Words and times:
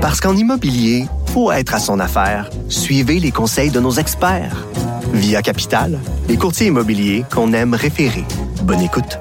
Parce 0.00 0.18
qu'en 0.18 0.34
immobilier, 0.34 1.04
faut 1.26 1.52
être 1.52 1.74
à 1.74 1.78
son 1.78 2.00
affaire. 2.00 2.48
Suivez 2.70 3.20
les 3.20 3.30
conseils 3.30 3.70
de 3.70 3.80
nos 3.80 3.92
experts. 3.92 4.66
Via 5.12 5.42
Capital, 5.42 5.98
les 6.26 6.38
courtiers 6.38 6.68
immobiliers 6.68 7.24
qu'on 7.30 7.52
aime 7.52 7.74
référer. 7.74 8.24
Bonne 8.62 8.80
écoute. 8.80 9.18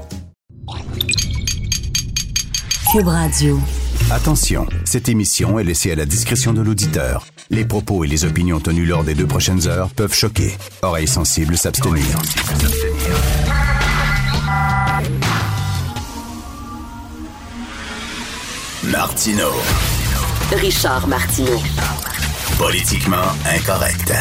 Cube 2.93 3.07
Radio. 3.07 3.59
Attention, 4.09 4.65
cette 4.85 5.09
émission 5.09 5.59
est 5.59 5.65
laissée 5.65 5.91
à 5.91 5.95
la 5.95 6.05
discrétion 6.05 6.53
de 6.53 6.61
l'auditeur. 6.61 7.27
Les 7.49 7.65
propos 7.65 8.05
et 8.05 8.07
les 8.07 8.23
opinions 8.23 8.61
tenues 8.61 8.85
lors 8.85 9.03
des 9.03 9.15
deux 9.15 9.27
prochaines 9.27 9.67
heures 9.67 9.89
peuvent 9.89 10.13
choquer. 10.13 10.55
Oreilles 10.81 11.07
sensibles 11.07 11.57
s'abstenir. 11.57 12.05
Martino. 18.85 19.49
Richard 20.51 21.07
Martineau. 21.07 21.61
Politiquement 22.57 23.15
incorrect. 23.45 24.11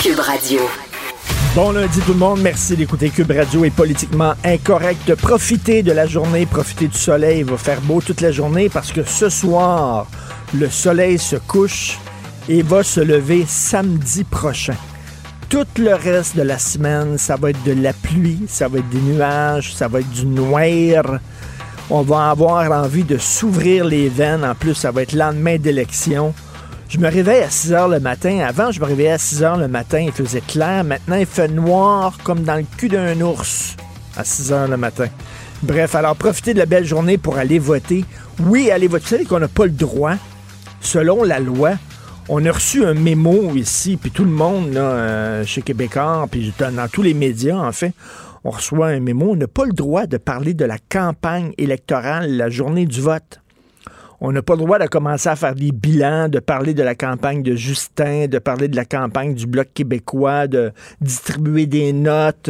Cube 0.00 0.20
Radio. 0.20 0.60
Bon 1.56 1.72
lundi 1.72 2.00
tout 2.00 2.12
le 2.12 2.18
monde, 2.18 2.40
merci 2.40 2.76
d'écouter 2.76 3.10
Cube 3.10 3.32
Radio 3.32 3.64
est 3.64 3.70
politiquement 3.70 4.34
incorrect. 4.44 5.16
Profitez 5.16 5.82
de 5.82 5.90
la 5.90 6.06
journée, 6.06 6.46
profitez 6.46 6.86
du 6.86 6.96
soleil, 6.98 7.40
il 7.40 7.44
va 7.44 7.56
faire 7.56 7.80
beau 7.80 8.00
toute 8.00 8.20
la 8.20 8.30
journée 8.30 8.68
parce 8.68 8.92
que 8.92 9.02
ce 9.02 9.28
soir, 9.28 10.06
le 10.54 10.70
soleil 10.70 11.18
se 11.18 11.36
couche 11.36 11.98
et 12.48 12.62
va 12.62 12.84
se 12.84 13.00
lever 13.00 13.44
samedi 13.48 14.22
prochain. 14.22 14.76
Tout 15.54 15.80
le 15.80 15.94
reste 15.94 16.36
de 16.36 16.42
la 16.42 16.58
semaine, 16.58 17.16
ça 17.16 17.36
va 17.36 17.50
être 17.50 17.62
de 17.62 17.80
la 17.80 17.92
pluie, 17.92 18.40
ça 18.48 18.66
va 18.66 18.80
être 18.80 18.88
des 18.88 18.98
nuages, 18.98 19.72
ça 19.72 19.86
va 19.86 20.00
être 20.00 20.10
du 20.10 20.26
noir. 20.26 21.20
On 21.90 22.02
va 22.02 22.30
avoir 22.30 22.72
envie 22.72 23.04
de 23.04 23.18
s'ouvrir 23.18 23.84
les 23.84 24.08
veines. 24.08 24.44
En 24.44 24.56
plus, 24.56 24.74
ça 24.74 24.90
va 24.90 25.02
être 25.02 25.12
lendemain 25.12 25.56
d'élection. 25.56 26.34
Je 26.88 26.98
me 26.98 27.08
réveille 27.08 27.44
à 27.44 27.50
6 27.50 27.72
heures 27.72 27.86
le 27.86 28.00
matin. 28.00 28.40
Avant, 28.40 28.72
je 28.72 28.80
me 28.80 28.84
réveillais 28.84 29.12
à 29.12 29.18
6 29.18 29.44
heures 29.44 29.56
le 29.56 29.68
matin, 29.68 30.00
il 30.00 30.10
faisait 30.10 30.40
clair. 30.40 30.82
Maintenant, 30.82 31.14
il 31.14 31.26
fait 31.26 31.46
noir 31.46 32.18
comme 32.24 32.42
dans 32.42 32.56
le 32.56 32.66
cul 32.76 32.88
d'un 32.88 33.20
ours 33.20 33.76
à 34.16 34.24
6 34.24 34.52
heures 34.52 34.66
le 34.66 34.76
matin. 34.76 35.06
Bref, 35.62 35.94
alors 35.94 36.16
profitez 36.16 36.54
de 36.54 36.58
la 36.58 36.66
belle 36.66 36.84
journée 36.84 37.16
pour 37.16 37.38
aller 37.38 37.60
voter. 37.60 38.04
Oui, 38.40 38.72
allez 38.72 38.88
voter. 38.88 39.18
Vous 39.18 39.26
qu'on 39.26 39.38
n'a 39.38 39.46
pas 39.46 39.66
le 39.66 39.70
droit, 39.70 40.14
selon 40.80 41.22
la 41.22 41.38
loi. 41.38 41.74
On 42.26 42.42
a 42.46 42.52
reçu 42.52 42.86
un 42.86 42.94
mémo 42.94 43.54
ici, 43.54 43.98
puis 43.98 44.10
tout 44.10 44.24
le 44.24 44.30
monde, 44.30 44.72
là, 44.72 44.80
euh, 44.80 45.44
chez 45.44 45.60
Québécois, 45.60 46.26
puis 46.30 46.54
dans 46.58 46.88
tous 46.88 47.02
les 47.02 47.12
médias, 47.12 47.58
en 47.58 47.70
fait, 47.70 47.92
on 48.44 48.50
reçoit 48.50 48.88
un 48.88 49.00
mémo. 49.00 49.32
On 49.32 49.36
n'a 49.36 49.46
pas 49.46 49.66
le 49.66 49.74
droit 49.74 50.06
de 50.06 50.16
parler 50.16 50.54
de 50.54 50.64
la 50.64 50.78
campagne 50.78 51.52
électorale 51.58 52.34
la 52.34 52.48
journée 52.48 52.86
du 52.86 53.02
vote. 53.02 53.42
On 54.22 54.32
n'a 54.32 54.40
pas 54.40 54.54
le 54.54 54.60
droit 54.60 54.78
de 54.78 54.86
commencer 54.86 55.28
à 55.28 55.36
faire 55.36 55.54
des 55.54 55.70
bilans, 55.70 56.30
de 56.30 56.38
parler 56.38 56.72
de 56.72 56.82
la 56.82 56.94
campagne 56.94 57.42
de 57.42 57.56
Justin, 57.56 58.26
de 58.26 58.38
parler 58.38 58.68
de 58.68 58.76
la 58.76 58.86
campagne 58.86 59.34
du 59.34 59.46
Bloc 59.46 59.68
québécois, 59.74 60.46
de 60.46 60.72
distribuer 61.02 61.66
des 61.66 61.92
notes. 61.92 62.48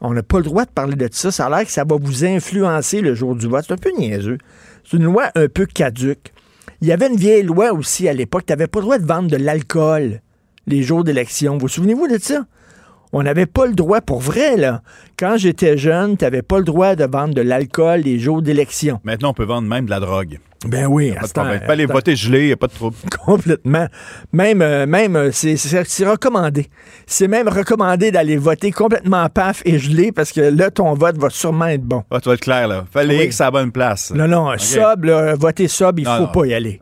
On 0.00 0.12
n'a 0.12 0.24
pas 0.24 0.38
le 0.38 0.44
droit 0.44 0.64
de 0.64 0.70
parler 0.70 0.96
de 0.96 1.08
ça. 1.12 1.30
Ça 1.30 1.46
a 1.46 1.50
l'air 1.50 1.64
que 1.64 1.70
ça 1.70 1.84
va 1.84 1.96
vous 2.00 2.24
influencer 2.24 3.00
le 3.00 3.14
jour 3.14 3.36
du 3.36 3.46
vote. 3.46 3.64
C'est 3.68 3.74
un 3.74 3.76
peu 3.76 3.92
niaiseux. 3.96 4.38
C'est 4.84 4.96
une 4.96 5.04
loi 5.04 5.30
un 5.36 5.46
peu 5.46 5.66
caduque. 5.66 6.33
Il 6.84 6.88
y 6.88 6.92
avait 6.92 7.06
une 7.06 7.16
vieille 7.16 7.44
loi 7.44 7.72
aussi 7.72 8.10
à 8.10 8.12
l'époque. 8.12 8.44
Tu 8.44 8.52
n'avais 8.52 8.66
pas 8.66 8.80
le 8.80 8.84
droit 8.84 8.98
de 8.98 9.06
vendre 9.06 9.30
de 9.30 9.38
l'alcool 9.38 10.20
les 10.66 10.82
jours 10.82 11.02
d'élection. 11.02 11.56
Vous 11.56 11.66
souvenez-vous 11.66 12.08
de 12.08 12.18
ça? 12.18 12.44
On 13.14 13.22
n'avait 13.22 13.46
pas 13.46 13.64
le 13.64 13.72
droit, 13.72 14.02
pour 14.02 14.20
vrai, 14.20 14.58
là. 14.58 14.82
Quand 15.18 15.38
j'étais 15.38 15.78
jeune, 15.78 16.18
tu 16.18 16.24
n'avais 16.24 16.42
pas 16.42 16.58
le 16.58 16.64
droit 16.64 16.94
de 16.94 17.06
vendre 17.06 17.32
de 17.32 17.40
l'alcool 17.40 18.00
les 18.00 18.18
jours 18.18 18.42
d'élection. 18.42 19.00
Maintenant, 19.02 19.30
on 19.30 19.32
peut 19.32 19.46
vendre 19.46 19.66
même 19.66 19.86
de 19.86 19.90
la 19.90 19.98
drogue. 19.98 20.40
Ben 20.64 20.86
oui, 20.86 21.12
Pas 21.12 21.24
à 21.24 21.28
temps-. 21.28 21.66
Pas 21.66 21.76
ce 21.76 21.86
voter 21.92 22.16
gelé, 22.16 22.40
il 22.40 22.46
n'y 22.46 22.52
a 22.52 22.56
pas 22.56 22.66
de 22.66 22.72
trouble. 22.72 22.96
Complètement. 23.24 23.86
Même, 24.32 24.62
euh, 24.62 24.86
même 24.86 25.16
euh, 25.16 25.30
c'est 25.32 26.06
recommandé. 26.08 26.66
C'est 27.06 27.28
même 27.28 27.48
recommandé 27.48 28.10
d'aller 28.10 28.36
voter 28.36 28.70
complètement 28.70 29.28
paf 29.28 29.62
et 29.64 29.78
gelé 29.78 30.12
parce 30.12 30.32
que 30.32 30.40
là, 30.40 30.70
ton 30.70 30.94
vote 30.94 31.18
va 31.18 31.30
sûrement 31.30 31.66
être 31.66 31.82
bon. 31.82 32.02
Ah, 32.10 32.20
tu 32.20 32.28
vas 32.28 32.34
être 32.34 32.40
clair, 32.40 32.68
là. 32.68 32.84
Fallait 32.90 33.18
Oui. 33.18 33.28
que 33.28 33.34
ça 33.34 33.44
la 33.44 33.50
bonne 33.50 33.72
place. 33.72 34.12
Non, 34.14 34.26
non, 34.26 34.56
sobre, 34.58 35.06
là, 35.06 35.34
voter 35.34 35.68
sobre, 35.68 36.00
il 36.00 36.04
Non, 36.04 36.16
faut 36.16 36.22
non. 36.22 36.32
pas 36.32 36.46
y 36.46 36.54
aller. 36.54 36.80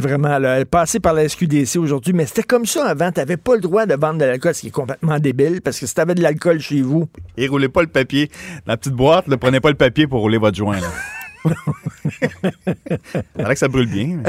Vraiment, 0.00 0.38
là, 0.38 0.64
passer 0.64 1.00
par 1.00 1.12
la 1.12 1.28
SQDC 1.28 1.76
aujourd'hui, 1.76 2.12
mais 2.12 2.24
c'était 2.24 2.44
comme 2.44 2.66
ça 2.66 2.86
avant. 2.86 3.10
Tu 3.10 3.18
n'avais 3.18 3.36
pas 3.36 3.56
le 3.56 3.60
droit 3.60 3.84
de 3.84 3.96
vendre 3.96 4.18
de 4.20 4.24
l'alcool, 4.26 4.54
ce 4.54 4.60
qui 4.60 4.68
est 4.68 4.70
complètement 4.70 5.18
débile, 5.18 5.60
parce 5.60 5.80
que 5.80 5.86
si 5.86 5.94
tu 5.94 6.00
avais 6.00 6.14
de 6.14 6.22
l'alcool 6.22 6.60
chez 6.60 6.82
vous, 6.82 7.08
Et 7.36 7.48
roulez 7.48 7.68
pas 7.68 7.80
le 7.82 7.88
papier. 7.88 8.30
Dans 8.64 8.74
la 8.74 8.76
petite 8.76 8.92
boîte, 8.92 9.26
ne 9.26 9.34
prenez 9.34 9.58
pas 9.58 9.70
le 9.70 9.74
papier 9.74 10.06
pour 10.06 10.20
rouler 10.20 10.38
votre 10.38 10.56
joint. 10.56 10.76
Là. 10.80 10.86
Faudrait 13.36 13.54
que 13.54 13.58
ça 13.58 13.68
brûle 13.68 13.88
bien. 13.88 14.20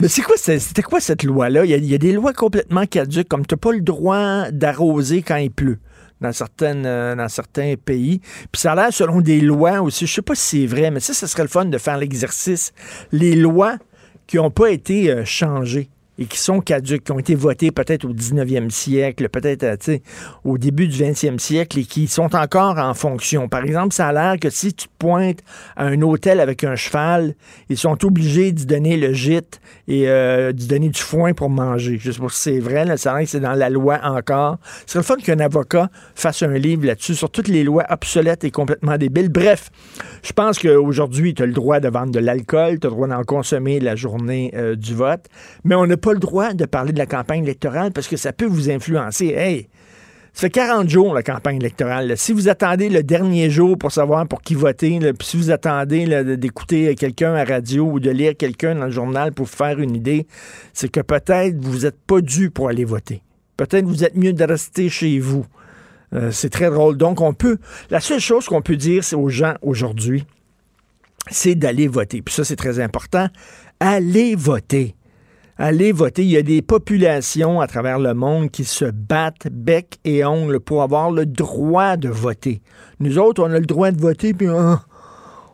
Mais 0.00 0.08
c'est 0.08 0.22
quoi, 0.22 0.36
c'était 0.36 0.82
quoi 0.82 1.00
cette 1.00 1.22
loi-là? 1.22 1.64
Il 1.64 1.84
y, 1.84 1.94
a, 1.94 1.98
des 1.98 2.12
lois 2.12 2.32
complètement 2.32 2.86
caduques, 2.86 3.28
comme 3.28 3.46
tu 3.46 3.54
n'as 3.54 3.58
pas 3.58 3.72
le 3.72 3.80
droit 3.80 4.50
d'arroser 4.50 5.22
quand 5.22 5.36
il 5.36 5.50
pleut 5.50 5.78
euh, 6.22 7.14
dans 7.16 7.28
certains 7.28 7.74
pays. 7.76 8.20
Puis 8.52 8.60
ça 8.60 8.72
a 8.72 8.74
l'air 8.74 8.92
selon 8.92 9.20
des 9.20 9.40
lois 9.40 9.80
aussi. 9.80 10.06
Je 10.06 10.14
sais 10.14 10.22
pas 10.22 10.34
si 10.34 10.62
c'est 10.62 10.66
vrai, 10.66 10.90
mais 10.90 11.00
ça, 11.00 11.14
ce 11.14 11.26
serait 11.26 11.42
le 11.42 11.48
fun 11.48 11.64
de 11.64 11.78
faire 11.78 11.98
l'exercice. 11.98 12.72
Les 13.12 13.34
lois 13.34 13.76
qui 14.26 14.36
n'ont 14.36 14.50
pas 14.50 14.70
été 14.70 15.10
euh, 15.10 15.24
changées 15.24 15.90
et 16.20 16.26
qui 16.26 16.38
sont 16.38 16.60
caduques, 16.60 17.04
qui 17.04 17.12
ont 17.12 17.18
été 17.18 17.34
votées 17.34 17.70
peut-être 17.70 18.04
au 18.04 18.12
19e 18.12 18.68
siècle, 18.68 19.28
peut-être 19.30 19.64
euh, 19.64 19.98
au 20.44 20.58
début 20.58 20.86
du 20.86 21.02
20e 21.02 21.38
siècle 21.38 21.78
et 21.78 21.84
qui 21.84 22.06
sont 22.08 22.36
encore 22.36 22.78
en 22.78 22.92
fonction. 22.92 23.48
Par 23.48 23.64
exemple, 23.64 23.94
ça 23.94 24.08
a 24.08 24.12
l'air 24.12 24.38
que 24.38 24.50
si 24.50 24.74
tu 24.74 24.86
te 24.86 24.92
pointes 24.98 25.40
à 25.76 25.86
un 25.86 26.02
hôtel 26.02 26.40
avec 26.40 26.62
un 26.62 26.76
cheval, 26.76 27.34
ils 27.70 27.78
sont 27.78 28.04
obligés 28.04 28.52
d'y 28.52 28.66
donner 28.66 28.98
le 28.98 29.14
gîte 29.14 29.60
et 29.88 30.08
euh, 30.08 30.52
d'y 30.52 30.66
donner 30.66 30.90
du 30.90 31.00
foin 31.00 31.32
pour 31.32 31.48
manger. 31.48 31.98
Je 31.98 32.12
sais 32.12 32.20
pas 32.20 32.28
si 32.28 32.40
c'est 32.40 32.58
vrai, 32.60 32.84
là, 32.84 32.98
ça 32.98 33.12
a 33.12 33.16
l'air 33.16 33.24
que 33.24 33.30
c'est 33.30 33.40
dans 33.40 33.54
la 33.54 33.70
loi 33.70 33.98
encore. 34.02 34.58
Ce 34.86 34.92
serait 34.92 35.00
le 35.00 35.04
fun 35.04 35.16
qu'un 35.16 35.40
avocat 35.40 35.88
fasse 36.14 36.42
un 36.42 36.52
livre 36.52 36.84
là-dessus 36.84 37.14
sur 37.14 37.30
toutes 37.30 37.48
les 37.48 37.64
lois 37.64 37.86
obsolètes 37.88 38.44
et 38.44 38.50
complètement 38.50 38.98
débiles. 38.98 39.30
Bref, 39.30 39.70
je 40.22 40.32
pense 40.34 40.58
qu'aujourd'hui, 40.58 41.32
tu 41.32 41.42
as 41.42 41.46
le 41.46 41.54
droit 41.54 41.80
de 41.80 41.88
vendre 41.88 42.12
de 42.12 42.20
l'alcool, 42.20 42.78
tu 42.78 42.86
as 42.86 42.90
le 42.90 42.96
droit 42.96 43.08
d'en 43.08 43.24
consommer 43.24 43.80
la 43.80 43.96
journée 43.96 44.52
euh, 44.54 44.76
du 44.76 44.94
vote, 44.94 45.24
mais 45.64 45.74
on 45.74 45.86
n'a 45.86 45.96
pas 45.96 46.09
le 46.12 46.18
droit 46.18 46.52
de 46.54 46.64
parler 46.64 46.92
de 46.92 46.98
la 46.98 47.06
campagne 47.06 47.42
électorale 47.42 47.92
parce 47.92 48.08
que 48.08 48.16
ça 48.16 48.32
peut 48.32 48.46
vous 48.46 48.70
influencer. 48.70 49.28
Hey, 49.28 49.68
ça 50.32 50.42
fait 50.42 50.50
40 50.50 50.88
jours, 50.88 51.12
la 51.12 51.22
campagne 51.22 51.56
électorale. 51.56 52.16
Si 52.16 52.32
vous 52.32 52.48
attendez 52.48 52.88
le 52.88 53.02
dernier 53.02 53.50
jour 53.50 53.76
pour 53.76 53.90
savoir 53.90 54.26
pour 54.26 54.42
qui 54.42 54.54
voter, 54.54 54.98
puis 55.12 55.26
si 55.26 55.36
vous 55.36 55.50
attendez 55.50 56.24
d'écouter 56.36 56.94
quelqu'un 56.94 57.34
à 57.34 57.44
radio 57.44 57.84
ou 57.84 58.00
de 58.00 58.10
lire 58.10 58.36
quelqu'un 58.36 58.76
dans 58.76 58.86
le 58.86 58.90
journal 58.90 59.32
pour 59.32 59.46
vous 59.46 59.52
faire 59.52 59.80
une 59.80 59.96
idée, 59.96 60.26
c'est 60.72 60.88
que 60.88 61.00
peut-être 61.00 61.56
vous 61.60 61.80
n'êtes 61.80 62.00
pas 62.06 62.20
dû 62.20 62.50
pour 62.50 62.68
aller 62.68 62.84
voter. 62.84 63.22
Peut-être 63.56 63.84
vous 63.84 64.04
êtes 64.04 64.16
mieux 64.16 64.32
de 64.32 64.44
rester 64.44 64.88
chez 64.88 65.18
vous. 65.18 65.44
Euh, 66.12 66.30
c'est 66.30 66.50
très 66.50 66.70
drôle. 66.70 66.96
Donc, 66.96 67.20
on 67.20 67.34
peut. 67.34 67.58
La 67.90 68.00
seule 68.00 68.20
chose 68.20 68.46
qu'on 68.46 68.62
peut 68.62 68.76
dire 68.76 69.04
aux 69.14 69.28
gens 69.28 69.54
aujourd'hui, 69.62 70.24
c'est 71.30 71.54
d'aller 71.54 71.86
voter. 71.88 72.22
Puis 72.22 72.34
ça, 72.34 72.44
c'est 72.44 72.56
très 72.56 72.80
important. 72.80 73.28
Allez 73.78 74.34
voter. 74.34 74.94
Allez 75.62 75.92
voter. 75.92 76.22
Il 76.22 76.30
y 76.30 76.38
a 76.38 76.42
des 76.42 76.62
populations 76.62 77.60
à 77.60 77.66
travers 77.66 77.98
le 77.98 78.14
monde 78.14 78.50
qui 78.50 78.64
se 78.64 78.86
battent 78.86 79.46
bec 79.52 79.98
et 80.06 80.24
ongle 80.24 80.58
pour 80.58 80.82
avoir 80.82 81.10
le 81.10 81.26
droit 81.26 81.98
de 81.98 82.08
voter. 82.08 82.62
Nous 82.98 83.18
autres, 83.18 83.42
on 83.42 83.52
a 83.52 83.58
le 83.58 83.66
droit 83.66 83.90
de 83.90 84.00
voter, 84.00 84.32
puis 84.32 84.48
on, 84.48 84.78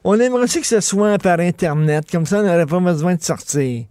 on 0.04 0.20
aimerait 0.20 0.44
aussi 0.44 0.60
que 0.60 0.66
ce 0.68 0.80
soit 0.80 1.18
par 1.18 1.40
Internet. 1.40 2.08
Comme 2.08 2.24
ça, 2.24 2.38
on 2.38 2.44
n'aurait 2.44 2.66
pas 2.66 2.78
besoin 2.78 3.16
de 3.16 3.22
sortir. 3.22 3.86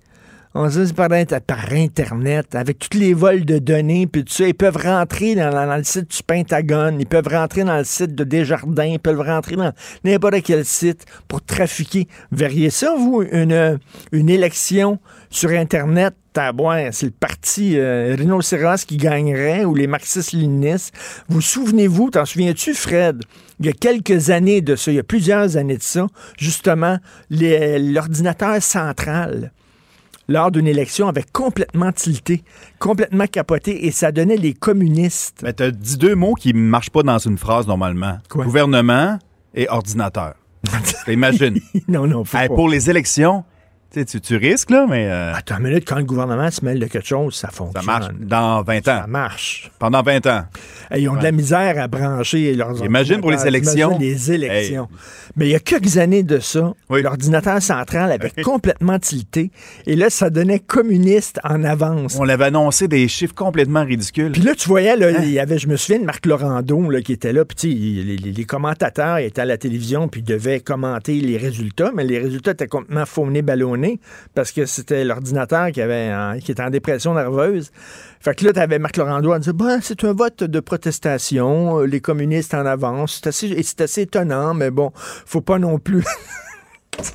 On 0.57 0.69
sait 0.69 0.85
c'est 0.85 0.95
par, 0.95 1.09
par 1.45 1.73
Internet, 1.73 2.55
avec 2.55 2.79
tous 2.79 2.97
les 2.97 3.13
vols 3.13 3.43
de 3.43 3.59
données, 3.59 4.07
puis 4.07 4.23
tout 4.23 4.31
ça, 4.31 4.47
ils 4.47 4.53
peuvent 4.53 4.77
rentrer 4.77 5.35
dans, 5.35 5.75
le 5.75 5.83
site 5.83 6.09
du 6.09 6.23
Pentagone, 6.23 6.95
ils 7.01 7.05
peuvent 7.05 7.27
rentrer 7.27 7.65
dans 7.65 7.77
le 7.77 7.83
site 7.83 8.15
de 8.15 8.23
Desjardins, 8.23 8.85
ils 8.85 8.99
peuvent 8.99 9.19
rentrer 9.19 9.57
dans 9.57 9.73
n'importe 10.05 10.41
quel 10.43 10.63
site 10.63 11.03
pour 11.27 11.43
trafiquer. 11.43 12.07
Verriez 12.31 12.69
ça, 12.69 12.95
vous, 12.97 13.21
une, 13.29 13.81
une 14.13 14.29
élection 14.29 14.97
sur 15.29 15.49
Internet, 15.49 16.13
tabouin, 16.31 16.89
c'est 16.93 17.07
le 17.07 17.11
parti 17.11 17.77
euh, 17.77 18.15
Rhinocéros 18.17 18.85
qui 18.87 18.95
gagnerait, 18.95 19.65
ou 19.65 19.75
les 19.75 19.87
marxistes-léninistes. 19.87 20.93
Vous 21.27 21.41
souvenez-vous, 21.41 22.11
t'en 22.11 22.23
souviens-tu, 22.23 22.73
Fred? 22.73 23.23
Il 23.59 23.65
y 23.65 23.69
a 23.69 23.73
quelques 23.73 24.29
années 24.29 24.61
de 24.61 24.77
ça, 24.77 24.89
il 24.89 24.95
y 24.95 24.99
a 24.99 25.03
plusieurs 25.03 25.57
années 25.57 25.77
de 25.77 25.83
ça, 25.83 26.07
justement, 26.37 26.97
l'ordinateur 27.29 28.63
central 28.63 29.51
lors 30.27 30.51
d'une 30.51 30.67
élection 30.67 31.07
avait 31.07 31.25
complètement 31.31 31.91
tilté, 31.91 32.43
complètement 32.79 33.27
capoté, 33.27 33.85
et 33.85 33.91
ça 33.91 34.11
donnait 34.11 34.37
les 34.37 34.53
communistes. 34.53 35.41
Mais 35.43 35.53
t'as 35.53 35.71
dit 35.71 35.97
deux 35.97 36.15
mots 36.15 36.33
qui 36.33 36.53
ne 36.53 36.59
marchent 36.59 36.89
pas 36.89 37.03
dans 37.03 37.17
une 37.19 37.37
phrase 37.37 37.67
normalement. 37.67 38.17
Quoi? 38.29 38.45
Gouvernement 38.45 39.19
et 39.53 39.69
ordinateur. 39.69 40.33
Imagine. 41.07 41.59
non, 41.87 42.07
non, 42.07 42.25
faut 42.25 42.37
Hey, 42.37 42.47
pas. 42.49 42.55
pour 42.55 42.69
les 42.69 42.89
élections, 42.89 43.43
Tu, 44.03 44.35
risques, 44.35 44.71
là, 44.71 44.85
mais 44.89 45.07
euh, 45.09 45.33
Attends 45.33 45.57
une 45.57 45.63
minute, 45.69 45.85
quand 45.87 45.95
le 45.97 46.03
gouvernement 46.03 46.51
se 46.51 46.65
mêle 46.65 46.79
de 46.79 46.85
quelque 46.87 47.07
chose, 47.07 47.35
ça 47.35 47.47
fonctionne. 47.49 47.81
ça 47.85 47.91
marche 47.91 48.07
dans 48.19 48.61
20 48.61 48.77
ans. 48.89 49.01
Ça 49.01 49.07
marche. 49.07 49.71
Pendant 49.79 50.01
20 50.01 50.25
ans. 50.27 50.43
Ils 50.95 51.07
ont 51.07 51.15
de 51.15 51.23
la 51.23 51.31
misère 51.31 51.79
à 51.81 51.87
brancher 51.87 52.53
leurs 52.55 52.83
Imagine 52.83 53.21
pour 53.21 53.31
les 53.31 53.47
élections. 53.47 53.91
Imagine 53.91 54.01
les 54.07 54.31
élections. 54.33 54.87
Mais 55.37 55.47
il 55.47 55.51
y 55.51 55.55
a 55.55 55.59
quelques 55.59 55.97
années 55.97 56.23
de 56.23 56.39
ça, 56.39 56.73
Oui. 56.89 57.01
l'ordinateur 57.03 57.61
central 57.61 58.11
avait 58.11 58.31
complètement 58.43 58.99
tilté. 58.99 59.51
Et 59.85 59.95
là, 59.95 60.09
ça 60.09 60.29
donnait 60.29 60.59
communiste 60.59 61.39
en 61.43 61.63
avance. 61.63 62.17
On 62.19 62.23
l'avait 62.23 62.45
annoncé 62.45 62.87
des 62.87 63.07
chiffres 63.07 63.33
complètement 63.35 63.83
ridicules. 63.85 64.31
Puis 64.31 64.41
là, 64.41 64.55
tu 64.55 64.67
voyais, 64.67 64.95
là, 64.97 65.07
Hein? 65.07 65.21
il 65.23 65.31
y 65.31 65.39
avait, 65.39 65.57
je 65.57 65.67
me 65.67 65.75
souviens 65.77 65.99
de 65.99 66.05
Marc 66.05 66.25
Laurando 66.25 66.89
là, 66.89 67.01
qui 67.01 67.13
était 67.13 67.31
là, 67.33 67.45
puis 67.45 67.73
les, 68.03 68.17
les- 68.17 68.31
les 68.31 68.43
commentateurs 68.45 69.17
étaient 69.19 69.41
à 69.41 69.45
la 69.45 69.57
télévision, 69.57 70.07
puis 70.07 70.21
devaient 70.21 70.59
commenter 70.59 71.19
les 71.21 71.37
résultats, 71.37 71.91
mais 71.95 72.03
les 72.03 72.19
résultats 72.19 72.51
étaient 72.51 72.67
complètement 72.67 73.05
faunés, 73.05 73.41
ballonnés, 73.41 73.84
parce 74.33 74.51
que 74.51 74.65
c'était 74.65 75.03
l'ordinateur 75.03 75.71
qui 75.71 75.81
avait 75.81 76.39
qui 76.39 76.51
était 76.51 76.63
en 76.63 76.69
dépression 76.69 77.13
nerveuse. 77.13 77.71
Fait 78.19 78.33
que 78.33 78.45
là, 78.45 78.53
tu 78.53 78.59
avais 78.59 78.79
Marc 78.79 78.97
Laurando 78.97 79.31
à 79.31 79.39
dire 79.39 79.53
bah, 79.53 79.77
c'est 79.81 80.03
un 80.03 80.13
vote 80.13 80.43
de 80.43 80.59
protestation, 80.59 81.79
euh, 81.79 81.85
les 81.85 82.01
communistes 82.01 82.53
en 82.53 82.65
avance. 82.65 83.21
C'est 83.21 83.27
assez, 83.27 83.83
assez 83.83 84.01
étonnant, 84.01 84.53
mais 84.53 84.71
bon, 84.71 84.91
faut 84.95 85.41
pas 85.41 85.59
non 85.59 85.77
plus. 85.77 86.03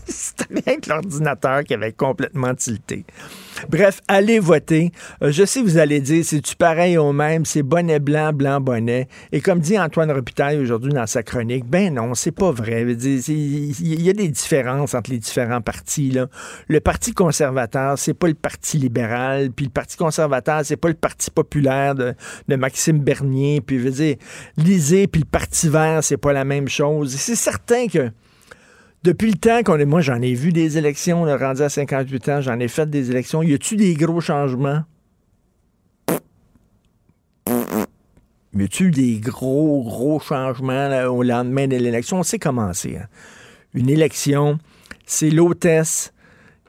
C'était 0.07 0.63
bien 0.63 0.77
que 0.77 0.89
l'ordinateur 0.89 1.65
qui 1.65 1.75
avait 1.75 1.93
complètement 1.93 2.55
tilté. 2.55 3.05
Bref, 3.69 4.01
allez 4.09 4.39
voter. 4.39 4.91
Euh, 5.23 5.33
je 5.33 5.45
sais, 5.45 5.63
vous 5.63 5.79
allez 5.79 6.01
dire, 6.01 6.25
c'est-tu 6.25 6.57
pareil 6.57 6.97
au 6.97 7.13
même? 7.13 7.45
C'est 7.45 7.63
bonnet 7.63 7.99
blanc, 7.99 8.33
blanc 8.33 8.61
bonnet. 8.61 9.09
Et 9.33 9.41
comme 9.41 9.61
dit 9.61 9.79
Antoine 9.79 10.11
Robitaille 10.11 10.59
aujourd'hui 10.59 10.93
dans 10.93 11.07
sa 11.07 11.23
chronique, 11.23 11.67
ben 11.67 11.95
non, 11.95 12.15
c'est 12.15 12.33
pas 12.33 12.51
vrai. 12.51 12.83
Il 12.83 14.03
y 14.03 14.11
a 14.11 14.13
des 14.13 14.29
différences 14.29 14.95
entre 14.95 15.11
les 15.11 15.19
différents 15.19 15.61
partis. 15.61 16.17
Le 16.69 16.81
Parti 16.81 17.13
conservateur, 17.13 17.99
c'est 17.99 18.15
pas 18.15 18.29
le 18.29 18.35
Parti 18.35 18.79
libéral, 18.79 19.51
puis 19.51 19.67
le 19.67 19.71
Parti 19.71 19.97
conservateur, 19.97 20.61
c'est 20.65 20.77
pas 20.77 20.89
le 20.89 20.95
Parti 20.95 21.31
populaire 21.31 21.95
de, 21.95 22.15
Maxime 22.49 22.99
Bernier, 22.99 23.61
puis 23.61 23.79
je 23.79 23.85
veux 23.85 23.91
dire, 23.91 24.17
lisez, 24.57 25.07
puis 25.07 25.23
le 25.23 25.27
Parti 25.27 25.69
vert, 25.69 26.03
c'est 26.03 26.17
pas 26.17 26.33
la 26.33 26.45
même 26.45 26.69
chose. 26.69 27.15
C'est 27.15 27.37
certain 27.37 27.87
que 27.87 28.11
depuis 29.03 29.31
le 29.31 29.39
temps 29.39 29.63
qu'on 29.63 29.79
est. 29.79 29.85
Moi, 29.85 30.01
j'en 30.01 30.21
ai 30.21 30.35
vu 30.35 30.53
des 30.53 30.79
élections, 30.79 31.25
là, 31.25 31.37
rendu 31.37 31.63
à 31.63 31.69
58 31.69 32.29
ans, 32.29 32.41
j'en 32.41 32.59
ai 32.59 32.69
fait 32.69 32.89
des 32.89 33.11
élections. 33.11 33.43
Y 33.43 33.55
a-tu 33.55 33.77
des 33.77 33.95
gros 33.95 34.21
changements? 34.21 34.83
Y 38.53 38.65
a-tu 38.65 38.91
des 38.91 39.19
gros, 39.21 39.83
gros 39.83 40.21
changements 40.21 41.05
au 41.07 41.23
lendemain 41.23 41.67
de 41.69 41.77
l'élection? 41.77 42.19
On 42.19 42.23
sait 42.23 42.39
comment 42.39 42.73
c'est. 42.73 42.97
hein. 42.97 43.07
Une 43.75 43.89
élection, 43.89 44.59
c'est 45.07 45.31
l'hôtesse 45.31 46.13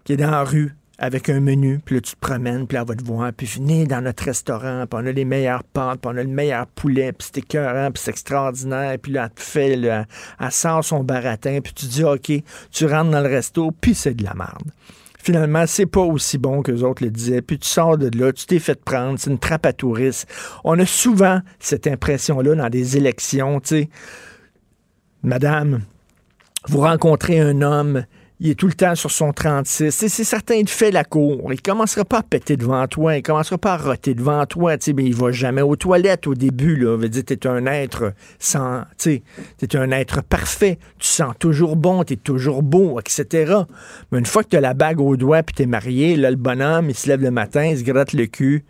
qui 0.04 0.14
est 0.14 0.18
dans 0.18 0.32
la 0.32 0.44
rue 0.44 0.76
avec 1.02 1.30
un 1.30 1.40
menu, 1.40 1.80
puis 1.84 1.96
là, 1.96 2.02
tu 2.02 2.14
te 2.14 2.20
promènes, 2.20 2.68
puis 2.68 2.78
elle 2.78 2.88
va 2.88 2.96
te 2.96 3.04
voir, 3.04 3.34
puis 3.34 3.48
venez 3.48 3.86
dans 3.86 4.02
notre 4.02 4.24
restaurant, 4.24 4.86
puis 4.86 5.00
on 5.02 5.08
a 5.08 5.12
les 5.12 5.26
meilleures 5.26 5.64
pâtes, 5.64 6.00
puis 6.00 6.12
on 6.14 6.18
a 6.18 6.22
le 6.22 6.30
meilleur 6.30 6.68
poulet, 6.68 7.12
puis 7.12 7.28
c'est 7.28 7.40
écœurant, 7.40 7.90
puis 7.92 8.04
c'est 8.04 8.12
extraordinaire, 8.12 8.98
puis 9.02 9.12
là, 9.12 9.24
elle 9.24 9.32
te 9.32 9.42
fait, 9.42 9.76
là, 9.76 10.06
elle 10.40 10.52
sort 10.52 10.86
son 10.86 11.04
baratin, 11.04 11.60
puis 11.60 11.74
tu 11.74 11.88
dis, 11.88 12.04
OK, 12.04 12.32
tu 12.72 12.86
rentres 12.86 13.10
dans 13.10 13.20
le 13.20 13.28
resto, 13.28 13.72
puis 13.72 13.96
c'est 13.96 14.14
de 14.14 14.24
la 14.24 14.36
merde. 14.36 14.72
Finalement, 15.18 15.66
c'est 15.66 15.88
pas 15.88 16.02
aussi 16.02 16.38
bon 16.38 16.62
que 16.62 16.72
les 16.72 16.84
autres 16.84 17.04
le 17.04 17.12
disaient. 17.12 17.44
Puis 17.44 17.60
tu 17.60 17.68
sors 17.68 17.96
de 17.96 18.10
là, 18.18 18.34
tu 18.34 18.48
t'es 18.48 18.58
fait 18.58 18.84
prendre, 18.84 19.20
c'est 19.20 19.30
une 19.30 19.38
trappe 19.38 19.68
à 19.68 19.74
touristes. 19.74 20.28
On 20.64 20.80
a 20.80 20.86
souvent 20.86 21.42
cette 21.60 21.86
impression-là 21.86 22.56
dans 22.56 22.70
des 22.70 22.98
élections, 22.98 23.60
tu 23.60 23.68
sais. 23.68 23.90
Madame, 25.22 25.82
vous 26.68 26.80
rencontrez 26.80 27.40
un 27.40 27.62
homme, 27.62 28.04
il 28.44 28.50
est 28.50 28.56
tout 28.56 28.66
le 28.66 28.74
temps 28.74 28.96
sur 28.96 29.12
son 29.12 29.34
36. 29.34 29.92
C'est 29.92 30.10
certain, 30.10 30.56
il 30.56 30.68
fait 30.68 30.90
la 30.90 31.04
cour. 31.04 31.54
Il 31.54 31.62
commencera 31.62 32.04
pas 32.04 32.18
à 32.18 32.24
péter 32.24 32.58
devant 32.58 32.88
toi, 32.88 33.16
il 33.16 33.22
commencera 33.22 33.60
pas 33.60 33.74
à 33.74 33.78
roter 33.78 34.16
devant 34.16 34.44
toi, 34.48 34.80
tu 34.80 34.86
sais, 34.86 34.94
mais 34.94 35.06
il 35.06 35.14
va 35.14 35.32
jamais 35.32 35.62
aux 35.62 35.76
toilettes 35.76 36.26
au 36.26 36.34
début, 36.34 36.76
là. 36.76 36.98
Veut 36.98 37.08
dire, 37.08 37.24
t'es 37.24 37.46
un 37.46 37.68
être 37.68 38.14
sans, 38.40 38.82
un 39.76 39.92
être 39.92 40.24
parfait. 40.24 40.80
Tu 40.98 41.08
sens 41.08 41.36
toujours 41.38 41.76
bon, 41.76 42.04
t'es 42.04 42.16
toujours 42.16 42.64
beau, 42.64 43.00
etc. 43.00 43.54
Mais 44.12 44.18
une 44.18 44.26
fois 44.26 44.44
que 44.44 44.50
t'as 44.50 44.60
la 44.60 44.74
bague 44.74 45.00
au 45.00 45.16
doigt 45.18 45.44
puis 45.44 45.54
t'es 45.54 45.68
marié, 45.68 46.16
là, 46.16 46.32
le 46.32 46.36
bonhomme, 46.36 46.90
il 46.90 46.96
se 46.96 47.08
lève 47.08 47.22
le 47.22 47.32
matin, 47.32 47.66
il 47.66 47.78
se 47.78 47.84
gratte 47.84 48.14
le 48.14 48.26
cul. 48.26 48.66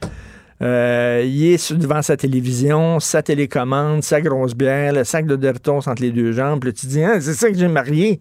Euh, 0.61 1.23
il 1.25 1.45
est 1.45 1.73
devant 1.73 2.01
sa 2.01 2.17
télévision, 2.17 2.99
sa 2.99 3.23
télécommande, 3.23 4.03
sa 4.03 4.19
grosse 4.19 4.53
bière, 4.53 4.91
le 4.91 5.05
sac 5.05 5.25
de 5.25 5.37
Doritos 5.37 5.87
entre 5.87 6.01
les 6.01 6.11
deux 6.11 6.33
jambes. 6.33 6.59
Puis 6.59 6.71
là, 6.71 6.73
tu 6.73 6.87
dis, 6.87 7.01
Hein, 7.01 7.19
c'est 7.21 7.35
ça 7.35 7.49
que 7.49 7.57
j'ai 7.57 7.69
marié. 7.69 8.19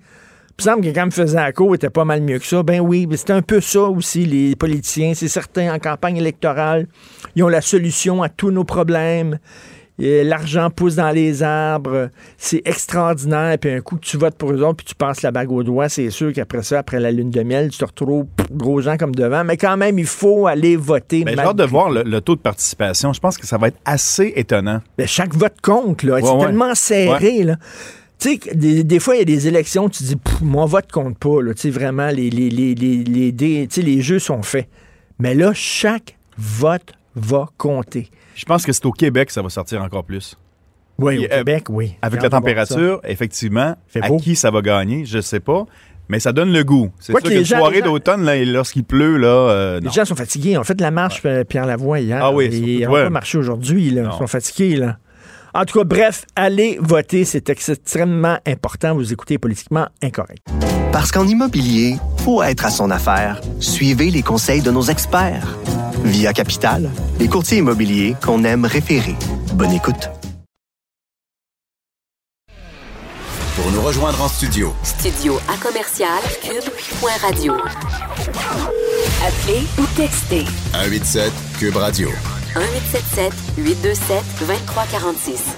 Il 0.58 0.62
me 0.66 0.70
semble 0.70 0.84
que 0.84 0.88
quand 0.90 1.06
me 1.06 1.10
faisait 1.10 1.38
à 1.38 1.52
court, 1.52 1.70
il 1.72 1.76
était 1.76 1.90
pas 1.90 2.04
mal 2.04 2.20
mieux 2.20 2.38
que 2.38 2.46
ça. 2.46 2.62
Ben 2.62 2.80
oui, 2.80 3.06
mais 3.08 3.16
c'est 3.16 3.30
un 3.30 3.40
peu 3.42 3.60
ça 3.60 3.82
aussi, 3.84 4.26
les 4.26 4.56
politiciens. 4.56 5.14
C'est 5.14 5.28
certain, 5.28 5.74
en 5.74 5.78
campagne 5.78 6.18
électorale, 6.18 6.86
ils 7.34 7.42
ont 7.42 7.48
la 7.48 7.62
solution 7.62 8.22
à 8.22 8.28
tous 8.28 8.50
nos 8.50 8.64
problèmes. 8.64 9.38
L'argent 10.02 10.70
pousse 10.70 10.94
dans 10.96 11.10
les 11.10 11.42
arbres. 11.42 12.08
C'est 12.38 12.62
extraordinaire. 12.64 13.58
Puis 13.58 13.70
un 13.70 13.80
coup 13.80 13.96
que 13.96 14.04
tu 14.06 14.16
votes 14.16 14.34
pour 14.36 14.50
eux 14.50 14.62
autres, 14.62 14.76
puis 14.76 14.86
tu 14.86 14.94
passes 14.94 15.20
la 15.20 15.30
bague 15.30 15.52
au 15.52 15.62
doigt, 15.62 15.90
c'est 15.90 16.08
sûr 16.08 16.32
qu'après 16.32 16.62
ça, 16.62 16.78
après 16.78 16.98
la 17.00 17.10
lune 17.12 17.30
de 17.30 17.42
miel, 17.42 17.68
tu 17.70 17.78
te 17.78 17.84
retrouves 17.84 18.24
gros 18.50 18.80
gens 18.80 18.96
comme 18.96 19.14
devant. 19.14 19.44
Mais 19.44 19.58
quand 19.58 19.76
même, 19.76 19.98
il 19.98 20.06
faut 20.06 20.46
aller 20.46 20.76
voter. 20.76 21.22
Mais 21.24 21.34
j'ai 21.34 21.40
hâte 21.40 21.56
de 21.56 21.64
voir 21.64 21.90
le, 21.90 22.02
le 22.02 22.20
tautre 22.22 22.38
de 22.38 22.42
participation. 22.44 23.12
Je 23.12 23.20
pense 23.20 23.36
que 23.36 23.46
ça 23.46 23.58
va 23.58 23.68
être 23.68 23.78
assez 23.84 24.32
étonnant. 24.36 24.80
Ben, 24.96 25.06
chaque 25.06 25.34
vote 25.34 25.60
compte, 25.62 26.02
là. 26.02 26.16
c'est 26.22 26.30
Ouais, 26.30 26.46
tellement 26.46 26.74
serré, 26.74 27.42
là. 27.44 27.56
Tu 28.20 28.38
sais, 28.38 28.54
des, 28.54 28.84
des 28.84 29.00
fois, 29.00 29.16
il 29.16 29.20
y 29.20 29.22
a 29.22 29.24
des 29.24 29.48
élections, 29.48 29.88
tu 29.88 30.04
dis, 30.04 30.16
mon 30.42 30.66
vote 30.66 30.92
compte 30.92 31.18
pas, 31.18 31.40
là. 31.40 31.54
Tu 31.54 31.62
sais, 31.62 31.70
vraiment, 31.70 32.08
les, 32.08 32.28
les, 32.28 32.50
les, 32.50 32.74
les, 32.74 33.02
les 33.04 33.66
les 33.66 34.02
jeux 34.02 34.18
sont 34.18 34.42
faits. 34.42 34.68
Mais 35.18 35.34
là, 35.34 35.52
chaque 35.54 36.16
vote 36.36 36.92
va 37.14 37.48
compter. 37.56 38.10
Je 38.34 38.44
pense 38.44 38.64
que 38.64 38.72
c'est 38.72 38.86
au 38.86 38.92
Québec 38.92 39.28
que 39.28 39.32
ça 39.32 39.42
va 39.42 39.48
sortir 39.48 39.82
encore 39.82 40.04
plus. 40.04 40.36
Oui, 40.98 41.18
au 41.18 41.24
euh, 41.24 41.38
Québec, 41.38 41.64
oui. 41.70 41.94
Avec 42.02 42.22
la 42.22 42.28
température, 42.28 43.00
effectivement, 43.04 43.74
à 44.00 44.10
qui 44.18 44.36
ça 44.36 44.50
va 44.50 44.60
gagner, 44.60 45.04
je 45.06 45.20
sais 45.20 45.40
pas. 45.40 45.64
Mais 46.10 46.18
ça 46.18 46.32
donne 46.32 46.52
le 46.52 46.64
goût. 46.64 46.90
C'est 46.98 47.12
sûr 47.12 47.22
qu'une 47.22 47.44
soirée 47.44 47.82
d'automne, 47.82 48.28
lorsqu'il 48.44 48.84
pleut, 48.84 49.16
là, 49.16 49.28
euh, 49.28 49.80
Les 49.80 49.90
gens 49.90 50.04
sont 50.04 50.16
fatigués. 50.16 50.58
On 50.58 50.64
fait 50.64 50.74
de 50.74 50.82
la 50.82 50.90
marche, 50.90 51.22
euh, 51.24 51.44
Pierre 51.44 51.66
Lavoie, 51.66 52.00
hier. 52.00 52.18
Ah 52.20 52.32
oui, 52.32 52.46
Et 52.46 52.50
surtout 52.50 52.66
Ils 52.68 52.80
n'ont 52.80 52.90
toi. 52.90 53.02
pas 53.04 53.10
marché 53.10 53.38
aujourd'hui. 53.38 53.86
Ils 53.86 54.10
sont 54.18 54.26
fatigués, 54.26 54.76
là. 54.76 54.98
En 55.54 55.64
tout 55.64 55.78
cas, 55.78 55.84
bref, 55.84 56.24
allez 56.36 56.78
voter. 56.80 57.24
C'est 57.24 57.48
extrêmement 57.50 58.38
important. 58.46 58.94
Vous 58.94 59.12
écoutez 59.12 59.38
politiquement 59.38 59.86
incorrect. 60.02 60.46
Parce 60.92 61.10
qu'en 61.12 61.26
immobilier, 61.26 61.96
faut 62.24 62.42
être 62.42 62.66
à 62.66 62.70
son 62.70 62.90
affaire. 62.90 63.40
Suivez 63.60 64.10
les 64.10 64.22
conseils 64.22 64.62
de 64.62 64.70
nos 64.70 64.82
experts. 64.82 65.56
Via 66.04 66.32
Capital, 66.32 66.90
les 67.18 67.28
courtiers 67.28 67.58
immobiliers 67.58 68.16
qu'on 68.24 68.44
aime 68.44 68.64
référer. 68.64 69.14
Bonne 69.54 69.72
écoute. 69.72 70.08
Pour 73.56 73.70
nous 73.72 73.82
rejoindre 73.82 74.22
en 74.22 74.28
studio, 74.28 74.72
Studio 74.82 75.38
à 75.46 75.56
commercial 75.62 76.22
cube.radio. 76.42 77.54
Appelez 79.22 79.66
ou 79.78 79.84
textez 79.96 80.46
187 80.72 81.32
Cube 81.58 81.76
Radio. 81.76 82.08
1877 82.56 83.32
827 83.58 84.24
2346. 84.40 85.56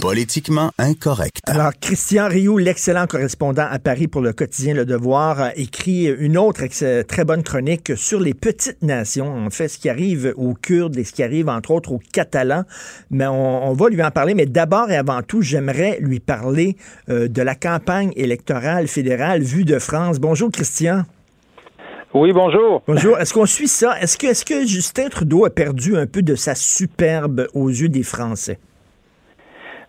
Politiquement 0.00 0.72
incorrect. 0.76 1.38
Alors, 1.46 1.70
Christian 1.80 2.26
Rioux, 2.26 2.58
l'excellent 2.58 3.06
correspondant 3.06 3.68
à 3.70 3.78
Paris 3.78 4.08
pour 4.08 4.22
le 4.22 4.32
quotidien 4.32 4.74
Le 4.74 4.84
Devoir, 4.84 5.40
a 5.40 5.56
écrit 5.56 6.06
une 6.06 6.36
autre 6.36 6.64
très 7.04 7.24
bonne 7.24 7.44
chronique 7.44 7.92
sur 7.96 8.18
les 8.18 8.34
petites 8.34 8.82
nations, 8.82 9.32
en 9.46 9.50
fait, 9.50 9.68
ce 9.68 9.78
qui 9.78 9.88
arrive 9.88 10.34
aux 10.36 10.54
Kurdes 10.54 10.98
et 10.98 11.04
ce 11.04 11.12
qui 11.12 11.22
arrive, 11.22 11.48
entre 11.48 11.70
autres, 11.70 11.92
aux 11.92 12.00
Catalans. 12.12 12.64
Mais 13.12 13.28
on, 13.28 13.68
on 13.68 13.72
va 13.74 13.88
lui 13.88 14.02
en 14.02 14.10
parler. 14.10 14.34
Mais 14.34 14.46
d'abord 14.46 14.90
et 14.90 14.96
avant 14.96 15.22
tout, 15.22 15.42
j'aimerais 15.42 15.98
lui 16.00 16.18
parler 16.18 16.76
euh, 17.08 17.28
de 17.28 17.42
la 17.42 17.54
campagne 17.54 18.10
électorale 18.16 18.88
fédérale 18.88 19.42
vue 19.42 19.64
de 19.64 19.78
France. 19.78 20.18
Bonjour, 20.18 20.50
Christian. 20.50 21.04
Oui, 22.14 22.30
bonjour. 22.34 22.82
Bonjour. 22.86 23.18
Est-ce 23.18 23.32
qu'on 23.32 23.46
suit 23.46 23.68
ça? 23.68 23.98
Est-ce 23.98 24.18
que, 24.18 24.26
est-ce 24.26 24.44
que 24.44 24.66
Justin 24.66 25.08
Trudeau 25.08 25.46
a 25.46 25.50
perdu 25.50 25.96
un 25.96 26.06
peu 26.06 26.20
de 26.20 26.34
sa 26.34 26.54
superbe 26.54 27.46
aux 27.54 27.70
yeux 27.70 27.88
des 27.88 28.02
Français? 28.02 28.58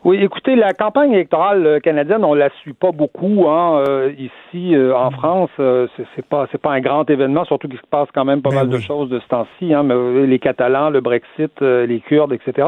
Oui, 0.06 0.22
écoutez, 0.22 0.58
la 0.58 0.74
campagne 0.74 1.14
électorale 1.14 1.66
euh, 1.66 1.80
canadienne, 1.80 2.26
on 2.26 2.34
la 2.34 2.50
suit 2.62 2.74
pas 2.74 2.92
beaucoup. 2.92 3.46
Hein, 3.48 3.86
euh, 3.88 4.12
ici, 4.18 4.76
euh, 4.76 4.94
en 4.94 5.12
France, 5.12 5.50
euh, 5.62 5.88
c'est 6.14 6.26
pas 6.26 6.46
c'est 6.52 6.62
pas 6.62 6.72
un 6.72 6.82
grand 6.82 7.10
événement, 7.10 7.46
surtout 7.46 7.70
qu'il 7.70 7.80
se 7.80 7.88
passe 7.90 8.10
quand 8.14 8.26
même 8.26 8.42
pas 8.42 8.50
Ben 8.50 8.56
mal 8.58 8.70
de 8.70 8.80
choses 8.80 9.10
de 9.10 9.22
ce 9.22 9.28
temps-ci. 9.30 9.74
Hein, 9.74 9.84
mais, 9.84 9.94
euh, 9.94 10.26
les 10.26 10.40
Catalans, 10.40 10.90
le 10.90 11.00
Brexit, 11.00 11.54
euh, 11.62 11.86
les 11.86 12.02
Kurdes, 12.02 12.34
etc. 12.34 12.68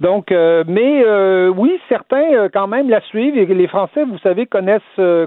Donc, 0.00 0.30
euh, 0.30 0.64
mais 0.68 1.02
euh, 1.06 1.48
oui, 1.48 1.80
certains 1.88 2.30
euh, 2.34 2.48
quand 2.52 2.66
même 2.66 2.90
la 2.90 3.00
suivent. 3.02 3.38
Et 3.38 3.46
les 3.46 3.68
Français, 3.68 4.04
vous 4.04 4.18
savez, 4.18 4.44
connaissent 4.44 4.82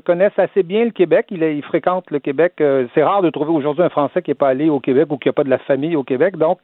connaissent 0.06 0.38
assez 0.38 0.62
bien 0.62 0.86
le 0.86 0.91
Québec. 0.91 1.25
Ils, 1.32 1.41
ils 1.41 1.63
fréquentent 1.63 2.12
le 2.12 2.20
Québec. 2.20 2.53
Euh, 2.62 2.86
c'est 2.94 3.03
rare 3.03 3.24
de 3.24 3.32
trouver 3.32 3.51
aujourd'hui 3.51 3.84
un 3.84 3.89
Français 3.89 4.22
qui 4.22 4.29
n'est 4.29 4.36
pas 4.36 4.50
allé 4.50 4.70
au 4.70 4.79
Québec 4.79 5.08
ou 5.10 5.18
qui 5.18 5.29
n'a 5.29 5.34
pas 5.34 5.44
de 5.44 5.50
la 5.50 5.58
famille 5.58 5.96
au 5.96 6.03
Québec. 6.03 6.38
Donc, 6.38 6.60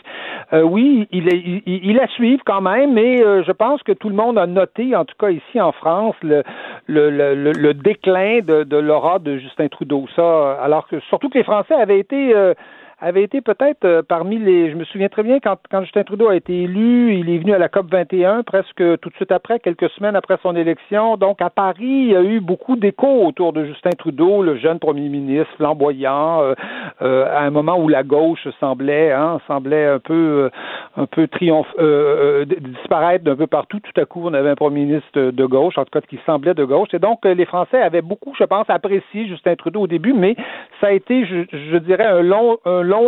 euh, 0.54 0.62
oui, 0.62 1.08
ils 1.12 1.26
il, 1.34 1.64
il, 1.66 1.90
il 1.90 1.96
la 1.96 2.08
suivent 2.10 2.44
quand 2.46 2.62
même, 2.62 2.94
mais 2.94 3.18
je 3.18 3.52
pense 3.52 3.82
que 3.82 3.92
tout 3.92 4.10
le 4.10 4.16
monde 4.16 4.38
a 4.38 4.46
noté 4.46 4.75
en 4.96 5.06
tout 5.06 5.16
cas 5.18 5.30
ici 5.30 5.62
en 5.62 5.72
France, 5.72 6.16
le 6.24 7.72
déclin 7.74 8.40
de, 8.42 8.64
de 8.64 8.78
l'aura 8.78 9.20
de 9.20 9.38
Justin 9.38 9.68
Trudeau. 9.68 10.06
Ça, 10.16 10.54
alors 10.62 10.88
que 10.88 11.00
surtout 11.02 11.30
que 11.30 11.38
les 11.38 11.44
Français 11.44 11.74
avaient 11.76 12.00
été 12.00 12.36
euh, 12.36 12.54
avait 13.06 13.22
été 13.22 13.42
peut-être 13.42 13.86
euh, 13.86 14.02
parmi 14.02 14.40
les. 14.40 14.72
Je 14.72 14.76
me 14.76 14.84
souviens 14.86 15.10
très 15.10 15.22
bien 15.22 15.40
quand, 15.40 15.58
quand 15.70 15.82
Justin 15.84 16.04
Trudeau 16.04 16.30
a 16.30 16.36
été 16.36 16.64
élu, 16.64 17.14
il 17.14 17.30
est 17.30 17.38
venu 17.38 17.54
à 17.54 17.60
la 17.60 17.70
COP 17.70 17.92
21 17.92 18.42
presque 18.42 18.78
tout 19.00 19.10
de 19.10 19.16
suite 19.16 19.32
après, 19.32 19.60
quelques 19.60 19.90
semaines 19.92 20.16
après 20.16 20.38
son 20.42 20.56
élection. 20.56 21.16
Donc 21.16 21.40
à 21.40 21.52
Paris, 21.52 21.84
il 21.84 22.08
y 22.08 22.16
a 22.16 22.24
eu 22.24 22.40
beaucoup 22.40 22.76
d'échos 22.76 23.28
autour 23.28 23.54
de 23.54 23.64
Justin 23.66 23.92
Trudeau, 23.92 24.42
le 24.42 24.58
jeune 24.58 24.80
premier 24.80 25.08
ministre 25.08 25.54
flamboyant, 25.58 26.42
euh, 26.42 26.56
euh, 27.04 27.26
à 27.32 27.42
un 27.42 27.52
moment 27.52 27.78
où 27.78 27.88
la 27.90 28.02
gauche 28.02 28.48
semblait, 28.60 29.12
hein, 29.12 29.40
semblait 29.46 29.86
un 29.86 30.00
peu, 30.00 30.50
un 30.98 31.06
peu 31.06 31.28
triomphe, 31.28 31.72
disparaître 32.60 33.24
d'un 33.24 33.36
peu 33.36 33.48
partout. 33.48 33.80
Tout 33.82 34.02
à 34.02 34.06
coup, 34.06 34.22
on 34.24 34.34
avait 34.34 34.50
un 34.50 34.56
premier 34.56 34.84
ministre 34.84 35.20
de 35.32 35.46
gauche, 35.46 35.78
en 35.78 35.84
tout 35.84 35.92
cas 35.92 36.02
qui 36.02 36.20
semblait 36.26 36.56
de 36.56 36.64
gauche. 36.64 36.90
Et 36.94 37.00
donc 37.00 37.24
les 37.24 37.46
Français 37.46 37.80
avaient 37.80 38.02
beaucoup, 38.02 38.34
je 38.38 38.46
pense, 38.46 38.68
apprécié 38.68 39.28
Justin 39.28 39.56
Trudeau 39.56 39.82
au 39.82 39.88
début, 39.88 40.14
mais 40.14 40.36
ça 40.82 40.88
a 40.88 40.92
été, 40.92 41.26
je, 41.26 41.78
dirais, 41.78 42.06
un 42.06 42.22
long 42.22 42.58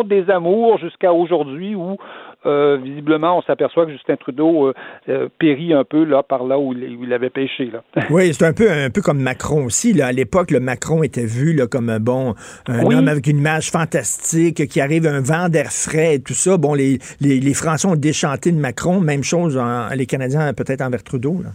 des 0.04 0.30
amours 0.30 0.78
jusqu'à 0.80 1.14
aujourd'hui 1.14 1.76
où 1.76 1.98
euh, 2.46 2.78
visiblement 2.82 3.40
on 3.40 3.42
s'aperçoit 3.42 3.86
que 3.86 3.92
Justin 3.92 4.16
Trudeau 4.16 4.68
euh, 4.68 4.74
euh, 5.10 5.28
périt 5.40 5.74
un 5.74 5.84
peu 5.84 6.04
là 6.04 6.22
par 6.24 6.44
là 6.44 6.60
où 6.60 6.72
il, 6.74 7.12
avait 7.12 7.30
pêché. 7.30 7.72
Là. 7.72 7.84
oui, 8.10 8.34
c'est 8.34 8.46
un 8.46 8.54
peu 8.54 8.72
un 8.72 8.90
peu 8.90 9.02
comme 9.02 9.20
Macron 9.20 9.66
aussi. 9.66 9.92
Là. 9.92 10.08
À 10.08 10.12
l'époque, 10.12 10.52
le 10.52 10.60
Macron 10.60 11.04
était 11.04 11.26
vu 11.26 11.54
là, 11.54 11.68
comme 11.68 11.90
un 11.90 12.00
bon 12.00 12.36
un 12.68 12.86
homme 12.86 13.08
avec 13.08 13.28
une 13.28 13.40
image 13.40 13.72
fantastique, 13.72 14.68
qui 14.68 14.80
arrive 14.80 15.08
un 15.08 15.22
vent 15.22 15.50
d'air 15.50 15.72
frais 15.72 16.16
et 16.16 16.22
tout 16.22 16.34
ça. 16.34 16.58
Bon, 16.58 16.74
les, 16.74 17.00
les, 17.20 17.54
Français 17.54 17.88
ont 17.88 17.96
déchanté 17.96 18.52
de 18.52 18.60
Macron. 18.60 19.02
Même 19.02 19.24
chose, 19.24 19.60
les 19.96 20.06
Canadiens 20.06 20.54
peut-être 20.54 20.82
envers 20.82 21.04
Trudeau. 21.04 21.42
Là. 21.44 21.50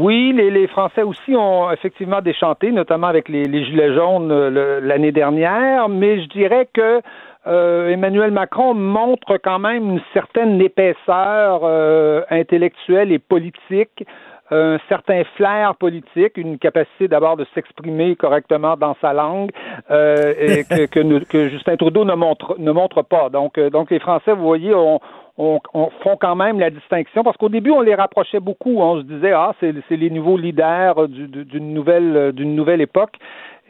Oui, 0.00 0.32
les, 0.32 0.52
les, 0.52 0.68
Français 0.68 1.02
aussi 1.02 1.34
ont 1.34 1.72
effectivement 1.72 2.20
déchanté, 2.20 2.70
notamment 2.70 3.08
avec 3.08 3.28
les, 3.28 3.42
les 3.42 3.64
Gilets 3.64 3.94
jaunes 3.94 4.32
l'année 4.78 5.10
dernière, 5.10 5.88
mais 5.88 6.22
je 6.22 6.28
dirais 6.28 6.68
que 6.72 7.02
euh, 7.48 7.88
Emmanuel 7.88 8.30
Macron 8.30 8.74
montre 8.74 9.38
quand 9.42 9.58
même 9.58 9.90
une 9.90 10.00
certaine 10.12 10.60
épaisseur 10.60 11.62
euh, 11.64 12.22
intellectuelle 12.30 13.10
et 13.10 13.18
politique, 13.18 14.06
un 14.52 14.78
certain 14.88 15.24
flair 15.36 15.74
politique, 15.74 16.36
une 16.36 16.58
capacité 16.58 17.08
d'abord 17.08 17.36
de 17.36 17.44
s'exprimer 17.52 18.14
correctement 18.14 18.76
dans 18.76 18.96
sa 19.00 19.12
langue 19.12 19.50
euh, 19.90 20.32
et 20.38 20.62
que, 20.70 20.86
que, 20.86 21.24
que, 21.24 21.48
Justin 21.48 21.76
Trudeau 21.76 22.04
ne 22.04 22.14
montre 22.14 22.54
ne 22.58 22.70
montre 22.70 23.02
pas. 23.02 23.30
Donc, 23.30 23.58
donc 23.58 23.90
les 23.90 23.98
Français, 23.98 24.32
vous 24.32 24.44
voyez, 24.44 24.74
ont 24.74 25.00
on, 25.38 25.60
font 26.02 26.16
quand 26.20 26.34
même 26.34 26.58
la 26.58 26.70
distinction 26.70 27.22
parce 27.22 27.36
qu'au 27.36 27.48
début 27.48 27.70
on 27.70 27.80
les 27.80 27.94
rapprochait 27.94 28.40
beaucoup. 28.40 28.80
On 28.80 28.98
se 28.98 29.04
disait 29.04 29.32
ah 29.32 29.52
c'est 29.60 29.72
les 29.90 30.10
nouveaux 30.10 30.36
leaders 30.36 31.08
d'une 31.08 31.72
nouvelle 31.72 32.32
d'une 32.32 32.54
nouvelle 32.54 32.80
époque 32.80 33.16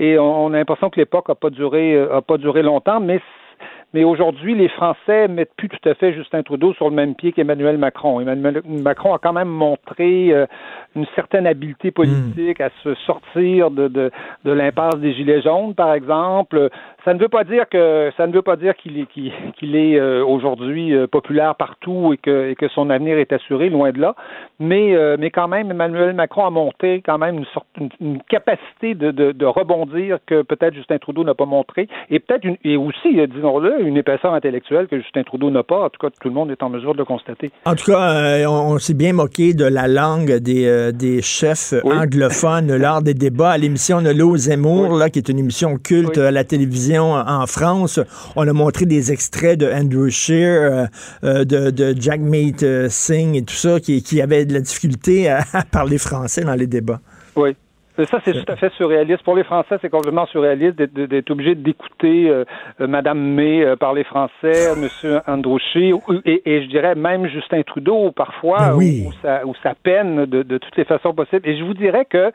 et 0.01 0.19
on, 0.19 0.47
on 0.47 0.53
a 0.55 0.57
l'impression 0.57 0.91
que 0.91 0.99
l'époque 0.99 1.29
a 1.31 1.35
pas 1.35 1.51
duré 1.51 1.99
a 1.99 2.23
pas 2.23 2.39
duré 2.39 2.63
longtemps, 2.63 3.01
mais 3.01 3.21
mais 3.95 4.05
aujourd'hui, 4.05 4.55
les 4.55 4.69
Français 4.69 5.29
mettent 5.29 5.55
plus 5.57 5.71
tout 5.71 5.89
à 5.89 5.95
fait 5.95 6.13
Justin 6.13 6.43
Trudeau 6.43 6.75
sur 6.75 6.91
le 6.91 6.95
même 6.95 7.15
pied 7.15 7.33
qu'Emmanuel 7.33 7.79
Macron. 7.79 8.21
Emmanuel 8.21 8.63
Macron 8.67 9.15
a 9.15 9.19
quand 9.19 9.33
même 9.33 9.49
montré 9.49 10.29
euh, 10.31 10.45
une 10.95 11.07
certaine 11.17 11.47
habileté 11.47 11.91
politique 11.91 12.61
à 12.61 12.69
se 12.85 12.95
sortir 13.07 13.71
de, 13.71 13.89
de, 13.89 14.11
de 14.45 14.53
l'impasse 14.53 14.97
des 14.97 15.15
Gilets 15.15 15.41
jaunes, 15.41 15.75
par 15.75 15.95
exemple. 15.95 16.69
Ça 17.07 17.15
ne 17.15 17.19
veut 17.19 17.29
pas 17.29 17.45
dire 17.45 17.67
que 17.71 18.13
ça 18.19 18.27
ne 18.27 18.33
veut 18.33 18.43
pas 18.43 18.57
dire 18.57 18.77
qu'il 18.77 18.99
est 18.99 19.07
qu'il 19.07 19.75
est 19.75 19.99
euh, 19.99 20.23
aujourd'hui 20.23 20.95
euh, 20.95 21.07
populaire 21.07 21.55
partout 21.55 22.13
et 22.13 22.19
que, 22.19 22.51
et 22.51 22.57
que 22.57 22.69
son 22.69 22.91
avenir 22.91 23.17
est 23.17 23.33
assuré, 23.33 23.71
loin 23.71 23.93
de 23.93 24.01
là. 24.01 24.15
Mais 24.61 24.95
mais 25.19 25.31
quand 25.31 25.49
même, 25.49 25.71
Emmanuel 25.71 26.15
Macron 26.15 26.45
a 26.45 26.51
monté 26.51 27.01
quand 27.01 27.17
même 27.17 27.39
une 27.39 27.47
sorte 27.47 27.67
une, 28.01 28.21
capacité 28.29 28.95
de, 28.95 29.11
de, 29.13 29.33
de 29.33 29.47
rebondir 29.47 30.19
que 30.27 30.43
peut-être 30.43 30.75
Justin 30.75 30.99
Trudeau 30.99 31.25
n'a 31.25 31.35
pas 31.35 31.47
montré, 31.47 31.89
et 32.11 32.19
peut-être 32.19 32.45
une, 32.45 32.57
et 32.65 32.77
aussi, 32.77 33.15
disons-le, 33.29 33.78
une 33.81 33.97
épaisseur 33.97 34.35
intellectuelle 34.35 34.87
que 34.89 34.99
Justin 34.99 35.23
Trudeau 35.23 35.51
n'a 35.51 35.63
pas. 35.63 35.85
En 35.85 35.89
tout 35.89 35.99
cas, 36.01 36.09
tout 36.21 36.29
le 36.29 36.35
monde 36.35 36.51
est 36.51 36.63
en 36.63 36.69
mesure 36.69 36.93
de 36.93 36.99
le 36.99 37.05
constater. 37.05 37.51
En 37.65 37.75
tout 37.75 37.93
cas, 37.93 38.13
euh, 38.13 38.47
on, 38.47 38.79
s'est 38.79 38.95
bien 38.95 39.13
moqué 39.13 39.55
de 39.55 39.65
la 39.65 39.89
langue 39.89 40.37
des, 40.37 40.67
euh, 40.67 40.93
des 40.93 41.23
chefs 41.23 41.75
anglophones 41.85 42.77
lors 42.77 43.03
des 43.03 43.15
débats 43.15 43.51
à 43.53 43.59
l'émission 43.59 44.03
de 44.03 44.11
L'eau 44.11 44.37
Zemmour, 44.37 44.97
là, 44.97 45.11
qui 45.11 45.19
est 45.19 45.29
une 45.29 45.39
émission 45.39 45.77
culte 45.77 46.19
à 46.19 46.31
la 46.31 46.45
télévision 46.45 47.13
en 47.13 47.47
France. 47.47 48.01
On 48.37 48.47
a 48.47 48.53
montré 48.53 48.87
des 48.87 49.13
extraits 49.13 49.59
de 49.59 49.67
Andrew 49.67 50.09
Scheer, 50.09 50.89
euh, 51.25 51.45
de, 51.45 51.71
de 51.71 51.95
Jack 51.99 52.21
Meat 52.21 52.65
Singh 52.89 53.37
et 53.37 53.43
tout 53.43 53.55
ça, 53.55 53.81
qui, 53.81 54.03
qui 54.03 54.21
avaient 54.21 54.45
de 54.45 54.55
la 54.55 54.61
difficulté 54.61 55.29
à 55.29 55.43
parler 55.71 55.99
français 55.99 56.43
dans 56.43 56.55
les 56.55 56.67
débats. 56.67 57.01
Oui. 57.37 57.57
Ça, 58.05 58.21
c'est 58.25 58.33
tout 58.33 58.53
à 58.53 58.57
fait 58.57 58.73
surréaliste. 58.75 59.23
Pour 59.25 59.35
les 59.35 59.43
Français, 59.43 59.77
c'est 59.81 59.91
complètement 59.91 60.27
surréaliste 60.27 60.77
d'être 60.77 61.31
obligé 61.31 61.55
d'écouter 61.57 62.29
euh, 62.29 62.45
euh, 62.81 62.87
Madame 62.87 63.19
May 63.19 63.65
euh, 63.65 63.77
parler 63.77 64.05
français, 64.05 64.77
Monsieur 64.77 65.21
Androuchy, 65.27 65.93
et, 66.25 66.43
et, 66.47 66.63
je 66.63 66.69
dirais 66.69 66.95
même 66.95 67.27
Justin 67.27 67.63
Trudeau, 67.63 68.13
parfois, 68.13 68.77
où, 68.77 69.13
ça, 69.21 69.45
où 69.45 69.55
ça 69.63 69.75
peine 69.83 70.27
de, 70.27 70.43
de, 70.43 70.59
toutes 70.59 70.77
les 70.77 70.85
façons 70.85 71.13
possibles. 71.13 71.49
Et 71.49 71.59
je 71.59 71.65
vous 71.65 71.75
dirais 71.75 72.05
que 72.05 72.31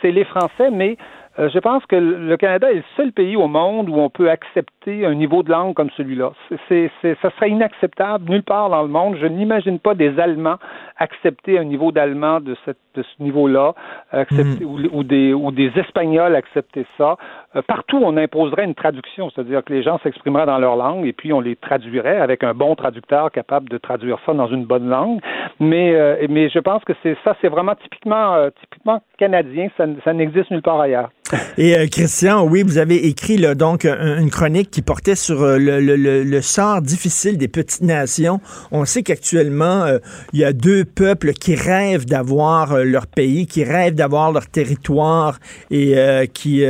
c'est 0.00 0.12
les 0.12 0.24
Français, 0.24 0.70
mais 0.70 0.96
euh, 1.38 1.48
je 1.48 1.58
pense 1.58 1.84
que 1.86 1.96
le 1.96 2.36
Canada 2.36 2.70
est 2.70 2.76
le 2.76 2.84
seul 2.96 3.10
pays 3.12 3.36
au 3.36 3.48
monde 3.48 3.88
où 3.88 3.94
on 3.94 4.10
peut 4.10 4.28
accepter 4.28 5.06
un 5.06 5.14
niveau 5.14 5.42
de 5.42 5.50
langue 5.50 5.74
comme 5.74 5.88
celui-là. 5.96 6.32
C'est, 6.68 6.90
ça 7.02 7.30
serait 7.36 7.50
inacceptable 7.50 8.28
nulle 8.28 8.42
part 8.42 8.68
dans 8.68 8.82
le 8.82 8.88
monde. 8.88 9.16
Je 9.20 9.26
n'imagine 9.26 9.78
pas 9.78 9.94
des 9.94 10.18
Allemands 10.20 10.58
accepter 10.98 11.58
un 11.58 11.64
niveau 11.64 11.90
d'allemand 11.90 12.40
de, 12.40 12.54
ce 12.64 13.02
niveau-là, 13.18 13.74
accepter, 14.10 14.64
hmm. 14.64 14.88
ou, 14.92 15.04
des, 15.04 15.32
ou 15.32 15.50
des 15.52 15.72
Espagnols 15.76 16.34
accepter 16.34 16.84
ça. 16.98 17.16
Euh, 17.54 17.62
partout, 17.62 18.00
on 18.02 18.16
imposerait 18.16 18.64
une 18.64 18.74
traduction, 18.74 19.30
c'est-à-dire 19.30 19.62
que 19.64 19.72
les 19.72 19.82
gens 19.82 19.98
s'exprimeraient 20.02 20.46
dans 20.46 20.58
leur 20.58 20.76
langue 20.76 21.06
et 21.06 21.12
puis 21.12 21.32
on 21.32 21.40
les 21.40 21.56
traduirait 21.56 22.18
avec 22.18 22.44
un 22.44 22.54
bon 22.54 22.74
traducteur 22.74 23.30
capable 23.30 23.68
de 23.68 23.78
traduire 23.78 24.18
ça 24.24 24.32
dans 24.32 24.48
une 24.48 24.64
bonne 24.64 24.88
langue. 24.88 25.20
Mais, 25.60 25.94
euh, 25.94 26.26
mais 26.28 26.48
je 26.48 26.58
pense 26.58 26.82
que 26.84 26.92
c'est 27.02 27.16
ça, 27.24 27.36
c'est 27.40 27.48
vraiment 27.48 27.74
typiquement, 27.74 28.48
typiquement 28.60 29.02
canadien. 29.18 29.68
Ça, 29.76 30.12
n'existe 30.12 30.50
nulle 30.50 30.62
part 30.62 30.80
ailleurs. 30.80 31.10
Et 31.58 31.76
euh, 31.76 31.86
Christian, 31.86 32.44
oui, 32.44 32.62
vous 32.62 32.78
avez 32.78 33.06
écrit 33.06 33.38
donc 33.54 33.84
une 33.84 34.30
chronique 34.30 34.70
qui 34.70 34.82
portait 34.82 35.14
sur 35.14 35.42
euh, 35.42 35.58
le, 35.58 35.80
le, 35.80 35.96
le, 36.24 36.42
sort 36.42 36.82
difficile 36.82 37.38
des 37.38 37.48
petites 37.48 37.82
nations. 37.82 38.40
On 38.70 38.84
sait 38.84 39.02
qu'actuellement, 39.02 39.84
euh, 39.84 39.98
il 40.32 40.40
y 40.40 40.44
a 40.44 40.52
deux 40.52 40.84
peuples 40.84 41.32
qui 41.32 41.54
rêvent 41.54 42.04
d'avoir 42.04 42.76
leur 42.84 43.06
pays, 43.06 43.46
qui 43.46 43.64
rêvent 43.64 43.94
d'avoir 43.94 44.32
leur 44.32 44.46
territoire 44.46 45.38
et 45.70 45.94
qui, 46.34 46.64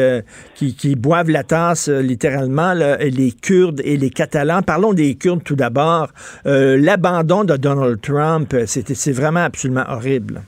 qui, 0.54 0.71
qui, 0.72 0.94
boivent 0.94 1.30
la 1.30 1.44
tasse 1.44 1.88
littéralement, 1.88 2.74
là, 2.74 2.96
les 2.98 3.32
Kurdes 3.32 3.80
et 3.84 3.96
les 3.96 4.10
Catalans. 4.10 4.62
Parlons 4.62 4.92
des 4.92 5.14
Kurdes 5.14 5.42
tout 5.44 5.56
d'abord. 5.56 6.08
L'abandon 6.44 7.44
de 7.44 7.56
Donald 7.56 8.00
Trump, 8.00 8.54
c'est 8.66 9.12
vraiment 9.12 9.44
absolument 9.44 9.84
horrible. 9.88 10.42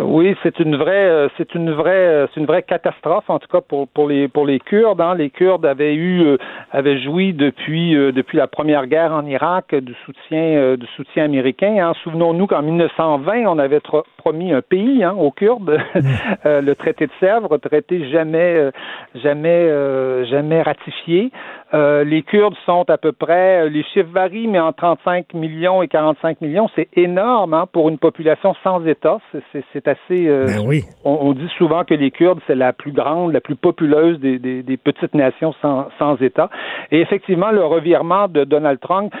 Oui, 0.00 0.34
c'est 0.42 0.58
une 0.58 0.76
vraie, 0.76 1.06
euh, 1.10 1.28
c'est 1.36 1.54
une 1.54 1.70
vraie, 1.70 1.90
euh, 1.90 2.26
c'est 2.32 2.40
une 2.40 2.46
vraie 2.46 2.62
catastrophe 2.62 3.28
en 3.28 3.38
tout 3.38 3.48
cas 3.48 3.60
pour 3.60 3.88
pour 3.88 4.08
les 4.08 4.26
pour 4.26 4.46
les 4.46 4.58
Kurdes. 4.58 5.02
Hein. 5.02 5.14
Les 5.14 5.28
Kurdes 5.28 5.66
avaient 5.66 5.94
eu, 5.94 6.22
euh, 6.22 6.38
avaient 6.70 6.98
joui 6.98 7.34
depuis 7.34 7.92
depuis 7.92 8.38
la 8.38 8.46
première 8.46 8.86
guerre 8.86 9.12
en 9.12 9.26
Irak 9.26 9.74
du 9.74 9.94
soutien 10.06 10.76
du 10.76 10.86
soutien 10.96 11.24
américain. 11.24 11.76
Hein. 11.78 11.92
Souvenons-nous 12.04 12.46
qu'en 12.46 12.62
1920, 12.62 13.44
on 13.46 13.58
avait 13.58 13.80
promis 14.16 14.52
un 14.54 14.62
pays 14.62 15.04
hein, 15.04 15.14
aux 15.18 15.30
Kurdes, 15.30 15.78
le 16.44 16.72
traité 16.72 17.06
de 17.06 17.12
Sèvres, 17.20 17.58
traité 17.58 18.08
jamais 18.10 18.70
jamais 19.16 20.24
jamais 20.24 20.62
ratifié. 20.62 21.30
Euh, 21.74 22.04
les 22.04 22.22
Kurdes 22.22 22.56
sont 22.66 22.84
à 22.90 22.98
peu 22.98 23.12
près, 23.12 23.62
euh, 23.62 23.68
les 23.68 23.82
chiffres 23.84 24.10
varient, 24.12 24.46
mais 24.46 24.60
entre 24.60 24.78
35 24.78 25.32
millions 25.32 25.82
et 25.82 25.88
45 25.88 26.40
millions, 26.42 26.68
c'est 26.76 26.88
énorme 26.96 27.54
hein, 27.54 27.66
pour 27.72 27.88
une 27.88 27.98
population 27.98 28.54
sans 28.62 28.84
État. 28.86 29.18
C'est 29.72 29.88
assez. 29.88 30.28
Euh, 30.28 30.46
ben 30.46 30.66
oui. 30.66 30.84
on, 31.04 31.32
dit 31.32 31.48
souvent 31.56 31.84
que 31.84 31.94
les 31.94 32.10
Kurdes, 32.10 32.40
c'est 32.46 32.54
la 32.54 32.72
plus 32.72 32.92
grande, 32.92 33.32
la 33.32 33.40
plus 33.40 33.56
populeuse 33.56 34.20
des, 34.20 34.38
des, 34.38 34.62
des 34.62 34.76
petites 34.76 35.14
nations 35.14 35.54
sans, 35.62 35.88
sans 35.98 36.20
État. 36.20 36.50
Et 36.90 37.00
effectivement, 37.00 37.50
le 37.50 37.64
revirement 37.64 38.28
de 38.28 38.44
Donald 38.44 38.78
Trump 38.80 39.14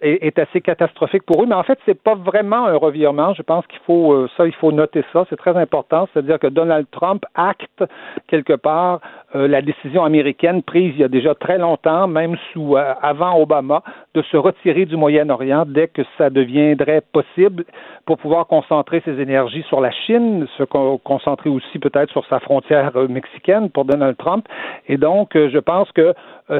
est, 0.00 0.38
assez 0.38 0.60
catastrophique 0.60 1.24
pour 1.24 1.42
eux, 1.42 1.46
mais 1.46 1.54
en 1.54 1.62
fait, 1.62 1.78
c'est 1.86 2.00
pas 2.00 2.14
vraiment 2.14 2.66
un 2.66 2.76
revirement. 2.76 3.34
Je 3.34 3.42
pense 3.42 3.66
qu'il 3.66 3.80
faut 3.86 4.12
euh, 4.12 4.28
ça, 4.36 4.46
il 4.46 4.54
faut 4.54 4.72
noter 4.72 5.04
ça, 5.12 5.24
c'est 5.28 5.36
très 5.36 5.56
important. 5.56 6.08
C'est-à-dire 6.12 6.38
que 6.38 6.46
Donald 6.46 6.86
Trump 6.90 7.24
acte 7.34 7.84
quelque 8.28 8.54
part 8.54 9.00
euh, 9.34 9.48
la 9.48 9.62
décision 9.62 10.04
américaine 10.04 10.62
prise 10.62 10.92
il 10.94 11.00
y 11.00 11.04
a 11.04 11.08
déjà 11.08 11.34
très 11.34 11.58
longtemps, 11.58 12.06
même 12.06 12.36
sous 12.52 12.76
euh, 12.76 12.94
avant 13.02 13.40
Obama, 13.40 13.82
de 14.14 14.22
se 14.22 14.36
retirer 14.36 14.84
du 14.84 14.96
Moyen-Orient 14.96 15.64
dès 15.66 15.88
que 15.88 16.02
ça 16.18 16.30
deviendrait 16.30 17.02
possible 17.12 17.64
pour 18.04 18.18
pouvoir 18.18 18.46
concentrer 18.46 19.00
ses 19.04 19.20
énergies 19.20 19.64
sur 19.68 19.80
la 19.80 19.90
Chine, 19.90 20.46
se 20.58 20.64
concentrer 20.64 21.50
aussi 21.50 21.78
peut-être 21.78 22.10
sur 22.10 22.26
sa 22.26 22.40
frontière 22.40 22.92
mexicaine 23.08 23.70
pour 23.70 23.84
Donald 23.84 24.16
Trump. 24.16 24.46
Et 24.88 24.96
donc, 24.96 25.30
je 25.34 25.58
pense 25.58 25.90
que 25.92 26.12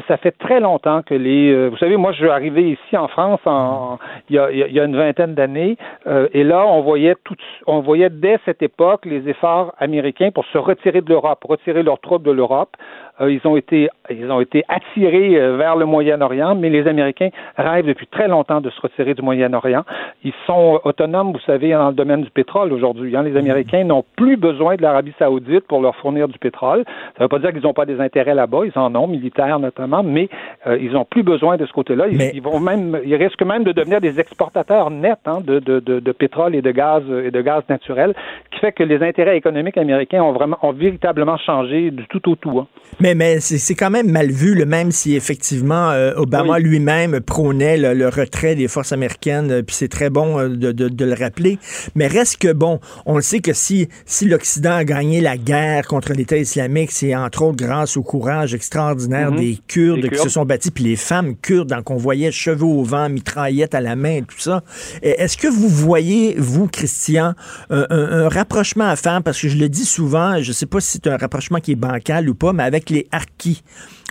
ça 0.07 0.15
fait 0.17 0.31
très 0.31 0.61
longtemps 0.61 1.01
que 1.01 1.13
les, 1.13 1.67
vous 1.67 1.77
savez, 1.77 1.97
moi, 1.97 2.13
je 2.13 2.19
suis 2.19 2.29
arrivé 2.29 2.71
ici 2.71 2.97
en 2.97 3.09
France 3.09 3.41
en, 3.45 3.99
il, 4.29 4.35
y 4.35 4.39
a, 4.39 4.51
il 4.51 4.71
y 4.71 4.79
a 4.79 4.85
une 4.85 4.95
vingtaine 4.95 5.33
d'années. 5.35 5.77
Euh, 6.07 6.27
et 6.33 6.43
là, 6.43 6.65
on 6.65 6.81
voyait 6.81 7.15
tout, 7.23 7.35
on 7.67 7.79
voyait 7.81 8.09
dès 8.09 8.39
cette 8.45 8.61
époque 8.61 9.05
les 9.05 9.27
efforts 9.29 9.73
américains 9.79 10.31
pour 10.31 10.45
se 10.45 10.57
retirer 10.57 11.01
de 11.01 11.09
l'Europe, 11.09 11.43
retirer 11.43 11.83
leurs 11.83 11.99
troupes 11.99 12.23
de 12.23 12.31
l'Europe. 12.31 12.62
Euh, 12.63 13.12
ils 13.29 13.45
ont 13.45 13.57
été 13.57 13.89
ils 14.09 14.29
ont 14.31 14.41
été 14.41 14.63
attirés 14.67 15.35
euh, 15.35 15.55
vers 15.57 15.75
le 15.75 15.85
Moyen-Orient, 15.85 16.55
mais 16.55 16.69
les 16.69 16.87
Américains 16.87 17.29
rêvent 17.57 17.85
depuis 17.85 18.07
très 18.07 18.27
longtemps 18.27 18.61
de 18.61 18.69
se 18.69 18.81
retirer 18.81 19.13
du 19.13 19.21
Moyen-Orient. 19.21 19.83
Ils 20.23 20.33
sont 20.45 20.79
autonomes, 20.83 21.31
vous 21.31 21.39
savez, 21.45 21.71
dans 21.71 21.89
le 21.89 21.93
domaine 21.93 22.21
du 22.21 22.29
pétrole 22.29 22.73
aujourd'hui. 22.73 23.15
Hein. 23.15 23.23
Les 23.23 23.37
Américains 23.37 23.83
n'ont 23.83 24.03
plus 24.17 24.35
besoin 24.35 24.75
de 24.75 24.81
l'Arabie 24.81 25.13
saoudite 25.17 25.65
pour 25.67 25.81
leur 25.81 25.95
fournir 25.95 26.27
du 26.27 26.37
pétrole. 26.37 26.83
Ça 26.85 27.19
ne 27.19 27.23
veut 27.25 27.29
pas 27.29 27.39
dire 27.39 27.51
qu'ils 27.51 27.63
n'ont 27.63 27.73
pas 27.73 27.85
des 27.85 27.99
intérêts 27.99 28.35
là-bas, 28.35 28.61
ils 28.65 28.77
en 28.77 28.93
ont, 28.95 29.07
militaires 29.07 29.59
notamment, 29.59 30.03
mais 30.03 30.29
euh, 30.67 30.77
ils 30.79 30.91
n'ont 30.91 31.05
plus 31.05 31.23
besoin 31.23 31.57
de 31.57 31.65
ce 31.65 31.71
côté-là. 31.71 32.07
Ils, 32.09 32.21
ils, 32.33 32.41
vont 32.41 32.59
même, 32.59 32.99
ils 33.05 33.15
risquent 33.15 33.45
même 33.45 33.63
de 33.63 33.71
devenir 33.71 34.01
des 34.01 34.19
exportateurs 34.19 34.89
nets 34.89 35.17
hein, 35.25 35.39
de, 35.45 35.59
de, 35.59 35.79
de, 35.79 35.99
de, 35.99 36.11
pétrole 36.11 36.55
et 36.55 36.61
de 36.61 36.71
gaz 36.71 37.03
et 37.25 37.31
de 37.31 37.41
gaz 37.41 37.63
naturel, 37.69 38.13
ce 38.45 38.55
qui 38.55 38.59
fait 38.59 38.71
que 38.71 38.83
les 38.83 39.01
intérêts 39.01 39.37
économiques 39.37 39.77
américains 39.77 40.21
ont 40.21 40.31
vraiment 40.31 40.57
ont 40.61 40.71
véritablement 40.71 41.37
changé 41.37 41.91
du 41.91 42.05
tout 42.07 42.29
au 42.29 42.35
tout. 42.35 42.59
Hein. 42.59 42.67
Mais, 42.99 43.12
mais 43.15 43.39
c'est 43.39 43.75
quand 43.75 43.89
même 43.89 44.09
mal 44.09 44.31
vu, 44.31 44.55
le 44.55 44.65
même 44.65 44.91
si 44.91 45.15
effectivement 45.15 45.91
euh, 45.91 46.13
Obama 46.15 46.59
lui-même 46.59 47.19
prônait 47.21 47.77
le, 47.77 48.09
retrait 48.09 48.55
des 48.55 48.67
forces 48.67 48.91
américaines, 48.91 49.51
euh, 49.51 49.61
puis 49.63 49.75
c'est 49.75 49.87
très 49.87 50.09
bon 50.09 50.39
euh, 50.39 50.49
de, 50.49 50.71
de, 50.71 50.89
de, 50.89 51.05
le 51.05 51.13
rappeler. 51.13 51.59
Mais 51.95 52.07
reste 52.07 52.37
que, 52.37 52.51
bon, 52.53 52.79
on 53.05 53.15
le 53.15 53.21
sait 53.21 53.39
que 53.39 53.53
si, 53.53 53.89
si 54.05 54.25
l'Occident 54.25 54.75
a 54.75 54.83
gagné 54.83 55.21
la 55.21 55.37
guerre 55.37 55.87
contre 55.87 56.13
l'État 56.13 56.37
islamique, 56.37 56.91
c'est 56.91 57.15
entre 57.15 57.43
autres 57.43 57.57
grâce 57.57 57.97
au 57.97 58.03
courage 58.03 58.53
extraordinaire 58.53 59.31
mm 59.31 59.35
-hmm. 59.35 59.39
des 59.39 59.59
Kurdes, 59.67 60.09
qui 60.09 60.17
se 60.17 60.29
sont 60.29 60.45
battus, 60.45 60.71
puis 60.71 60.83
les 60.83 60.95
femmes 60.95 61.35
kurdes, 61.35 61.69
donc 61.69 61.89
on 61.89 61.97
voyait 61.97 62.31
cheveux 62.31 62.65
au 62.65 62.83
vent, 62.83 63.09
mitraillettes 63.09 63.75
à 63.75 63.81
la 63.81 63.95
main, 63.95 64.21
tout 64.21 64.39
ça. 64.39 64.63
Est-ce 65.01 65.37
que 65.37 65.47
vous 65.47 65.69
voyez, 65.69 66.35
vous, 66.37 66.67
Christian, 66.67 67.33
un, 67.69 67.85
un, 67.89 68.05
un, 68.19 68.29
rapprochement 68.29 68.87
à 68.87 68.95
faire, 68.95 69.21
parce 69.23 69.39
que 69.41 69.49
je 69.49 69.57
le 69.57 69.69
dis 69.69 69.85
souvent, 69.85 70.41
je 70.41 70.51
sais 70.51 70.65
pas 70.65 70.79
si 70.79 70.91
c'est 70.93 71.07
un 71.07 71.17
rapprochement 71.17 71.59
qui 71.59 71.71
est 71.73 71.81
bancal 71.89 72.29
ou 72.29 72.35
pas, 72.35 72.53
mais 72.53 72.63
avec 72.63 72.89
les 72.93 73.07
harkis. 73.11 73.63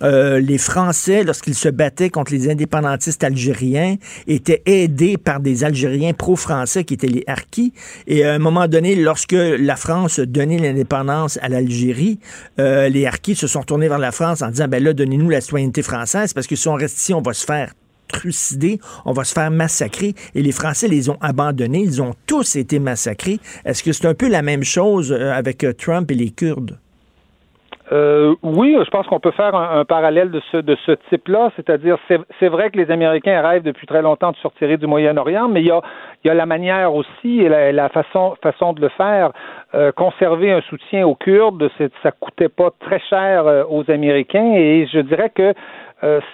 Euh, 0.02 0.40
les 0.40 0.58
Français, 0.58 1.22
lorsqu'ils 1.22 1.54
se 1.54 1.68
battaient 1.68 2.10
contre 2.10 2.32
les 2.32 2.50
indépendantistes 2.50 3.22
algériens, 3.22 3.96
étaient 4.26 4.62
aidés 4.66 5.16
par 5.16 5.40
des 5.40 5.64
Algériens 5.64 6.12
pro-français 6.12 6.84
qui 6.84 6.94
étaient 6.94 7.06
les 7.06 7.24
harkis. 7.26 7.72
Et 8.06 8.24
à 8.24 8.32
un 8.34 8.38
moment 8.38 8.66
donné, 8.66 8.96
lorsque 8.96 9.32
la 9.32 9.76
France 9.76 10.18
donnait 10.18 10.58
l'indépendance 10.58 11.38
à 11.40 11.48
l'Algérie, 11.48 12.18
euh, 12.58 12.88
les 12.88 13.06
harkis 13.06 13.36
se 13.36 13.46
sont 13.46 13.62
tournés 13.62 13.88
vers 13.88 13.98
la 13.98 14.12
France 14.12 14.42
en 14.42 14.48
disant, 14.48 14.66
ben 14.68 14.82
là, 14.82 14.92
donnez-nous 14.92 15.30
la 15.30 15.40
citoyenneté 15.40 15.82
française, 15.82 16.32
parce 16.32 16.46
que 16.46 16.56
si 16.56 16.68
on 16.68 16.74
reste 16.74 16.98
ici, 16.98 17.14
on 17.14 17.22
va 17.22 17.32
se 17.32 17.44
faire 17.44 17.72
trucider, 18.08 18.78
on 19.04 19.12
va 19.12 19.24
se 19.24 19.32
faire 19.32 19.50
massacrer. 19.50 20.14
Et 20.34 20.42
les 20.42 20.52
Français 20.52 20.88
les 20.88 21.08
ont 21.08 21.18
abandonnés, 21.20 21.80
ils 21.80 22.02
ont 22.02 22.14
tous 22.26 22.56
été 22.56 22.78
massacrés. 22.78 23.38
Est-ce 23.64 23.82
que 23.82 23.92
c'est 23.92 24.06
un 24.06 24.14
peu 24.14 24.28
la 24.28 24.42
même 24.42 24.64
chose 24.64 25.12
euh, 25.12 25.32
avec 25.32 25.64
Trump 25.78 26.10
et 26.10 26.14
les 26.14 26.30
Kurdes? 26.30 26.78
Euh, 27.90 28.34
oui, 28.42 28.76
je 28.78 28.90
pense 28.90 29.06
qu'on 29.06 29.18
peut 29.18 29.32
faire 29.32 29.54
un, 29.54 29.84
parallèle 29.84 30.30
de 30.30 30.40
ce, 30.52 30.58
de 30.58 30.76
ce 30.86 30.92
type-là, 31.10 31.50
c'est-à-dire 31.56 31.98
c'est 32.08 32.48
vrai 32.48 32.70
que 32.70 32.78
les 32.78 32.90
Américains 32.90 33.40
rêvent 33.42 33.64
depuis 33.64 33.86
très 33.86 34.02
longtemps 34.02 34.30
de 34.30 34.36
sortir 34.36 34.78
du 34.78 34.86
Moyen-Orient, 34.86 35.48
mais 35.48 35.62
il 35.62 35.66
y 35.66 35.70
a, 35.70 35.80
y 36.24 36.30
a 36.30 36.34
la 36.34 36.46
manière 36.46 36.94
aussi 36.94 37.40
et 37.40 37.48
la, 37.48 37.88
façon, 37.88 38.36
façon 38.40 38.72
de 38.72 38.80
le 38.80 38.88
faire. 38.90 39.32
Euh, 39.74 39.90
conserver 39.90 40.52
un 40.52 40.60
soutien 40.62 41.06
aux 41.06 41.16
Kurdes, 41.16 41.70
ça 42.02 42.12
coûtait 42.12 42.48
pas 42.48 42.70
très 42.78 43.00
cher 43.00 43.46
euh, 43.46 43.64
aux 43.68 43.90
Américains 43.90 44.52
et 44.54 44.86
je 44.92 45.00
dirais 45.00 45.30
que 45.30 45.52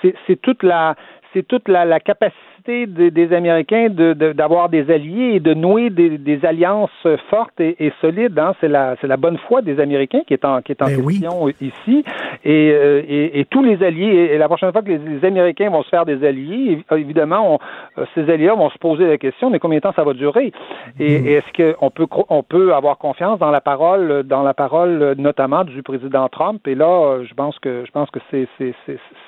c'est 0.03 0.41
toute 0.41 0.63
la 0.63 0.95
c'est 1.35 1.47
toute 1.47 1.69
la, 1.69 1.85
la 1.85 2.01
capacité 2.01 2.39
des, 2.69 3.11
des 3.11 3.33
Américains 3.33 3.89
d'avoir 3.91 4.69
de, 4.69 4.79
des 4.79 4.93
alliés 4.93 5.33
et 5.35 5.41
de 5.41 5.55
nouer 5.55 5.91
des, 5.91 6.19
des 6.19 6.45
alliances 6.45 6.91
fortes 7.31 7.61
et, 7.61 7.77
et 7.85 7.93
solides. 8.01 8.39
Hein. 8.39 8.55
C'est 8.61 8.69
la, 8.69 8.97
la 9.03 9.17
bonne 9.17 9.39
foi 9.39 9.63
des 9.63 9.81
Américains 9.81 10.23
qui 10.27 10.35
est 10.35 10.45
en, 10.45 10.61
qui 10.63 10.73
est 10.73 10.83
en 10.83 10.87
Ben 10.87 10.97
question 11.05 11.45
oui. 11.45 11.55
ici. 11.61 12.05
Et, 12.45 12.71
euh, 12.73 13.03
et, 13.07 13.41
et, 13.41 13.45
tous 13.45 13.63
les 13.63 13.83
alliés, 13.83 14.31
et 14.33 14.39
la 14.39 14.47
prochaine 14.47 14.73
fois 14.73 14.83
que 14.83 14.89
les, 14.89 14.99
les, 14.99 15.25
Américains 15.25 15.71
vont 15.71 15.83
se 15.83 15.89
faire 15.89 16.05
des 16.05 16.25
alliés, 16.25 16.85
évidemment, 16.93 17.55
on, 17.55 17.59
euh, 18.01 18.05
ces 18.15 18.31
alliés 18.31 18.49
vont 18.49 18.71
se 18.71 18.79
poser 18.79 19.07
la 19.07 19.19
question, 19.19 19.51
mais 19.51 19.59
combien 19.59 19.79
de 19.79 19.83
temps 19.83 19.93
ça 19.95 20.05
va 20.05 20.13
durer? 20.13 20.53
Et, 21.01 21.19
mmh. 21.19 21.27
est-ce 21.27 21.75
qu'on 21.77 21.91
peut, 21.91 22.07
on 22.29 22.43
peut 22.43 22.75
avoir 22.75 22.99
confiance 22.99 23.39
dans 23.39 23.51
la 23.51 23.61
parole, 23.61 24.23
dans 24.25 24.43
la 24.43 24.55
parole 24.55 25.15
notamment 25.19 25.65
du 25.65 25.83
président 25.83 26.29
Trump? 26.29 26.67
Et 26.67 26.75
là, 26.75 27.23
je 27.25 27.35
pense 27.35 27.59
que, 27.59 27.85
je 27.87 27.91
pense 27.91 28.11
que 28.11 28.21
c'est, 28.31 28.49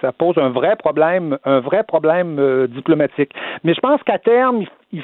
ça 0.01 0.13
pose 0.13 0.39
un 0.39 0.51
vrai 0.51 0.77
problème, 0.77 1.39
un 1.45 1.61
vrai 1.61 1.85
problème 1.85 2.39
euh, 2.39 2.67
diplomatique. 2.67 3.30
Mais 3.65 3.75
je 3.75 3.81
pense 3.81 4.03
qu'à 4.03 4.19
terme, 4.19 4.65
il, 4.93 5.03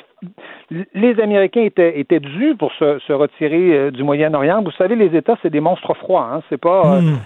il, 0.71 0.85
les 0.95 1.21
Américains 1.21 1.63
étaient, 1.63 1.99
étaient 1.99 2.21
dus 2.21 2.57
pour 2.57 2.73
se, 2.73 2.99
se 3.01 3.13
retirer 3.13 3.77
euh, 3.77 3.91
du 3.91 4.03
Moyen-Orient. 4.03 4.63
Vous 4.63 4.73
savez, 4.73 4.97
les 4.97 5.17
États, 5.17 5.37
c'est 5.43 5.51
des 5.51 5.61
monstres 5.61 5.95
froids. 5.95 6.29
Hein? 6.33 6.43
C'est 6.49 6.61
pas. 6.61 7.01
Hmm. 7.01 7.19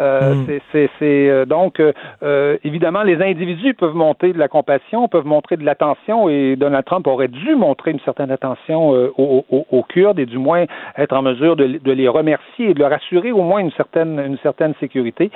Euh, 0.00 0.34
mmh. 0.34 0.60
C'est 0.72 0.90
euh, 1.02 1.44
donc 1.44 1.80
euh, 1.80 2.56
évidemment 2.64 3.02
les 3.02 3.20
individus 3.22 3.74
peuvent 3.74 3.94
montrer 3.94 4.32
de 4.32 4.38
la 4.38 4.48
compassion, 4.48 5.08
peuvent 5.08 5.26
montrer 5.26 5.56
de 5.56 5.64
l'attention 5.64 6.28
et 6.28 6.56
Donald 6.56 6.84
Trump 6.84 7.06
aurait 7.06 7.28
dû 7.28 7.54
montrer 7.54 7.90
une 7.92 8.00
certaine 8.00 8.30
attention 8.30 8.94
euh, 8.94 9.12
aux, 9.16 9.44
aux, 9.50 9.66
aux, 9.70 9.82
Kurdes 9.82 10.18
et 10.18 10.26
du 10.26 10.38
moins 10.38 10.66
être 10.96 11.16
en 11.16 11.22
mesure 11.22 11.56
de, 11.56 11.78
de, 11.82 11.92
les 11.92 12.08
remercier 12.08 12.70
et 12.70 12.74
de 12.74 12.78
leur 12.78 12.92
assurer 12.92 13.32
au 13.32 13.42
moins 13.42 13.60
une 13.60 13.72
certaine 13.72 14.18
une 14.24 14.38
certaine 14.38 14.74
sécurité. 14.80 15.30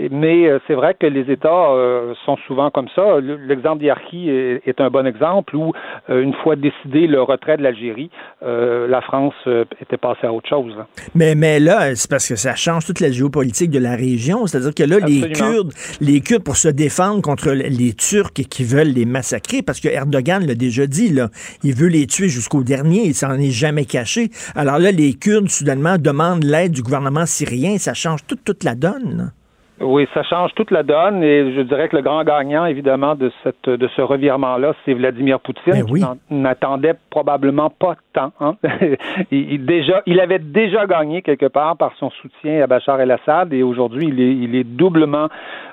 Euh, 0.00 0.08
mais 0.10 0.48
c'est 0.66 0.74
vrai 0.74 0.94
que 0.98 1.06
les 1.06 1.30
États 1.32 1.70
euh, 1.70 2.14
sont 2.24 2.36
souvent 2.46 2.70
comme 2.70 2.88
ça. 2.94 3.20
L'exemple 3.20 3.80
d'Yarki 3.80 4.30
est, 4.30 4.80
un 4.80 4.90
bon 4.90 5.06
exemple 5.06 5.56
où, 5.56 5.72
euh, 6.10 6.22
une 6.22 6.34
fois 6.34 6.56
décidé 6.56 7.06
le 7.06 7.22
retrait 7.22 7.56
de 7.56 7.62
l'Algérie, 7.62 8.10
euh, 8.42 8.86
la 8.86 9.00
France 9.00 9.34
était 9.80 9.96
passée 9.96 10.26
à 10.26 10.32
autre 10.32 10.48
chose. 10.48 10.74
Mais, 11.14 11.34
mais 11.34 11.60
là, 11.60 11.94
c'est 11.94 12.10
parce 12.10 12.28
que 12.28 12.36
ça 12.36 12.54
change 12.54 12.86
toute 12.86 13.00
la 13.00 13.10
géopolitique 13.10 13.70
de 13.70 13.78
la 13.78 13.96
région. 13.96 14.46
C'est-à-dire 14.46 14.74
que 14.74 14.82
là, 14.84 14.96
Absolument. 14.96 15.26
les 15.26 15.32
Kurdes, 15.32 15.72
les 16.00 16.20
Kurdes, 16.20 16.44
pour 16.44 16.56
se 16.56 16.68
défendre 16.68 17.22
contre 17.22 17.50
les 17.50 17.92
Turcs 17.94 18.32
qui 18.32 18.64
veulent 18.64 18.92
les 18.94 19.04
massacrer, 19.04 19.62
parce 19.62 19.80
que 19.80 19.88
Erdogan 19.88 20.46
l'a 20.46 20.54
déjà 20.54 20.86
dit, 20.86 21.12
là, 21.12 21.28
il 21.64 21.74
veut 21.74 21.88
les 21.88 22.06
tuer 22.06 22.28
jusqu'au 22.28 22.62
dernier, 22.62 23.04
il 23.04 23.14
s'en 23.14 23.34
est 23.34 23.50
jamais 23.50 23.84
caché. 23.84 24.28
Alors 24.54 24.78
là, 24.78 24.92
les 24.92 25.14
Kurdes, 25.14 25.48
soudainement, 25.48 25.96
demandent 25.98 26.44
l'aide 26.44 26.72
du 26.72 26.82
gouvernement 26.82 27.26
syrien. 27.26 27.78
Ça 27.78 27.94
change 27.94 28.26
toute, 28.26 28.44
toute 28.44 28.64
la 28.64 28.74
donne. 28.74 29.32
Oui, 29.80 30.08
ça 30.12 30.22
change 30.22 30.52
toute 30.54 30.70
la 30.70 30.82
donne 30.82 31.22
et 31.22 31.52
je 31.54 31.60
dirais 31.60 31.88
que 31.88 31.96
le 31.96 32.02
grand 32.02 32.24
gagnant, 32.24 32.66
évidemment, 32.66 33.14
de 33.14 33.30
cette 33.42 33.68
de 33.68 33.88
ce 33.88 34.02
revirement-là, 34.02 34.74
c'est 34.84 34.94
Vladimir 34.94 35.40
Poutine, 35.40 35.72
Ben 35.72 35.86
oui. 35.90 36.00
qui 36.00 36.34
n'attendait 36.34 36.94
probablement 37.10 37.70
pas 37.70 37.94
tant. 38.12 38.32
Hein? 38.40 38.56
il, 39.30 39.52
il, 39.52 39.66
déjà, 39.66 40.02
il 40.06 40.20
avait 40.20 40.40
déjà 40.40 40.86
gagné 40.86 41.22
quelque 41.22 41.46
part 41.46 41.76
par 41.76 41.92
son 41.98 42.10
soutien 42.10 42.62
à 42.62 42.66
Bachar 42.66 43.00
el-Assad 43.00 43.52
et 43.52 43.62
aujourd'hui, 43.62 44.08
il 44.08 44.20
est, 44.20 44.34
il 44.34 44.54
est 44.56 44.64
doublement 44.64 45.28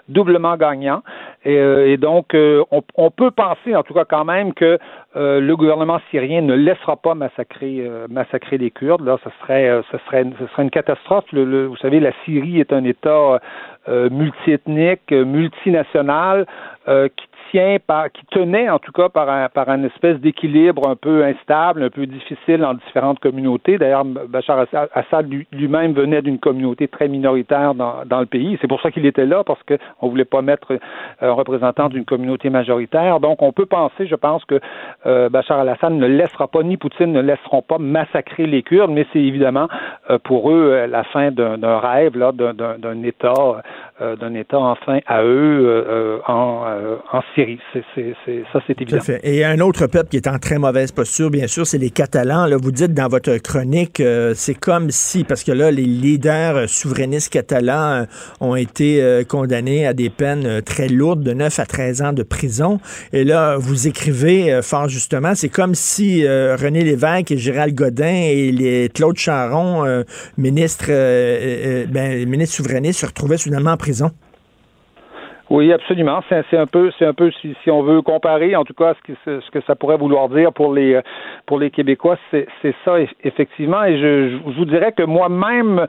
doublement 0.09 0.57
gagnant. 0.57 1.01
Et, 1.43 1.57
euh, 1.57 1.91
et 1.91 1.97
donc, 1.97 2.33
euh, 2.33 2.63
on, 2.71 2.81
on, 2.95 3.11
peut 3.11 3.31
penser, 3.31 3.75
en 3.75 3.83
tout 3.83 3.93
cas 3.93 4.05
quand 4.05 4.25
même, 4.25 4.53
que 4.53 4.77
euh, 5.15 5.39
le 5.39 5.55
gouvernement 5.55 5.99
syrien 6.09 6.41
ne 6.41 6.53
laissera 6.53 6.95
pas 6.97 7.15
massacrer, 7.15 7.89
massacrer 8.09 8.57
les 8.57 8.71
Kurdes. 8.71 9.05
Là, 9.05 9.17
ce 9.23 9.29
serait, 9.41 9.81
ce 9.91 9.97
serait, 10.05 10.25
ce 10.39 10.47
serait 10.47 10.63
une 10.63 10.69
catastrophe. 10.69 11.25
Le, 11.31 11.45
le, 11.45 11.65
vous 11.67 11.77
savez, 11.77 11.99
la 11.99 12.11
Syrie 12.23 12.59
est 12.59 12.73
un 12.73 12.83
État 12.83 13.39
multiethnique, 13.87 15.11
multinational, 15.11 16.45
qui 16.85 17.27
qui 17.51 18.25
tenait 18.31 18.69
en 18.69 18.79
tout 18.79 18.91
cas 18.91 19.09
par 19.09 19.29
un, 19.29 19.83
espèce 19.83 20.17
d'équilibre 20.19 20.87
un 20.89 20.95
peu 20.95 21.23
instable, 21.23 21.83
un 21.83 21.89
peu 21.89 22.05
difficile 22.05 22.65
en 22.65 22.73
différentes 22.73 23.19
communautés. 23.19 23.77
D'ailleurs, 23.77 24.05
Bachar 24.05 24.65
Assad 24.93 25.29
lui-même 25.51 25.93
venait 25.93 26.21
d'une 26.21 26.39
communauté 26.39 26.87
très 26.87 27.07
minoritaire 27.07 27.73
dans, 27.73 28.03
dans 28.05 28.19
le 28.19 28.25
pays. 28.25 28.57
C'est 28.61 28.67
pour 28.67 28.81
ça 28.81 28.91
qu'il 28.91 29.05
était 29.05 29.25
là, 29.25 29.43
parce 29.43 29.61
qu'on 29.63 30.05
ne 30.05 30.11
voulait 30.11 30.25
pas 30.25 30.41
mettre 30.41 30.77
un 31.21 31.31
représentant 31.31 31.89
d'une 31.89 32.05
communauté 32.05 32.49
majoritaire. 32.49 33.19
Donc, 33.19 33.41
on 33.41 33.51
peut 33.51 33.65
penser, 33.65 34.07
je 34.07 34.15
pense, 34.15 34.43
que 34.45 34.59
euh, 35.05 35.29
Bachar 35.29 35.59
al-Assad 35.59 35.93
ne 35.93 36.07
laissera 36.07 36.47
pas, 36.47 36.63
ni 36.63 36.77
Poutine 36.77 37.11
ne 37.11 37.21
laisseront 37.21 37.61
pas 37.61 37.77
massacrer 37.77 38.47
les 38.47 38.63
Kurdes, 38.63 38.91
mais 38.91 39.05
c'est 39.13 39.21
évidemment 39.21 39.67
euh, 40.09 40.17
pour 40.19 40.51
eux 40.51 40.71
euh, 40.71 40.87
la 40.87 41.03
fin 41.03 41.31
d'un 41.31 41.79
rêve, 41.79 42.13
d'un 42.17 43.03
État, 43.03 43.33
euh, 44.01 44.15
d'un 44.15 44.33
État 44.33 44.59
enfin 44.59 44.99
à 45.07 45.23
eux 45.23 45.83
euh, 45.87 46.19
en, 46.27 46.65
ça, 47.35 48.59
c'est 48.67 48.81
évident. 48.81 48.99
Et 49.23 49.43
un 49.43 49.59
autre 49.59 49.87
peuple 49.87 50.09
qui 50.09 50.17
est 50.17 50.27
en 50.27 50.39
très 50.39 50.57
mauvaise 50.57 50.91
posture, 50.91 51.29
bien 51.29 51.47
sûr, 51.47 51.67
c'est 51.67 51.77
les 51.77 51.89
Catalans. 51.89 52.45
Là, 52.45 52.57
vous 52.57 52.71
dites 52.71 52.93
dans 52.93 53.07
votre 53.07 53.37
chronique, 53.37 53.99
euh, 53.99 54.33
c'est 54.35 54.53
comme 54.53 54.91
si, 54.91 55.23
parce 55.23 55.43
que 55.43 55.51
là, 55.51 55.71
les 55.71 55.83
leaders 55.83 56.69
souverainistes 56.69 57.31
catalans 57.31 58.01
euh, 58.01 58.05
ont 58.39 58.55
été 58.55 59.01
euh, 59.01 59.23
condamnés 59.23 59.85
à 59.85 59.93
des 59.93 60.09
peines 60.09 60.61
très 60.61 60.87
lourdes, 60.87 61.23
de 61.23 61.33
9 61.33 61.59
à 61.59 61.65
13 61.65 62.01
ans 62.01 62.13
de 62.13 62.23
prison. 62.23 62.79
Et 63.13 63.23
là, 63.23 63.57
vous 63.57 63.87
écrivez 63.87 64.59
fort 64.61 64.87
justement, 64.87 65.35
c'est 65.35 65.49
comme 65.49 65.75
si 65.75 66.27
René 66.27 66.83
Lévesque 66.83 67.31
et 67.31 67.37
Gérald 67.37 67.73
Godin 67.73 68.05
et 68.07 68.51
les 68.51 68.89
Claude 68.89 69.17
Charon, 69.17 70.03
ministre, 70.37 70.87
ben, 70.87 72.27
ministre 72.27 72.55
souverainiste, 72.55 73.01
se 73.01 73.05
retrouvaient 73.05 73.37
soudainement 73.37 73.71
en 73.71 73.77
prison. 73.77 74.11
Oui, 75.55 75.71
absolument. 75.71 76.19
C'est 76.27 76.57
un 76.57 76.67
peu, 76.67 76.91
c'est 76.99 77.05
un 77.05 77.13
peu 77.13 77.31
si, 77.39 77.55
si 77.63 77.71
on 77.71 77.81
veut 77.81 78.01
comparer, 78.01 78.57
en 78.57 78.65
tout 78.65 78.73
cas, 78.73 78.93
ce 78.93 79.13
que, 79.13 79.39
ce 79.39 79.49
que 79.51 79.61
ça 79.61 79.73
pourrait 79.73 79.95
vouloir 79.95 80.27
dire 80.27 80.51
pour 80.51 80.73
les 80.73 80.99
pour 81.45 81.59
les 81.59 81.71
Québécois, 81.71 82.17
c'est 82.29 82.45
ça 82.83 82.99
eff- 82.99 83.15
effectivement. 83.23 83.85
Et 83.85 83.97
je, 83.97 84.31
je 84.31 84.57
vous 84.57 84.65
dirais 84.65 84.91
que 84.91 85.03
moi-même, 85.03 85.87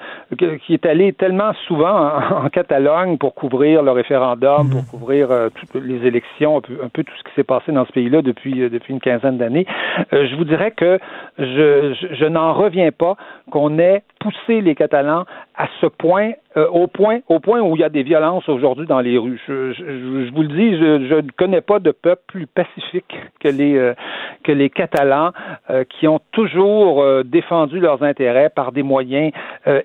qui 0.65 0.75
est 0.75 0.87
allé 0.87 1.13
tellement 1.15 1.53
souvent 1.67 2.13
en, 2.13 2.45
en 2.45 2.49
Catalogne 2.49 3.19
pour 3.19 3.35
couvrir 3.35 3.83
le 3.83 3.91
référendum, 3.91 4.71
pour 4.71 4.87
couvrir 4.87 5.33
euh, 5.33 5.49
toutes 5.49 5.83
les 5.83 6.07
élections, 6.07 6.59
un 6.59 6.61
peu, 6.61 6.79
un 6.85 6.89
peu 6.89 7.03
tout 7.03 7.15
ce 7.19 7.25
qui 7.25 7.35
s'est 7.35 7.43
passé 7.43 7.73
dans 7.73 7.87
ce 7.87 7.93
pays-là 7.93 8.23
depuis 8.23 8.63
euh, 8.63 8.69
depuis 8.69 8.93
une 8.95 9.01
quinzaine 9.01 9.37
d'années, 9.37 9.67
euh, 10.13 10.29
je 10.31 10.37
vous 10.37 10.45
dirais 10.45 10.71
que 10.71 11.01
je, 11.41 11.93
je, 12.01 12.15
je 12.15 12.25
n'en 12.27 12.53
reviens 12.53 12.93
pas 12.93 13.17
qu'on 13.51 13.81
ait 13.81 14.05
poussé 14.27 14.61
les 14.61 14.75
Catalans 14.75 15.25
à 15.57 15.69
ce 15.81 15.87
point, 15.87 16.33
euh, 16.57 16.67
au 16.69 16.87
point, 16.87 17.21
au 17.29 17.39
point 17.39 17.61
où 17.61 17.77
il 17.77 17.81
y 17.81 17.85
a 17.85 17.89
des 17.89 18.03
violences 18.03 18.49
aujourd'hui 18.49 18.87
dans 18.87 19.01
les 19.01 19.17
rues. 19.19 19.41
Je, 19.47 20.31
vous 20.33 20.43
le 20.43 20.49
dis, 20.49 20.77
je, 20.77 21.15
ne 21.15 21.31
connais 21.37 21.61
pas 21.61 21.79
de 21.79 21.93
peuple 21.93 22.23
plus 22.27 22.47
pacifique 22.47 23.15
que 23.41 23.49
les 23.49 23.77
euh, 23.77 23.95
que 24.43 24.53
les 24.53 24.69
Catalans, 24.69 25.33
euh, 25.71 25.85
qui 25.85 26.09
ont 26.09 26.21
toujours 26.33 27.05
défendu 27.25 27.79
leurs 27.79 28.03
intérêts 28.03 28.51
par 28.51 28.73
des 28.73 28.83
moyens 28.83 29.33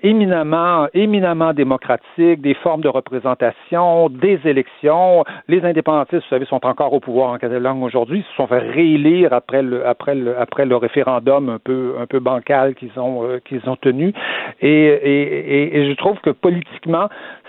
éminemment, 0.02 0.86
éminemment 0.94 1.52
démocratiques, 1.52 2.40
des 2.40 2.54
formes 2.54 2.80
de 2.80 2.88
représentation, 2.88 4.08
des 4.08 4.40
élections. 4.44 5.24
Les 5.48 5.64
indépendantistes, 5.64 6.22
vous 6.22 6.30
savez, 6.30 6.46
sont 6.46 6.64
encore 6.66 6.92
au 6.92 7.00
pouvoir 7.00 7.30
en 7.30 7.38
Catalogne 7.38 7.82
aujourd'hui. 7.82 8.20
Ils 8.20 8.30
se 8.30 8.36
sont 8.36 8.46
fait 8.46 8.58
réélire 8.58 9.32
après 9.32 9.62
le 9.62 9.86
après 9.86 10.14
le 10.14 10.38
après 10.38 10.66
le 10.66 10.76
référendum 10.76 11.48
un 11.48 11.58
peu 11.58 11.94
un 12.00 12.06
peu 12.06 12.20
bancal 12.20 12.74
qu'ils 12.74 12.98
ont 12.98 13.40
qu'ils 13.44 13.68
ont 13.68 13.76
tenu. 13.76 14.12
Et, 14.60 14.68
et, 14.68 15.76
et, 15.78 15.90
je 15.90 15.94
trouve 15.96 16.18
que 16.20 16.30
politiquement, 16.30 17.08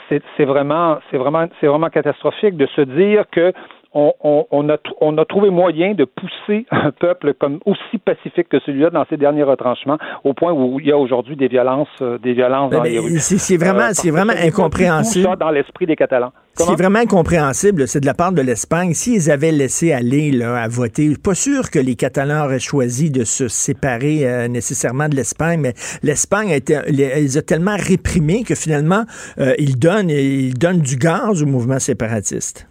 c'est 0.10 0.46
vraiment 0.46 1.00
c'est 1.10 1.18
vraiment 1.18 1.48
c'est 1.60 1.68
vraiment 1.68 1.90
catastrophique 1.90 2.56
de 2.58 2.68
se 2.68 2.82
dire 2.82 3.26
que 3.32 3.54
on, 3.94 4.14
on, 4.24 4.46
on, 4.52 4.70
a, 4.70 4.76
tr- 4.76 4.94
on 5.02 5.18
a 5.18 5.26
trouvé 5.26 5.50
moyen 5.50 5.94
de 5.94 6.06
pousser 6.06 6.66
un 6.72 6.92
peuple 6.92 7.34
comme 7.36 7.60
aussi 7.66 7.98
pacifique 8.04 8.50
que 8.50 8.60
celui-là 8.66 8.90
dans 8.90 9.06
ses 9.10 9.18
derniers 9.18 9.44
retranchements, 9.44 9.98
au 10.24 10.34
point 10.34 10.52
où 10.52 10.80
il 10.80 10.88
y 10.88 10.92
a 10.92 10.98
aujourd'hui 10.98 11.36
des 11.36 11.48
violences, 11.48 11.88
euh, 12.02 12.18
des 12.18 12.34
violences 12.34 12.72
dans 12.72 12.84
les 12.84 13.00
rues. 13.00 13.20
c'est- 13.20 13.38
c'est 13.38 13.58
vraiment- 13.58 13.90
c'est 13.94 14.12
vraiment 14.12 14.34
c'est 14.36 14.50
tout 14.52 14.62
incompréhensible. 14.62 15.26
ça 15.30 15.36
dans 15.36 15.50
l'esprit 15.52 15.86
des 15.86 15.96
Catalans. 15.96 16.32
Ce 16.56 16.58
qui 16.64 16.66
Comment? 16.68 16.78
est 16.78 16.82
vraiment 16.82 17.00
incompréhensible, 17.00 17.88
c'est 17.88 18.00
de 18.00 18.06
la 18.06 18.14
part 18.14 18.32
de 18.32 18.42
l'Espagne. 18.42 18.94
S'ils 18.94 19.32
avaient 19.32 19.52
laissé 19.52 19.92
aller 19.92 20.32
là, 20.32 20.56
à 20.62 20.68
voter, 20.68 21.06
je 21.06 21.10
suis 21.12 21.20
pas 21.20 21.34
sûr 21.34 21.72
que 21.72 21.80
les 21.80 21.96
Catalans 21.96 22.46
auraient 22.46 22.60
choisi 22.60 23.10
de 23.10 23.24
se 23.24 23.48
séparer 23.48 24.28
euh, 24.28 24.48
nécessairement 24.48 25.10
de 25.10 25.16
l'Espagne, 25.16 25.60
mais 25.62 25.74
l'Espagne 26.04 26.52
a 26.52 26.56
été, 26.56 26.78
les, 26.90 27.16
les 27.22 27.38
a 27.38 27.42
tellement 27.42 27.76
réprimés 27.78 28.44
que 28.44 28.54
finalement, 28.56 29.04
euh, 29.40 29.54
ils 29.58 29.80
donnent, 29.80 30.10
ils 30.12 30.54
donnent 30.54 30.82
du 30.82 30.98
gaz 30.98 31.42
au 31.42 31.48
mouvement 31.48 31.80
séparatiste. 31.80 32.68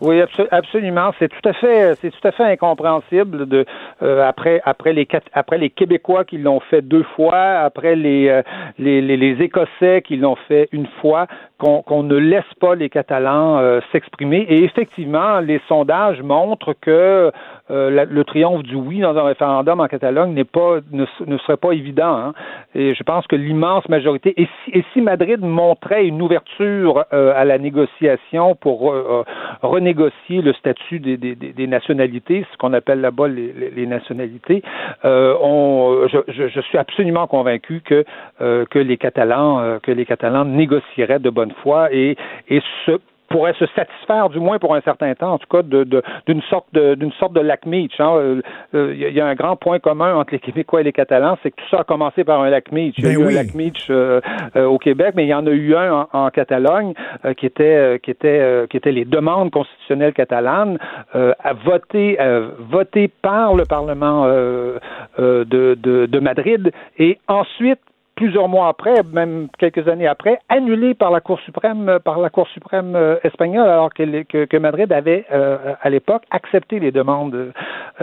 Oui, 0.00 0.20
abso- 0.20 0.46
absolument. 0.52 1.10
C'est 1.18 1.28
tout 1.28 1.48
à 1.48 1.52
fait, 1.52 1.94
c'est 1.96 2.10
tout 2.12 2.28
à 2.28 2.30
fait 2.30 2.44
incompréhensible 2.44 3.46
de 3.48 3.64
euh, 4.02 4.22
après 4.28 4.60
après 4.64 4.92
les 4.92 5.06
Quat- 5.06 5.28
après 5.32 5.58
les 5.58 5.70
Québécois 5.70 6.24
qui 6.24 6.38
l'ont 6.38 6.60
fait 6.60 6.82
deux 6.82 7.02
fois, 7.16 7.34
après 7.64 7.96
les 7.96 8.28
euh, 8.28 8.42
les, 8.78 9.00
les, 9.00 9.16
les 9.16 9.42
Écossais 9.42 10.02
qui 10.02 10.16
l'ont 10.16 10.36
fait 10.46 10.68
une 10.70 10.86
fois, 11.00 11.26
qu'on 11.58 11.82
qu'on 11.82 12.04
ne 12.04 12.14
laisse 12.16 12.44
pas 12.60 12.76
les 12.76 12.88
Catalans 12.88 13.58
euh, 13.58 13.80
s'exprimer. 13.90 14.46
Et 14.48 14.62
effectivement, 14.62 15.40
les 15.40 15.60
sondages 15.66 16.22
montrent 16.22 16.74
que 16.80 17.32
euh, 17.70 18.04
le 18.08 18.24
triomphe 18.24 18.62
du 18.62 18.74
oui 18.74 19.00
dans 19.00 19.16
un 19.16 19.22
référendum 19.22 19.80
en 19.80 19.86
Catalogne 19.88 20.32
n'est 20.32 20.44
pas 20.44 20.78
ne, 20.92 21.04
ne 21.26 21.38
serait 21.38 21.56
pas 21.56 21.72
évident. 21.72 22.16
hein. 22.16 22.32
Et 22.74 22.94
je 22.94 23.02
pense 23.02 23.26
que 23.26 23.36
l'immense 23.36 23.88
majorité 23.88 24.34
et 24.40 24.46
si, 24.64 24.78
et 24.78 24.84
si 24.92 25.00
Madrid 25.00 25.40
montrait 25.40 26.06
une 26.06 26.20
ouverture 26.22 27.04
euh, 27.12 27.32
à 27.36 27.44
la 27.44 27.58
négociation 27.58 28.54
pour 28.54 28.92
euh, 28.92 29.24
renégocier 29.62 30.42
le 30.42 30.52
statut 30.54 31.00
des, 31.00 31.16
des, 31.16 31.34
des- 31.34 31.52
nationalités, 31.66 32.46
ce 32.52 32.56
qu'on 32.56 32.72
appelle 32.72 33.00
là-bas 33.00 33.28
les, 33.28 33.52
les- 33.52 33.86
nationalités, 33.86 34.62
on, 35.04 36.06
je, 36.10 36.18
je- 36.28 36.60
suis 36.60 36.78
absolument 36.78 37.26
convaincu 37.26 37.80
que 37.84 38.04
que 38.38 38.78
les 38.78 38.96
Catalans 38.96 39.78
que 39.82 39.90
les 39.92 40.04
Catalans 40.04 40.44
négocieraient 40.44 41.18
de 41.18 41.30
bonne 41.30 41.52
foi 41.62 41.92
et 41.92 42.16
et 42.48 42.60
ce 42.86 42.98
pourrait 43.28 43.54
se 43.58 43.66
satisfaire, 43.76 44.28
du 44.30 44.40
moins 44.40 44.58
pour 44.58 44.74
un 44.74 44.80
certain 44.80 45.14
temps, 45.14 45.32
en 45.34 45.38
tout 45.38 45.46
cas, 45.50 45.62
de, 45.62 45.84
de- 45.84 46.02
d'une 46.26 46.42
sorte 46.42 46.66
de 46.72 46.94
d'une 46.94 47.12
sorte 47.12 47.32
de 47.34 47.40
lac 47.40 47.66
Meach. 47.66 47.98
hein. 48.00 48.12
Euh, 48.16 48.40
euh, 48.74 48.92
Il 48.94 49.00
y, 49.00 49.04
a- 49.04 49.08
il 49.08 49.14
y 49.14 49.20
a 49.20 49.26
un 49.26 49.34
grand 49.34 49.56
point 49.56 49.78
commun 49.78 50.14
entre 50.16 50.32
les 50.32 50.38
Québécois 50.38 50.80
et 50.80 50.84
les 50.84 50.92
Catalans, 50.92 51.36
c'est 51.42 51.50
que 51.50 51.56
tout 51.56 51.68
ça 51.70 51.80
a 51.80 51.84
commencé 51.84 52.24
par 52.24 52.40
un 52.40 52.50
lac 52.50 52.72
Meach. 52.72 52.94
Il 52.98 53.04
y 53.04 53.06
a 53.06 53.10
Ben 53.10 53.20
eu 53.20 53.26
oui. 53.26 53.32
un 53.38 53.42
lac 53.42 53.54
Meach 53.54 53.86
euh, 53.90 54.20
euh, 54.56 54.64
au 54.66 54.78
Québec, 54.78 55.12
mais 55.14 55.24
il 55.24 55.28
y 55.28 55.34
en 55.34 55.46
a 55.46 55.50
eu 55.50 55.74
un 55.74 55.92
en, 55.92 56.08
en 56.12 56.30
Catalogne 56.30 56.94
euh, 57.24 57.34
qui 57.34 57.46
était 57.46 57.64
euh, 57.76 57.98
qui 57.98 58.10
était 58.10 58.38
euh, 58.40 58.66
qui 58.66 58.76
était 58.76 58.92
les 58.92 59.04
demandes 59.04 59.50
constitutionnelles 59.50 60.12
catalanes 60.14 60.78
euh, 61.14 61.32
à 61.42 61.52
voter 61.52 62.18
euh, 62.20 62.48
votées 62.58 63.08
par 63.08 63.54
le 63.54 63.64
Parlement 63.64 64.24
euh, 64.26 64.78
euh, 65.18 65.44
de, 65.44 65.76
de, 65.80 66.06
de 66.06 66.18
Madrid 66.20 66.72
et 66.98 67.18
ensuite 67.28 67.78
plusieurs 68.18 68.48
mois 68.48 68.66
après, 68.68 68.94
même 69.12 69.46
quelques 69.58 69.86
années 69.86 70.08
après, 70.08 70.40
annulé 70.48 70.94
par 70.94 71.10
la 71.12 71.20
Cour 71.20 71.38
suprême, 71.40 71.88
euh, 71.88 71.98
par 72.00 72.18
la 72.18 72.30
Cour 72.30 72.48
suprême 72.48 72.96
euh, 72.96 73.16
espagnole, 73.22 73.68
alors 73.68 73.94
que, 73.94 74.02
les- 74.02 74.24
que, 74.24 74.44
que 74.44 74.56
Madrid 74.56 74.92
avait 74.92 75.24
euh, 75.30 75.56
à 75.80 75.88
l'époque 75.88 76.24
accepté 76.32 76.80
les 76.80 76.90
demandes 76.90 77.52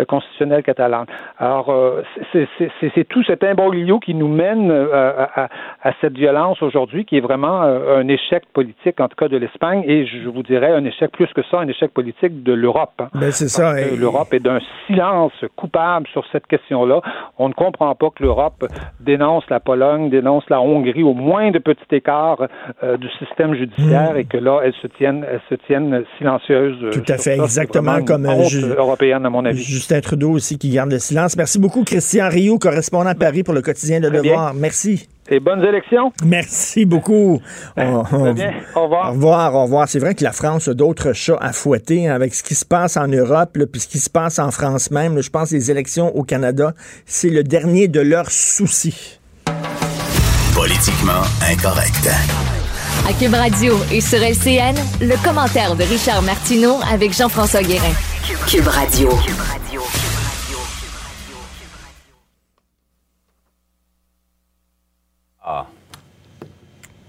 constitutionnelles 0.08 0.64
catalanes. 0.64 1.06
Alors, 1.38 1.70
euh, 1.70 2.02
c'est- 2.32 3.04
tout 3.10 3.24
cet 3.24 3.44
imbroglio 3.44 4.00
qui 4.00 4.14
nous 4.14 4.28
mène 4.28 4.72
à, 4.72 5.44
à- 5.44 5.50
à 5.84 5.92
cette 6.02 6.18
violence 6.18 6.62
aujourd'hui, 6.62 7.06
qui 7.06 7.18
est 7.18 7.22
vraiment 7.22 7.62
un 7.62 8.08
échec 8.08 8.44
politique, 8.54 9.00
en 9.00 9.08
tout 9.10 9.16
cas 9.18 9.28
de 9.28 9.38
l'Espagne, 9.38 9.84
et 9.86 10.06
je 10.06 10.28
vous 10.30 10.44
dirais 10.44 10.72
un 10.72 10.84
échec 10.86 11.12
plus 11.12 11.28
que 11.34 11.42
ça, 11.52 11.60
un 11.60 11.68
échec 11.68 11.92
politique 11.94 12.42
de 12.44 12.54
l'Europe. 12.54 12.94
hein. 13.00 13.10
Ben, 13.14 13.32
c'est 13.32 13.48
ça. 13.50 13.80
Et- 13.82 13.96
L'Europe 13.98 14.34
est 14.34 14.40
d'un 14.40 14.60
silence 14.88 15.34
coupable 15.56 16.08
sur 16.08 16.24
cette 16.32 16.48
question-là. 16.48 17.02
On 17.38 17.50
ne 17.50 17.54
comprend 17.54 17.94
pas 17.96 18.10
que 18.16 18.24
l'Europe 18.24 18.66
dénonce 19.00 19.48
la 19.50 19.60
Pologne, 19.60 20.05
dénonce 20.10 20.44
la 20.50 20.62
Hongrie 20.62 21.04
au 21.04 21.14
moins 21.14 21.52
de 21.52 21.60
petit 21.60 21.96
écart 21.96 22.48
euh, 22.84 22.98
du 22.98 23.08
système 23.20 23.54
judiciaire 23.56 24.18
et 24.18 24.26
que 24.26 24.38
là, 24.38 24.62
elles 24.64 24.74
se 24.82 24.88
tiennent, 24.88 25.26
elles 25.30 25.42
se 25.50 25.56
tiennent 25.66 26.04
silencieuses. 26.18 26.78
euh, 26.84 26.92
Tout 26.92 27.04
à 27.08 27.18
fait, 27.18 27.36
ça. 27.38 27.44
Exactement 27.44 28.04
comme, 28.04 28.26
euh, 28.26 28.44
ju- 28.44 28.66
européenne, 28.78 29.26
à 29.26 29.30
mon 29.30 29.46
avis. 29.46 29.62
Justin 29.64 30.02
Trudeau 30.02 30.32
aussi 30.32 30.58
qui 30.58 30.70
garde 30.70 30.92
le 30.92 31.00
silence. 31.00 31.36
Merci 31.38 31.60
beaucoup, 31.60 31.84
Christian 31.84 32.30
Rio, 32.30 32.58
correspondant 32.58 33.10
à 33.10 33.16
Paris 33.16 33.44
pour 33.44 33.54
le 33.54 33.62
quotidien 33.62 34.00
Le 34.00 34.10
Très 34.10 34.22
bien. 34.22 34.32
Devoir. 34.32 34.54
Merci. 34.54 35.08
Et 35.28 35.40
bonnes 35.40 35.64
élections. 35.66 36.12
Merci 36.24 36.86
beaucoup. 36.86 37.42
On- 37.78 38.04
on- 38.12 38.34
bien. 38.34 38.54
Au 38.76 38.80
Au 38.80 38.84
revoir. 38.84 39.12
revoir, 39.12 39.56
au 39.56 39.62
revoir. 39.64 39.88
C'est 39.90 39.98
vrai 39.98 40.14
que 40.14 40.24
la 40.24 40.32
France 40.32 40.68
a 40.68 40.76
d'autres 40.76 41.14
chats 41.14 41.38
à 41.42 41.52
fouetter 41.52 42.08
hein, 42.08 42.14
avec 42.14 42.36
ce 42.36 42.44
qui 42.44 42.54
se 42.54 42.64
passe 42.66 42.96
en 42.96 43.08
Europe, 43.08 43.58
là, 43.58 43.66
puis 43.66 43.82
ce 43.82 43.88
qui 43.88 43.98
se 43.98 44.10
passe 44.10 44.38
en 44.38 44.52
France 44.52 44.92
même. 44.92 45.16
là. 45.16 45.22
je 45.22 45.30
pense 45.32 45.50
que 45.50 45.56
les 45.56 45.72
élections 45.72 46.16
au 46.16 46.22
Canada, 46.24 46.74
c'est 47.08 47.30
le 47.32 47.42
dernier 47.44 47.88
de 47.88 48.02
leurs 48.02 48.30
soucis. 48.30 49.20
Politiquement 50.56 51.22
incorrect. 51.52 52.10
À 53.06 53.12
Cube 53.12 53.34
Radio 53.34 53.78
et 53.92 54.00
sur 54.00 54.20
LCN, 54.20 54.74
le 55.02 55.22
commentaire 55.22 55.76
de 55.76 55.84
Richard 55.84 56.22
Martineau 56.22 56.80
avec 56.90 57.12
Jean-François 57.12 57.62
Guérin. 57.62 57.92
Cube 58.48 58.66
Radio. 58.66 59.10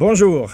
Bonjour. 0.00 0.50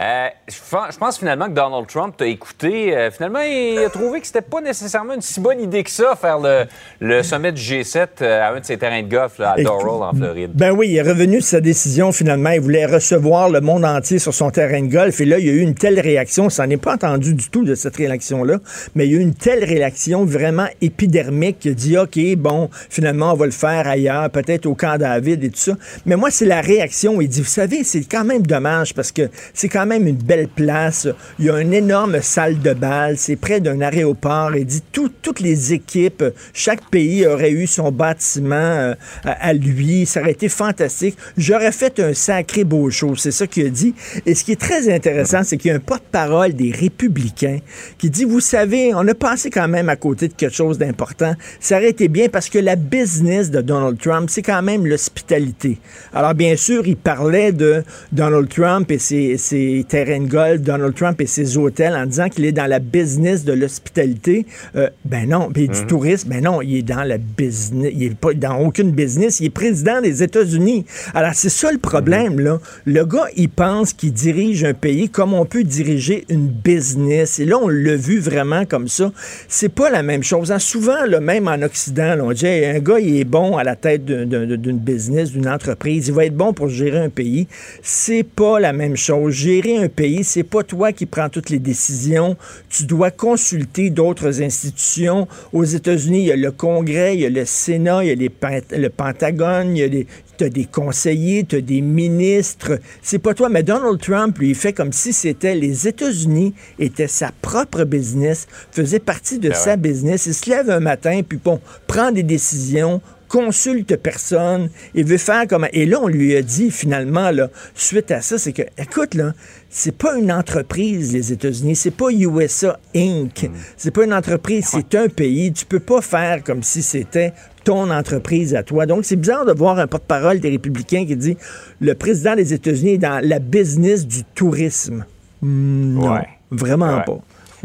Euh, 0.00 0.28
je 0.48 0.54
pen- 0.70 0.88
je 0.90 0.96
pense 0.96 1.18
finalement 1.18 1.46
que 1.46 1.50
Donald 1.52 1.86
Trump 1.86 2.14
t'a 2.16 2.26
écouté. 2.26 2.96
Euh, 2.96 3.10
finalement, 3.10 3.40
il 3.40 3.78
a 3.84 3.90
trouvé 3.90 4.20
que 4.20 4.26
c'était 4.26 4.40
pas 4.40 4.62
nécessairement 4.62 5.12
une 5.12 5.20
si 5.20 5.40
bonne 5.40 5.60
idée 5.60 5.82
que 5.84 5.90
ça, 5.90 6.16
faire 6.18 6.38
le, 6.38 6.64
le 7.00 7.22
sommet 7.22 7.52
du 7.52 7.60
G7 7.60 8.06
euh, 8.22 8.40
à 8.42 8.54
un 8.54 8.60
de 8.60 8.64
ses 8.64 8.78
terrains 8.78 9.02
de 9.02 9.10
golf 9.10 9.38
là, 9.38 9.52
à 9.58 9.62
Doral, 9.62 10.02
en 10.10 10.14
Floride. 10.14 10.52
Ben 10.54 10.70
oui, 10.70 10.88
il 10.88 10.96
est 10.96 11.02
revenu 11.02 11.38
de 11.40 11.42
sa 11.42 11.60
décision 11.60 12.12
finalement. 12.12 12.48
Il 12.50 12.60
voulait 12.62 12.86
recevoir 12.86 13.50
le 13.50 13.60
monde 13.60 13.84
entier 13.84 14.18
sur 14.18 14.32
son 14.32 14.50
terrain 14.50 14.80
de 14.80 14.90
golf. 14.90 15.20
Et 15.20 15.26
là, 15.26 15.38
il 15.38 15.46
y 15.46 15.50
a 15.50 15.52
eu 15.52 15.60
une 15.60 15.74
telle 15.74 16.00
réaction. 16.00 16.48
Ça 16.48 16.66
n'est 16.66 16.78
pas 16.78 16.94
entendu 16.94 17.34
du 17.34 17.50
tout 17.50 17.64
de 17.64 17.74
cette 17.74 17.96
réaction-là. 17.96 18.56
Mais 18.94 19.06
il 19.06 19.12
y 19.12 19.16
a 19.16 19.18
eu 19.18 19.22
une 19.22 19.34
telle 19.34 19.64
réaction 19.64 20.24
vraiment 20.24 20.68
épidermique 20.80 21.58
qui 21.58 21.74
dit 21.74 21.98
OK, 21.98 22.18
bon, 22.38 22.70
finalement, 22.88 23.32
on 23.32 23.36
va 23.36 23.44
le 23.44 23.52
faire 23.52 23.86
ailleurs, 23.86 24.30
peut-être 24.30 24.64
au 24.64 24.74
camp 24.74 24.96
David 24.96 25.44
et 25.44 25.50
tout 25.50 25.58
ça. 25.58 25.72
Mais 26.06 26.16
moi, 26.16 26.30
c'est 26.30 26.46
la 26.46 26.62
réaction. 26.62 27.20
Il 27.20 27.28
dit 27.28 27.40
Vous 27.42 27.46
savez, 27.46 27.84
c'est 27.84 28.00
quand 28.10 28.24
même 28.24 28.46
dommage 28.46 28.94
parce 28.94 29.12
que 29.12 29.28
c'est 29.52 29.68
quand 29.68 29.84
même 29.84 29.89
une 29.96 30.16
belle 30.16 30.48
place. 30.48 31.08
Il 31.38 31.46
y 31.46 31.50
a 31.50 31.60
une 31.60 31.72
énorme 31.74 32.20
salle 32.22 32.58
de 32.60 32.72
bal. 32.72 33.16
C'est 33.18 33.36
près 33.36 33.60
d'un 33.60 33.80
aéroport. 33.80 34.54
Il 34.56 34.64
dit 34.66 34.82
tout- 34.92 35.10
toutes 35.22 35.40
les 35.40 35.72
équipes, 35.72 36.24
chaque 36.52 36.88
pays 36.90 37.26
aurait 37.26 37.50
eu 37.50 37.66
son 37.66 37.90
bâtiment 37.92 38.54
euh, 38.54 38.94
à, 39.24 39.48
à 39.48 39.52
lui. 39.52 40.06
Ça 40.06 40.20
aurait 40.20 40.32
été 40.32 40.48
fantastique. 40.48 41.16
J'aurais 41.36 41.72
fait 41.72 42.00
un 42.00 42.14
sacré 42.14 42.64
beau 42.64 42.90
show. 42.90 43.14
C'est 43.16 43.30
ça 43.30 43.46
qu'il 43.46 43.66
a 43.66 43.70
dit. 43.70 43.94
Et 44.26 44.34
ce 44.34 44.44
qui 44.44 44.52
est 44.52 44.60
très 44.60 44.92
intéressant, 44.92 45.42
c'est 45.44 45.56
qu'il 45.56 45.70
y 45.70 45.72
a 45.72 45.76
un 45.76 45.80
porte-parole 45.80 46.52
des 46.54 46.70
républicains 46.70 47.58
qui 47.98 48.10
dit, 48.10 48.24
vous 48.24 48.40
savez, 48.40 48.92
on 48.94 49.06
a 49.08 49.14
passé 49.14 49.50
quand 49.50 49.68
même 49.68 49.88
à 49.88 49.96
côté 49.96 50.28
de 50.28 50.34
quelque 50.34 50.54
chose 50.54 50.78
d'important. 50.78 51.34
Ça 51.60 51.76
aurait 51.76 51.90
été 51.90 52.08
bien 52.08 52.28
parce 52.28 52.48
que 52.48 52.58
la 52.58 52.76
business 52.76 53.50
de 53.50 53.60
Donald 53.60 53.98
Trump, 53.98 54.28
c'est 54.30 54.42
quand 54.42 54.62
même 54.62 54.86
l'hospitalité. 54.86 55.78
Alors, 56.12 56.34
bien 56.34 56.56
sûr, 56.56 56.86
il 56.86 56.96
parlait 56.96 57.52
de 57.52 57.82
Donald 58.12 58.48
Trump 58.48 58.90
et 58.90 58.98
ses, 58.98 59.36
ses 59.36 59.79
ses 59.80 59.84
terrains 59.84 60.20
de 60.20 60.28
golf, 60.28 60.60
Donald 60.60 60.94
Trump 60.94 61.20
et 61.20 61.26
ses 61.26 61.56
hôtels, 61.56 61.94
en 61.94 62.06
disant 62.06 62.28
qu'il 62.28 62.44
est 62.44 62.52
dans 62.52 62.66
la 62.66 62.78
business 62.78 63.44
de 63.44 63.52
l'hospitalité. 63.52 64.46
Euh, 64.76 64.88
ben 65.04 65.28
non, 65.28 65.50
puis 65.52 65.68
du 65.68 65.86
tourisme, 65.86 66.28
ben 66.30 66.42
non, 66.44 66.62
il 66.62 66.76
est 66.78 66.82
dans 66.82 67.02
la 67.04 67.18
business, 67.18 67.92
il 67.94 68.02
est 68.04 68.14
pas 68.14 68.34
dans 68.34 68.58
aucune 68.58 68.90
business, 68.92 69.40
il 69.40 69.46
est 69.46 69.50
président 69.50 70.00
des 70.00 70.22
États-Unis. 70.22 70.84
Alors 71.14 71.32
c'est 71.34 71.48
ça 71.48 71.70
le 71.72 71.78
problème 71.78 72.40
là. 72.40 72.58
Le 72.84 73.04
gars, 73.04 73.26
il 73.36 73.48
pense 73.48 73.92
qu'il 73.92 74.12
dirige 74.12 74.64
un 74.64 74.74
pays 74.74 75.08
comme 75.08 75.34
on 75.34 75.44
peut 75.44 75.64
diriger 75.64 76.24
une 76.28 76.48
business. 76.48 77.38
Et 77.38 77.44
là, 77.44 77.58
on 77.60 77.68
l'a 77.68 77.96
vu 77.96 78.18
vraiment 78.18 78.64
comme 78.66 78.88
ça. 78.88 79.12
C'est 79.48 79.68
pas 79.68 79.90
la 79.90 80.02
même 80.02 80.22
chose. 80.22 80.52
Hein, 80.52 80.58
souvent, 80.58 81.04
là, 81.06 81.20
même 81.20 81.48
en 81.48 81.60
Occident, 81.62 82.14
là, 82.16 82.24
on 82.24 82.32
dit 82.32 82.46
Hey, 82.46 82.64
un 82.66 82.78
gars, 82.80 82.98
il 82.98 83.18
est 83.18 83.24
bon 83.24 83.56
à 83.56 83.64
la 83.64 83.76
tête 83.76 84.04
d'un- 84.04 84.26
d'un- 84.26 84.56
d'une 84.56 84.78
business, 84.78 85.30
d'une 85.32 85.48
entreprise. 85.48 86.08
Il 86.08 86.14
va 86.14 86.24
être 86.26 86.36
bon 86.36 86.52
pour 86.52 86.68
gérer 86.68 86.98
un 86.98 87.08
pays. 87.08 87.46
C'est 87.82 88.24
pas 88.24 88.58
la 88.60 88.72
même 88.72 88.96
chose. 88.96 89.32
Gérer 89.34 89.59
un 89.66 89.88
pays, 89.88 90.24
c'est 90.24 90.42
pas 90.42 90.62
toi 90.62 90.92
qui 90.92 91.06
prends 91.06 91.28
toutes 91.28 91.50
les 91.50 91.58
décisions. 91.58 92.36
Tu 92.68 92.84
dois 92.84 93.10
consulter 93.10 93.90
d'autres 93.90 94.42
institutions. 94.42 95.28
Aux 95.52 95.64
États-Unis, 95.64 96.20
il 96.20 96.26
y 96.26 96.32
a 96.32 96.36
le 96.36 96.50
Congrès, 96.50 97.14
il 97.14 97.20
y 97.20 97.26
a 97.26 97.30
le 97.30 97.44
Sénat, 97.44 98.04
il 98.04 98.08
y 98.08 98.12
a 98.12 98.14
les 98.14 98.30
le 98.78 98.88
Pentagone, 98.88 99.76
il 99.76 99.80
y 99.80 99.82
a 99.82 99.88
des, 99.88 100.06
as 100.44 100.48
des 100.48 100.64
conseillers, 100.64 101.44
tu 101.44 101.56
as 101.56 101.60
des 101.60 101.80
ministres. 101.80 102.78
C'est 103.02 103.18
pas 103.18 103.34
toi, 103.34 103.48
mais 103.48 103.62
Donald 103.62 104.00
Trump, 104.00 104.38
lui, 104.38 104.50
il 104.50 104.54
fait 104.54 104.72
comme 104.72 104.92
si 104.92 105.12
c'était 105.12 105.54
les 105.54 105.86
États-Unis 105.88 106.54
étaient 106.78 107.08
sa 107.08 107.32
propre 107.42 107.84
business, 107.84 108.46
faisait 108.72 109.00
partie 109.00 109.38
de 109.38 109.50
Ben 109.50 109.54
sa 109.54 109.70
ouais. 109.70 109.76
business. 109.76 110.26
Il 110.26 110.34
se 110.34 110.48
lève 110.48 110.70
un 110.70 110.80
matin, 110.80 111.20
puis 111.26 111.38
bon, 111.42 111.60
prend 111.86 112.12
des 112.12 112.22
décisions, 112.22 113.00
consulte 113.30 113.96
personne, 113.96 114.70
il 114.92 115.04
veut 115.04 115.16
faire 115.16 115.46
comme... 115.46 115.68
Et 115.72 115.86
là, 115.86 116.00
on 116.02 116.08
lui 116.08 116.34
a 116.34 116.42
dit, 116.42 116.72
finalement, 116.72 117.30
là, 117.30 117.48
suite 117.76 118.10
à 118.10 118.20
ça, 118.20 118.38
c'est 118.38 118.52
que, 118.52 118.62
écoute, 118.76 119.14
là, 119.14 119.34
c'est 119.70 119.96
pas 119.96 120.16
une 120.18 120.32
entreprise, 120.32 121.12
les 121.12 121.32
États-Unis, 121.32 121.76
c'est 121.76 121.92
pas 121.92 122.10
USA 122.10 122.78
Inc. 122.94 123.48
C'est 123.76 123.92
pas 123.92 124.02
une 124.04 124.12
entreprise, 124.12 124.66
c'est 124.68 124.96
un 124.96 125.06
pays. 125.08 125.52
Tu 125.52 125.64
peux 125.64 125.78
pas 125.78 126.00
faire 126.00 126.42
comme 126.42 126.64
si 126.64 126.82
c'était 126.82 127.32
ton 127.62 127.88
entreprise 127.90 128.56
à 128.56 128.64
toi. 128.64 128.84
Donc, 128.84 129.04
c'est 129.04 129.14
bizarre 129.16 129.44
de 129.46 129.52
voir 129.52 129.78
un 129.78 129.86
porte-parole 129.86 130.40
des 130.40 130.50
républicains 130.50 131.06
qui 131.06 131.14
dit 131.14 131.36
le 131.80 131.94
président 131.94 132.34
des 132.34 132.52
États-Unis 132.52 132.94
est 132.94 132.98
dans 132.98 133.24
la 133.24 133.38
business 133.38 134.06
du 134.08 134.24
tourisme. 134.34 135.04
Hmm, 135.40 135.94
non, 135.94 136.14
Ouais. 136.14 136.26
vraiment 136.50 136.96
Ouais. 136.96 137.04
pas. 137.06 137.20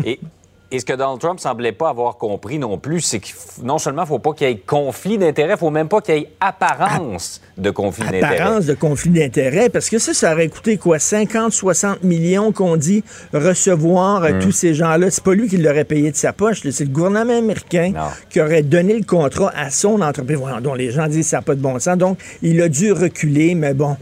Et, 0.05 0.19
et 0.75 0.79
ce 0.79 0.85
que 0.85 0.93
Donald 0.93 1.19
Trump 1.19 1.39
semblait 1.39 1.71
pas 1.71 1.89
avoir 1.89 2.17
compris 2.17 2.59
non 2.59 2.77
plus, 2.77 3.01
c'est 3.01 3.19
que 3.19 3.27
non 3.63 3.77
seulement 3.77 4.03
il 4.03 4.07
faut 4.07 4.19
pas 4.19 4.33
qu'il 4.33 4.47
y 4.47 4.51
ait 4.51 4.57
conflit 4.57 5.17
d'intérêts, 5.17 5.53
il 5.53 5.57
faut 5.59 5.69
même 5.69 5.87
pas 5.87 6.01
qu'il 6.01 6.15
y 6.15 6.19
ait 6.19 6.29
apparence 6.39 7.41
de 7.57 7.69
conflit 7.71 8.03
d'intérêts. 8.05 8.39
apparence 8.39 8.65
de 8.65 8.73
conflit 8.73 9.11
d'intérêts, 9.11 9.69
parce 9.69 9.89
que 9.89 9.97
ça, 9.99 10.13
ça 10.13 10.33
aurait 10.33 10.47
coûté 10.49 10.77
quoi? 10.77 10.99
50, 10.99 11.51
60 11.51 12.03
millions 12.03 12.51
qu'on 12.51 12.75
dit 12.77 13.03
recevoir 13.33 14.21
Hmm. 14.25 14.39
tous 14.39 14.51
ces 14.51 14.73
gens-là. 14.73 15.09
C'est 15.11 15.23
pas 15.23 15.33
lui 15.33 15.47
qui 15.47 15.57
l'aurait 15.57 15.83
payé 15.85 16.11
de 16.11 16.15
sa 16.15 16.33
poche, 16.33 16.61
c'est 16.69 16.83
le 16.85 16.89
gouvernement 16.89 17.37
américain 17.37 17.91
Non. 17.95 18.01
qui 18.29 18.41
aurait 18.41 18.63
donné 18.63 18.93
le 18.97 19.03
contrat 19.05 19.51
à 19.55 19.69
son 19.69 20.01
entreprise. 20.01 20.37
Voyons 20.37 20.61
donc, 20.61 20.77
les 20.77 20.91
gens 20.91 21.07
disent 21.07 21.25
que 21.25 21.29
ça 21.29 21.37
n'a 21.37 21.41
pas 21.43 21.55
de 21.55 21.61
bon 21.61 21.77
sens. 21.79 21.97
Donc, 21.97 22.17
il 22.41 22.61
a 22.61 22.67
dû 22.69 22.91
reculer, 22.91 23.55
mais 23.55 23.73
bon, 23.73 23.95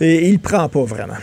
et 0.00 0.28
il 0.28 0.38
prend 0.38 0.68
pas 0.68 0.82
vraiment. 0.84 1.14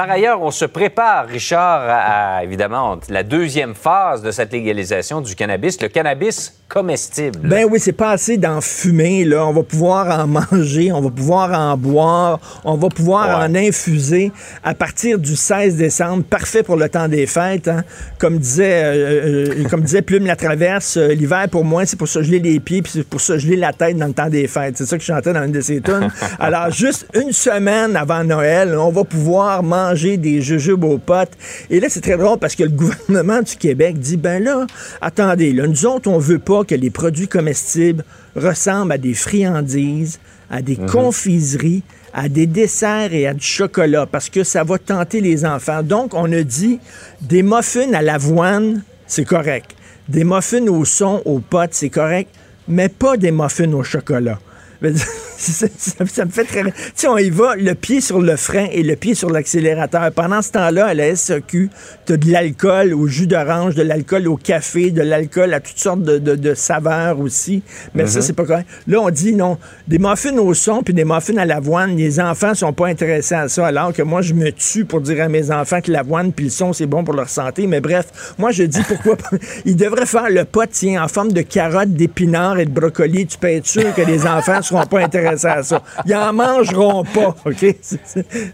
Par 0.00 0.10
ailleurs, 0.10 0.40
on 0.40 0.50
se 0.50 0.64
prépare, 0.64 1.26
Richard, 1.26 1.82
à, 1.82 2.38
à, 2.38 2.42
évidemment 2.42 2.98
la 3.10 3.22
deuxième 3.22 3.74
phase 3.74 4.22
de 4.22 4.30
cette 4.30 4.50
légalisation 4.50 5.20
du 5.20 5.34
cannabis, 5.34 5.78
le 5.82 5.88
cannabis 5.88 6.54
comestible. 6.70 7.40
Ben 7.42 7.66
oui, 7.68 7.80
c'est 7.80 7.92
pas 7.92 8.12
assez 8.12 8.38
d'en 8.38 8.60
fumer, 8.62 9.24
là. 9.24 9.44
On 9.44 9.52
va 9.52 9.62
pouvoir 9.62 10.20
en 10.20 10.26
manger, 10.52 10.90
on 10.92 11.02
va 11.02 11.10
pouvoir 11.10 11.52
en 11.52 11.76
boire, 11.76 12.38
on 12.64 12.76
va 12.76 12.88
pouvoir 12.88 13.40
Ouais. 13.40 13.46
en 13.46 13.54
infuser 13.56 14.30
à 14.62 14.72
partir 14.72 15.18
du 15.18 15.36
16 15.36 15.76
décembre. 15.76 16.22
Parfait 16.22 16.62
pour 16.62 16.76
le 16.76 16.88
temps 16.88 17.08
des 17.08 17.26
fêtes, 17.26 17.68
hein. 17.68 17.82
Comme 18.18 18.38
disait, 18.38 18.84
euh, 18.84 19.52
euh, 19.62 19.68
comme 19.68 19.82
disait 19.82 20.00
Plume 20.00 20.26
la 20.26 20.36
Traverse, 20.36 20.96
euh, 20.96 21.08
l'hiver 21.08 21.46
pour 21.50 21.64
moi, 21.64 21.84
c'est 21.84 21.98
pour 21.98 22.08
se 22.08 22.22
geler 22.22 22.38
les 22.38 22.60
pieds 22.60 22.82
puis 22.82 22.92
c'est 22.94 23.06
pour 23.06 23.20
se 23.20 23.36
geler 23.36 23.56
la 23.56 23.72
tête 23.72 23.98
dans 23.98 24.06
le 24.06 24.14
temps 24.14 24.30
des 24.30 24.46
fêtes. 24.46 24.78
C'est 24.78 24.86
ça 24.86 24.96
que 24.96 25.02
je 25.02 25.08
chantais 25.12 25.32
dans 25.32 25.44
une 25.44 25.52
de 25.52 25.60
ses 25.60 25.80
tunes. 25.80 26.08
Alors, 26.38 26.70
juste 26.70 27.06
une 27.14 27.32
semaine 27.32 27.96
avant 27.96 28.22
Noël, 28.22 28.76
on 28.78 28.90
va 28.90 29.04
pouvoir 29.04 29.62
manger 29.62 29.89
des 29.94 30.42
jujubes 30.42 30.84
aux 30.84 30.98
potes. 30.98 31.32
Et 31.70 31.80
là, 31.80 31.88
c'est 31.88 32.00
très 32.00 32.16
drôle 32.16 32.38
parce 32.38 32.54
que 32.54 32.64
le 32.64 32.70
gouvernement 32.70 33.42
du 33.42 33.56
Québec 33.56 33.98
dit, 33.98 34.16
ben 34.16 34.42
là, 34.42 34.66
attendez, 35.00 35.52
là, 35.52 35.66
nous 35.66 35.86
autres, 35.86 36.10
on 36.10 36.18
veut 36.18 36.38
pas 36.38 36.64
que 36.64 36.74
les 36.74 36.90
produits 36.90 37.28
comestibles 37.28 38.04
ressemblent 38.36 38.92
à 38.92 38.98
des 38.98 39.14
friandises, 39.14 40.20
à 40.50 40.62
des 40.62 40.76
confiseries, 40.76 41.82
à 42.12 42.28
des 42.28 42.46
desserts 42.46 43.12
et 43.12 43.26
à 43.26 43.34
du 43.34 43.44
chocolat 43.44 44.06
parce 44.06 44.28
que 44.28 44.44
ça 44.44 44.64
va 44.64 44.78
tenter 44.78 45.20
les 45.20 45.44
enfants. 45.44 45.82
Donc, 45.82 46.14
on 46.14 46.30
a 46.32 46.42
dit 46.42 46.80
des 47.20 47.42
muffins 47.42 47.92
à 47.92 48.02
l'avoine, 48.02 48.82
c'est 49.06 49.24
correct. 49.24 49.72
Des 50.08 50.24
muffins 50.24 50.66
au 50.66 50.84
son, 50.84 51.22
aux 51.24 51.38
potes, 51.38 51.74
c'est 51.74 51.90
correct, 51.90 52.30
mais 52.66 52.88
pas 52.88 53.16
des 53.16 53.30
muffins 53.30 53.72
au 53.72 53.82
chocolat. 53.82 54.38
ça, 56.08 56.24
me 56.26 56.30
fait 56.30 56.44
très... 56.44 56.62
Tu 56.64 56.72
sais, 56.94 57.08
on 57.08 57.16
y 57.16 57.30
va, 57.30 57.56
le 57.56 57.74
pied 57.74 58.00
sur 58.02 58.20
le 58.20 58.36
frein 58.36 58.66
et 58.70 58.82
le 58.82 58.94
pied 58.94 59.14
sur 59.14 59.30
l'accélérateur. 59.30 60.12
Pendant 60.12 60.42
ce 60.42 60.50
temps-là, 60.52 60.86
à 60.88 60.94
la 60.94 61.16
SEQ, 61.16 61.70
tu 62.06 62.12
as 62.12 62.16
de 62.18 62.30
l'alcool 62.30 62.92
au 62.92 63.06
jus 63.06 63.26
d'orange, 63.26 63.74
de 63.74 63.82
l'alcool 63.82 64.28
au 64.28 64.36
café, 64.36 64.90
de 64.90 65.00
l'alcool 65.00 65.54
à 65.54 65.60
toutes 65.60 65.78
sortes 65.78 66.02
de, 66.02 66.18
de- 66.18 66.34
de 66.36 66.52
saveurs 66.54 67.18
aussi. 67.20 67.62
Mais 67.94 68.06
ça, 68.06 68.20
c'est 68.20 68.34
pas 68.34 68.44
correct. 68.44 68.66
Là, 68.86 69.00
on 69.00 69.08
dit 69.08 69.32
non. 69.32 69.56
Des 69.88 69.98
muffins 69.98 70.36
au 70.36 70.52
son 70.52 70.82
puis 70.82 70.92
des 70.92 71.04
muffins 71.04 71.38
à 71.38 71.46
l'avoine, 71.46 71.96
les 71.96 72.20
enfants 72.20 72.54
sont 72.54 72.74
pas 72.74 72.88
intéressés 72.88 73.34
à 73.34 73.48
ça, 73.48 73.66
alors 73.66 73.94
que 73.94 74.02
moi, 74.02 74.20
je 74.20 74.34
me 74.34 74.50
tue 74.52 74.84
pour 74.84 75.00
dire 75.00 75.22
à 75.24 75.28
mes 75.28 75.50
enfants 75.50 75.80
que 75.80 75.90
l'avoine 75.90 76.32
puis 76.32 76.44
le 76.46 76.50
son, 76.50 76.74
c'est 76.74 76.86
bon 76.86 77.02
pour 77.02 77.14
leur 77.14 77.30
santé. 77.30 77.66
Mais 77.66 77.80
bref, 77.80 78.34
moi, 78.38 78.50
je 78.50 78.64
dis 78.64 78.82
pourquoi 78.86 79.16
pas. 79.16 79.30
Ils 79.64 79.76
devraient 79.76 80.04
faire 80.06 80.28
le 80.28 80.44
pot, 80.44 80.68
tiens, 80.70 81.02
en 81.02 81.08
forme 81.08 81.32
de 81.32 81.40
carottes, 81.40 81.94
d'épinards 81.94 82.58
et 82.58 82.66
de 82.66 82.70
brocolis. 82.70 83.26
Tu 83.26 83.38
peux 83.38 83.48
être 83.48 83.66
sûr 83.66 83.94
que 83.94 84.02
les 84.02 84.26
enfants 84.26 84.60
seront 84.60 84.84
pas 84.84 85.00
intéressés 85.00 85.29
à 85.44 85.62
ça. 85.62 85.82
Ils 86.06 86.14
en 86.14 86.32
mangeront 86.32 87.04
pas, 87.04 87.34
OK? 87.44 87.56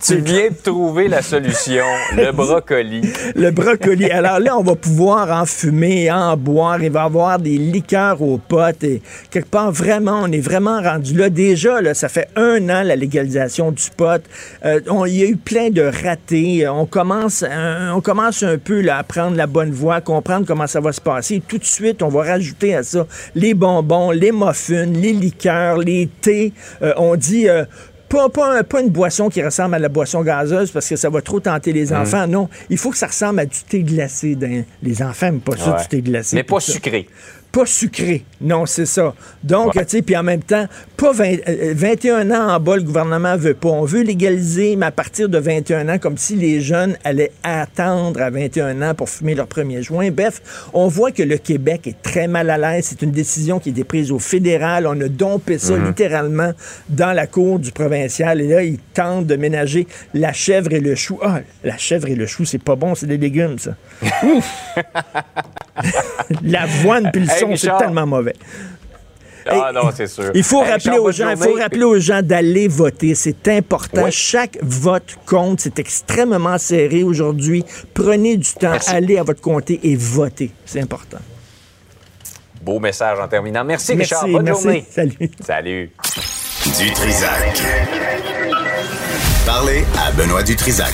Tu 0.06 0.16
viens 0.20 0.48
de 0.50 0.62
trouver 0.62 1.08
la 1.08 1.22
solution, 1.22 1.84
le 2.16 2.32
brocoli. 2.32 3.02
le 3.34 3.50
brocoli. 3.50 4.06
Alors 4.10 4.38
là, 4.40 4.56
on 4.56 4.62
va 4.62 4.74
pouvoir 4.74 5.30
en 5.30 5.46
fumer, 5.46 6.10
en 6.10 6.36
boire. 6.36 6.82
Il 6.82 6.90
va 6.90 7.02
y 7.02 7.06
avoir 7.06 7.38
des 7.38 7.56
liqueurs 7.58 8.20
aux 8.22 8.38
potes. 8.38 8.84
Et 8.84 9.02
quelque 9.30 9.48
part, 9.48 9.72
vraiment, 9.72 10.20
on 10.24 10.32
est 10.32 10.40
vraiment 10.40 10.80
rendu 10.82 11.14
là. 11.14 11.28
Déjà, 11.30 11.80
là, 11.80 11.94
ça 11.94 12.08
fait 12.08 12.28
un 12.36 12.68
an, 12.68 12.82
la 12.82 12.96
légalisation 12.96 13.70
du 13.72 13.84
pot. 13.96 14.22
Euh, 14.64 14.80
on- 14.88 15.04
Il 15.06 15.16
y 15.16 15.22
a 15.22 15.26
eu 15.26 15.36
plein 15.36 15.70
de 15.70 15.82
ratés. 15.82 16.66
On 16.68 16.84
commence, 16.86 17.44
euh, 17.48 17.90
on 17.94 18.00
commence 18.00 18.42
un 18.42 18.58
peu 18.58 18.80
là, 18.80 18.98
à 18.98 19.02
prendre 19.02 19.36
la 19.36 19.46
bonne 19.46 19.70
voie, 19.70 20.00
comprendre 20.00 20.46
comment 20.46 20.66
ça 20.66 20.80
va 20.80 20.92
se 20.92 21.00
passer. 21.00 21.42
Tout 21.46 21.58
de 21.58 21.64
suite, 21.64 22.02
on 22.02 22.08
va 22.08 22.22
rajouter 22.24 22.74
à 22.74 22.82
ça 22.82 23.06
les 23.34 23.54
bonbons, 23.54 24.10
les 24.10 24.32
muffins, 24.32 24.86
les 24.86 25.12
liqueurs, 25.12 25.78
les 25.78 26.08
thés. 26.20 26.52
Euh, 26.82 26.92
on 26.96 27.16
dit... 27.16 27.48
euh, 27.48 27.64
pas, 28.08 28.28
pas, 28.28 28.62
pas 28.62 28.80
une 28.82 28.90
boisson 28.90 29.28
qui 29.28 29.42
ressemble 29.42 29.74
à 29.74 29.80
la 29.80 29.88
boisson 29.88 30.22
gazeuse 30.22 30.70
parce 30.70 30.88
que 30.88 30.94
ça 30.94 31.10
va 31.10 31.20
trop 31.22 31.40
tenter 31.40 31.72
les 31.72 31.86
Mmh. 31.90 31.96
enfants. 31.96 32.26
Non, 32.28 32.48
il 32.70 32.78
faut 32.78 32.90
que 32.92 32.96
ça 32.98 33.08
ressemble 33.08 33.40
à 33.40 33.46
du 33.46 33.58
thé 33.68 33.82
glacé. 33.82 34.36
dans- 34.36 34.62
Les 34.80 35.02
enfants 35.02 35.26
n'aiment 35.26 35.40
pas 35.40 35.56
ça, 35.56 35.72
du 35.82 35.88
thé 35.88 36.02
glacé. 36.02 36.36
Mais 36.36 36.44
pas 36.44 36.60
ça. 36.60 36.70
sucré. 36.70 37.08
Pas 37.56 37.64
sucré. 37.64 38.22
Non, 38.38 38.66
c'est 38.66 38.84
ça. 38.84 39.14
Donc, 39.42 39.74
Ouais. 39.74 39.84
tu 39.86 39.96
sais, 39.96 40.02
puis 40.02 40.14
en 40.14 40.22
même 40.22 40.42
temps, 40.42 40.66
pas 40.98 41.12
20 41.12 41.36
euh, 41.48 41.72
21 41.74 42.30
ans 42.30 42.50
en 42.54 42.60
bas, 42.60 42.76
le 42.76 42.82
gouvernement 42.82 43.34
veut 43.38 43.54
pas. 43.54 43.70
On 43.70 43.86
veut 43.86 44.02
légaliser, 44.02 44.76
mais 44.76 44.84
à 44.84 44.90
partir 44.90 45.30
de 45.30 45.38
21 45.38 45.88
ans, 45.88 45.98
comme 45.98 46.18
si 46.18 46.36
les 46.36 46.60
jeunes 46.60 46.98
allaient 47.02 47.32
attendre 47.42 48.20
à 48.20 48.28
21 48.28 48.82
ans 48.82 48.94
pour 48.94 49.08
fumer 49.08 49.34
leur 49.34 49.46
premier 49.46 49.82
joint. 49.82 50.10
Bref, 50.10 50.42
on 50.74 50.86
voit 50.88 51.12
que 51.12 51.22
le 51.22 51.38
Québec 51.38 51.86
est 51.86 52.02
très 52.02 52.28
mal 52.28 52.50
à 52.50 52.58
l'aise. 52.58 52.88
C'est 52.90 53.00
une 53.00 53.10
décision 53.10 53.58
qui 53.58 53.70
a 53.70 53.72
été 53.72 53.84
prise 53.84 54.12
au 54.12 54.18
fédéral. 54.18 54.86
On 54.86 55.00
a 55.00 55.08
dompé 55.08 55.56
ça 55.56 55.78
littéralement 55.78 56.52
dans 56.90 57.14
la 57.14 57.26
cour 57.26 57.58
du 57.58 57.72
provincial. 57.72 58.42
Et 58.42 58.48
là, 58.48 58.62
ils 58.64 58.78
tentent 58.92 59.26
de 59.26 59.36
ménager 59.36 59.86
la 60.12 60.34
chèvre 60.34 60.74
et 60.74 60.80
le 60.80 60.94
chou. 60.94 61.18
Ah, 61.22 61.40
la 61.64 61.78
chèvre 61.78 62.08
et 62.08 62.16
le 62.16 62.26
chou, 62.26 62.44
c'est 62.44 62.62
pas 62.62 62.76
bon, 62.76 62.94
c'est 62.94 63.06
des 63.06 63.16
légumes, 63.16 63.56
ça. 63.58 63.70
L'avoine 66.42 67.10
puis 67.12 67.22
le 67.22 67.30
Hey, 67.30 67.40
son, 67.40 67.56
c'est 67.56 67.76
tellement 67.78 68.06
mauvais. 68.06 68.34
Ah 69.48 69.70
non, 69.72 69.90
c'est 69.94 70.08
sûr. 70.08 70.32
Il 70.34 70.42
faut 70.42 70.62
Hey, 70.64 70.72
rappeler 70.72 70.90
Richard, 70.90 71.04
aux 71.04 71.12
gens, 71.12 71.30
il 71.30 71.36
faut 71.36 71.54
rappeler 71.54 71.84
aux 71.84 71.98
gens 72.00 72.20
d'aller 72.22 72.66
voter. 72.66 73.14
C'est 73.14 73.46
important. 73.48 74.02
Oui. 74.04 74.10
Chaque 74.12 74.58
vote 74.62 75.16
compte. 75.24 75.60
C'est 75.60 75.78
extrêmement 75.78 76.58
serré 76.58 77.04
aujourd'hui. 77.04 77.64
Prenez 77.94 78.36
du 78.38 78.52
temps, 78.54 78.70
Merci. 78.72 78.90
allez 78.90 79.18
à 79.18 79.22
votre 79.22 79.40
comté 79.40 79.78
et 79.84 79.94
votez. 79.94 80.50
C'est 80.64 80.80
important. 80.80 81.18
Beau 82.60 82.80
message 82.80 83.20
en 83.20 83.28
terminant. 83.28 83.64
Merci, 83.64 83.94
Merci, 83.94 84.14
Richard. 84.14 84.28
Bonne 84.28 84.44
merci. 84.46 84.62
journée. 84.64 84.84
Salut. 84.90 85.30
Salut. 85.46 85.90
Du 86.80 86.90
Trisac. 86.92 87.62
Parlez 89.46 89.84
à 90.04 90.10
Benoît 90.10 90.42
Dutrisac. 90.42 90.92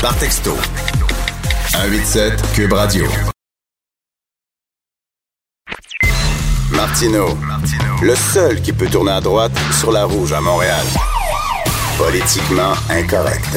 Par 0.00 0.16
texto. 0.18 0.52
187 1.72 2.52
Cube 2.54 2.74
Radio. 2.74 3.06
Martino. 6.70 7.28
Le 8.02 8.14
seul 8.14 8.60
qui 8.60 8.74
peut 8.74 8.88
tourner 8.88 9.12
à 9.12 9.20
droite 9.22 9.52
sur 9.80 9.90
la 9.90 10.04
rouge 10.04 10.34
à 10.34 10.42
Montréal. 10.42 10.84
Politiquement 11.96 12.74
incorrect. 12.90 13.56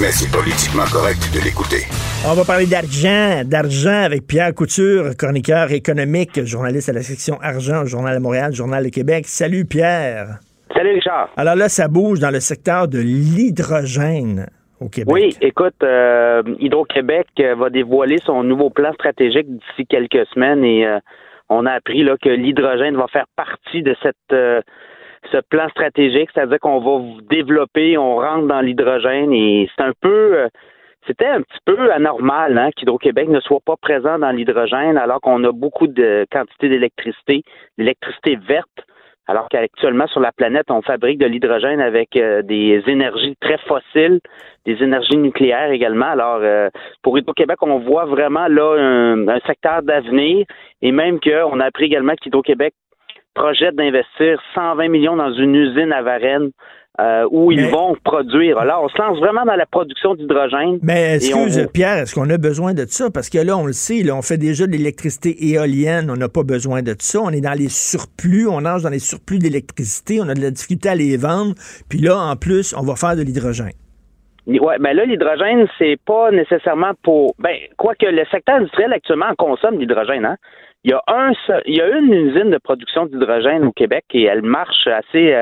Mais 0.00 0.12
c'est 0.12 0.30
politiquement 0.30 0.84
correct 0.92 1.18
de 1.34 1.40
l'écouter. 1.40 1.88
On 2.24 2.34
va 2.34 2.44
parler 2.44 2.66
d'argent, 2.66 3.42
d'argent 3.44 4.04
avec 4.04 4.28
Pierre 4.28 4.54
Couture, 4.54 5.16
chroniqueur 5.16 5.72
économique, 5.72 6.44
journaliste 6.44 6.88
à 6.88 6.92
la 6.92 7.02
section 7.02 7.36
argent 7.40 7.82
au 7.82 7.86
Journal 7.86 8.14
de 8.16 8.22
Montréal, 8.22 8.54
Journal 8.54 8.84
de 8.84 8.90
Québec. 8.90 9.24
Salut 9.26 9.64
Pierre. 9.64 10.38
Salut 10.72 10.94
Richard. 10.94 11.30
Alors 11.36 11.56
là, 11.56 11.68
ça 11.68 11.88
bouge 11.88 12.20
dans 12.20 12.30
le 12.30 12.38
secteur 12.38 12.86
de 12.86 13.00
l'hydrogène 13.00 14.46
Oui, 15.06 15.36
écoute, 15.40 15.74
euh, 15.82 16.42
Hydro-Québec 16.58 17.28
euh, 17.40 17.54
va 17.54 17.70
dévoiler 17.70 18.18
son 18.18 18.42
nouveau 18.42 18.70
plan 18.70 18.92
stratégique 18.92 19.46
d'ici 19.48 19.86
quelques 19.86 20.26
semaines 20.28 20.64
et 20.64 20.86
euh, 20.86 20.98
on 21.48 21.66
a 21.66 21.72
appris 21.72 22.02
là, 22.02 22.16
que 22.20 22.28
l'hydrogène 22.28 22.96
va 22.96 23.06
faire 23.08 23.26
partie 23.36 23.82
de 23.82 23.94
cette 24.02 24.16
euh, 24.32 24.60
ce 25.30 25.38
plan 25.38 25.68
stratégique, 25.68 26.30
c'est-à-dire 26.34 26.58
qu'on 26.58 26.80
va 26.80 27.04
développer, 27.30 27.96
on 27.96 28.16
rentre 28.16 28.48
dans 28.48 28.60
l'hydrogène 28.60 29.32
et 29.32 29.68
c'est 29.76 29.84
un 29.84 29.92
peu 30.00 30.36
euh, 30.36 30.48
c'était 31.06 31.26
un 31.26 31.42
petit 31.42 31.58
peu 31.64 31.92
anormal 31.92 32.58
hein, 32.58 32.70
qu'Hydro-Québec 32.76 33.28
ne 33.28 33.40
soit 33.40 33.60
pas 33.64 33.76
présent 33.76 34.18
dans 34.18 34.30
l'hydrogène 34.30 34.96
alors 34.96 35.20
qu'on 35.20 35.42
a 35.44 35.52
beaucoup 35.52 35.86
de 35.86 36.26
quantité 36.30 36.68
d'électricité, 36.68 37.42
d'électricité 37.78 38.36
verte, 38.36 38.86
alors 39.28 39.48
qu'actuellement 39.48 40.06
sur 40.08 40.20
la 40.20 40.32
planète, 40.32 40.70
on 40.70 40.82
fabrique 40.82 41.18
de 41.18 41.26
l'hydrogène 41.26 41.80
avec 41.80 42.16
euh, 42.16 42.42
des 42.42 42.82
énergies 42.86 43.36
très 43.40 43.58
fossiles, 43.58 44.20
des 44.66 44.82
énergies 44.82 45.16
nucléaires 45.16 45.70
également. 45.70 46.06
Alors, 46.06 46.40
euh, 46.42 46.68
pour 47.02 47.16
Hydro-Québec, 47.18 47.58
on 47.62 47.78
voit 47.78 48.04
vraiment 48.04 48.48
là 48.48 48.76
un, 48.78 49.40
secteur 49.46 49.82
d'avenir 49.82 50.44
et 50.82 50.92
même 50.92 51.20
qu'on 51.20 51.60
a 51.60 51.66
appris 51.66 51.84
également 51.84 52.14
qu'Hydro-Québec 52.14 52.74
projette 53.34 53.76
d'investir 53.76 54.42
120 54.54 54.88
millions 54.88 55.16
dans 55.16 55.32
une 55.32 55.54
usine 55.54 55.92
à 55.92 56.02
Varennes 56.02 56.50
euh, 57.00 57.26
où 57.30 57.50
ils 57.50 57.62
Mais- 57.62 57.70
vont 57.70 57.96
produire. 58.04 58.58
Alors, 58.58 58.82
on 58.84 58.88
se 58.88 58.98
lance 59.00 59.18
vraiment 59.18 59.44
dans 59.44 59.54
la 59.56 59.64
production 59.66 60.14
d'hydrogène. 60.14 60.78
Mais 60.82 61.12
on- 61.12 61.14
excuse, 61.46 61.68
Pierre, 61.72 61.98
est-ce 62.02 62.14
qu'on 62.14 62.28
a 62.28 62.36
besoin 62.38 62.74
de 62.74 62.84
ça? 62.86 63.10
Parce 63.10 63.30
que 63.30 63.38
là, 63.38 63.56
on 63.56 63.66
le 63.66 63.72
sait, 63.72 64.02
là, 64.02 64.14
on 64.14 64.20
fait 64.22 64.36
déjà 64.36 64.66
de 64.66 64.72
l'électricité 64.72 65.34
éolienne, 65.52 66.10
on 66.10 66.16
n'a 66.16 66.28
pas 66.28 66.42
besoin 66.42 66.82
de 66.82 66.94
ça. 66.98 67.20
On 67.22 67.30
est 67.30 67.40
dans 67.40 67.56
les 67.58 67.70
surplus, 67.70 68.46
on 68.46 68.60
nage 68.60 68.82
dans 68.82 68.90
les 68.90 68.98
surplus 68.98 69.38
d'électricité, 69.38 70.20
on 70.20 70.28
a 70.28 70.34
de 70.34 70.42
la 70.42 70.50
difficulté 70.50 70.88
à 70.90 70.94
les 70.94 71.16
vendre. 71.16 71.54
Puis 71.88 71.98
là, 71.98 72.16
en 72.18 72.36
plus, 72.36 72.74
on 72.78 72.82
va 72.82 72.94
faire 72.96 73.16
de 73.16 73.22
l'hydrogène. 73.22 73.72
Ouais, 74.46 74.76
ben 74.80 74.92
là, 74.92 75.04
l'hydrogène, 75.04 75.68
c'est 75.78 75.96
pas 76.04 76.30
nécessairement 76.32 76.92
pour. 77.04 77.34
Ben, 77.38 77.54
quoique 77.76 78.04
le 78.06 78.24
secteur 78.30 78.56
industriel 78.56 78.92
actuellement 78.92 79.26
en 79.30 79.34
consomme 79.36 79.76
de 79.76 79.80
l'hydrogène, 79.80 80.24
hein. 80.26 80.36
Il 80.84 80.90
y 80.90 80.94
a 80.94 81.02
un, 81.06 81.30
seul- 81.46 81.62
il 81.64 81.76
y 81.76 81.80
a 81.80 81.88
une 81.96 82.12
usine 82.12 82.50
de 82.50 82.58
production 82.58 83.06
d'hydrogène 83.06 83.62
au 83.64 83.70
Québec 83.70 84.04
et 84.14 84.24
elle 84.24 84.42
marche 84.42 84.88
assez 84.88 85.32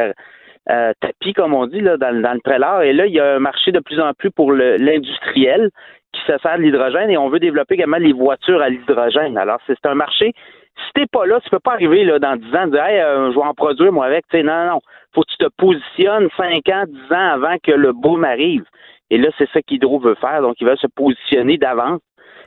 euh, 0.70 0.92
tapis, 1.00 1.32
comme 1.32 1.54
on 1.54 1.66
dit, 1.66 1.80
là, 1.80 1.96
dans, 1.96 2.10
le- 2.14 2.40
prélat. 2.40 2.84
Et 2.84 2.92
là, 2.92 3.06
il 3.06 3.12
y 3.12 3.20
a 3.20 3.34
un 3.36 3.38
marché 3.38 3.72
de 3.72 3.80
plus 3.80 4.00
en 4.00 4.12
plus 4.14 4.30
pour 4.30 4.52
l'industriel 4.52 5.70
qui 6.12 6.20
se 6.22 6.38
sert 6.38 6.56
de 6.58 6.62
l'hydrogène 6.62 7.10
et 7.10 7.18
on 7.18 7.28
veut 7.28 7.38
développer 7.38 7.74
également 7.74 7.98
les 7.98 8.12
voitures 8.12 8.60
à 8.62 8.68
l'hydrogène. 8.68 9.38
Alors, 9.38 9.58
c'est 9.66 9.84
un 9.84 9.94
marché. 9.94 10.32
Si 10.76 10.92
t'es 10.94 11.06
pas 11.06 11.26
là, 11.26 11.40
tu 11.40 11.50
peux 11.50 11.58
pas 11.58 11.72
arriver 11.72 12.04
là, 12.04 12.18
dans 12.18 12.36
10 12.36 12.56
ans 12.56 12.66
dire 12.66 12.84
Hey, 12.84 13.00
euh, 13.00 13.30
je 13.32 13.36
vais 13.36 13.44
en 13.44 13.54
produire 13.54 13.92
moi 13.92 14.06
avec. 14.06 14.26
Tu 14.28 14.38
sais, 14.38 14.42
non, 14.42 14.52
non, 14.52 14.70
non. 14.72 14.80
Faut 15.14 15.22
que 15.22 15.30
tu 15.30 15.36
te 15.38 15.48
positionnes 15.56 16.28
5 16.36 16.68
ans, 16.68 16.84
10 16.86 17.12
ans 17.12 17.30
avant 17.34 17.56
que 17.62 17.72
le 17.72 17.92
boom 17.92 18.24
arrive. 18.24 18.64
Et 19.10 19.18
là, 19.18 19.28
c'est 19.38 19.48
ça 19.50 19.60
qu'Hydro 19.60 19.98
veut 19.98 20.14
faire. 20.14 20.40
Donc, 20.40 20.56
il 20.60 20.66
va 20.66 20.76
se 20.76 20.86
positionner 20.86 21.58
d'avance 21.58 22.00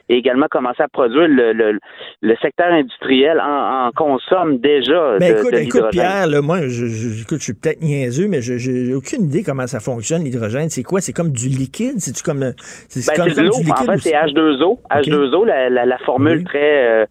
et 0.09 0.15
également 0.17 0.47
commencer 0.51 0.83
à 0.83 0.87
produire 0.87 1.27
le, 1.27 1.53
le, 1.53 1.79
le 2.21 2.35
secteur 2.41 2.67
industriel 2.67 3.39
en, 3.39 3.87
en 3.87 3.91
consomme 3.91 4.57
déjà 4.59 5.15
Mais 5.19 5.33
de, 5.33 5.39
écoute, 5.39 5.53
de 5.53 5.57
écoute. 5.59 5.89
Pierre, 5.91 6.27
là, 6.27 6.41
moi, 6.41 6.61
je, 6.63 6.85
je- 6.87 7.21
écoute, 7.21 7.39
je 7.39 7.43
suis 7.45 7.53
peut-être 7.53 7.81
niaiseux, 7.81 8.27
mais 8.27 8.41
je 8.41 8.57
j'ai 8.57 8.93
aucune 8.93 9.23
idée 9.25 9.43
comment 9.43 9.65
ça 9.67 9.79
fonctionne, 9.79 10.23
l'hydrogène. 10.23 10.69
C'est 10.69 10.83
quoi? 10.83 10.99
C'est 11.01 11.13
comme 11.13 11.31
du 11.31 11.47
liquide? 11.47 11.99
C'est-tu 11.99 12.21
comme. 12.23 12.43
C'est 12.57 13.05
Ben, 13.07 13.15
comme, 13.15 13.29
c'est 13.29 13.35
comme 13.35 13.45
l'eau. 13.45 13.51
du 13.63 13.71
En 13.71 13.73
liquide 13.75 13.85
fait, 13.85 13.93
aussi? 13.95 14.09
c'est 14.09 14.15
H2O. 14.15 14.79
H2O, 14.91 15.45
la, 15.45 15.69
la, 15.69 15.85
la 15.85 15.97
formule 15.99 16.39
Oui. 16.39 16.43
très 16.43 16.87
euh, 16.87 17.05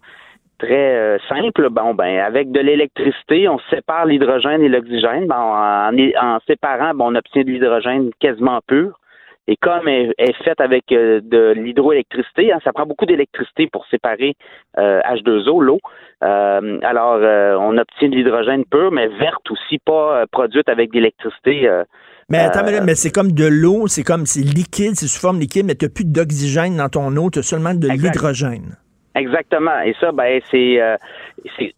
très 0.58 0.94
euh, 0.96 1.18
simple. 1.28 1.68
Bon, 1.70 1.94
ben, 1.94 2.18
avec 2.18 2.52
de 2.52 2.60
l'électricité, 2.60 3.48
on 3.48 3.58
sépare 3.70 4.06
l'hydrogène 4.06 4.62
et 4.62 4.68
l'oxygène. 4.68 5.26
Ben, 5.26 5.36
en, 5.36 5.90
en 6.22 6.38
séparant, 6.46 6.92
ben, 6.94 7.04
on 7.06 7.14
obtient 7.14 7.42
de 7.42 7.50
l'hydrogène 7.50 8.10
quasiment 8.20 8.60
pur. 8.66 8.98
Et 9.48 9.56
comme 9.56 9.88
elle 9.88 10.14
est 10.18 10.44
faite 10.44 10.60
avec 10.60 10.92
euh, 10.92 11.20
de 11.20 11.52
l'hydroélectricité, 11.56 12.52
hein, 12.52 12.58
ça 12.62 12.72
prend 12.72 12.86
beaucoup 12.86 13.06
d'électricité 13.06 13.68
pour 13.72 13.84
séparer 13.86 14.34
euh, 14.78 15.00
H2O, 15.00 15.60
l'eau. 15.62 15.78
Euh, 16.22 16.78
alors, 16.82 17.14
euh, 17.14 17.56
on 17.58 17.76
obtient 17.76 18.08
de 18.08 18.14
l'hydrogène 18.14 18.64
pur, 18.64 18.92
mais 18.92 19.08
verte 19.08 19.50
aussi, 19.50 19.78
pas 19.78 20.20
euh, 20.20 20.26
produite 20.30 20.68
avec 20.68 20.90
de 20.90 20.98
l'électricité. 20.98 21.68
euh, 21.68 21.82
Mais 22.28 22.38
attends, 22.38 22.64
mais, 22.64 22.80
mais 22.80 22.94
c'est 22.94 23.10
comme 23.10 23.32
de 23.32 23.46
l'eau, 23.46 23.88
c'est 23.88 24.04
comme, 24.04 24.26
c'est 24.26 24.42
liquide, 24.42 24.94
c'est 24.94 25.08
sous 25.08 25.20
forme 25.20 25.40
liquide, 25.40 25.66
mais 25.66 25.74
tu 25.74 25.88
plus 25.90 26.04
d'oxygène 26.04 26.76
dans 26.76 26.88
ton 26.88 27.16
eau, 27.16 27.28
tu 27.30 27.40
as 27.40 27.42
seulement 27.42 27.74
de 27.74 27.88
l'hydrogène. 27.88 28.76
Exactement. 29.14 29.80
Et 29.82 29.94
ça, 30.00 30.10
ben, 30.12 30.40
c'est 30.50 30.80
euh, 30.80 30.96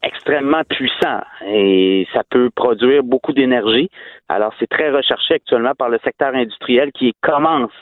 extrêmement 0.03 0.63
puissant 0.69 1.21
et 1.47 2.07
ça 2.13 2.23
peut 2.31 2.51
produire 2.55 3.03
beaucoup 3.03 3.33
d'énergie. 3.33 3.91
Alors, 4.29 4.55
c'est 4.59 4.69
très 4.69 4.91
recherché 4.91 5.35
actuellement 5.35 5.75
par 5.77 5.89
le 5.89 5.99
secteur 6.05 6.35
industriel 6.35 6.93
qui 6.93 7.13
commence 7.23 7.73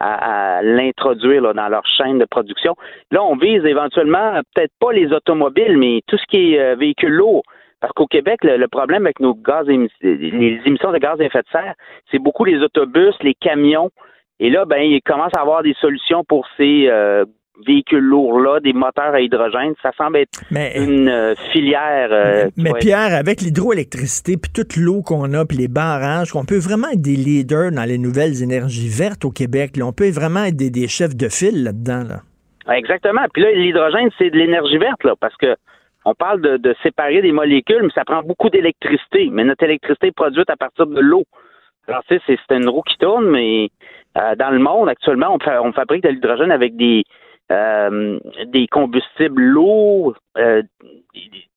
à, 0.00 0.58
à 0.58 0.62
l'introduire 0.62 1.54
dans 1.54 1.68
leur 1.68 1.86
chaîne 1.86 2.18
de 2.18 2.24
production. 2.24 2.74
Là, 3.10 3.22
on 3.22 3.36
vise 3.36 3.64
éventuellement 3.64 4.40
peut-être 4.54 4.72
pas 4.80 4.92
les 4.92 5.12
automobiles, 5.12 5.76
mais 5.76 6.00
tout 6.06 6.16
ce 6.16 6.26
qui 6.26 6.54
est 6.54 6.60
euh, 6.60 6.74
véhicules 6.76 7.12
lourds. 7.12 7.42
Parce 7.82 7.92
qu'au 7.94 8.06
Québec, 8.06 8.44
le, 8.44 8.68
problème 8.68 9.06
avec 9.06 9.18
nos 9.18 9.34
gaz 9.34 9.66
les 9.66 10.60
émissions 10.64 10.92
de 10.92 10.98
gaz 10.98 11.20
à 11.20 11.24
effet 11.24 11.40
de 11.40 11.48
serre, 11.50 11.74
c'est 12.12 12.20
beaucoup 12.20 12.44
les 12.44 12.62
autobus, 12.62 13.12
les 13.22 13.34
camions. 13.34 13.90
Et 14.38 14.50
là, 14.50 14.64
ben, 14.64 14.80
il 14.80 15.02
commence 15.02 15.32
à 15.36 15.40
avoir 15.40 15.64
des 15.64 15.74
solutions 15.80 16.22
pour 16.22 16.46
ces 16.56 16.86
euh, 16.88 17.24
véhicules 17.66 18.00
lourds-là, 18.04 18.60
des 18.60 18.72
moteurs 18.72 19.14
à 19.14 19.20
hydrogène. 19.20 19.74
Ça 19.82 19.92
semble 19.96 20.16
être 20.18 20.40
Mais, 20.50 20.72
une 20.76 21.08
euh, 21.08 21.34
filière. 21.52 22.08
euh, 22.10 22.48
mais 22.56 22.70
être- 22.70 22.78
Pierre, 22.78 23.14
avec 23.14 23.40
l'hydroélectricité, 23.40 24.36
puis 24.36 24.50
toute 24.52 24.76
l'eau 24.76 25.02
qu'on 25.02 25.32
a, 25.34 25.44
puis 25.44 25.58
les 25.58 25.68
barrages, 25.68 26.34
on 26.34 26.44
peut 26.44 26.58
vraiment 26.58 26.88
être 26.88 27.02
des 27.02 27.16
leaders 27.16 27.70
dans 27.72 27.84
les 27.84 27.98
nouvelles 27.98 28.42
énergies 28.42 28.88
vertes 28.88 29.24
au 29.24 29.30
Québec. 29.30 29.76
là. 29.76 29.86
On 29.86 29.92
peut 29.92 30.10
vraiment 30.10 30.44
être 30.44 30.56
des, 30.56 30.70
des 30.70 30.88
chefs 30.88 31.14
de 31.16 31.28
file 31.28 31.64
là-dedans. 31.64 32.04
Là. 32.08 32.16
Ah, 32.66 32.78
Exactement. 32.78 33.22
Puis 33.32 33.42
là, 33.42 33.52
l'hydrogène, 33.52 34.08
c'est 34.18 34.30
de 34.30 34.36
l'énergie 34.38 34.78
verte, 34.78 35.04
là, 35.04 35.14
parce 35.20 35.36
que 35.36 35.54
on 36.04 36.14
parle 36.14 36.40
de, 36.40 36.56
de 36.56 36.74
séparer 36.82 37.22
des 37.22 37.30
molécules, 37.30 37.82
mais 37.82 37.90
ça 37.94 38.04
prend 38.04 38.22
beaucoup 38.22 38.50
d'électricité. 38.50 39.28
Mais 39.30 39.44
notre 39.44 39.62
électricité 39.62 40.08
est 40.08 40.12
produite 40.16 40.50
à 40.50 40.56
partir 40.56 40.86
de 40.86 40.98
l'eau. 41.00 41.22
Alors, 41.86 42.02
tu 42.08 42.16
sais, 42.16 42.22
c'est 42.26 42.38
c'est 42.48 42.56
une 42.56 42.68
roue 42.68 42.82
qui 42.82 42.96
tourne, 42.98 43.28
mais 43.30 43.68
euh, 44.18 44.34
dans 44.36 44.50
le 44.50 44.58
monde, 44.58 44.88
actuellement, 44.88 45.34
on, 45.34 45.38
fa- 45.38 45.62
on 45.62 45.72
fabrique 45.72 46.02
de 46.02 46.08
l'hydrogène 46.08 46.50
avec 46.50 46.76
des, 46.76 47.04
euh, 47.52 48.18
des 48.46 48.66
combustibles 48.66 49.42
lourds, 49.42 50.14
euh, 50.38 50.62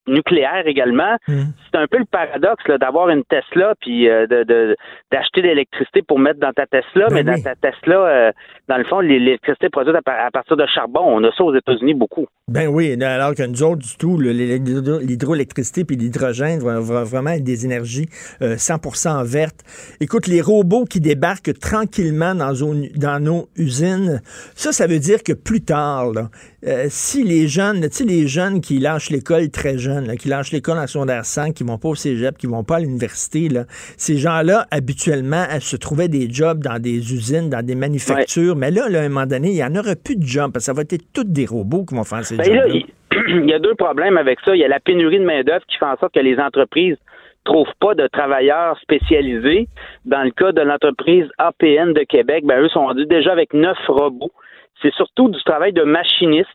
nucléaires 0.08 0.68
également. 0.68 1.16
Hmm. 1.28 1.46
C'est 1.72 1.80
un 1.80 1.88
peu 1.88 1.98
le 1.98 2.06
paradoxe 2.06 2.64
d'avoir 2.80 3.10
une 3.10 3.24
Tesla 3.24 3.74
puis 3.82 4.08
euh, 4.08 4.28
de 4.28 4.76
d'acheter 5.12 5.42
de 5.42 5.48
l'électricité 5.48 6.04
pour 6.04 6.20
mettre 6.20 6.40
dans 6.40 6.52
ta 6.54 6.68
Tesla, 6.68 7.08
Ben 7.10 7.14
mais 7.26 7.34
oui. 7.34 7.42
dans 7.42 7.44
ta 7.44 7.56
Tesla, 7.56 7.96
euh, 7.96 8.32
dans 8.68 8.78
le 8.78 8.84
fond, 8.84 9.00
l'électricité 9.00 9.70
produite 9.70 9.96
à, 9.96 10.02
par- 10.04 10.24
à 10.24 10.30
partir 10.30 10.58
de 10.58 10.66
charbon. 10.68 11.02
On 11.04 11.24
a 11.24 11.32
ça 11.36 11.44
aux 11.44 11.56
États-Unis 11.56 11.96
beaucoup. 11.96 12.28
Ben 12.48 12.68
oui, 12.68 13.02
alors 13.02 13.34
que 13.34 13.42
nous 13.48 13.64
autres, 13.64 13.82
du 13.82 13.98
tout, 13.98 14.18
le- 14.20 14.32
l'hydro- 14.32 15.00
l'hydroélectricité 15.00 15.86
puis 15.86 15.96
l'hydrogène 15.96 16.60
vont, 16.60 16.80
vraiment 17.04 17.32
être 17.32 17.44
des 17.44 17.66
énergies 17.66 18.08
euh, 18.44 18.58
100% 18.58 19.24
vertes. 19.26 19.62
Écoute, 20.02 20.28
les 20.28 20.42
robots 20.42 20.86
qui 20.86 21.00
débarquent 21.00 21.58
tranquillement 21.60 22.36
dans, 22.36 22.54
dans 22.96 23.20
nos 23.24 23.48
usines, 23.58 24.22
ça, 24.54 24.72
ça 24.72 24.86
veut 24.86 25.00
dire 25.00 25.24
que 25.24 25.34
plus 25.34 25.62
tard, 25.62 26.12
là, 26.14 26.30
si 26.90 27.24
les 27.24 27.48
jeunes, 27.48 27.82
tu 27.82 27.90
sais, 27.92 28.04
les 28.04 28.28
jeunes 28.28 28.60
qui 28.66 28.80
lâchent 28.80 29.12
l'école 29.12 29.50
très 29.52 29.78
jeunes, 29.78 30.08
là, 30.08 30.16
qui 30.16 30.28
lâchent 30.28 30.52
l'école 30.52 30.80
en 30.80 30.88
secondaire 30.88 31.24
5, 31.24 31.54
qui 31.54 31.64
vont 31.64 31.78
pas 31.78 31.90
au 31.90 31.96
cégep, 31.96 32.36
qui 32.38 32.48
vont 32.48 32.64
pas 32.64 32.78
à 32.78 32.80
l'université, 32.80 33.48
là, 33.48 33.66
ces 33.70 34.18
gens-là, 34.18 34.66
habituellement, 34.72 35.44
elles 35.52 35.62
se 35.62 35.76
trouvaient 35.76 36.08
des 36.08 36.28
jobs 36.30 36.60
dans 36.64 36.82
des 36.82 37.14
usines, 37.14 37.50
dans 37.50 37.64
des 37.64 37.76
manufactures, 37.76 38.56
mais 38.56 38.72
là, 38.72 38.90
là, 38.90 39.02
à 39.02 39.04
un 39.04 39.10
moment 39.10 39.28
donné, 39.28 39.50
il 39.50 39.58
y 39.58 39.64
en 39.64 39.76
aura 39.76 39.96
plus 39.96 40.16
de 40.16 40.26
jobs, 40.26 40.52
parce 40.52 40.66
que 40.66 40.72
ça 40.72 40.74
va 40.74 40.82
être 40.82 40.96
tous 41.14 41.24
des 41.24 41.46
robots 41.46 41.86
qui 41.86 41.96
vont 41.96 42.04
faire 42.04 42.26
ces 42.26 42.38
Ben 42.38 42.46
jobs-là. 42.46 42.68
là, 42.68 42.74
il 43.28 43.46
y 43.50 43.54
a 43.54 43.60
deux 43.60 43.76
problèmes 43.76 44.18
avec 44.18 44.40
ça. 44.44 44.56
Il 44.56 44.60
y 44.60 44.66
a 44.66 44.68
la 44.68 44.80
pénurie 44.80 45.20
de 45.20 45.26
main-d'œuvre 45.26 45.66
qui 45.68 45.78
fait 45.78 45.86
en 45.86 45.98
sorte 45.98 46.14
que 46.14 46.20
les 46.20 46.40
entreprises 46.40 46.98
trouvent 47.44 47.74
pas 47.80 47.94
de 47.94 48.08
travailleurs 48.08 48.78
spécialisés. 48.82 49.68
Dans 50.06 50.24
le 50.24 50.32
cas 50.32 50.52
de 50.52 50.62
l'entreprise 50.62 51.28
APN 51.38 51.94
de 51.94 52.04
Québec, 52.04 52.44
ben 52.46 52.62
eux 52.62 52.70
sont 52.70 52.86
rendus 52.88 53.06
déjà 53.06 53.32
avec 53.32 53.54
neuf 53.54 53.78
robots. 53.88 54.32
C'est 54.82 54.94
surtout 54.94 55.30
du 55.30 55.42
travail 55.44 55.72
de 55.72 55.84
machinistes, 55.84 56.50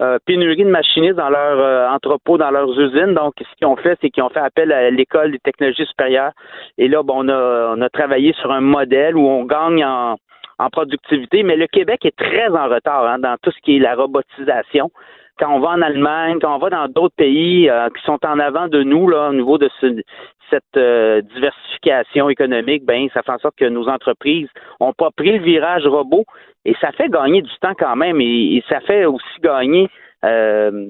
euh, 0.00 0.18
pénurie 0.24 0.64
de 0.64 0.70
machinistes 0.70 1.16
dans 1.16 1.28
leurs 1.28 1.58
euh, 1.58 1.88
entrepôts, 1.88 2.38
dans 2.38 2.50
leurs 2.50 2.70
usines. 2.78 3.14
Donc, 3.14 3.34
ce 3.38 3.56
qu'ils 3.56 3.66
ont 3.66 3.76
fait, 3.76 3.98
c'est 4.00 4.10
qu'ils 4.10 4.22
ont 4.22 4.28
fait 4.28 4.40
appel 4.40 4.70
à 4.72 4.90
l'école 4.90 5.32
des 5.32 5.38
technologies 5.40 5.86
supérieures. 5.86 6.32
Et 6.78 6.88
là, 6.88 7.02
bon, 7.02 7.24
on 7.24 7.28
a, 7.28 7.74
on 7.76 7.80
a 7.80 7.88
travaillé 7.88 8.32
sur 8.34 8.52
un 8.52 8.60
modèle 8.60 9.16
où 9.16 9.26
on 9.28 9.44
gagne 9.44 9.84
en, 9.84 10.16
en 10.58 10.70
productivité, 10.70 11.42
mais 11.42 11.56
le 11.56 11.66
Québec 11.66 12.04
est 12.04 12.16
très 12.16 12.48
en 12.48 12.68
retard 12.68 13.06
hein, 13.06 13.18
dans 13.18 13.36
tout 13.42 13.50
ce 13.50 13.60
qui 13.62 13.76
est 13.76 13.80
la 13.80 13.94
robotisation. 13.94 14.90
Quand 15.38 15.54
on 15.54 15.60
va 15.60 15.68
en 15.70 15.82
Allemagne, 15.82 16.38
quand 16.40 16.54
on 16.54 16.58
va 16.58 16.68
dans 16.70 16.88
d'autres 16.88 17.14
pays 17.16 17.70
euh, 17.70 17.88
qui 17.90 18.02
sont 18.04 18.18
en 18.26 18.38
avant 18.40 18.66
de 18.66 18.82
nous 18.82 19.08
là, 19.08 19.30
au 19.30 19.32
niveau 19.32 19.56
de 19.56 19.68
ce- 19.80 20.02
cette 20.50 20.76
euh, 20.76 21.20
diversification 21.20 22.28
économique, 22.28 22.84
ben 22.84 23.08
ça 23.14 23.22
fait 23.22 23.32
en 23.32 23.38
sorte 23.38 23.54
que 23.56 23.66
nos 23.66 23.88
entreprises 23.88 24.48
ont 24.80 24.92
pas 24.92 25.10
pris 25.16 25.32
le 25.38 25.44
virage 25.44 25.86
robot 25.86 26.24
et 26.68 26.76
ça 26.82 26.92
fait 26.92 27.08
gagner 27.08 27.40
du 27.40 27.50
temps 27.60 27.74
quand 27.78 27.96
même 27.96 28.20
et, 28.20 28.62
ça 28.68 28.80
fait 28.80 29.06
aussi 29.06 29.40
gagner 29.42 29.88
euh, 30.24 30.88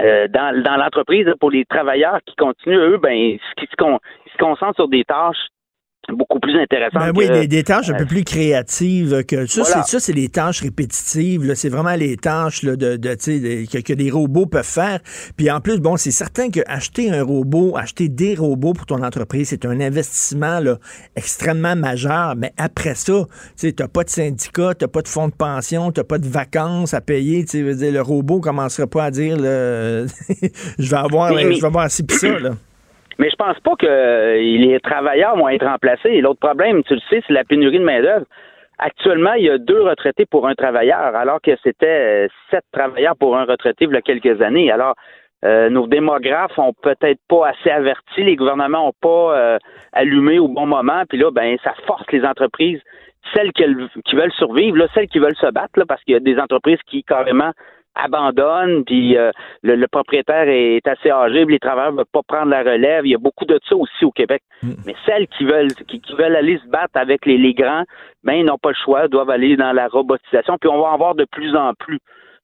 euh, 0.00 0.28
dans, 0.28 0.62
dans 0.62 0.76
l'entreprise 0.76 1.26
pour 1.40 1.50
les 1.50 1.64
travailleurs 1.64 2.20
qui 2.26 2.36
continuent, 2.36 2.78
eux, 2.78 2.98
ben, 2.98 3.38
qui 3.56 3.66
se 3.66 4.38
concentrent 4.38 4.76
sur 4.76 4.88
des 4.88 5.04
tâches 5.04 5.48
beaucoup 6.12 6.38
plus 6.40 6.60
intéressant. 6.60 6.98
Ben 6.98 7.12
oui, 7.14 7.48
des, 7.48 7.64
tâches 7.64 7.90
un 7.90 7.94
peu 7.94 8.04
plus 8.04 8.24
créatives 8.24 9.24
que 9.24 9.46
ça. 9.46 9.64
C'est 9.64 9.84
ça, 9.84 10.00
c'est 10.00 10.12
les 10.12 10.28
tâches 10.28 10.60
répétitives. 10.60 11.54
C'est 11.54 11.68
vraiment 11.68 11.94
les 11.94 12.16
tâches 12.16 12.62
là, 12.62 12.76
de, 12.76 12.96
de, 12.96 13.14
que, 13.14 13.80
que 13.80 13.92
des 13.92 14.10
robots 14.10 14.46
peuvent 14.46 14.64
faire. 14.64 15.00
Puis 15.36 15.50
en 15.50 15.60
plus, 15.60 15.78
bon, 15.78 15.96
c'est 15.96 16.10
certain 16.10 16.50
que 16.50 16.60
acheter 16.66 17.10
un 17.10 17.22
robot, 17.22 17.76
acheter 17.76 18.08
des 18.08 18.34
robots 18.34 18.72
pour 18.72 18.86
ton 18.86 19.02
entreprise, 19.02 19.48
c'est 19.48 19.64
un 19.64 19.80
investissement 19.80 20.60
là, 20.60 20.78
extrêmement 21.16 21.76
majeur. 21.76 22.34
Mais 22.36 22.52
après 22.56 22.94
ça, 22.94 23.26
tu 23.58 23.72
n'as 23.78 23.88
pas 23.88 24.04
de 24.04 24.10
syndicat, 24.10 24.74
tu 24.74 24.86
pas 24.88 25.02
de 25.02 25.08
fonds 25.08 25.28
de 25.28 25.34
pension, 25.34 25.92
tu 25.92 26.02
pas 26.04 26.18
de 26.18 26.28
vacances 26.28 26.94
à 26.94 27.00
payer. 27.00 27.44
Dire, 27.44 27.92
le 27.92 28.00
robot 28.00 28.40
commencera 28.40 28.86
pas 28.86 29.04
à 29.04 29.10
dire 29.10 29.36
je 30.78 30.90
vais 30.90 30.96
avoir, 30.96 31.32
je 31.32 31.60
vais 31.60 31.64
avoir 31.64 31.90
ci 31.90 32.02
pis 32.02 32.16
ça. 32.16 32.38
Là. 32.38 32.50
Mais 33.18 33.30
je 33.30 33.36
pense 33.36 33.58
pas 33.60 33.76
que 33.76 33.86
euh, 33.86 34.36
les 34.36 34.80
travailleurs 34.80 35.36
vont 35.36 35.48
être 35.48 35.66
remplacés. 35.66 36.20
L'autre 36.20 36.40
problème, 36.40 36.82
tu 36.84 36.94
le 36.94 37.00
sais, 37.10 37.22
c'est 37.26 37.32
la 37.32 37.44
pénurie 37.44 37.78
de 37.78 37.84
main-d'œuvre. 37.84 38.26
Actuellement, 38.78 39.34
il 39.34 39.44
y 39.44 39.50
a 39.50 39.58
deux 39.58 39.82
retraités 39.82 40.26
pour 40.26 40.48
un 40.48 40.54
travailleur, 40.54 41.14
alors 41.14 41.40
que 41.40 41.52
c'était 41.62 42.26
euh, 42.26 42.28
sept 42.50 42.64
travailleurs 42.72 43.16
pour 43.16 43.36
un 43.36 43.44
retraité 43.44 43.84
il 43.84 43.92
y 43.92 43.96
a 43.96 44.02
quelques 44.02 44.42
années. 44.42 44.70
Alors, 44.70 44.94
euh, 45.44 45.68
nos 45.70 45.86
démographes 45.86 46.58
ont 46.58 46.72
peut-être 46.82 47.20
pas 47.28 47.48
assez 47.48 47.70
averti, 47.70 48.24
les 48.24 48.34
gouvernements 48.34 48.88
ont 48.88 48.94
pas 49.00 49.58
allumé 49.92 50.38
au 50.38 50.48
bon 50.48 50.66
moment, 50.66 51.02
puis 51.08 51.18
là, 51.18 51.30
ben, 51.30 51.56
ça 51.62 51.74
force 51.86 52.10
les 52.10 52.24
entreprises, 52.24 52.80
celles 53.32 53.52
qui, 53.52 53.64
veulent 53.64 54.32
survivre, 54.32 54.76
là, 54.76 54.86
celles 54.94 55.06
qui 55.06 55.18
veulent 55.18 55.36
se 55.36 55.50
battre, 55.50 55.78
là, 55.78 55.84
parce 55.86 56.02
qu'il 56.02 56.14
y 56.14 56.16
a 56.16 56.20
des 56.20 56.38
entreprises 56.38 56.78
qui 56.86 57.04
carrément 57.04 57.52
abandonne, 57.94 58.84
puis 58.84 59.16
euh, 59.16 59.30
le, 59.62 59.86
propriétaire 59.86 60.48
est 60.48 60.86
assez 60.86 61.10
âgé, 61.10 61.44
puis 61.44 61.54
les 61.54 61.60
travailleurs 61.60 61.92
ne 61.92 61.98
veulent 61.98 62.06
pas 62.12 62.22
prendre 62.26 62.50
la 62.50 62.62
relève. 62.62 63.06
Il 63.06 63.12
y 63.12 63.14
a 63.14 63.18
beaucoup 63.18 63.44
de 63.44 63.58
ça 63.68 63.76
aussi 63.76 64.04
au 64.04 64.10
Québec. 64.10 64.42
Mm. 64.62 64.72
Mais 64.86 64.94
celles 65.06 65.26
qui 65.28 65.44
veulent 65.44 65.72
qui, 65.74 66.00
veulent 66.16 66.36
aller 66.36 66.58
se 66.58 66.68
battre 66.68 66.94
avec 66.94 67.26
les, 67.26 67.38
les 67.38 67.54
grands, 67.54 67.84
ben 68.24 68.34
ils 68.34 68.44
n'ont 68.44 68.58
pas 68.58 68.70
le 68.70 68.76
choix, 68.84 69.08
doivent 69.08 69.30
aller 69.30 69.56
dans 69.56 69.72
la 69.72 69.88
robotisation, 69.88 70.56
puis 70.60 70.68
on 70.68 70.80
va 70.80 70.88
en 70.88 70.98
voir 70.98 71.14
de 71.14 71.26
plus 71.30 71.54
en 71.56 71.74
plus. 71.74 71.98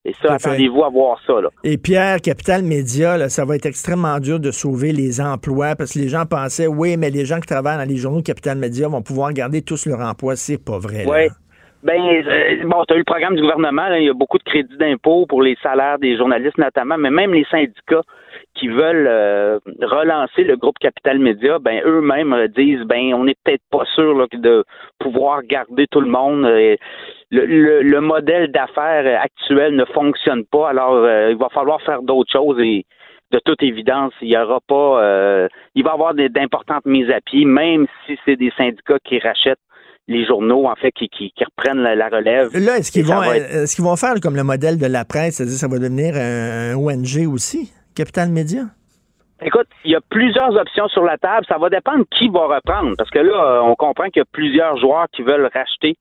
Et 0.06 0.14
ça, 0.22 0.34
attendez-vous 0.34 0.82
à 0.82 0.88
voir 0.88 1.20
ça. 1.26 1.42
Là. 1.42 1.50
Et 1.62 1.76
Pierre, 1.76 2.22
Capital 2.22 2.62
Média, 2.62 3.18
là, 3.18 3.28
ça 3.28 3.44
va 3.44 3.56
être 3.56 3.66
extrêmement 3.66 4.18
dur 4.18 4.40
de 4.40 4.50
sauver 4.50 4.92
les 4.92 5.20
emplois 5.20 5.76
parce 5.76 5.92
que 5.92 5.98
les 5.98 6.08
gens 6.08 6.24
pensaient, 6.24 6.66
oui, 6.66 6.96
mais 6.96 7.10
les 7.10 7.26
gens 7.26 7.38
qui 7.38 7.46
travaillent 7.46 7.76
dans 7.76 7.88
les 7.88 7.98
journaux 7.98 8.22
Capital 8.22 8.56
Média 8.56 8.88
vont 8.88 9.02
pouvoir 9.02 9.34
garder 9.34 9.60
tous 9.60 9.84
leur 9.84 10.00
emploi. 10.00 10.36
C'est 10.36 10.62
pas 10.62 10.78
vrai. 10.78 11.04
Oui. 11.06 11.28
Ben, 11.82 11.98
euh, 11.98 12.56
bon, 12.64 12.84
tu 12.84 12.92
as 12.92 12.96
eu 12.96 12.98
le 12.98 13.04
programme 13.04 13.36
du 13.36 13.40
gouvernement, 13.40 13.86
il 13.94 14.04
y 14.04 14.10
a 14.10 14.12
beaucoup 14.12 14.36
de 14.36 14.42
crédits 14.42 14.76
d'impôt 14.76 15.24
pour 15.24 15.40
les 15.40 15.56
salaires 15.62 15.98
des 15.98 16.14
journalistes 16.14 16.58
notamment, 16.58 16.98
mais 16.98 17.10
même 17.10 17.32
les 17.32 17.46
syndicats 17.50 18.02
qui 18.54 18.68
veulent 18.68 19.06
euh, 19.08 19.58
relancer 19.80 20.44
le 20.44 20.56
groupe 20.56 20.78
Capital 20.78 21.18
Média, 21.18 21.58
ben 21.58 21.80
eux-mêmes 21.86 22.34
euh, 22.34 22.48
disent 22.48 22.82
ben 22.82 23.14
on 23.14 23.24
n'est 23.24 23.36
peut-être 23.44 23.62
pas 23.70 23.86
sûr 23.94 24.28
de 24.30 24.62
pouvoir 24.98 25.42
garder 25.44 25.86
tout 25.90 26.02
le 26.02 26.10
monde. 26.10 26.42
Le, 27.30 27.80
le, 27.82 28.00
modèle 28.02 28.52
d'affaires 28.52 29.22
actuel 29.22 29.74
ne 29.74 29.86
fonctionne 29.86 30.44
pas, 30.44 30.68
alors 30.68 31.08
il 31.30 31.36
va 31.36 31.48
falloir 31.48 31.80
faire 31.80 32.02
d'autres 32.02 32.30
choses 32.30 32.60
et 32.60 32.84
de 33.30 33.38
toute 33.42 33.62
évidence, 33.62 34.12
il 34.20 34.28
y 34.28 34.36
aura 34.36 34.58
pas 34.66 35.48
il 35.74 35.82
va 35.84 35.90
y 35.90 35.94
avoir 35.94 36.12
d'importantes 36.14 36.84
mises 36.84 37.10
à 37.10 37.20
pied, 37.22 37.46
même 37.46 37.86
si 38.04 38.18
c'est 38.26 38.36
des 38.36 38.52
syndicats 38.58 38.98
qui 39.02 39.18
rachètent 39.18 39.58
les 40.10 40.26
journaux, 40.26 40.66
en 40.66 40.74
fait, 40.74 40.90
qui, 40.90 41.08
qui, 41.08 41.32
reprennent 41.44 41.82
la, 41.82 42.08
relève. 42.08 42.50
Là, 42.52 42.78
est-ce 42.78 42.90
qu'ils 42.90 43.06
vont, 43.06 43.22
est-ce 43.22 43.76
qu'ils 43.76 43.84
vont 43.84 43.94
faire 43.96 44.14
comme 44.20 44.34
le 44.34 44.42
modèle 44.42 44.76
de 44.76 44.86
la 44.86 45.04
presse, 45.04 45.36
c'est-à-dire 45.36 45.56
ça 45.56 45.68
va 45.68 45.78
devenir 45.78 46.16
un, 46.16 46.74
ONG 46.74 47.32
aussi, 47.32 47.72
Capital 47.94 48.28
Média? 48.28 48.62
Écoute, 49.40 49.68
il 49.84 49.92
y 49.92 49.94
a 49.94 50.00
plusieurs 50.10 50.54
options 50.54 50.88
sur 50.88 51.04
la 51.04 51.16
table. 51.16 51.46
Ça 51.48 51.58
va 51.58 51.70
dépendre 51.70 52.04
qui 52.10 52.28
va 52.28 52.46
reprendre. 52.56 52.94
Parce 52.98 53.08
que 53.08 53.20
là, 53.20 53.62
on 53.64 53.74
comprend 53.76 54.06
qu'il 54.10 54.20
y 54.20 54.22
a 54.22 54.30
plusieurs 54.30 54.76
joueurs 54.78 55.06
qui 55.14 55.22
veulent 55.22 55.48
racheter 55.54 55.96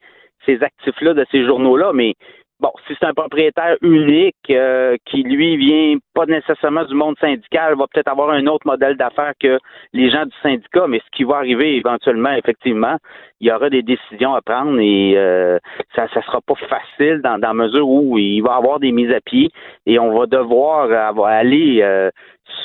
ces 0.45 0.61
actifs-là 0.61 1.13
de 1.13 1.25
ces 1.31 1.45
journaux-là, 1.45 1.91
mais 1.93 2.15
Bon, 2.61 2.71
si 2.85 2.93
c'est 2.99 3.05
un 3.05 3.13
propriétaire 3.13 3.77
unique 3.81 4.35
euh, 4.49 4.97
qui, 5.05 5.23
lui, 5.23 5.55
vient 5.55 5.97
pas 6.13 6.25
nécessairement 6.25 6.83
du 6.83 6.93
monde 6.93 7.15
syndical, 7.17 7.77
va 7.77 7.85
peut-être 7.87 8.09
avoir 8.09 8.31
un 8.31 8.45
autre 8.47 8.67
modèle 8.67 8.97
d'affaires 8.97 9.31
que 9.39 9.59
les 9.93 10.11
gens 10.11 10.25
du 10.25 10.35
syndicat, 10.43 10.85
mais 10.87 10.99
ce 10.99 11.15
qui 11.15 11.23
va 11.23 11.37
arriver 11.37 11.77
éventuellement, 11.77 12.33
effectivement, 12.33 12.97
il 13.39 13.47
y 13.47 13.51
aura 13.51 13.69
des 13.69 13.81
décisions 13.81 14.35
à 14.35 14.41
prendre 14.41 14.77
et 14.77 15.13
euh, 15.15 15.57
ça 15.95 16.03
ne 16.13 16.21
sera 16.21 16.41
pas 16.41 16.55
facile 16.55 17.21
dans, 17.21 17.39
dans 17.39 17.47
la 17.47 17.53
mesure 17.53 17.87
où 17.87 18.17
il 18.17 18.41
va 18.41 18.55
y 18.55 18.57
avoir 18.57 18.81
des 18.81 18.91
mises 18.91 19.13
à 19.13 19.21
pied 19.21 19.51
et 19.85 19.97
on 19.97 20.19
va 20.19 20.25
devoir 20.25 20.91
aller 21.25 21.79
euh, 21.81 22.11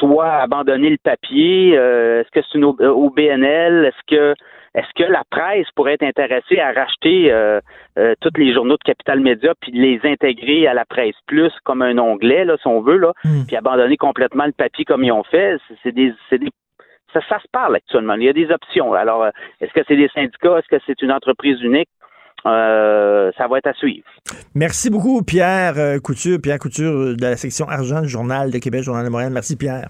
soit 0.00 0.32
abandonner 0.42 0.90
le 0.90 0.98
papier, 1.00 1.74
est-ce 1.74 2.30
que 2.32 2.40
c'est 2.42 2.58
une 2.58 2.64
au 2.64 3.10
BNL, 3.10 3.84
est-ce 3.84 4.16
que 4.16 4.34
est-ce 4.74 4.88
que 4.96 5.08
la 5.08 5.22
presse 5.30 5.68
pourrait 5.76 5.94
être 5.94 6.02
intéressée 6.02 6.58
à 6.58 6.72
racheter 6.72 7.30
euh, 7.30 7.60
euh, 7.96 8.14
tous 8.20 8.32
les 8.36 8.52
journaux 8.52 8.76
de 8.76 8.82
Capital 8.84 9.20
Média 9.20 9.52
puis 9.60 9.70
les 9.70 10.00
intégrer 10.02 10.66
à 10.66 10.74
la 10.74 10.84
presse 10.84 11.14
plus 11.26 11.52
comme 11.62 11.80
un 11.80 11.96
onglet, 11.98 12.44
là, 12.44 12.56
si 12.60 12.66
on 12.66 12.80
veut, 12.80 12.96
là, 12.96 13.12
hmm. 13.22 13.44
puis 13.46 13.56
abandonner 13.56 13.96
complètement 13.96 14.46
le 14.46 14.52
papier 14.52 14.84
comme 14.84 15.04
ils 15.04 15.12
ont 15.12 15.22
fait? 15.22 15.58
C'est 15.84 15.92
des, 15.92 16.12
des 16.32 16.48
ça, 17.12 17.20
ça, 17.28 17.38
se 17.38 17.46
parle 17.52 17.76
actuellement. 17.76 18.14
Il 18.14 18.24
y 18.24 18.28
a 18.28 18.32
des 18.32 18.50
options. 18.50 18.92
Alors, 18.94 19.22
euh, 19.22 19.30
est-ce 19.60 19.72
que 19.72 19.80
c'est 19.86 19.96
des 19.96 20.08
syndicats? 20.08 20.58
Est-ce 20.58 20.76
que 20.76 20.82
c'est 20.86 21.00
une 21.02 21.12
entreprise 21.12 21.60
unique? 21.62 21.88
ça 22.46 23.48
va 23.48 23.56
être 23.56 23.68
à 23.68 23.72
suivre. 23.72 24.04
Merci 24.54 24.90
beaucoup, 24.90 25.22
Pierre 25.22 25.76
Couture, 26.02 26.36
Pierre 26.42 26.58
Couture 26.58 27.16
de 27.16 27.22
la 27.22 27.38
section 27.38 27.66
argent 27.66 28.02
du 28.02 28.08
Journal 28.08 28.50
de 28.50 28.58
Québec, 28.58 28.82
Journal 28.82 29.06
de 29.06 29.08
Montréal. 29.08 29.32
Merci, 29.32 29.56
Pierre. 29.56 29.88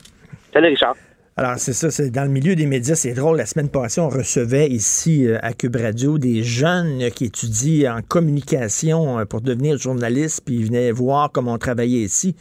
Salut, 0.52 0.68
Richard. 0.68 0.94
Alors, 1.36 1.58
c'est 1.58 1.72
ça, 1.72 1.90
c'est 1.90 2.10
dans 2.10 2.22
le 2.22 2.30
milieu 2.30 2.54
des 2.54 2.66
médias, 2.66 2.94
c'est 2.94 3.12
drôle. 3.12 3.38
La 3.38 3.46
semaine 3.46 3.68
passée, 3.68 4.00
on 4.00 4.08
recevait 4.08 4.70
ici 4.70 5.26
euh, 5.26 5.36
à 5.42 5.52
Cube 5.52 5.74
Radio 5.74 6.16
des 6.16 6.44
jeunes 6.44 7.10
qui 7.10 7.24
étudient 7.24 7.96
en 7.96 8.02
communication 8.02 9.18
euh, 9.18 9.24
pour 9.24 9.40
devenir 9.40 9.76
journalistes, 9.76 10.42
puis 10.44 10.54
ils 10.54 10.66
venaient 10.66 10.92
voir 10.92 11.32
comment 11.32 11.54
on 11.54 11.58
travaillait 11.58 12.02
ici. 12.02 12.36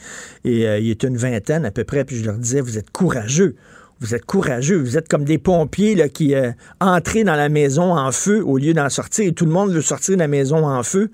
Et 0.45 0.67
euh, 0.67 0.77
il 0.77 0.91
était 0.91 1.07
une 1.07 1.17
vingtaine 1.17 1.65
à 1.65 1.71
peu 1.71 1.85
près, 1.85 2.05
puis 2.05 2.17
je 2.17 2.25
leur 2.25 2.37
disais, 2.37 2.61
vous 2.61 2.77
êtes 2.77 2.91
courageux. 2.91 3.55
Vous 4.03 4.13
êtes 4.13 4.25
courageux, 4.25 4.77
vous 4.77 4.97
êtes 4.97 5.07
comme 5.07 5.23
des 5.23 5.37
pompiers 5.37 6.09
qui 6.09 6.35
euh, 6.35 6.51
entrent 6.81 7.23
dans 7.23 7.35
la 7.35 7.47
maison 7.47 7.95
en 7.95 8.11
feu 8.11 8.43
au 8.45 8.57
lieu 8.57 8.73
d'en 8.73 8.89
sortir. 8.89 9.31
Tout 9.33 9.45
le 9.45 9.51
monde 9.51 9.71
veut 9.71 9.81
sortir 9.81 10.15
de 10.15 10.19
la 10.19 10.27
maison 10.27 10.67
en 10.67 10.83
feu. 10.83 11.09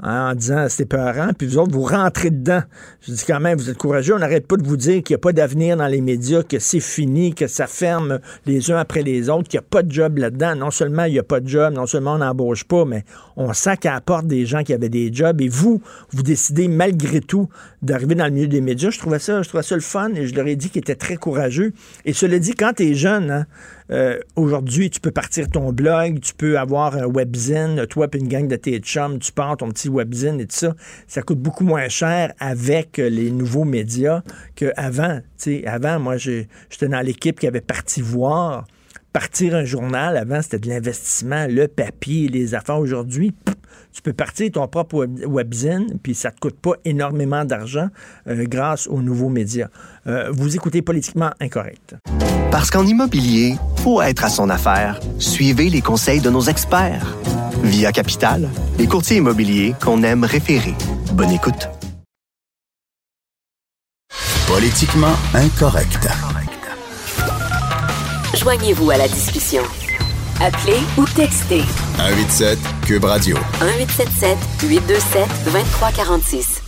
Hein, 0.00 0.30
en 0.30 0.34
disant 0.34 0.66
c'était 0.68 0.84
peurant, 0.84 1.30
puis 1.36 1.46
vous 1.46 1.58
autres, 1.58 1.72
vous 1.72 1.84
rentrez 1.84 2.30
dedans. 2.30 2.62
Je 3.02 3.12
dis 3.12 3.24
quand 3.24 3.38
même, 3.38 3.56
vous 3.56 3.70
êtes 3.70 3.78
courageux, 3.78 4.14
on 4.14 4.18
n'arrête 4.18 4.48
pas 4.48 4.56
de 4.56 4.66
vous 4.66 4.76
dire 4.76 5.00
qu'il 5.02 5.14
n'y 5.14 5.18
a 5.18 5.18
pas 5.18 5.32
d'avenir 5.32 5.76
dans 5.76 5.86
les 5.86 6.00
médias, 6.00 6.42
que 6.42 6.58
c'est 6.58 6.80
fini, 6.80 7.34
que 7.34 7.46
ça 7.46 7.68
ferme 7.68 8.18
les 8.44 8.72
uns 8.72 8.78
après 8.78 9.02
les 9.02 9.28
autres, 9.28 9.48
qu'il 9.48 9.60
n'y 9.60 9.64
a 9.64 9.68
pas 9.70 9.84
de 9.84 9.92
job 9.92 10.18
là-dedans. 10.18 10.56
Non 10.56 10.72
seulement 10.72 11.04
il 11.04 11.12
n'y 11.12 11.20
a 11.20 11.22
pas 11.22 11.38
de 11.38 11.46
job, 11.46 11.74
non 11.74 11.86
seulement 11.86 12.14
on 12.14 12.18
n'embauche 12.18 12.64
pas, 12.64 12.84
mais 12.84 13.04
on 13.36 13.52
sent 13.52 13.76
qu'à 13.76 13.94
apporte 13.94 14.26
des 14.26 14.44
gens 14.44 14.64
qui 14.64 14.72
avaient 14.72 14.88
des 14.88 15.12
jobs. 15.12 15.40
Et 15.40 15.48
vous, 15.48 15.80
vous 16.10 16.22
décidez 16.24 16.66
malgré 16.66 17.20
tout 17.20 17.48
d'arriver 17.80 18.16
dans 18.16 18.24
le 18.24 18.32
milieu 18.32 18.48
des 18.48 18.60
médias. 18.60 18.90
Je 18.90 18.98
trouvais 18.98 19.20
ça, 19.20 19.42
je 19.42 19.48
trouvais 19.48 19.62
ça 19.62 19.76
le 19.76 19.82
fun 19.82 20.10
et 20.14 20.26
je 20.26 20.34
leur 20.34 20.48
ai 20.48 20.56
dit 20.56 20.68
qu'ils 20.68 20.80
étaient 20.80 20.96
très 20.96 21.16
courageux. 21.16 21.74
Et 22.04 22.12
cela 22.12 22.40
dit, 22.40 22.54
quand 22.54 22.72
tu 22.74 22.90
es 22.90 22.94
jeune, 22.94 23.30
hein, 23.30 23.46
euh, 23.92 24.18
aujourd'hui, 24.36 24.90
tu 24.90 25.00
peux 25.00 25.10
partir 25.10 25.48
ton 25.48 25.72
blog, 25.72 26.20
tu 26.20 26.32
peux 26.34 26.58
avoir 26.58 26.96
un 26.96 27.06
webzine, 27.06 27.86
toi 27.86 28.06
et 28.12 28.16
une 28.16 28.28
gang 28.28 28.48
de 28.48 28.56
tes 28.56 28.78
chums, 28.78 29.18
tu 29.18 29.32
pars 29.32 29.56
ton 29.56 29.68
petit 29.68 29.88
webzine 29.88 30.40
et 30.40 30.46
tout 30.46 30.56
ça. 30.56 30.74
Ça 31.06 31.22
coûte 31.22 31.38
beaucoup 31.38 31.64
moins 31.64 31.88
cher 31.88 32.32
avec 32.40 32.96
les 32.96 33.30
nouveaux 33.30 33.64
médias 33.64 34.22
qu'avant. 34.54 35.20
Avant, 35.66 35.98
moi, 35.98 36.16
j'étais 36.16 36.88
dans 36.88 37.00
l'équipe 37.00 37.38
qui 37.38 37.46
avait 37.46 37.60
parti 37.60 38.00
voir. 38.00 38.66
Partir 39.12 39.54
un 39.54 39.64
journal, 39.64 40.16
avant, 40.16 40.40
c'était 40.40 40.58
de 40.58 40.68
l'investissement, 40.68 41.46
le 41.46 41.68
papier, 41.68 42.28
les 42.28 42.54
affaires. 42.54 42.78
Aujourd'hui, 42.78 43.34
tu 43.92 44.00
peux 44.00 44.14
partir 44.14 44.50
ton 44.50 44.66
propre 44.68 45.06
webzine, 45.26 45.98
puis 46.02 46.14
ça 46.14 46.30
ne 46.30 46.34
te 46.34 46.40
coûte 46.40 46.58
pas 46.58 46.72
énormément 46.86 47.44
d'argent 47.44 47.88
euh, 48.26 48.44
grâce 48.46 48.86
aux 48.86 49.02
nouveaux 49.02 49.28
médias. 49.28 49.68
Euh, 50.06 50.30
vous 50.32 50.56
écoutez 50.56 50.80
Politiquement 50.80 51.30
Incorrect. 51.40 51.96
Parce 52.50 52.70
qu'en 52.70 52.86
immobilier, 52.86 53.56
pour 53.82 54.02
être 54.02 54.24
à 54.24 54.30
son 54.30 54.48
affaire, 54.48 54.98
suivez 55.18 55.68
les 55.68 55.82
conseils 55.82 56.20
de 56.20 56.30
nos 56.30 56.42
experts. 56.42 57.16
Via 57.62 57.92
Capital, 57.92 58.48
les 58.78 58.86
courtiers 58.86 59.18
immobiliers 59.18 59.74
qu'on 59.82 60.02
aime 60.02 60.24
référer. 60.24 60.74
Bonne 61.12 61.30
écoute. 61.30 61.68
Politiquement 64.48 65.14
Incorrect. 65.34 66.08
Joignez-vous 68.34 68.90
à 68.90 68.96
la 68.96 69.08
discussion. 69.08 69.62
Appelez 70.40 70.78
ou 70.96 71.04
textez. 71.04 71.62
187 71.98 72.58
Cube 72.86 73.04
Radio. 73.04 73.36
1877 73.60 74.38
827 74.62 75.28
2346. 75.44 76.62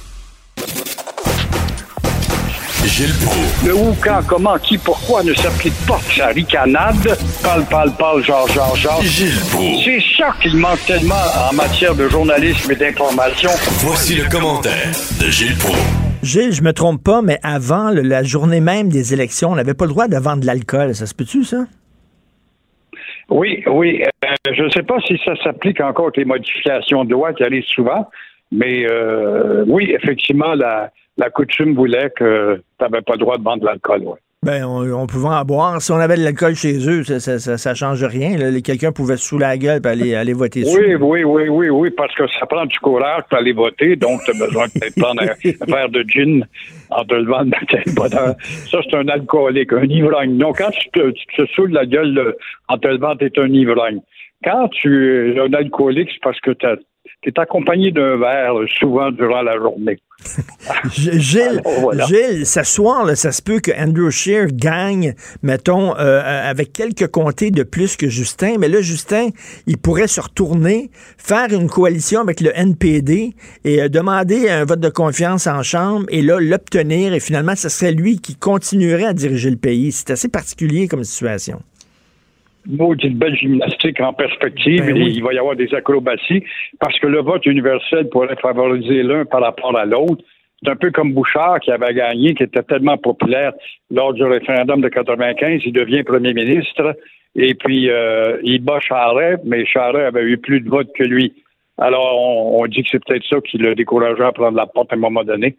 Gilles 2.85 3.15
Proulx. 3.15 3.65
Le 3.65 3.75
où, 3.75 3.97
quand, 4.05 4.21
comment, 4.27 4.59
qui, 4.59 4.77
pourquoi 4.79 5.23
ne 5.25 5.33
s'applique 5.35 5.75
pas 5.87 5.99
sa 6.15 6.27
ricanade? 6.29 7.19
Parle, 7.43 7.65
parle, 7.65 7.93
parle, 7.93 8.23
genre, 8.23 8.47
genre, 8.53 8.77
genre. 8.77 9.03
Gilles 9.03 9.41
Proulx. 9.51 9.85
C'est 9.85 10.03
ça 10.19 10.35
qu'il 10.41 10.57
manque 10.57 10.85
tellement 10.87 11.15
en 11.51 11.55
matière 11.55 11.95
de 11.95 12.09
journalisme 12.09 12.71
et 12.71 12.77
d'information. 12.77 13.51
Voici 13.79 14.17
le 14.17 14.29
commentaire 14.29 14.93
de 15.19 15.31
Gilles 15.31 15.57
Proulx. 15.57 16.04
Gilles, 16.25 16.53
je 16.53 16.63
me 16.63 16.73
trompe 16.73 17.03
pas, 17.03 17.23
mais 17.23 17.39
avant 17.43 17.91
la 17.91 18.23
journée 18.23 18.61
même 18.61 18.89
des 18.89 19.13
élections, 19.15 19.51
on 19.51 19.55
n'avait 19.55 19.75
pas 19.75 19.85
le 19.85 19.91
droit 19.91 20.09
de 20.09 20.17
vendre 20.17 20.41
de 20.41 20.47
l'alcool. 20.47 20.95
Ça 20.95 21.07
se 21.07 21.15
peut-tu, 21.15 21.45
ça? 21.45 21.67
Oui, 23.31 23.63
oui. 23.67 24.03
euh, 24.25 24.53
je 24.53 24.63
ne 24.63 24.69
sais 24.71 24.83
pas 24.83 24.99
si 25.07 25.19
ça 25.25 25.35
s'applique 25.43 25.81
encore 25.81 26.07
avec 26.07 26.19
les 26.19 26.25
modifications 26.25 27.05
de 27.05 27.13
loi 27.13 27.33
qui 27.33 27.43
arrivent 27.43 27.65
souvent, 27.65 28.09
mais 28.53 28.85
euh, 28.91 29.65
oui, 29.67 29.95
effectivement, 29.99 30.55
la, 30.55 30.91
la 31.17 31.31
coutume 31.31 31.75
voulait 31.75 32.11
que 32.11 32.57
tu 32.57 32.85
n'avais 32.85 33.03
pas 33.03 33.15
le 33.15 33.19
droit 33.19 33.39
de 33.39 33.43
vendre 33.43 33.61
de 33.61 33.67
l'alcool. 33.67 34.03
ouais. 34.03 34.19
Ben, 34.45 34.63
on, 34.65 34.93
on 34.93 35.07
pouvait 35.07 35.29
en 35.29 35.43
boire. 35.43 35.81
Si 35.81 35.91
on 35.91 35.97
avait 35.97 36.17
de 36.17 36.23
l'alcool 36.23 36.55
chez 36.55 36.77
eux, 36.87 37.03
ça, 37.03 37.19
ça, 37.19 37.39
ça, 37.39 37.57
ça 37.57 37.75
change 37.75 38.05
rien. 38.05 38.37
Quelqu'un 38.61 38.93
pouvait 38.93 39.17
se 39.17 39.25
sous 39.27 39.39
la 39.39 39.57
gueule 39.57 39.81
et 39.83 39.89
aller, 39.89 40.15
aller 40.15 40.33
voter. 40.35 40.65
Oui, 40.67 40.95
oui, 40.97 41.25
oui, 41.25 41.49
oui, 41.49 41.69
oui, 41.71 41.91
parce 41.91 42.15
que 42.15 42.25
ça 42.39 42.45
prend 42.45 42.67
du 42.67 42.79
courage 42.81 43.23
pour 43.29 43.39
aller 43.39 43.53
voter, 43.53 43.97
donc 43.97 44.21
tu 44.25 44.33
as 44.33 44.47
besoin 44.47 44.67
de 44.67 45.01
prendre 45.01 45.23
un, 45.23 45.73
verre 45.73 45.89
de 45.89 46.05
gin 46.07 46.47
en 46.91 47.05
te 47.05 47.15
levant 47.15 47.41
le 47.41 47.47
matin. 47.47 48.35
Ça, 48.71 48.79
c'est 48.85 48.97
un 48.97 49.09
alcoolique, 49.09 49.73
un 49.73 49.85
ivrogne. 49.85 50.37
Donc, 50.37 50.59
quand 50.59 50.71
tu 50.71 50.91
te, 50.91 51.11
tu 51.11 51.27
te 51.37 51.47
saoules 51.55 51.73
la 51.73 51.87
gueule 51.87 52.13
là, 52.13 52.33
en 52.69 52.77
te 52.77 52.89
levant, 52.89 53.17
tu 53.17 53.25
es 53.25 53.39
un 53.39 53.49
ivrogne. 53.49 54.01
Quand 54.45 54.69
tu 54.69 55.33
es 55.35 55.41
un 55.41 55.55
alcoolique, 55.55 56.11
c'est 56.13 56.23
parce 56.23 56.41
que 56.41 56.51
tu 56.51 56.67
es 57.27 57.41
accompagné 57.41 57.91
d'un 57.91 58.17
verre 58.17 58.55
souvent 58.79 59.11
durant 59.11 59.43
la 59.43 59.57
journée. 59.57 59.99
Gilles, 60.91 61.61
Alors, 61.65 61.81
voilà. 61.81 62.07
Gilles, 62.07 62.47
ce 62.47 62.63
soir, 62.63 63.05
là, 63.05 63.17
ça 63.17 63.33
se 63.33 63.43
peut 63.43 63.61
que 63.61 63.71
Andrew 63.73 64.11
Scheer 64.11 64.47
gagne, 64.53 65.15
mettons, 65.43 65.97
euh, 65.97 66.01
euh, 66.01 66.51
avec 66.51 66.73
quelques 66.73 67.09
comtés 67.09 67.51
de 67.51 67.63
plus 67.63 67.97
que 67.97 68.09
Justin. 68.09 68.57
Mais 68.59 68.69
là, 68.69 68.81
Justin, 68.81 69.29
il 69.67 69.79
pourrait 69.79 70.07
se 70.07 70.21
retourner, 70.21 70.91
faire 71.19 71.53
une 71.53 71.69
coalition 71.69 72.21
avec 72.21 72.41
le 72.41 72.53
NPD 72.55 73.35
et 73.65 73.83
euh, 73.83 73.89
demander 73.89 74.49
un 74.49 74.65
vote 74.65 74.81
de 74.81 74.89
confiance 74.89 75.47
en 75.47 75.63
Chambre 75.63 76.07
et 76.09 76.23
là, 76.23 76.39
l'obtenir. 76.41 77.13
Et 77.13 77.21
finalement, 77.21 77.57
ce 77.57 77.69
serait 77.69 77.93
lui 77.93 78.19
qui 78.19 78.37
continuerait 78.37 79.07
à 79.07 79.13
diriger 79.13 79.51
le 79.51 79.57
pays. 79.57 79.93
C'est 79.93 80.11
assez 80.11 80.29
particulier 80.29 80.89
comme 80.89 81.05
situation. 81.05 81.61
Maudite 82.67 83.17
belle 83.17 83.37
gymnastique 83.37 84.01
en 84.01 84.13
perspective. 84.13 84.85
Ben 84.87 84.95
oui. 84.95 85.13
Il 85.17 85.23
va 85.23 85.33
y 85.33 85.39
avoir 85.39 85.57
des 85.57 85.73
acrobaties 85.75 86.43
parce 86.81 86.99
que 86.99 87.07
le 87.07 87.21
vote 87.21 87.47
universel 87.47 88.09
pourrait 88.09 88.37
favoriser 88.37 89.03
l'un 89.03 89.25
par 89.25 89.43
rapport 89.43 89.77
à 89.77 89.85
l'autre. 89.85 90.23
C'est 90.63 90.71
un 90.71 90.77
peu 90.77 90.91
comme 90.91 91.13
Bouchard 91.13 91.61
qui 91.61 91.71
avait 91.71 91.93
gagné, 91.93 92.35
qui 92.35 92.43
était 92.43 92.63
tellement 92.63 92.97
populaire 92.97 93.53
lors 93.91 94.15
du 94.15 94.25
référendum 94.25 94.81
de 94.81 94.89
95. 94.89 95.63
Il 95.65 95.73
devient 95.73 96.03
premier 96.03 96.33
ministre 96.33 96.97
et 97.35 97.55
puis 97.55 97.91
euh, 97.91 98.39
il 98.43 98.63
bat 98.63 98.81
Charret, 98.81 99.39
mais 99.45 99.67
Charret 99.67 100.05
avait 100.05 100.23
eu 100.23 100.39
plus 100.39 100.61
de 100.61 100.69
votes 100.69 100.93
que 100.95 101.05
lui. 101.05 101.35
Alors, 101.77 102.21
on, 102.21 102.63
on 102.63 102.67
dit 102.67 102.83
que 102.85 102.89
c'est 102.93 103.05
peut-être 103.05 103.25
ça 103.29 103.41
qui 103.41 103.59
l'a 103.59 103.75
découragé 103.75 104.23
à 104.23 104.33
prendre 104.33 104.57
la 104.57 104.67
porte 104.67 104.93
à 104.93 104.97
un 104.97 104.99
moment 104.99 105.25
donné. 105.25 105.57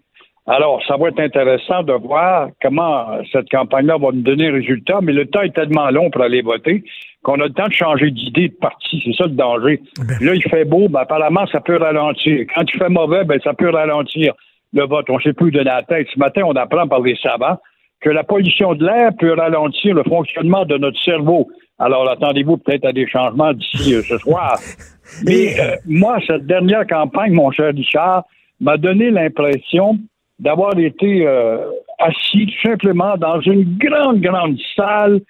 Alors, 0.47 0.83
ça 0.87 0.95
va 0.97 1.07
être 1.07 1.19
intéressant 1.19 1.81
de 1.81 1.93
voir 1.93 2.49
comment 2.61 3.07
cette 3.31 3.49
campagne-là 3.49 3.97
va 3.97 4.11
nous 4.11 4.21
donner 4.21 4.49
résultat, 4.51 4.99
mais 5.01 5.11
le 5.11 5.25
temps 5.25 5.41
est 5.41 5.55
tellement 5.55 5.89
long 5.89 6.11
pour 6.11 6.21
aller 6.21 6.43
voter 6.43 6.83
qu'on 7.23 7.41
a 7.41 7.45
le 7.45 7.53
temps 7.53 7.67
de 7.67 7.73
changer 7.73 8.11
d'idée 8.11 8.49
de 8.49 8.53
parti. 8.53 9.01
C'est 9.03 9.15
ça 9.15 9.23
le 9.23 9.31
danger. 9.31 9.81
Là, 10.21 10.35
il 10.35 10.43
fait 10.43 10.65
beau, 10.65 10.87
ben, 10.87 10.99
apparemment, 10.99 11.47
ça 11.47 11.59
peut 11.59 11.77
ralentir. 11.77 12.45
Quand 12.53 12.61
il 12.61 12.77
fait 12.77 12.89
mauvais, 12.89 13.23
ben, 13.23 13.39
ça 13.43 13.55
peut 13.55 13.71
ralentir 13.71 14.33
le 14.73 14.85
vote. 14.85 15.09
On 15.09 15.15
ne 15.15 15.21
sait 15.21 15.33
plus 15.33 15.49
donner 15.49 15.65
la 15.65 15.81
tête. 15.81 16.07
Ce 16.13 16.19
matin, 16.19 16.43
on 16.45 16.55
apprend 16.55 16.87
par 16.87 17.01
les 17.01 17.15
savants 17.15 17.57
que 17.99 18.11
la 18.11 18.23
pollution 18.23 18.75
de 18.75 18.85
l'air 18.85 19.11
peut 19.17 19.33
ralentir 19.33 19.95
le 19.95 20.03
fonctionnement 20.03 20.65
de 20.65 20.77
notre 20.77 21.01
cerveau. 21.01 21.47
Alors, 21.79 22.07
attendez-vous 22.07 22.57
peut-être 22.57 22.85
à 22.85 22.93
des 22.93 23.07
changements 23.07 23.53
d'ici 23.53 23.95
euh, 23.95 24.03
ce 24.03 24.19
soir. 24.19 24.59
Mais 25.25 25.59
euh, 25.59 25.75
moi, 25.87 26.19
cette 26.27 26.45
dernière 26.45 26.85
campagne, 26.85 27.33
mon 27.33 27.49
cher 27.49 27.73
Richard, 27.73 28.25
m'a 28.61 28.77
donné 28.77 29.09
l'impression 29.09 29.97
d'avoir 30.39 30.77
été 30.77 31.25
euh, 31.25 31.57
assis 31.99 32.47
tout 32.47 32.69
simplement 32.69 33.15
dans 33.17 33.39
une 33.41 33.77
grande, 33.77 34.19
grande 34.19 34.57
salle, 34.75 35.21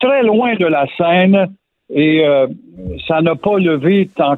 très 0.00 0.22
loin 0.22 0.54
de 0.54 0.66
la 0.66 0.86
scène, 0.96 1.48
et 1.90 2.24
euh, 2.24 2.46
ça 3.06 3.20
n'a 3.20 3.34
pas 3.34 3.58
levé 3.58 4.08
tant, 4.14 4.36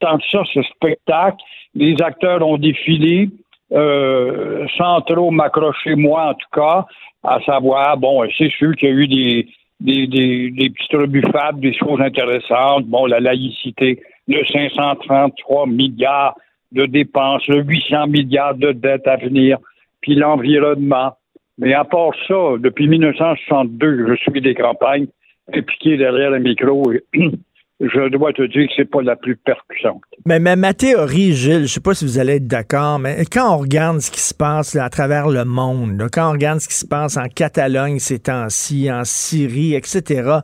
tant 0.00 0.18
que 0.18 0.24
ça, 0.30 0.42
ce 0.52 0.62
spectacle. 0.62 1.38
Les 1.74 1.96
acteurs 2.02 2.46
ont 2.46 2.58
défilé, 2.58 3.28
euh, 3.72 4.66
sans 4.76 5.00
trop 5.02 5.30
m'accrocher 5.30 5.96
moi 5.96 6.30
en 6.30 6.34
tout 6.34 6.48
cas, 6.52 6.86
à 7.24 7.40
savoir, 7.40 7.96
bon, 7.96 8.22
c'est 8.38 8.50
sûr 8.50 8.74
qu'il 8.76 8.88
y 8.88 8.92
a 8.92 8.94
eu 8.94 9.08
des, 9.08 9.48
des, 9.80 10.06
des, 10.06 10.50
des 10.50 10.70
petites 10.70 10.92
rebuffades, 10.92 11.58
des 11.60 11.74
choses 11.74 12.00
intéressantes, 12.00 12.86
bon, 12.86 13.06
la 13.06 13.20
laïcité, 13.20 14.00
le 14.28 14.44
533 14.44 15.66
milliards 15.66 16.34
de 16.76 16.86
dépenses, 16.86 17.46
le 17.48 17.62
800 17.62 18.06
milliards 18.08 18.54
de 18.54 18.72
dettes 18.72 19.06
à 19.06 19.16
venir, 19.16 19.58
puis 20.00 20.14
l'environnement. 20.14 21.16
Mais 21.58 21.72
à 21.72 21.84
part 21.84 22.12
ça, 22.28 22.58
depuis 22.58 22.86
1962, 22.86 24.08
je 24.08 24.14
suis 24.16 24.40
des 24.40 24.54
campagnes, 24.54 25.06
impliqué 25.52 25.96
derrière 25.96 26.30
le 26.30 26.38
micro, 26.38 26.92
je 27.80 28.08
dois 28.08 28.32
te 28.32 28.42
dire 28.42 28.66
que 28.68 28.72
c'est 28.74 28.90
pas 28.90 29.02
la 29.02 29.16
plus 29.16 29.36
percutante. 29.36 30.02
Mais, 30.24 30.38
ma 30.38 30.72
théorie, 30.72 31.34
Gilles, 31.34 31.66
je 31.66 31.74
sais 31.74 31.80
pas 31.80 31.94
si 31.94 32.06
vous 32.06 32.18
allez 32.18 32.36
être 32.36 32.46
d'accord, 32.46 32.98
mais 32.98 33.24
quand 33.30 33.54
on 33.54 33.58
regarde 33.58 34.00
ce 34.00 34.10
qui 34.10 34.20
se 34.20 34.32
passe 34.32 34.76
à 34.76 34.88
travers 34.88 35.28
le 35.28 35.44
monde, 35.44 36.06
quand 36.10 36.30
on 36.30 36.32
regarde 36.32 36.60
ce 36.60 36.68
qui 36.68 36.74
se 36.74 36.86
passe 36.86 37.18
en 37.18 37.28
Catalogne 37.28 37.98
ces 37.98 38.18
temps-ci, 38.18 38.90
en 38.90 39.04
Syrie, 39.04 39.74
etc., 39.74 40.38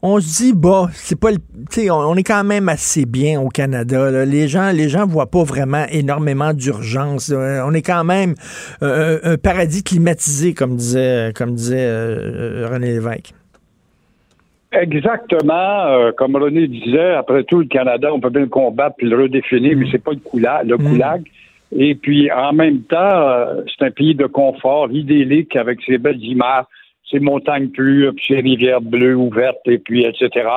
on 0.00 0.20
se 0.20 0.44
dit, 0.44 0.52
bah, 0.54 0.88
c'est 0.92 1.18
pas 1.18 1.32
le, 1.32 1.38
on, 1.90 2.12
on 2.12 2.14
est 2.14 2.22
quand 2.22 2.44
même 2.44 2.68
assez 2.68 3.04
bien 3.04 3.40
au 3.40 3.48
Canada. 3.48 4.24
Les 4.24 4.46
gens, 4.46 4.70
les 4.70 4.88
gens 4.88 5.06
voient 5.06 5.30
pas 5.30 5.42
vraiment 5.42 5.86
énormément 5.90 6.54
d'urgence. 6.54 7.32
On 7.34 7.74
est 7.74 7.82
quand 7.82 8.04
même 8.04 8.34
euh, 8.82 9.18
un 9.24 9.36
paradis 9.36 9.82
climatisé, 9.82 10.54
comme 10.54 10.76
disait, 10.76 11.32
comme 11.34 11.54
disait 11.54 11.84
euh, 11.84 12.68
René 12.70 12.92
Lévesque. 12.92 13.34
Exactement, 14.72 15.86
euh, 15.86 16.12
comme 16.12 16.36
René 16.36 16.66
disait, 16.66 17.14
après 17.14 17.44
tout, 17.44 17.60
le 17.60 17.66
Canada, 17.66 18.12
on 18.12 18.20
peut 18.20 18.30
bien 18.30 18.42
le 18.42 18.48
combattre 18.48 18.96
puis 18.98 19.08
le 19.08 19.16
redéfinir, 19.16 19.76
mais 19.76 19.86
c'est 19.90 20.02
pas 20.02 20.12
le 20.12 20.18
coulag, 20.18 20.66
le 20.66 20.76
coulag. 20.76 21.22
Et 21.72 21.94
puis, 21.94 22.30
en 22.32 22.52
même 22.52 22.82
temps, 22.82 22.96
euh, 22.98 23.62
c'est 23.66 23.86
un 23.86 23.90
pays 23.90 24.14
de 24.14 24.26
confort, 24.26 24.90
idyllique, 24.90 25.54
avec 25.56 25.80
ses 25.86 25.98
belles 25.98 26.22
images, 26.22 26.64
ses 27.10 27.20
montagnes 27.20 27.68
pures, 27.68 28.12
puis 28.16 28.26
ses 28.26 28.40
rivières 28.40 28.80
bleues 28.80 29.14
ouvertes, 29.14 29.66
et 29.66 29.78
puis, 29.78 30.04
etc. 30.04 30.48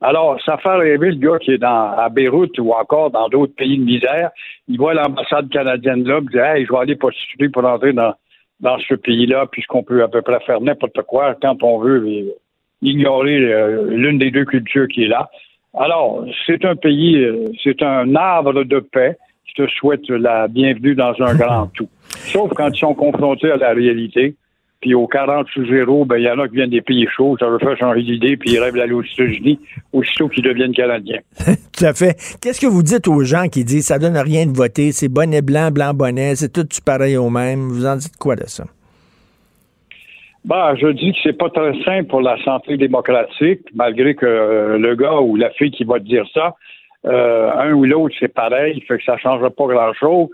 Alors, 0.00 0.40
ça 0.44 0.56
fait 0.56 0.74
rêver 0.74 1.12
le 1.12 1.16
gars 1.16 1.38
qui 1.38 1.52
est 1.52 1.58
dans, 1.58 1.92
à 1.96 2.08
Beyrouth 2.08 2.58
ou 2.58 2.72
encore 2.72 3.10
dans 3.12 3.28
d'autres 3.28 3.54
pays 3.54 3.78
de 3.78 3.84
misère. 3.84 4.30
Il 4.66 4.76
voit 4.78 4.94
l'ambassade 4.94 5.48
canadienne 5.50 6.02
là, 6.04 6.18
il 6.20 6.28
dit, 6.28 6.38
hey, 6.38 6.66
je 6.66 6.72
vais 6.72 6.78
aller 6.78 6.96
postuler 6.96 7.48
pour 7.48 7.64
entrer 7.64 7.92
dans, 7.92 8.12
dans 8.58 8.78
ce 8.80 8.94
pays-là, 8.94 9.46
puisqu'on 9.50 9.84
peut 9.84 10.02
à 10.02 10.08
peu 10.08 10.22
près 10.22 10.40
faire 10.40 10.60
n'importe 10.60 11.00
quoi 11.02 11.36
quand 11.40 11.62
on 11.62 11.78
veut 11.78 12.08
et 12.08 12.34
ignorer 12.82 13.38
euh, 13.38 13.86
l'une 13.90 14.18
des 14.18 14.30
deux 14.30 14.44
cultures 14.44 14.88
qui 14.88 15.04
est 15.04 15.08
là. 15.08 15.30
Alors, 15.78 16.26
c'est 16.46 16.64
un 16.64 16.76
pays, 16.76 17.16
euh, 17.16 17.46
c'est 17.62 17.82
un 17.82 18.14
arbre 18.14 18.64
de 18.64 18.80
paix 18.80 19.16
qui 19.46 19.54
te 19.54 19.66
souhaite 19.68 20.08
la 20.08 20.48
bienvenue 20.48 20.94
dans 20.94 21.14
un 21.20 21.34
grand 21.36 21.68
tout. 21.68 21.88
Sauf 22.08 22.52
quand 22.54 22.68
ils 22.68 22.78
sont 22.78 22.94
confrontés 22.94 23.50
à 23.50 23.56
la 23.56 23.72
réalité. 23.72 24.34
Puis 24.82 24.94
au 24.94 25.06
40 25.06 25.46
sous 25.54 25.64
zéro, 25.68 26.04
ben, 26.04 26.16
il 26.16 26.24
y 26.24 26.28
en 26.28 26.40
a 26.40 26.48
qui 26.48 26.56
viennent 26.56 26.68
des 26.68 26.82
pays 26.82 27.06
chauds, 27.16 27.36
ça 27.38 27.46
leur 27.46 27.60
fait 27.60 27.76
changer 27.76 28.02
d'idée, 28.02 28.36
puis 28.36 28.50
ils 28.50 28.58
rêvent 28.58 28.74
d'aller 28.74 28.92
aux 28.92 29.04
États-Unis, 29.04 29.60
aussitôt 29.92 30.28
qu'ils 30.28 30.42
deviennent 30.42 30.74
Canadiens. 30.74 31.20
Tout 31.46 31.84
à 31.84 31.94
fait. 31.94 32.16
Qu'est-ce 32.40 32.60
que 32.60 32.66
vous 32.66 32.82
dites 32.82 33.06
aux 33.06 33.22
gens 33.22 33.46
qui 33.46 33.64
disent 33.64 33.86
ça 33.86 34.00
donne 34.00 34.18
rien 34.18 34.44
de 34.44 34.50
voter, 34.50 34.90
c'est 34.90 35.08
bonnet 35.08 35.40
blanc, 35.40 35.70
blanc 35.70 35.94
bonnet, 35.94 36.34
c'est 36.34 36.52
tout 36.52 36.66
pareil 36.84 37.16
au 37.16 37.30
même? 37.30 37.68
Vous 37.68 37.86
en 37.86 37.94
dites 37.94 38.16
quoi 38.16 38.34
de 38.34 38.42
ça? 38.46 38.64
Bah, 40.44 40.74
je 40.74 40.88
dis 40.88 41.12
que 41.12 41.18
c'est 41.22 41.38
pas 41.38 41.50
très 41.50 41.72
simple 41.84 42.08
pour 42.08 42.20
la 42.20 42.36
santé 42.42 42.76
démocratique, 42.76 43.60
malgré 43.74 44.14
que 44.14 44.26
euh, 44.26 44.76
le 44.78 44.96
gars 44.96 45.20
ou 45.20 45.36
la 45.36 45.50
fille 45.50 45.70
qui 45.70 45.84
va 45.84 46.00
te 46.00 46.04
dire 46.04 46.26
ça, 46.34 46.56
euh, 47.06 47.50
un 47.52 47.72
ou 47.72 47.84
l'autre, 47.84 48.14
c'est 48.18 48.32
pareil, 48.32 48.80
fait 48.82 48.98
que 48.98 49.04
ça 49.04 49.16
changera 49.18 49.50
pas 49.50 49.66
grand-chose. 49.66 50.28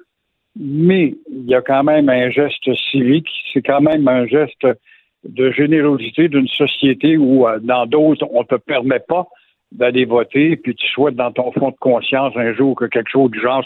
Mais 0.56 1.14
il 1.30 1.44
y 1.44 1.54
a 1.54 1.60
quand 1.60 1.84
même 1.84 2.08
un 2.08 2.30
geste 2.30 2.74
civique, 2.90 3.28
c'est 3.52 3.62
quand 3.62 3.82
même 3.82 4.08
un 4.08 4.26
geste 4.26 4.66
de 5.24 5.50
générosité 5.50 6.28
d'une 6.28 6.48
société 6.48 7.18
où, 7.18 7.46
euh, 7.46 7.58
dans 7.60 7.84
d'autres, 7.84 8.26
on 8.32 8.44
te 8.44 8.54
permet 8.54 9.00
pas 9.00 9.26
d'aller 9.72 10.06
voter, 10.06 10.56
puis 10.56 10.74
tu 10.74 10.86
souhaites 10.88 11.16
dans 11.16 11.32
ton 11.32 11.52
fond 11.52 11.70
de 11.70 11.76
conscience 11.76 12.32
un 12.36 12.54
jour 12.54 12.74
que 12.74 12.86
quelque 12.86 13.10
chose 13.10 13.30
du 13.30 13.40
genre 13.40 13.62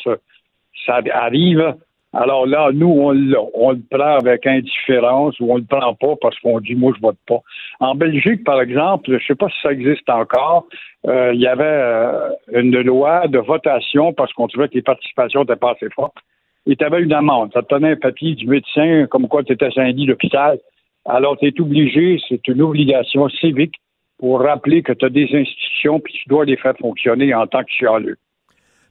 ça 0.86 1.00
arrive. 1.12 1.76
Alors 2.14 2.46
là, 2.46 2.70
nous, 2.72 2.88
on, 2.88 3.14
on 3.54 3.72
le 3.72 3.80
prend 3.90 4.18
avec 4.18 4.46
indifférence 4.46 5.38
ou 5.40 5.50
on 5.50 5.56
le 5.56 5.64
prend 5.64 5.94
pas 5.94 6.14
parce 6.20 6.38
qu'on 6.40 6.60
dit 6.60 6.74
moi 6.74 6.92
je 6.94 7.00
vote 7.00 7.16
pas. 7.26 7.40
En 7.80 7.94
Belgique, 7.94 8.44
par 8.44 8.60
exemple, 8.60 9.18
je 9.18 9.26
sais 9.26 9.34
pas 9.34 9.48
si 9.48 9.56
ça 9.62 9.72
existe 9.72 10.08
encore, 10.10 10.66
euh, 11.06 11.32
il 11.34 11.40
y 11.40 11.46
avait 11.46 11.64
euh, 11.64 12.28
une 12.52 12.78
loi 12.82 13.26
de 13.28 13.38
votation 13.38 14.12
parce 14.12 14.32
qu'on 14.34 14.46
trouvait 14.46 14.68
que 14.68 14.74
les 14.74 14.82
participations 14.82 15.40
n'étaient 15.40 15.56
pas 15.56 15.72
assez 15.72 15.88
fortes. 15.90 16.18
et 16.66 16.76
tu 16.76 16.84
avais 16.84 17.02
une 17.02 17.12
amende. 17.12 17.50
Ça 17.54 17.62
te 17.62 17.74
un 17.74 17.96
papier 17.96 18.34
du 18.34 18.46
médecin 18.46 19.06
comme 19.06 19.26
quoi 19.26 19.42
tu 19.42 19.52
étais 19.52 19.70
lit 19.92 20.06
d'hôpital. 20.06 20.58
Alors, 21.04 21.36
tu 21.38 21.46
es 21.46 21.60
obligé, 21.60 22.20
c'est 22.28 22.46
une 22.46 22.62
obligation 22.62 23.28
civique 23.28 23.74
pour 24.18 24.40
rappeler 24.40 24.82
que 24.82 24.92
tu 24.92 25.04
as 25.04 25.08
des 25.08 25.28
institutions 25.32 25.98
puis 25.98 26.12
tu 26.12 26.28
dois 26.28 26.44
les 26.44 26.56
faire 26.56 26.76
fonctionner 26.78 27.34
en 27.34 27.46
tant 27.46 27.64
que 27.64 27.70
chialeux. 27.70 28.18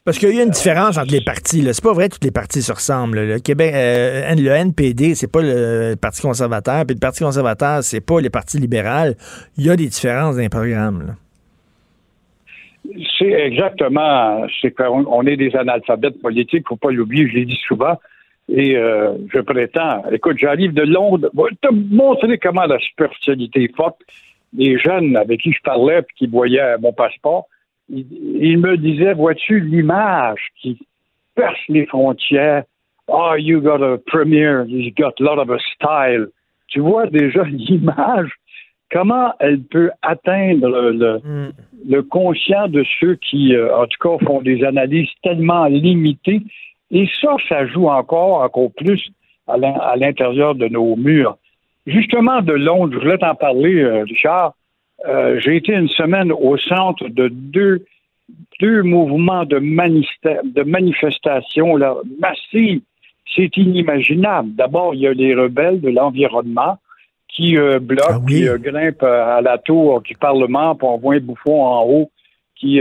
Parce 0.04 0.18
qu'il 0.18 0.36
y 0.36 0.40
a 0.40 0.44
une 0.44 0.50
différence 0.50 0.98
entre 0.98 1.12
les 1.12 1.22
partis. 1.22 1.62
C'est 1.62 1.84
pas 1.84 1.94
vrai 1.94 2.10
que 2.10 2.16
toutes 2.16 2.24
les 2.24 2.32
partis 2.32 2.64
se 2.64 2.72
ressemblent. 2.72 3.20
Le 3.20 3.38
Québec, 3.38 3.72
euh, 3.76 4.34
le 4.36 4.50
NPD, 4.50 5.14
c'est 5.14 5.32
pas 5.32 5.42
le 5.44 5.94
Parti 5.96 6.24
conservateur, 6.24 6.86
puis 6.88 6.96
le 6.96 7.00
Parti 7.00 7.24
conservateur, 7.24 7.84
c'est 7.84 8.02
pas 8.02 8.20
les 8.20 8.32
partis 8.32 8.58
libéraux. 8.58 9.14
Il 9.58 9.66
y 9.66 9.70
a 9.70 9.76
des 9.76 9.86
différences 9.86 10.36
dans 10.38 10.42
les 10.42 10.50
programmes. 10.50 11.16
C'est 13.20 13.30
exactement. 13.30 14.48
C'est 14.60 14.72
qu'on 14.72 15.06
on 15.06 15.26
est 15.28 15.38
des 15.38 15.56
analphabètes 15.56 16.20
politiques, 16.20 16.68
faut 16.68 16.78
pas 16.78 16.90
l'oublier, 16.90 17.28
je 17.30 17.36
l'ai 17.36 17.46
dit 17.46 17.60
souvent. 17.68 18.00
Et 18.50 18.76
euh, 18.76 19.14
je 19.32 19.40
prétends, 19.40 20.04
écoute, 20.12 20.38
j'arrive 20.40 20.74
de 20.74 20.82
Londres, 20.82 21.30
je 21.32 21.56
te 21.68 21.72
montrer 21.72 22.40
comment 22.40 22.66
la 22.66 22.80
superficialité 22.80 23.66
est 23.66 23.76
forte. 23.76 24.02
Les 24.58 24.80
jeunes 24.80 25.16
avec 25.16 25.42
qui 25.42 25.54
je 25.54 25.62
parlais, 25.64 26.02
puis 26.02 26.16
qui 26.18 26.28
voyaient 26.28 26.78
mon 26.80 26.92
passeport, 26.92 27.46
il, 27.92 28.58
me 28.60 28.78
disait, 28.78 29.14
vois-tu 29.14 29.60
l'image 29.60 30.40
qui 30.62 30.80
perce 31.36 31.60
les 31.70 31.86
frontières? 31.86 32.64
Oh, 33.08 33.34
you 33.38 33.62
got 33.62 33.82
a 33.84 33.98
premier, 33.98 34.64
you 34.68 34.92
got 34.98 35.14
a 35.20 35.24
lot 35.24 35.40
of 35.40 35.50
a 35.50 35.60
style. 35.76 36.28
Tu 36.68 36.80
vois 36.80 37.08
déjà 37.08 37.44
l'image, 37.52 38.32
comment 38.92 39.34
elle 39.40 39.62
peut 39.62 39.92
atteindre 40.02 40.92
le, 40.92 41.20
mm. 41.24 41.52
le 41.90 42.04
conscient 42.04 42.68
de 42.68 42.84
ceux 43.00 43.16
qui, 43.16 43.56
euh, 43.56 43.76
en 43.76 43.86
tout 43.88 43.98
cas, 44.00 44.26
font 44.26 44.42
des 44.42 44.64
analyses 44.64 45.10
tellement 45.24 45.66
limitées? 45.66 46.42
Et 46.92 47.08
ça, 47.22 47.36
ça 47.50 47.68
joue 47.68 47.88
encore, 47.88 48.42
encore 48.42 48.72
plus 48.78 49.12
à 49.48 49.58
l'intérieur 49.98 50.56
de 50.56 50.68
nos 50.68 50.96
murs. 50.96 51.38
Justement, 51.88 52.42
de 52.42 52.54
Londres, 52.54 52.94
je 52.94 53.00
voulais 53.00 53.18
t'en 53.18 53.36
parler, 53.36 53.82
euh, 53.82 54.04
Richard. 54.04 54.54
Euh, 55.08 55.40
j'ai 55.40 55.56
été 55.56 55.74
une 55.74 55.90
semaine 55.90 56.32
au 56.32 56.58
centre 56.58 57.08
de 57.08 57.28
deux, 57.28 57.86
deux 58.60 58.84
mouvements 58.84 59.46
de, 59.46 59.58
de 59.58 60.64
manifestation 60.64 61.76
là, 61.76 61.96
massives. 62.20 62.82
C'est 63.36 63.56
inimaginable. 63.58 64.50
D'abord, 64.56 64.94
il 64.94 65.02
y 65.02 65.08
a 65.08 65.14
les 65.14 65.34
rebelles 65.34 65.82
de 65.82 65.90
l'environnement 65.90 66.78
qui 67.30 67.58
euh, 67.58 67.80
bloquent, 67.80 68.22
ah 68.24 68.28
qui 68.28 68.48
euh, 68.48 68.58
grimpent 68.58 69.04
à 69.04 69.42
la 69.42 69.58
tour 69.58 70.02
du 70.02 70.16
Parlement, 70.16 70.76
puis 70.76 70.88
on 70.88 70.98
voit 70.98 71.16
un 71.16 71.20
bouffon 71.20 71.64
en 71.64 71.84
haut 71.86 72.12
qui 72.56 72.80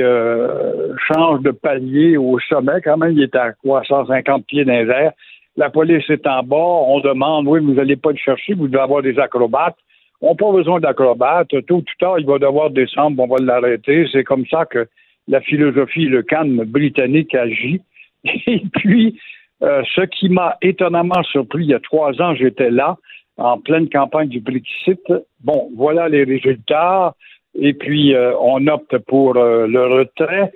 change 1.09 1.41
de 1.41 1.53
palier 1.53 2.19
au 2.19 2.39
sommet. 2.39 2.83
Quand 2.85 2.99
même, 2.99 3.13
il 3.13 3.23
est 3.23 3.35
à 3.35 3.53
quoi, 3.53 3.83
150 3.83 4.45
pieds 4.45 4.67
dans 4.67 4.73
les 4.75 5.09
La 5.57 5.71
police 5.71 6.05
est 6.11 6.27
en 6.27 6.43
bas. 6.43 6.57
On 6.57 7.01
demande, 7.01 7.47
oui, 7.47 7.61
vous 7.61 7.73
n'allez 7.73 7.97
pas 7.97 8.11
le 8.11 8.19
chercher, 8.19 8.53
vous 8.53 8.69
devez 8.69 8.83
avoir 8.83 9.01
des 9.01 9.19
acrobates 9.19 9.79
n'a 10.23 10.35
pas 10.35 10.53
besoin 10.53 10.81
d'acrobates. 10.81 11.55
Tôt 11.67 11.77
ou 11.77 11.85
tard, 11.99 12.19
il 12.19 12.27
va 12.27 12.39
devoir 12.39 12.71
descendre, 12.71 13.23
on 13.23 13.27
va 13.27 13.37
l'arrêter. 13.43 14.07
C'est 14.13 14.25
comme 14.25 14.47
ça 14.47 14.67
que 14.67 14.87
la 15.29 15.41
philosophie, 15.41 16.07
le 16.07 16.23
calme 16.23 16.65
britannique 16.65 17.35
agit. 17.35 17.81
Et 18.25 18.63
puis, 18.73 19.19
euh, 19.63 19.83
ce 19.95 20.03
qui 20.03 20.29
m'a 20.29 20.57
étonnamment 20.63 21.23
surpris, 21.23 21.65
il 21.65 21.71
y 21.71 21.75
a 21.75 21.81
trois 21.81 22.21
ans, 22.21 22.35
j'étais 22.35 22.71
là, 22.71 22.97
en 23.37 23.59
pleine 23.59 23.89
campagne 23.89 24.29
du 24.29 24.41
Brexit. 24.41 25.01
Bon, 25.41 25.71
voilà 25.77 26.09
les 26.09 26.25
résultats. 26.25 27.15
Et 27.55 27.73
puis, 27.73 28.15
euh, 28.15 28.33
on 28.41 28.67
opte 28.67 28.99
pour 28.99 29.37
euh, 29.37 29.67
le 29.67 29.87
retrait. 29.87 30.53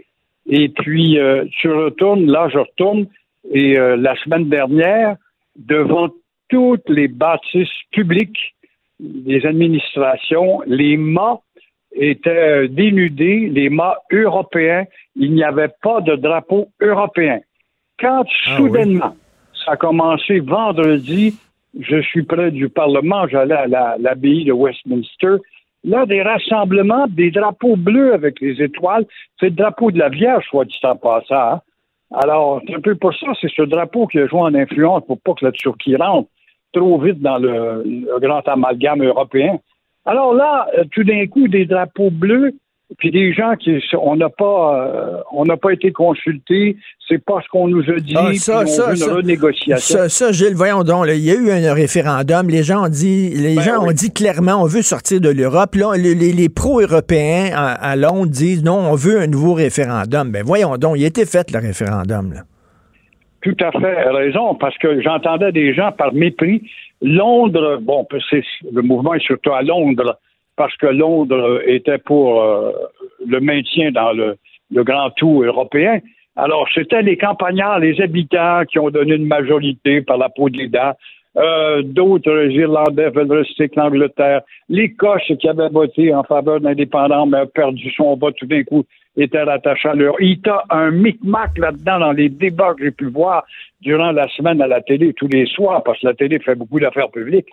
Et 0.47 0.69
puis, 0.69 1.19
tu 1.53 1.73
retournes, 1.73 2.27
là, 2.27 2.51
je 2.53 2.59
retourne. 2.59 3.07
Et 3.51 3.77
la 3.77 4.15
semaine 4.17 4.51
dernière, 4.51 5.17
devant 5.57 6.11
toutes 6.51 6.87
les 6.91 7.09
bâtisses 7.09 7.69
publiques 7.93 8.55
les 9.01 9.45
administrations, 9.47 10.61
les 10.67 10.97
mâts 10.97 11.41
étaient 11.95 12.69
dénudés, 12.69 13.49
les 13.51 13.71
mâts 13.71 13.99
européens. 14.13 14.85
Il 15.17 15.33
n'y 15.33 15.45
avait 15.45 15.73
pas 15.83 16.01
de 16.01 16.17
drapeau 16.17 16.69
européen. 16.81 17.41
Quand 17.99 18.25
ah 18.25 18.57
soudainement, 18.57 19.17
ça 19.65 19.73
a 19.73 19.77
commencé 19.77 20.41
vendredi, 20.41 21.37
je 21.79 22.01
suis 22.03 22.23
près 22.23 22.51
du 22.51 22.69
Parlement, 22.69 23.27
j'allais 23.29 23.55
à 23.55 23.97
l'abbaye 23.99 24.45
de 24.45 24.53
Westminster. 24.53 25.37
Là, 25.85 26.07
des 26.07 26.23
rassemblements, 26.23 27.07
des 27.09 27.31
drapeaux 27.31 27.77
bleus 27.77 28.15
avec 28.15 28.41
les 28.41 28.63
étoiles. 28.63 29.05
C'est 29.39 29.51
le 29.51 29.53
drapeau 29.53 29.91
de 29.91 29.99
la 29.99 30.09
Vierge, 30.09 30.45
soit 30.49 30.65
dit 30.65 30.79
en 30.83 30.97
passant. 30.97 31.35
Hein. 31.35 31.61
Alors, 32.13 32.63
c'est 32.67 32.75
un 32.75 32.81
peu 32.81 32.95
pour 32.95 33.15
ça, 33.15 33.27
c'est 33.41 33.51
ce 33.51 33.63
drapeau 33.63 34.07
qui 34.07 34.19
a 34.19 34.27
joué 34.27 34.41
en 34.41 34.55
influence 34.55 35.05
pour 35.07 35.21
pas 35.21 35.35
que 35.35 35.45
la 35.45 35.53
Turquie 35.53 35.97
rentre 35.97 36.29
trop 36.75 36.99
vite 37.01 37.21
dans 37.21 37.39
le, 37.39 37.85
grand 38.21 38.47
amalgame 38.47 39.03
européen. 39.03 39.59
Alors 40.05 40.35
là, 40.35 40.67
euh, 40.77 40.85
tout 40.93 41.05
d'un 41.05 41.27
coup, 41.27 41.49
des 41.49 41.65
drapeaux 41.65 42.11
bleus, 42.11 42.53
puis 42.99 43.11
des 43.11 43.33
gens 43.33 43.55
qui 43.57 43.83
on 43.99 44.17
n'a 44.17 44.29
pas 44.29 44.87
euh, 44.87 45.17
on 45.33 45.45
n'a 45.47 45.57
pas 45.57 45.73
été 45.73 45.91
consultés, 45.91 46.77
c'est 47.09 47.25
pas 47.25 47.41
ce 47.43 47.49
qu'on 47.49 47.69
nous 47.69 47.83
a 47.91 47.99
dit, 47.99 48.15
ah, 48.15 48.31
ça, 48.35 48.67
ça, 48.67 49.15
renégociation. 49.15 49.99
Ça, 49.99 50.09
ça, 50.11 50.33
Gilles, 50.33 50.55
voyons 50.55 50.85
donc, 50.85 51.07
il 51.09 51.25
y 51.25 51.31
a 51.31 51.35
eu 51.35 51.51
un 51.51 51.73
référendum, 51.73 52.49
les 52.51 52.63
gens 52.63 52.85
ont 52.85 52.89
dit 52.89 53.31
les 53.31 53.57
ben 53.57 53.63
gens 53.63 53.83
ont 53.83 53.93
dit 53.93 54.13
clairement 54.13 54.63
on 54.63 54.67
veut 54.67 54.83
sortir 54.83 55.21
de 55.21 55.31
l'Europe. 55.31 55.75
Là, 55.75 55.97
les, 55.97 56.49
pro-européens 56.51 57.51
à, 57.55 57.97
Londres 57.97 58.31
disent 58.31 58.63
non, 58.63 58.79
on 58.91 58.95
veut 58.95 59.19
un 59.19 59.27
nouveau 59.27 59.55
référendum. 59.55 60.31
Ben 60.31 60.43
voyons 60.45 60.77
donc, 60.77 60.97
il 60.99 61.05
a 61.05 61.07
été 61.07 61.25
fait 61.25 61.51
le 61.51 61.61
référendum 61.61 62.35
là 62.35 62.41
tout 63.45 63.57
à 63.61 63.71
fait 63.73 64.11
raison, 64.11 64.55
parce 64.55 64.77
que 64.79 65.03
j'entendais 65.03 65.53
des 65.53 65.75
gens 65.75 65.93
par 65.93 66.15
mépris. 66.15 66.63
Londres, 67.03 67.79
bon, 67.81 68.07
le 68.11 68.81
mouvement 68.81 69.13
est 69.13 69.25
surtout 69.25 69.53
à 69.53 69.63
Londres, 69.63 70.19
parce 70.57 70.75
que 70.77 70.87
Londres 70.87 71.61
était 71.67 71.99
pour 71.99 72.43
euh, 72.43 72.73
le 73.27 73.41
maintien 73.41 73.91
dans 73.93 74.13
le, 74.13 74.39
grand 74.73 75.11
tout 75.11 75.43
européen. 75.45 76.01
Alors, 76.37 76.67
c'était 76.75 77.03
les 77.03 77.19
campagnards, 77.19 77.81
les 77.81 78.01
habitants 78.01 78.63
qui 78.65 78.79
ont 78.79 78.91
donné 78.91 79.17
une 79.17 79.27
majorité 79.27 80.01
par 80.01 80.17
la 80.17 80.31
peau 80.31 80.49
des 80.49 80.69
dents. 80.69 80.95
Euh, 81.37 81.83
d'autres 81.83 82.51
Irlandais 82.51 83.11
veulent 83.11 83.31
rester 83.31 83.69
que 83.69 83.79
l'Angleterre. 83.79 84.41
L'Écosse 84.71 85.31
qui 85.39 85.49
avait 85.49 85.69
voté 85.69 86.15
en 86.15 86.23
faveur 86.23 86.61
de 86.61 86.65
l'indépendance, 86.65 87.29
mais 87.29 87.39
a 87.39 87.47
perdu 87.47 87.93
son 87.95 88.17
vote 88.17 88.37
tout 88.37 88.47
d'un 88.47 88.65
coup 88.65 88.85
était 89.17 89.43
rattaché 89.43 89.89
à 89.89 89.95
leur. 89.95 90.15
Il 90.21 90.41
y 90.45 90.49
a 90.49 90.65
un 90.71 90.91
micmac 90.91 91.57
là-dedans 91.59 92.01
dans 92.01 92.13
les 92.13 92.29
débats 92.29 92.75
que 92.75 92.85
j'ai 92.85 92.91
pu 92.91 93.07
voir 93.07 93.45
durant 93.81 94.13
la 94.13 94.29
semaine 94.29 94.61
à 94.61 94.67
la 94.67 94.81
télé 94.81 95.13
tous 95.13 95.29
les 95.29 95.47
soirs, 95.47 95.83
parce 95.83 96.01
que 96.01 96.07
la 96.07 96.15
télé 96.15 96.39
fait 96.39 96.55
beaucoup 96.55 96.81
d'affaires 96.81 97.11
publiques, 97.11 97.49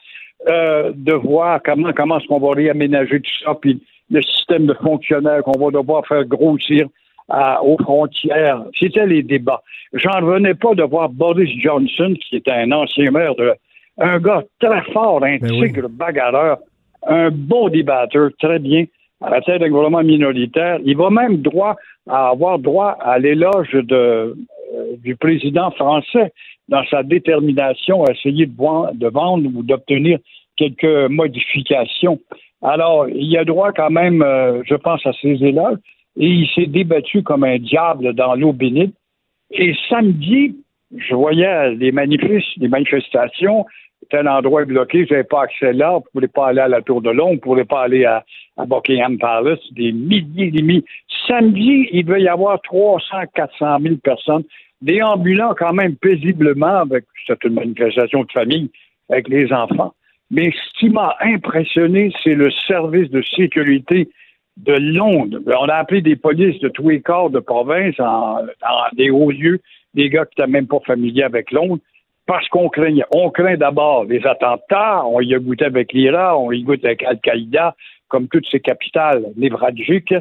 euh, 0.47 0.91
de 0.95 1.14
voir 1.14 1.62
comment 1.64 1.93
comment 1.93 2.20
est-ce 2.20 2.28
qu'on 2.28 2.39
va 2.39 2.53
réaménager 2.53 3.20
tout 3.20 3.45
ça, 3.45 3.55
puis 3.55 3.82
le 4.09 4.22
système 4.22 4.66
de 4.66 4.74
fonctionnaires 4.74 5.43
qu'on 5.43 5.59
va 5.59 5.72
devoir 5.72 6.05
faire 6.07 6.26
grossir 6.26 6.88
aux 7.64 7.78
frontières. 7.78 8.62
C'était 8.78 9.05
les 9.05 9.24
débats. 9.24 9.62
J'en 9.93 10.20
revenais 10.20 10.53
pas 10.53 10.76
de 10.76 10.84
voir 10.84 11.07
Boris 11.07 11.49
Johnson, 11.62 12.14
qui 12.20 12.36
était 12.36 12.51
un 12.51 12.72
ancien 12.74 13.09
maire 13.12 13.36
de 13.36 13.53
un 13.99 14.20
gars 14.20 14.43
très 14.59 14.82
fort, 14.91 15.24
un 15.24 15.38
ben 15.38 15.49
tigre 15.49 15.88
bagarreur, 15.89 16.57
un 17.07 17.30
bon 17.32 17.70
débatteur, 17.70 18.32
très 18.39 18.59
bien 18.59 18.86
à 19.22 19.30
la 19.30 19.42
tête 19.42 19.62
d'un 19.62 19.70
gouvernement 19.70 20.04
minoritaire. 20.04 20.80
Il 20.84 20.98
va 20.98 21.10
même 21.10 21.38
droit 21.38 21.76
à 22.10 22.30
avoir 22.30 22.60
droit 22.60 22.98
à 23.00 23.20
l'éloge 23.20 23.72
de, 23.72 23.96
euh, 23.96 24.36
du 24.98 25.16
président 25.16 25.72
français 25.72 26.32
dans 26.68 26.84
sa 26.86 27.04
détermination 27.04 28.04
à 28.04 28.12
essayer 28.12 28.46
de, 28.46 29.08
vendre 29.10 29.50
ou 29.54 29.64
d'obtenir 29.64 30.20
quelques 30.56 31.10
modifications. 31.10 32.20
Alors, 32.62 33.08
il 33.10 33.36
a 33.38 33.46
droit 33.46 33.72
quand 33.72 33.90
même, 33.90 34.22
euh, 34.22 34.62
je 34.66 34.76
pense, 34.76 35.06
à 35.06 35.14
ses 35.14 35.44
éloges, 35.44 35.78
et 36.18 36.28
il 36.28 36.48
s'est 36.50 36.68
débattu 36.68 37.24
comme 37.24 37.44
un 37.44 37.58
diable 37.58 38.14
dans 38.14 38.36
l'eau 38.36 38.54
bénite. 38.54 38.96
Et 39.52 39.74
samedi, 39.90 40.56
je 40.96 41.16
voyais 41.16 41.72
les 41.72 41.92
manifestations, 41.92 43.66
tel 44.10 44.28
endroit 44.28 44.64
est 44.64 44.66
bloqué, 44.66 45.06
je 45.06 45.14
n'avais 45.14 45.24
pas 45.24 45.43
accès 45.43 45.74
là, 45.74 45.91
vous 45.91 45.99
ne 45.99 46.12
pouvez 46.12 46.28
pas 46.28 46.47
aller 46.47 46.60
à 46.60 46.68
la 46.68 46.82
Tour 46.82 47.02
de 47.02 47.10
Londres, 47.10 47.30
vous 47.30 47.36
ne 47.36 47.56
pouvez 47.56 47.66
pas 47.66 47.84
aller 47.84 48.06
à, 48.06 48.24
Buckingham 48.66 49.18
Palace, 49.18 49.60
des 49.72 49.91
milliers 49.91 50.52
des 50.52 50.62
milliers. 50.62 50.86
Samedi, 51.28 51.88
il 51.91 52.06
devait 52.06 52.22
y 52.22 52.28
avoir 52.28 52.62
300, 52.62 53.24
400 53.34 53.80
000 53.80 53.95
personnes, 54.04 54.43
déambulant 54.82 55.56
quand 55.58 55.74
même 55.74 55.95
paisiblement 55.95 56.82
avec, 56.82 57.06
c'est 57.26 57.43
une 57.43 57.54
manifestation 57.54 58.24
de 58.24 58.32
famille, 58.32 58.70
avec 59.10 59.28
les 59.30 59.52
enfants. 59.52 59.93
Mais 60.30 60.52
ce 60.52 60.80
qui 60.80 60.89
m'a 60.89 61.16
impressionné, 61.22 62.12
c'est 62.24 62.36
le 62.36 62.52
service 62.68 63.10
de 63.10 63.22
sécurité 63.36 64.10
de 64.58 64.74
Londres. 64.74 65.39
On 65.47 65.68
a 65.68 65.76
appelé 65.76 66.02
des 66.02 66.16
polices 66.16 66.60
de 66.60 66.70
tous 66.70 66.89
les 66.89 67.02
corps 67.02 67.30
de 67.30 67.39
province 67.39 67.99
en, 67.99 68.38
des 68.93 69.10
hauts 69.10 69.32
lieux, 69.32 69.60
des 69.93 70.10
gars 70.10 70.26
qui 70.26 70.39
n'étaient 70.39 70.52
même 70.52 70.68
pas 70.68 70.80
familiers 70.86 71.24
avec 71.24 71.52
Londres 71.52 71.80
parce 72.26 72.48
qu'on 72.50 72.70
craignait. 72.70 73.04
On 73.14 73.30
craint 73.30 73.58
d'abord 73.58 74.06
les 74.06 74.26
attentats, 74.26 75.04
on 75.06 75.20
y 75.22 75.34
a 75.34 75.40
goûté 75.40 75.66
avec 75.66 75.94
l'Iran, 75.94 76.46
on 76.46 76.52
y 76.52 76.64
goûte 76.64 76.86
avec 76.86 77.04
Al-Qaïda, 77.04 77.76
comme 78.08 78.28
toutes 78.28 78.48
ces 78.52 78.60
capitales 78.60 79.26
névralgiques. 79.36 80.16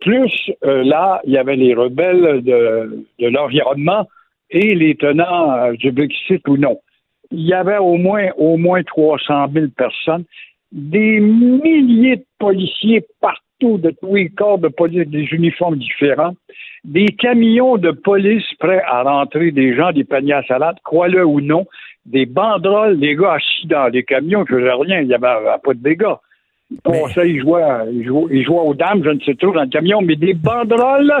Plus, 0.00 0.50
euh, 0.64 0.82
là, 0.84 1.20
il 1.24 1.32
y 1.32 1.38
avait 1.38 1.56
les 1.56 1.74
rebelles 1.74 2.42
de, 2.42 3.04
l'environnement 3.18 4.08
et 4.50 4.74
les 4.74 4.94
tenants 4.94 5.52
euh, 5.52 5.72
du 5.72 5.92
Brexit 5.92 6.46
ou 6.48 6.56
non. 6.56 6.80
Il 7.30 7.46
y 7.46 7.52
avait 7.52 7.78
au 7.78 7.96
moins, 7.96 8.30
au 8.36 8.56
moins 8.56 8.82
300 8.82 9.48
000 9.52 9.66
personnes, 9.76 10.24
des 10.72 11.20
milliers 11.20 12.16
de 12.16 12.26
policiers 12.38 13.04
partout, 13.20 13.42
de 13.60 13.90
tous 13.90 14.14
les 14.14 14.28
corps 14.28 14.58
de 14.58 14.68
police, 14.68 15.06
des 15.08 15.24
uniformes 15.32 15.76
différents, 15.76 16.34
des 16.84 17.06
camions 17.06 17.76
de 17.76 17.90
police 17.90 18.44
prêts 18.58 18.82
à 18.86 19.02
rentrer 19.02 19.50
des 19.50 19.74
gens, 19.76 19.92
des 19.92 20.04
paniers 20.04 20.34
à 20.34 20.42
salade, 20.44 20.76
crois-le 20.82 21.24
ou 21.24 21.40
non, 21.40 21.66
des 22.06 22.26
banderoles, 22.26 22.98
des 22.98 23.14
gars 23.14 23.34
assis 23.34 23.66
dans 23.66 23.88
les 23.88 24.02
camions, 24.02 24.44
je 24.48 24.56
faisais 24.56 24.72
rien, 24.72 25.00
il 25.00 25.08
n'y 25.08 25.14
avait, 25.14 25.26
pas 25.62 25.74
de 25.74 25.82
dégâts. 25.82 26.16
Pour 26.84 27.10
ça, 27.10 27.24
ils 27.24 27.40
jouaient, 27.40 27.62
ils, 27.92 28.06
jouaient, 28.06 28.28
ils 28.30 28.44
jouaient 28.44 28.60
aux 28.60 28.74
dames, 28.74 29.02
je 29.04 29.10
ne 29.10 29.20
sais 29.20 29.34
trop, 29.34 29.52
dans 29.52 29.62
le 29.62 29.68
camion, 29.68 30.00
mais 30.02 30.16
des 30.16 30.34
banderoles, 30.34 31.12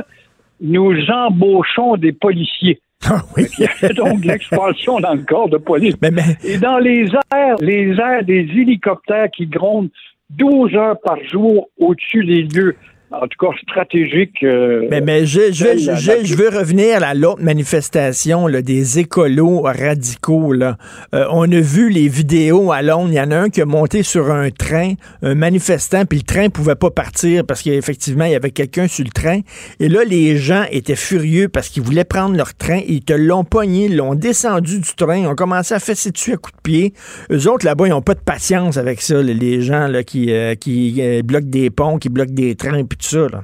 nous 0.60 0.94
embauchons 1.10 1.96
des 1.96 2.12
policiers. 2.12 2.80
Ah 3.02 3.22
oui. 3.34 3.44
Il 3.58 3.64
y 3.64 3.66
avait 3.66 3.94
donc 3.94 4.20
de 4.20 4.28
l'expansion 4.28 5.00
dans 5.00 5.14
le 5.14 5.22
corps 5.22 5.48
de 5.48 5.56
police. 5.56 5.94
Mais, 6.02 6.10
mais, 6.10 6.36
Et 6.44 6.58
dans 6.58 6.78
les 6.78 7.06
airs, 7.34 7.56
les 7.60 7.98
airs 7.98 8.24
des 8.24 8.40
hélicoptères 8.40 9.30
qui 9.30 9.46
grondent 9.46 9.88
12 10.30 10.74
heures 10.74 11.00
par 11.00 11.16
jour 11.24 11.68
au-dessus 11.78 12.24
des 12.24 12.42
lieux, 12.42 12.76
en 13.12 13.26
tout 13.26 13.38
cas 13.46 13.52
stratégiques. 13.62 14.42
euh, 14.42 14.86
mais, 14.90 15.00
mais 15.00 15.26
je, 15.26 15.52
je, 15.52 15.64
je- 15.76 16.24
je 16.24 16.34
veux 16.36 16.48
revenir 16.48 17.02
à 17.02 17.14
l'autre 17.14 17.42
manifestation 17.42 18.46
là, 18.46 18.62
des 18.62 18.98
écolos 18.98 19.62
radicaux. 19.62 20.52
Là. 20.52 20.76
Euh, 21.14 21.24
on 21.30 21.50
a 21.50 21.60
vu 21.60 21.90
les 21.90 22.08
vidéos 22.08 22.72
à 22.72 22.82
Londres. 22.82 23.08
Il 23.10 23.16
y 23.16 23.20
en 23.20 23.30
a 23.30 23.36
un 23.36 23.48
qui 23.50 23.60
a 23.60 23.66
monté 23.66 24.02
sur 24.02 24.30
un 24.30 24.50
train, 24.50 24.94
un 25.22 25.34
manifestant, 25.34 26.04
puis 26.04 26.18
le 26.18 26.24
train 26.24 26.48
pouvait 26.50 26.74
pas 26.76 26.90
partir 26.90 27.44
parce 27.44 27.62
qu'effectivement, 27.62 28.24
il 28.24 28.32
y 28.32 28.34
avait 28.36 28.50
quelqu'un 28.50 28.86
sur 28.86 29.04
le 29.04 29.10
train. 29.10 29.40
Et 29.80 29.88
là, 29.88 30.00
les 30.06 30.36
gens 30.36 30.64
étaient 30.70 30.96
furieux 30.96 31.48
parce 31.48 31.68
qu'ils 31.68 31.82
voulaient 31.82 32.04
prendre 32.04 32.36
leur 32.36 32.54
train. 32.54 32.80
Ils 32.86 33.02
te 33.02 33.12
l'ont 33.12 33.44
pogné, 33.44 33.86
ils 33.86 33.96
l'ont 33.96 34.14
descendu 34.14 34.78
du 34.78 34.94
train, 34.94 35.26
ont 35.26 35.34
commencé 35.34 35.74
à 35.74 35.78
fesser 35.80 36.10
dessus 36.10 36.34
à 36.34 36.36
coups 36.36 36.56
de 36.56 36.62
pied. 36.62 36.94
Eux 37.32 37.48
autres, 37.48 37.64
là-bas, 37.66 37.86
ils 37.86 37.90
n'ont 37.90 38.02
pas 38.02 38.14
de 38.14 38.20
patience 38.20 38.76
avec 38.76 39.00
ça, 39.00 39.14
là, 39.14 39.32
les 39.32 39.62
gens 39.62 39.86
là, 39.88 40.02
qui, 40.02 40.32
euh, 40.32 40.54
qui 40.54 40.96
euh, 41.00 41.22
bloquent 41.22 41.48
des 41.48 41.70
ponts, 41.70 41.98
qui 41.98 42.08
bloquent 42.08 42.32
des 42.34 42.54
trains, 42.54 42.84
puis 42.84 42.98
tout 43.00 43.08
ça. 43.08 43.26
Là. 43.28 43.42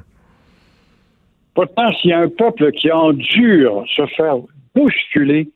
Pourtant, 1.55 1.91
s'il 1.95 2.11
y 2.11 2.13
a 2.13 2.21
un 2.21 2.29
peuple 2.29 2.71
qui 2.73 2.91
endure 2.93 3.85
se 3.95 4.07
faire 4.17 4.37
bousculer, 4.75 5.49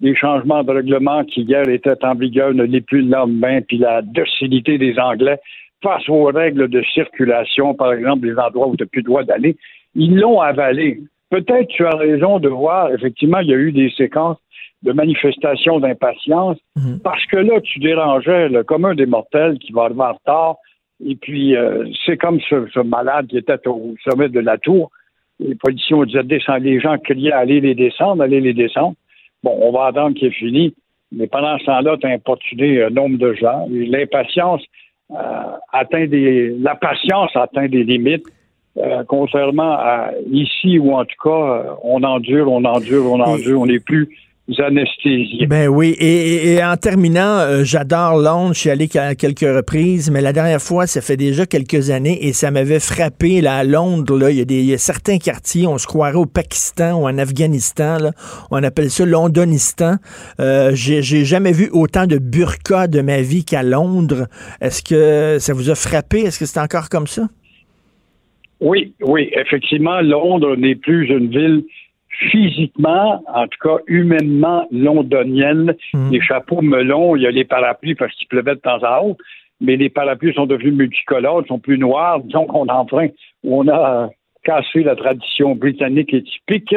les 0.00 0.16
changements 0.16 0.64
de 0.64 0.72
règlement 0.72 1.24
qui 1.24 1.42
hier 1.42 1.68
étaient 1.68 2.04
en 2.04 2.14
vigueur 2.14 2.52
ne 2.52 2.64
l'est 2.64 2.80
plus 2.80 3.02
le 3.02 3.10
lendemain, 3.10 3.60
puis 3.60 3.78
la 3.78 4.02
docilité 4.02 4.78
des 4.78 4.98
Anglais 4.98 5.38
face 5.82 6.08
aux 6.08 6.24
règles 6.24 6.68
de 6.68 6.82
circulation, 6.92 7.74
par 7.74 7.92
exemple, 7.92 8.26
les 8.26 8.36
endroits 8.36 8.68
où 8.68 8.76
tu 8.76 8.82
n'as 8.82 8.88
plus 8.88 9.00
le 9.02 9.06
droit 9.06 9.22
d'aller, 9.22 9.56
ils 9.94 10.16
l'ont 10.16 10.40
avalé. 10.40 11.00
Peut-être 11.30 11.68
tu 11.68 11.86
as 11.86 11.96
raison 11.96 12.38
de 12.38 12.48
voir, 12.48 12.92
effectivement, 12.92 13.38
il 13.38 13.48
y 13.48 13.54
a 13.54 13.56
eu 13.56 13.70
des 13.70 13.90
séquences 13.90 14.38
de 14.82 14.92
manifestations 14.92 15.80
d'impatience, 15.80 16.58
parce 17.02 17.24
que 17.26 17.38
là, 17.38 17.60
tu 17.60 17.78
dérangeais 17.78 18.48
le 18.48 18.64
commun 18.64 18.94
des 18.94 19.06
mortels 19.06 19.58
qui 19.58 19.72
va 19.72 19.84
arriver 19.84 20.02
en 20.02 20.12
retard, 20.12 20.56
et 21.04 21.16
puis 21.16 21.56
euh, 21.56 21.86
c'est 22.04 22.16
comme 22.16 22.40
ce, 22.40 22.66
ce 22.72 22.80
malade 22.80 23.26
qui 23.28 23.38
était 23.38 23.66
au 23.66 23.94
sommet 24.08 24.28
de 24.28 24.40
la 24.40 24.58
tour, 24.58 24.90
les 25.40 25.54
policiers 25.54 25.96
ont 25.96 26.04
dit 26.04 26.16
descendre, 26.24 26.64
les 26.64 26.80
gens 26.80 26.98
criaient 26.98 27.32
allez 27.32 27.60
les 27.60 27.74
descendre, 27.74 28.22
allez 28.22 28.40
les 28.40 28.54
descendre. 28.54 28.94
Bon, 29.42 29.56
on 29.60 29.72
va 29.72 29.86
attendre 29.86 30.16
qu'il 30.16 30.28
est 30.28 30.30
fini. 30.30 30.74
Mais 31.12 31.26
pendant 31.26 31.58
ce 31.58 31.64
temps-là, 31.66 31.96
tu 32.00 32.06
as 32.06 32.10
importuné 32.10 32.82
un 32.82 32.90
nombre 32.90 33.18
de 33.18 33.34
gens. 33.34 33.66
L'impatience 33.70 34.62
euh, 35.10 35.16
atteint 35.72 36.06
des. 36.06 36.50
La 36.58 36.74
patience 36.74 37.30
atteint 37.36 37.68
des 37.68 37.84
limites. 37.84 38.26
euh, 38.76 39.04
contrairement 39.06 39.72
à 39.72 40.10
ici 40.30 40.78
où 40.78 40.94
en 40.94 41.04
tout 41.04 41.16
cas 41.22 41.30
euh, 41.30 41.74
on 41.82 42.02
endure, 42.02 42.50
on 42.50 42.64
endure, 42.64 43.10
on 43.10 43.20
endure, 43.20 43.60
on 43.60 43.66
n'est 43.66 43.80
plus 43.80 44.08
anesthésiés. 44.58 45.46
Ben 45.46 45.68
oui, 45.68 45.96
et, 45.98 46.06
et- 46.06 46.52
et 46.54 46.64
en 46.64 46.76
terminant, 46.76 47.38
euh, 47.38 47.64
j'adore 47.64 48.18
Londres, 48.18 48.52
je 48.52 48.60
suis 48.60 48.70
allé 48.70 48.88
à 48.96 49.14
quelques 49.14 49.40
reprises, 49.40 50.10
mais 50.10 50.20
la 50.20 50.34
dernière 50.34 50.60
fois, 50.60 50.86
ça 50.86 51.00
fait 51.00 51.16
déjà 51.16 51.46
quelques 51.46 51.88
années 51.90 52.26
et 52.26 52.34
ça 52.34 52.50
m'avait 52.50 52.78
frappé 52.80 53.40
là, 53.40 53.56
à 53.56 53.64
Londres. 53.64 54.18
Là, 54.18 54.30
il, 54.30 54.36
y 54.36 54.40
a 54.42 54.44
des, 54.44 54.60
il 54.60 54.66
y 54.66 54.74
a 54.74 54.78
certains 54.78 55.16
quartiers, 55.16 55.66
on 55.66 55.78
se 55.78 55.86
croirait 55.86 56.16
au 56.16 56.26
Pakistan 56.26 57.00
ou 57.00 57.06
en 57.08 57.16
Afghanistan, 57.16 57.96
là, 57.98 58.12
on 58.50 58.62
appelle 58.62 58.90
ça 58.90 59.06
Londonistan. 59.06 59.96
Euh, 60.40 60.72
J'ai 60.74 61.02
jamais 61.24 61.52
vu 61.52 61.70
autant 61.72 62.06
de 62.06 62.18
burqa 62.18 62.86
de 62.86 63.00
ma 63.00 63.22
vie 63.22 63.46
qu'à 63.46 63.62
Londres. 63.62 64.26
Est-ce 64.60 64.82
que 64.82 65.38
ça 65.40 65.54
vous 65.54 65.70
a 65.70 65.74
frappé? 65.74 66.20
Est-ce 66.20 66.38
que 66.38 66.44
c'est 66.46 66.60
encore 66.60 66.90
comme 66.90 67.06
ça? 67.06 67.22
Oui, 68.60 68.92
oui, 69.02 69.30
effectivement, 69.36 70.00
Londres 70.00 70.56
n'est 70.56 70.76
plus 70.76 71.08
une 71.08 71.28
ville 71.28 71.64
physiquement, 72.30 73.22
en 73.32 73.46
tout 73.46 73.58
cas 73.62 73.82
humainement 73.86 74.66
londonienne. 74.70 75.74
Les 76.10 76.20
chapeaux 76.20 76.62
melons, 76.62 77.16
il 77.16 77.22
y 77.22 77.26
a 77.26 77.30
les 77.30 77.44
parapluies 77.44 77.94
parce 77.94 78.14
qu'il 78.14 78.28
pleuvait 78.28 78.54
de 78.54 78.60
temps 78.60 78.82
à 78.82 79.00
autre, 79.02 79.22
mais 79.60 79.76
les 79.76 79.88
parapluies 79.88 80.34
sont 80.34 80.46
devenus 80.46 80.74
multicolores, 80.74 81.42
ils 81.44 81.48
sont 81.48 81.58
plus 81.58 81.78
noirs, 81.78 82.20
disons 82.20 82.46
qu'on 82.46 82.68
enfreint, 82.68 83.08
on 83.42 83.68
a 83.68 84.10
cassé 84.44 84.82
la 84.82 84.94
tradition 84.94 85.54
britannique 85.54 86.12
et 86.12 86.22
typique, 86.22 86.76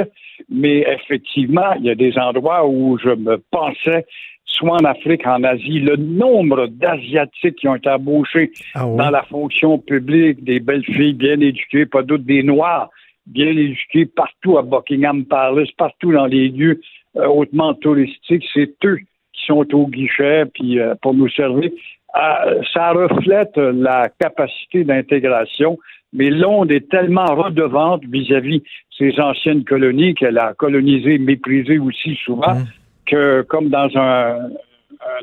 mais 0.50 0.86
effectivement, 0.88 1.74
il 1.80 1.86
y 1.86 1.90
a 1.90 1.96
des 1.96 2.18
endroits 2.18 2.68
où 2.68 2.98
je 2.98 3.10
me 3.10 3.38
pensais 3.52 4.06
soit 4.46 4.72
en 4.82 4.86
Afrique, 4.86 5.28
en 5.28 5.44
Asie, 5.44 5.80
le 5.80 5.98
nombre 5.98 6.68
d'Asiatiques 6.68 7.58
qui 7.58 7.68
ont 7.68 7.76
été 7.76 7.90
embauchés 7.90 8.52
dans 8.76 9.10
la 9.10 9.24
fonction 9.24 9.78
publique, 9.78 10.44
des 10.44 10.60
belles 10.60 10.86
filles 10.86 11.14
bien 11.14 11.40
éduquées, 11.40 11.86
pas 11.86 12.02
doute 12.02 12.26
des 12.26 12.44
Noirs 12.44 12.90
bien 13.28 13.48
éduqués 13.48 14.06
partout 14.06 14.58
à 14.58 14.62
Buckingham 14.62 15.26
Palace, 15.26 15.72
partout 15.78 16.12
dans 16.12 16.26
les 16.26 16.50
lieux 16.50 16.82
euh, 17.18 17.28
hautement 17.28 17.74
touristiques, 17.74 18.46
c'est 18.54 18.74
eux 18.86 18.98
qui 19.34 19.46
sont 19.46 19.74
au 19.74 19.88
guichet 19.88 20.46
puis 20.54 20.80
euh, 20.80 20.96
pour 21.02 21.14
nous 21.14 21.30
servir. 21.30 21.70
Euh, 22.16 22.62
ça 22.74 22.92
reflète 22.92 23.58
la 23.58 24.10
capacité 24.20 24.84
d'intégration, 24.84 25.78
mais 26.14 26.30
Londres 26.30 26.74
est 26.74 26.90
tellement 26.90 27.26
redevante 27.26 28.04
vis-à-vis 28.06 28.64
ses 28.98 29.20
anciennes 29.20 29.64
colonies 29.64 30.16
qu'elle 30.16 30.40
a 30.40 30.54
colonisé, 30.54 31.18
méprisé 31.18 31.78
aussi 31.78 32.16
souvent, 32.24 32.58
que 33.06 33.42
comme 33.44 33.70
dans 33.70 33.90
un, 33.96 34.50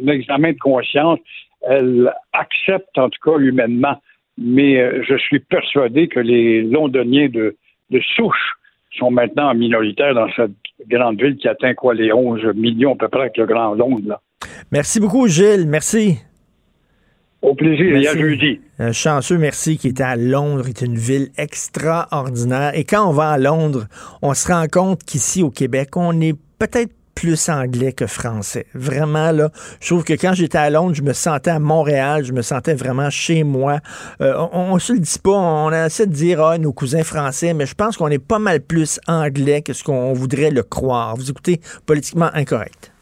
un 0.02 0.07
examen 0.09 0.52
de 0.52 0.59
conscience, 0.59 1.18
elle 1.62 2.12
accepte 2.32 2.98
en 2.98 3.09
tout 3.09 3.20
cas 3.24 3.38
humainement. 3.38 4.00
Mais 4.36 4.80
euh, 4.80 5.02
je 5.09 5.16
suis 5.16 5.40
persuadé 5.40 6.09
que 6.09 6.20
les 6.20 6.62
Londoniens 6.62 7.28
de, 7.28 7.57
de 7.91 8.01
souche 8.16 8.57
sont 8.99 9.11
maintenant 9.11 9.55
minoritaires 9.55 10.14
dans 10.14 10.28
cette 10.37 10.53
grande 10.89 11.20
ville 11.20 11.37
qui 11.37 11.49
atteint 11.49 11.74
quoi 11.74 11.95
les 11.95 12.12
11 12.12 12.55
millions 12.55 12.95
à 12.95 12.97
peu 12.97 13.09
près 13.09 13.22
avec 13.22 13.37
le 13.37 13.47
Grand 13.47 13.74
Londres. 13.74 14.07
Là. 14.07 14.20
Merci 14.70 15.01
beaucoup, 15.01 15.26
Gilles. 15.26 15.66
Merci. 15.66 16.18
Au 17.43 17.55
plaisir, 17.55 17.95
et 17.97 18.09
à 18.09 18.16
jeudi. 18.16 18.61
Un 18.78 18.93
chanceux, 18.93 19.37
merci, 19.37 19.76
qui 19.76 19.89
était 19.89 20.03
à 20.03 20.16
Londres, 20.16 20.66
est 20.66 20.80
une 20.80 20.97
ville 20.97 21.28
extraordinaire. 21.37 22.72
Et 22.74 22.85
quand 22.85 23.07
on 23.07 23.12
va 23.12 23.32
à 23.32 23.39
Londres, 23.39 23.85
on 24.22 24.32
se 24.32 24.51
rend 24.51 24.66
compte 24.66 25.05
qu'ici 25.05 25.43
au 25.43 25.51
Québec, 25.51 25.91
on 25.97 26.18
est 26.22 26.35
peut-être 26.59 26.93
plus 27.14 27.48
anglais 27.48 27.92
que 27.92 28.06
français. 28.06 28.66
Vraiment, 28.74 29.32
là, 29.32 29.50
je 29.80 29.88
trouve 29.88 30.04
que 30.04 30.14
quand 30.14 30.34
j'étais 30.34 30.58
à 30.58 30.70
Londres, 30.70 30.94
je 30.94 31.02
me 31.02 31.12
sentais 31.12 31.50
à 31.50 31.58
Montréal, 31.58 32.24
je 32.24 32.32
me 32.32 32.42
sentais 32.42 32.74
vraiment 32.74 33.10
chez 33.10 33.44
moi. 33.44 33.80
Euh, 34.20 34.34
on, 34.52 34.74
on 34.74 34.78
se 34.78 34.92
le 34.92 34.98
dit 34.98 35.18
pas, 35.22 35.30
on 35.30 35.72
essaie 35.72 36.06
de 36.06 36.12
dire, 36.12 36.42
ah, 36.42 36.58
nos 36.58 36.72
cousins 36.72 37.04
français, 37.04 37.54
mais 37.54 37.66
je 37.66 37.74
pense 37.74 37.96
qu'on 37.96 38.08
est 38.08 38.18
pas 38.18 38.38
mal 38.38 38.60
plus 38.60 39.00
anglais 39.06 39.62
que 39.62 39.72
ce 39.72 39.84
qu'on 39.84 40.12
voudrait 40.12 40.50
le 40.50 40.62
croire. 40.62 41.16
Vous 41.16 41.30
écoutez, 41.30 41.60
politiquement 41.86 42.30
incorrect. 42.34 42.92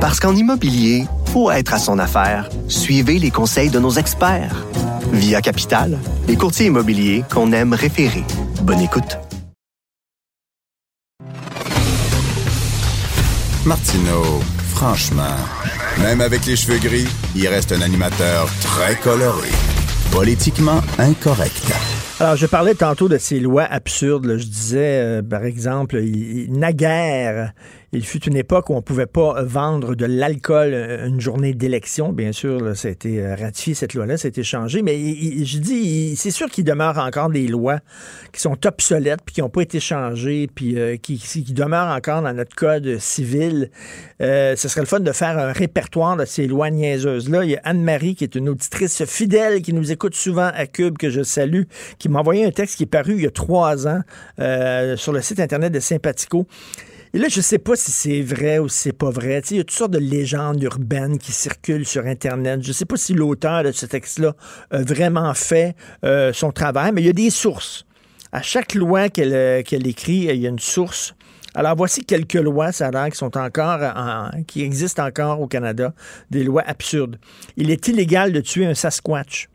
Parce 0.00 0.20
qu'en 0.20 0.34
immobilier, 0.34 1.04
pour 1.32 1.52
être 1.52 1.74
à 1.74 1.78
son 1.78 1.98
affaire, 1.98 2.48
suivez 2.68 3.18
les 3.18 3.30
conseils 3.30 3.70
de 3.70 3.78
nos 3.78 3.92
experts. 3.92 4.66
Via 5.12 5.40
Capital, 5.40 5.98
les 6.26 6.36
courtiers 6.36 6.66
immobiliers 6.66 7.24
qu'on 7.32 7.52
aime 7.52 7.72
référer. 7.72 8.24
Bonne 8.62 8.80
écoute. 8.80 9.18
Martineau, 13.66 14.40
franchement, 14.68 15.36
même 16.02 16.20
avec 16.20 16.44
les 16.44 16.54
cheveux 16.56 16.78
gris, 16.78 17.08
il 17.34 17.48
reste 17.48 17.72
un 17.72 17.80
animateur 17.80 18.46
très 18.60 18.94
coloré. 18.96 19.48
Politiquement 20.12 20.80
incorrect. 20.98 21.72
Alors, 22.20 22.36
je 22.36 22.46
parlais 22.46 22.74
tantôt 22.74 23.08
de 23.08 23.16
ces 23.18 23.40
lois 23.40 23.64
absurdes. 23.64 24.36
Je 24.38 24.44
disais, 24.44 24.78
euh, 25.00 25.22
par 25.22 25.44
exemple, 25.44 25.96
il- 25.96 26.52
naguère, 26.52 27.52
il 27.94 28.04
fut 28.04 28.24
une 28.24 28.36
époque 28.36 28.70
où 28.70 28.74
on 28.74 28.76
ne 28.76 28.82
pouvait 28.82 29.06
pas 29.06 29.42
vendre 29.42 29.94
de 29.94 30.04
l'alcool 30.04 30.74
euh, 30.74 31.06
une 31.06 31.20
journée 31.20 31.54
d'élection. 31.54 32.12
Bien 32.12 32.32
sûr, 32.32 32.76
ça 32.76 32.88
a 32.88 32.90
été 32.90 33.22
euh, 33.22 33.34
ratifié, 33.34 33.74
cette 33.74 33.94
loi-là, 33.94 34.16
ça 34.16 34.26
a 34.26 34.30
été 34.30 34.42
changé. 34.42 34.82
Mais 34.82 34.96
je 34.96 35.58
dis, 35.58 36.16
c'est 36.16 36.30
sûr 36.30 36.50
qu'il 36.50 36.64
demeure 36.64 36.98
encore 36.98 37.30
des 37.30 37.46
lois 37.46 37.80
qui 38.32 38.40
sont 38.40 38.66
obsolètes, 38.66 39.20
puis 39.24 39.36
qui 39.36 39.40
n'ont 39.40 39.48
pas 39.48 39.62
été 39.62 39.80
changées, 39.80 40.48
puis 40.52 40.78
euh, 40.78 40.96
qui, 40.96 41.18
demeurent 41.54 41.94
encore 41.94 42.22
dans 42.22 42.32
notre 42.32 42.54
code 42.54 42.98
civil. 42.98 43.70
Euh, 44.20 44.56
ce 44.56 44.68
serait 44.68 44.80
le 44.80 44.86
fun 44.86 45.00
de 45.00 45.12
faire 45.12 45.38
un 45.38 45.52
répertoire 45.52 46.16
de 46.16 46.24
ces 46.24 46.46
lois 46.46 46.70
niaiseuses-là. 46.70 47.44
Il 47.44 47.50
y 47.50 47.56
a 47.56 47.60
Anne-Marie, 47.64 48.14
qui 48.14 48.24
est 48.24 48.34
une 48.34 48.48
auditrice 48.48 49.04
fidèle, 49.04 49.62
qui 49.62 49.72
nous 49.72 49.92
écoute 49.92 50.14
souvent 50.14 50.50
à 50.54 50.66
Cube, 50.66 50.98
que 50.98 51.10
je 51.10 51.22
salue, 51.22 51.62
qui 51.98 52.08
m'a 52.08 52.20
envoyé 52.20 52.44
un 52.44 52.50
texte 52.50 52.76
qui 52.76 52.84
est 52.84 52.86
paru 52.86 53.14
il 53.14 53.22
y 53.22 53.26
a 53.26 53.30
trois 53.30 53.86
ans 53.86 54.00
euh, 54.38 54.96
sur 54.96 55.12
le 55.12 55.20
site 55.20 55.40
Internet 55.40 55.72
de 55.72 55.80
Sympathico. 55.80 56.46
Et 57.14 57.18
là, 57.18 57.28
je 57.28 57.40
sais 57.40 57.58
pas 57.58 57.76
si 57.76 57.92
c'est 57.92 58.22
vrai 58.22 58.58
ou 58.58 58.68
si 58.68 58.76
c'est 58.80 58.92
pas 58.92 59.10
vrai. 59.10 59.40
Il 59.52 59.58
y 59.58 59.60
a 59.60 59.62
toutes 59.62 59.70
sortes 59.70 59.92
de 59.92 59.98
légendes 60.00 60.60
urbaines 60.60 61.16
qui 61.16 61.30
circulent 61.30 61.86
sur 61.86 62.04
Internet. 62.06 62.60
Je 62.60 62.72
sais 62.72 62.86
pas 62.86 62.96
si 62.96 63.14
l'auteur 63.14 63.62
de 63.62 63.70
ce 63.70 63.86
texte-là 63.86 64.34
a 64.72 64.82
vraiment 64.82 65.32
fait 65.32 65.76
euh, 66.04 66.32
son 66.32 66.50
travail, 66.50 66.90
mais 66.92 67.02
il 67.02 67.06
y 67.06 67.10
a 67.10 67.12
des 67.12 67.30
sources. 67.30 67.86
À 68.32 68.42
chaque 68.42 68.74
loi 68.74 69.10
qu'elle 69.10 69.32
euh, 69.32 69.60
écrit, 69.60 70.26
il 70.28 70.40
y 70.40 70.46
a 70.46 70.48
une 70.50 70.58
source. 70.58 71.14
Alors, 71.54 71.76
voici 71.76 72.04
quelques 72.04 72.34
lois, 72.34 72.72
ça 72.72 72.90
qui 73.08 73.16
sont 73.16 73.36
encore, 73.38 73.80
en- 73.96 74.42
qui 74.48 74.62
existent 74.62 75.06
encore 75.06 75.40
au 75.40 75.46
Canada, 75.46 75.94
des 76.32 76.42
lois 76.42 76.64
absurdes. 76.66 77.20
Il 77.56 77.70
est 77.70 77.86
illégal 77.86 78.32
de 78.32 78.40
tuer 78.40 78.66
un 78.66 78.74
Sasquatch. 78.74 79.48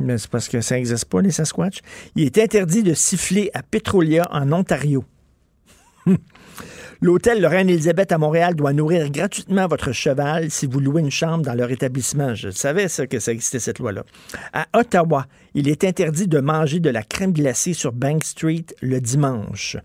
Mais 0.00 0.18
c'est 0.18 0.28
parce 0.28 0.48
que 0.48 0.60
ça 0.60 0.74
n'existe 0.74 1.04
pas, 1.04 1.22
les 1.22 1.30
Sasquatch. 1.30 1.78
Il 2.16 2.24
est 2.24 2.36
interdit 2.38 2.82
de 2.82 2.94
siffler 2.94 3.48
à 3.54 3.62
Petrolia, 3.62 4.26
en 4.32 4.50
Ontario. 4.50 5.04
L'hôtel 7.00 7.40
Lorraine 7.40 7.70
Elisabeth 7.70 8.10
à 8.10 8.18
Montréal 8.18 8.54
doit 8.56 8.72
nourrir 8.72 9.08
gratuitement 9.10 9.68
votre 9.68 9.92
cheval 9.92 10.50
si 10.50 10.66
vous 10.66 10.80
louez 10.80 11.00
une 11.00 11.12
chambre 11.12 11.44
dans 11.44 11.54
leur 11.54 11.70
établissement. 11.70 12.34
Je 12.34 12.50
savais 12.50 12.88
ça 12.88 13.06
que 13.06 13.20
ça 13.20 13.30
existait 13.32 13.60
cette 13.60 13.78
loi-là. 13.78 14.02
À 14.52 14.66
Ottawa, 14.76 15.26
il 15.54 15.68
est 15.68 15.84
interdit 15.84 16.26
de 16.26 16.40
manger 16.40 16.80
de 16.80 16.90
la 16.90 17.04
crème 17.04 17.32
glacée 17.32 17.72
sur 17.72 17.92
Bank 17.92 18.24
Street 18.24 18.64
le 18.82 19.00
dimanche. 19.00 19.76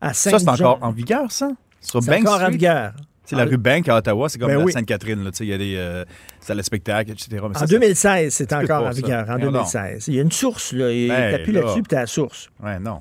À 0.00 0.14
Ça, 0.14 0.38
c'est 0.38 0.48
encore 0.48 0.78
en 0.80 0.92
vigueur, 0.92 1.30
ça? 1.30 1.50
Sur 1.80 2.00
Bank 2.00 2.26
encore 2.26 2.42
en 2.42 2.50
vigueur. 2.50 2.92
C'est 3.26 3.36
la 3.36 3.44
rue 3.44 3.58
Bank 3.58 3.88
à 3.88 3.96
Ottawa, 3.96 4.28
c'est 4.28 4.38
comme 4.38 4.48
Ben 4.48 4.58
la 4.58 4.64
oui. 4.64 4.72
Sainte-Catherine. 4.72 5.30
Il 5.40 5.46
y 5.46 5.52
a 5.52 5.58
des 5.58 5.74
euh, 5.76 6.04
salles 6.40 6.58
de 6.58 6.62
spectacle, 6.62 7.10
etc. 7.10 7.28
Mais 7.32 7.56
En 7.56 7.58
ça- 7.58 7.66
2016, 7.66 8.32
c'est 8.32 8.52
encore 8.52 8.84
en 8.84 8.92
ça. 8.92 8.96
vigueur. 8.96 9.22
En 9.28 9.32
Voyons 9.36 9.50
donc. 9.52 9.66
2016. 9.72 10.04
Il 10.08 10.14
y 10.14 10.18
a 10.20 10.22
une 10.22 10.30
source, 10.30 10.72
là. 10.72 10.92
Il 10.92 11.08
Ben, 11.08 11.32
t'appuies 11.36 11.52
là. 11.52 11.60
là-dessus, 11.62 11.82
puis 11.82 11.88
t'as 11.88 12.00
la 12.02 12.06
source. 12.06 12.48
Ouais, 12.62 12.78
non. 12.78 13.00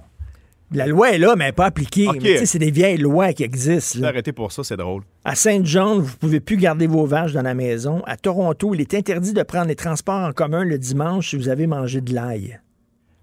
La 0.72 0.88
loi 0.88 1.12
est 1.12 1.18
là, 1.20 1.36
mais 1.38 1.44
elle 1.46 1.50
n'est 1.50 1.54
pas 1.54 1.66
appliquée. 1.66 2.08
Mais 2.22 2.46
C'est 2.46 2.58
des 2.60 2.72
vieilles 2.72 2.98
lois 2.98 3.34
qui 3.34 3.44
existent. 3.44 4.00
là. 4.00 4.08
Arrêtez 4.10 4.32
pour 4.34 4.52
ça, 4.52 4.64
c'est 4.64 4.78
drôle. 4.78 5.04
À 5.24 5.36
Saint-Jean, 5.36 5.96
vous 6.00 6.02
ne 6.12 6.16
pouvez 6.20 6.40
plus 6.40 6.58
garder 6.58 6.88
vos 6.88 7.06
vaches 7.06 7.34
dans 7.34 7.44
la 7.44 7.54
maison. 7.54 8.02
À 8.08 8.18
Toronto, 8.18 8.74
il 8.74 8.82
est 8.82 8.94
interdit 8.94 9.34
de 9.34 9.44
prendre 9.44 9.68
les 9.68 9.76
transports 9.76 10.28
en 10.28 10.32
commun 10.32 10.64
le 10.66 10.78
dimanche 10.80 11.30
si 11.30 11.36
vous 11.38 11.50
avez 11.50 11.68
mangé 11.68 12.02
de 12.02 12.14
l'ail. 12.14 12.60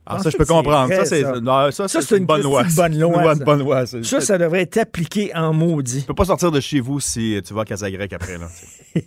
Ah, 0.07 0.17
En 0.17 0.19
ça, 0.23 0.31
je 0.31 0.37
peux 0.37 0.45
comprendre. 0.45 0.87
vrai, 0.87 0.97
Ça, 0.97 1.05
c'est 1.05 1.23
ça. 1.23 2.17
une 2.17 2.23
une 2.23 2.27
bonne 2.27 2.43
loi. 2.43 2.63
petite 2.65 2.77
bonne 2.77 2.99
loi, 2.99 3.35
Une 3.35 3.39
bonne, 3.45 3.59
ça. 3.59 3.65
loi. 3.65 3.87
Ça, 4.05 4.21
ça 4.21 4.39
devrait 4.39 4.63
être 4.63 4.79
appliqué 4.79 5.33
en 5.35 5.53
maudit. 5.53 6.01
Tu 6.01 6.07
peux 6.07 6.15
pas 6.15 6.25
sortir 6.25 6.51
de 6.51 6.59
chez 6.61 6.81
vous 6.81 6.99
si 7.01 7.41
tu 7.47 7.55
vas 7.55 7.63
à 7.63 7.65
Casagrec 7.65 8.13
après. 8.13 8.39
Là. 8.39 8.49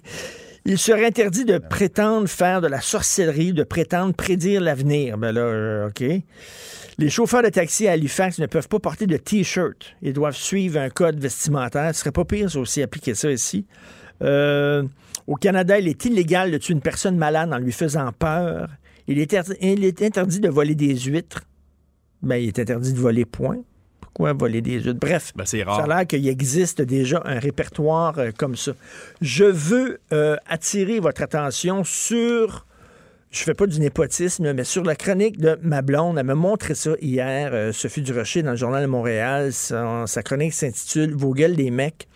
Il 0.68 0.78
serait 0.80 1.06
interdit 1.06 1.46
de 1.46 1.58
prétendre 1.58 2.28
faire 2.28 2.60
de 2.60 2.68
la 2.68 2.82
sorcellerie, 2.82 3.54
de 3.54 3.64
prétendre 3.64 4.14
prédire 4.16 4.62
l'avenir. 4.62 5.18
Ben 5.18 5.32
là, 5.32 5.42
euh, 5.42 5.90
OK. 5.90 6.04
Les 6.98 7.10
chauffeurs 7.10 7.44
de 7.44 7.50
taxi 7.50 7.88
à 7.88 7.92
Halifax 7.92 8.40
ne 8.40 8.46
peuvent 8.46 8.70
pas 8.70 8.80
porter 8.80 9.06
de 9.06 9.18
T-shirt. 9.18 9.96
Ils 10.02 10.14
doivent 10.14 10.36
suivre 10.36 10.80
un 10.80 10.90
code 10.90 11.20
vestimentaire. 11.20 11.94
Ce 11.94 12.00
serait 12.02 12.12
pas 12.12 12.24
pire, 12.26 12.50
ça 12.50 12.60
aussi, 12.60 12.82
appliquer 12.82 13.16
ça 13.16 13.30
ici. 13.32 13.66
Euh, 14.22 14.84
au 15.28 15.36
Canada, 15.36 15.78
il 15.78 15.88
est 15.90 16.06
illégal 16.06 16.52
de 16.52 16.58
tuer 16.58 16.74
une 16.74 16.82
personne 16.82 17.18
malade 17.18 17.52
en 17.52 17.58
lui 17.58 17.74
faisant 17.74 18.12
peur. 18.14 18.70
Il 19.08 19.20
est, 19.20 19.34
interdi- 19.34 19.58
il 19.60 19.84
est 19.84 20.02
interdit 20.02 20.40
de 20.40 20.48
voler 20.50 20.74
des 20.76 20.98
huîtres. 20.98 21.42
Ben, 22.22 22.38
il 22.38 22.48
est 22.48 22.60
interdit 22.60 22.94
de 22.94 22.98
voler 23.00 23.26
point. 23.26 23.58
Pourquoi 24.00 24.32
voler 24.32 24.62
des 24.62 24.80
huîtres? 24.82 25.00
Bref, 25.02 25.34
Ben, 25.36 25.46
c'est 25.46 25.60
ça 25.60 25.66
rare. 25.66 25.82
a 25.84 25.88
l'air 25.98 26.08
qu'il 26.08 26.26
existe 26.30 26.82
déjà 26.82 27.22
un 27.26 27.40
répertoire 27.40 28.18
euh, 28.20 28.32
comme 28.36 28.56
ça. 28.56 28.72
Je 29.20 29.44
veux 29.44 30.00
euh, 30.14 30.38
attirer 30.48 31.02
votre 31.02 31.22
attention 31.22 31.84
sur, 31.84 32.66
je 33.36 33.44
fais 33.44 33.54
pas 33.54 33.68
du 33.68 33.80
népotisme, 33.80 34.54
mais 34.54 34.64
sur 34.64 34.84
la 34.84 34.96
chronique 34.96 35.38
de 35.40 35.60
ma 35.62 35.82
blonde. 35.82 36.18
Elle 36.18 36.26
m'a 36.26 36.36
montré 36.36 36.74
ça 36.74 36.92
hier, 37.02 37.52
euh, 37.54 37.74
Sophie 37.74 38.02
Durocher, 38.02 38.44
dans 38.44 38.52
le 38.52 38.58
Journal 38.58 38.82
de 38.82 38.88
Montréal. 38.88 39.52
Sa 39.52 40.24
chronique 40.24 40.54
s'intitule 40.54 41.14
Vos 41.14 41.34
gueules 41.34 41.56
des 41.56 41.70
mecs. 41.70 42.08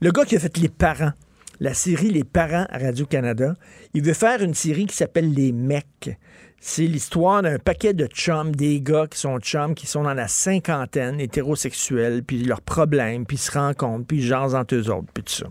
Le 0.00 0.10
gars 0.10 0.24
qui 0.24 0.34
a 0.34 0.40
fait 0.40 0.56
Les 0.58 0.68
Parents, 0.68 1.12
la 1.60 1.74
série 1.74 2.10
Les 2.10 2.24
Parents 2.24 2.66
à 2.70 2.78
Radio-Canada, 2.78 3.54
il 3.94 4.02
veut 4.02 4.14
faire 4.14 4.42
une 4.42 4.54
série 4.54 4.86
qui 4.86 4.96
s'appelle 4.96 5.32
Les 5.32 5.52
Mecs. 5.52 6.18
C'est 6.60 6.86
l'histoire 6.86 7.42
d'un 7.42 7.58
paquet 7.58 7.94
de 7.94 8.06
chums, 8.06 8.54
des 8.54 8.80
gars 8.80 9.06
qui 9.08 9.18
sont 9.18 9.38
chums, 9.38 9.76
qui 9.76 9.86
sont 9.86 10.02
dans 10.02 10.14
la 10.14 10.26
cinquantaine, 10.26 11.20
hétérosexuels, 11.20 12.24
puis 12.24 12.42
leurs 12.42 12.62
problèmes, 12.62 13.26
puis 13.26 13.36
se 13.36 13.52
rencontrent, 13.52 14.06
puis 14.06 14.18
ils 14.18 14.26
jasent 14.26 14.56
entre 14.56 14.74
eux 14.74 14.90
autres, 14.90 15.06
puis 15.14 15.22
tout 15.22 15.34
ça. 15.34 15.46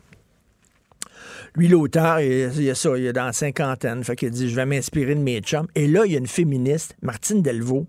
Lui, 1.57 1.67
l'auteur, 1.67 2.19
il 2.19 2.61
y 2.61 2.69
a 2.69 2.75
ça, 2.75 2.95
il 2.97 3.07
est 3.07 3.13
dans 3.13 3.25
la 3.25 3.33
cinquantaine, 3.33 4.03
fait 4.03 4.15
qu'il 4.15 4.29
dit, 4.29 4.47
je 4.47 4.55
vais 4.55 4.67
m'inspirer 4.67 5.15
de 5.15 5.21
mes 5.21 5.39
chums. 5.39 5.67
Et 5.73 5.87
là, 5.87 6.05
il 6.05 6.11
y 6.11 6.15
a 6.15 6.19
une 6.19 6.27
féministe, 6.27 6.95
Martine 7.01 7.41
Delvaux, 7.41 7.87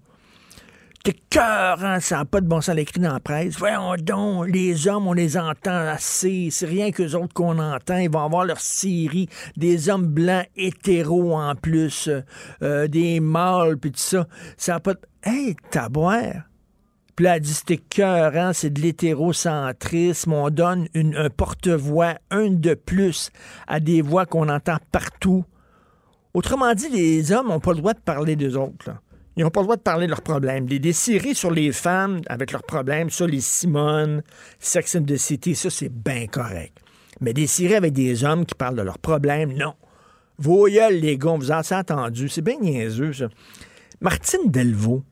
T'es 1.05 1.15
cœur, 1.31 1.85
hein, 1.85 2.01
ça 2.01 2.17
n'a 2.17 2.25
pas 2.25 2.41
de 2.41 2.47
bon 2.47 2.61
sens 2.61 2.75
l'écrit 2.75 3.01
dans 3.01 3.13
la 3.13 3.21
presse. 3.21 3.57
Voyons 3.59 3.95
donc, 4.01 4.49
les 4.49 4.89
hommes, 4.89 5.07
on 5.07 5.13
les 5.13 5.39
entend 5.39 5.87
assez. 5.87 6.49
C'est 6.51 6.67
rien 6.67 6.91
qu'eux 6.91 7.15
autres 7.15 7.33
qu'on 7.35 7.59
entend. 7.59 7.99
Ils 7.99 8.11
vont 8.11 8.25
avoir 8.25 8.45
leur 8.45 8.59
série. 8.59 9.29
Des 9.57 9.89
hommes 9.91 10.07
blancs 10.07 10.47
hétéros 10.57 11.37
en 11.37 11.55
plus. 11.55 12.11
euh, 12.63 12.89
des 12.89 13.21
mâles, 13.21 13.79
puis 13.79 13.93
tout 13.93 13.99
ça. 13.99 14.27
Ça 14.57 14.73
n'a 14.73 14.81
pas 14.81 14.95
de... 14.95 15.01
Hey, 15.23 15.55
taboire! 15.71 16.48
Puis 17.19 17.25
là, 17.25 17.35
elle 17.35 17.43
dit, 17.43 17.53
c'est 17.53 18.71
de 18.73 18.81
l'hétérocentrisme. 18.81 20.33
On 20.33 20.51
donne 20.51 20.87
un 20.95 21.29
porte-voix, 21.31 22.15
un 22.31 22.51
de 22.51 22.75
plus, 22.75 23.33
à 23.67 23.81
des 23.81 24.03
voix 24.03 24.25
qu'on 24.25 24.49
entend 24.49 24.77
partout. 24.93 25.45
Autrement 26.33 26.73
dit, 26.75 26.89
les 26.91 27.33
hommes 27.33 27.49
n'ont 27.49 27.59
pas 27.59 27.73
le 27.73 27.79
droit 27.79 27.95
de 27.95 27.99
parler 27.99 28.37
d'eux 28.37 28.57
autres. 28.57 28.91
Ils 29.37 29.43
n'ont 29.43 29.51
pas 29.51 29.63
le 29.63 29.65
droit 29.65 29.75
de 29.75 29.83
parler 29.83 30.07
de 30.07 30.13
leurs 30.13 30.23
problèmes. 30.23 30.67
Des, 30.67 30.79
des 30.79 30.93
sur 30.93 31.51
les 31.51 31.73
femmes 31.73 32.21
avec 32.29 32.53
leurs 32.53 32.63
problèmes, 32.63 33.11
ça, 33.11 33.27
les 33.27 33.41
Simone, 33.41 34.23
Sex 34.61 34.95
and 34.95 35.03
the 35.03 35.17
City, 35.17 35.57
ça, 35.57 35.71
c'est 35.71 35.93
bien 35.93 36.29
correct. 36.29 36.79
Mais 37.21 37.33
des 37.33 37.49
séries 37.49 37.75
avec 37.75 37.95
des 37.95 38.23
hommes 38.23 38.47
qui 38.47 38.55
parlent 38.55 38.77
de 38.77 38.83
leurs 38.83 39.01
problèmes, 39.01 39.55
non. 39.55 39.75
Vos 40.39 40.69
gueules, 40.69 41.01
les 41.01 41.19
gars, 41.19 41.35
vous 41.37 41.51
a 41.51 41.57
assez 41.57 41.75
entendu. 41.75 42.29
C'est 42.29 42.43
bien 42.43 42.61
niaiseux, 42.61 43.13
ça. 43.13 43.27
Martine 44.01 44.53
Delvaux, 44.53 45.03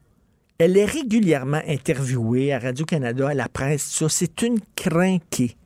elle 0.58 0.76
est 0.76 0.84
régulièrement 0.84 1.60
interviewée 1.66 2.52
à 2.52 2.58
Radio-Canada, 2.58 3.28
à 3.28 3.34
la 3.34 3.48
presse. 3.48 4.04
C'est 4.08 4.42
une 4.42 4.58
crinquée. 4.74 5.56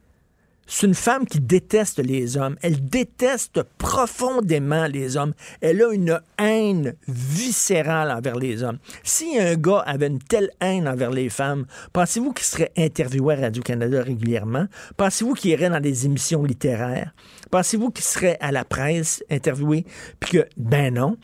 C'est 0.73 0.87
une 0.87 0.95
femme 0.95 1.27
qui 1.27 1.41
déteste 1.41 1.99
les 1.99 2.37
hommes. 2.37 2.55
Elle 2.63 2.89
déteste 2.89 3.65
profondément 3.77 4.87
les 4.87 5.17
hommes. 5.17 5.35
Elle 5.61 5.83
a 5.83 5.93
une 5.93 6.21
haine 6.39 6.95
viscérale 7.09 8.13
envers 8.13 8.37
les 8.37 8.63
hommes. 8.63 8.79
Si 9.03 9.37
un 9.37 9.57
gars 9.57 9.83
avait 9.85 10.07
une 10.07 10.21
telle 10.21 10.51
haine 10.61 10.87
envers 10.87 11.11
les 11.11 11.29
femmes, 11.29 11.67
pensez-vous 11.93 12.33
qu'il 12.33 12.47
serait 12.47 12.71
interviewé 12.77 13.35
à 13.35 13.41
Radio-Canada 13.41 14.01
régulièrement? 14.01 14.67
Pensez-vous 14.97 15.35
qu'il 15.35 15.51
irait 15.51 15.71
dans 15.71 15.81
des 15.81 16.07
émissions 16.07 16.45
littéraires? 16.45 17.13
Pensez-vous 17.51 17.91
qu'il 17.91 18.05
serait 18.05 18.39
à 18.41 18.53
la 18.53 18.65
presse 18.65 19.25
interviewé? 19.29 19.85
Puis 20.21 20.39
que, 20.39 20.49
ben 20.57 20.95
non, 20.95 21.17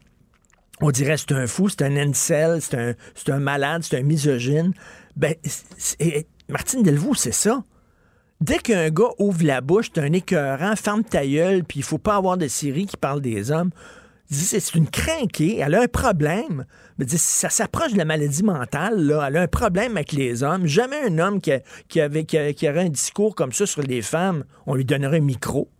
on 0.81 0.91
dirait 0.91 1.17
c'est 1.17 1.33
un 1.33 1.47
fou, 1.47 1.69
c'est 1.69 1.83
un 1.83 1.97
incel, 1.97 2.61
c'est 2.61 3.31
un, 3.31 3.39
malade, 3.39 3.83
c'est 3.83 3.99
un 3.99 4.03
misogyne. 4.03 4.73
Ben, 5.17 5.35
Martine 6.49 6.83
Delvaux, 6.83 7.15
c'est 7.15 7.33
ça. 7.33 7.63
Dès 8.41 8.59
qu'un 8.59 8.91
gars 8.91 9.11
ouvre 9.19 9.45
la 9.45 9.63
bouche, 9.63 9.91
c'est 9.95 10.03
un 10.03 10.13
écœurant, 10.13 10.77
ferme 10.77 11.03
ta 11.03 11.27
gueule, 11.27 11.65
puis 11.65 11.81
il 11.81 11.83
faut 11.83 11.99
pas 11.99 12.17
avoir 12.17 12.37
de 12.37 12.49
série 12.49 12.87
qui 12.87 12.97
parle 12.97 13.23
des 13.23 13.51
hommes. 13.51 13.71
C'est 14.29 14.75
une 14.75 14.89
crinquée, 14.89 15.59
elle 15.59 15.75
a 15.77 15.83
un 15.83 15.89
problème. 15.89 16.67
Dis, 16.99 17.17
Ça 17.17 17.49
s'approche 17.49 17.93
de 17.93 17.99
la 17.99 18.05
maladie 18.05 18.43
mentale. 18.43 19.15
Elle 19.27 19.37
a 19.37 19.43
un 19.43 19.47
problème 19.47 19.97
avec 19.97 20.13
les 20.13 20.43
hommes. 20.43 20.67
Jamais 20.67 20.97
un 21.07 21.19
homme 21.19 21.41
qui, 21.41 21.53
qui 21.89 22.03
aurait 22.03 22.85
un 22.85 22.89
discours 22.89 23.35
comme 23.35 23.53
ça 23.53 23.67
sur 23.67 23.83
les 23.83 24.03
femmes, 24.03 24.45
on 24.67 24.75
lui 24.75 24.85
donnerait 24.85 25.19
un 25.19 25.21
micro. 25.21 25.71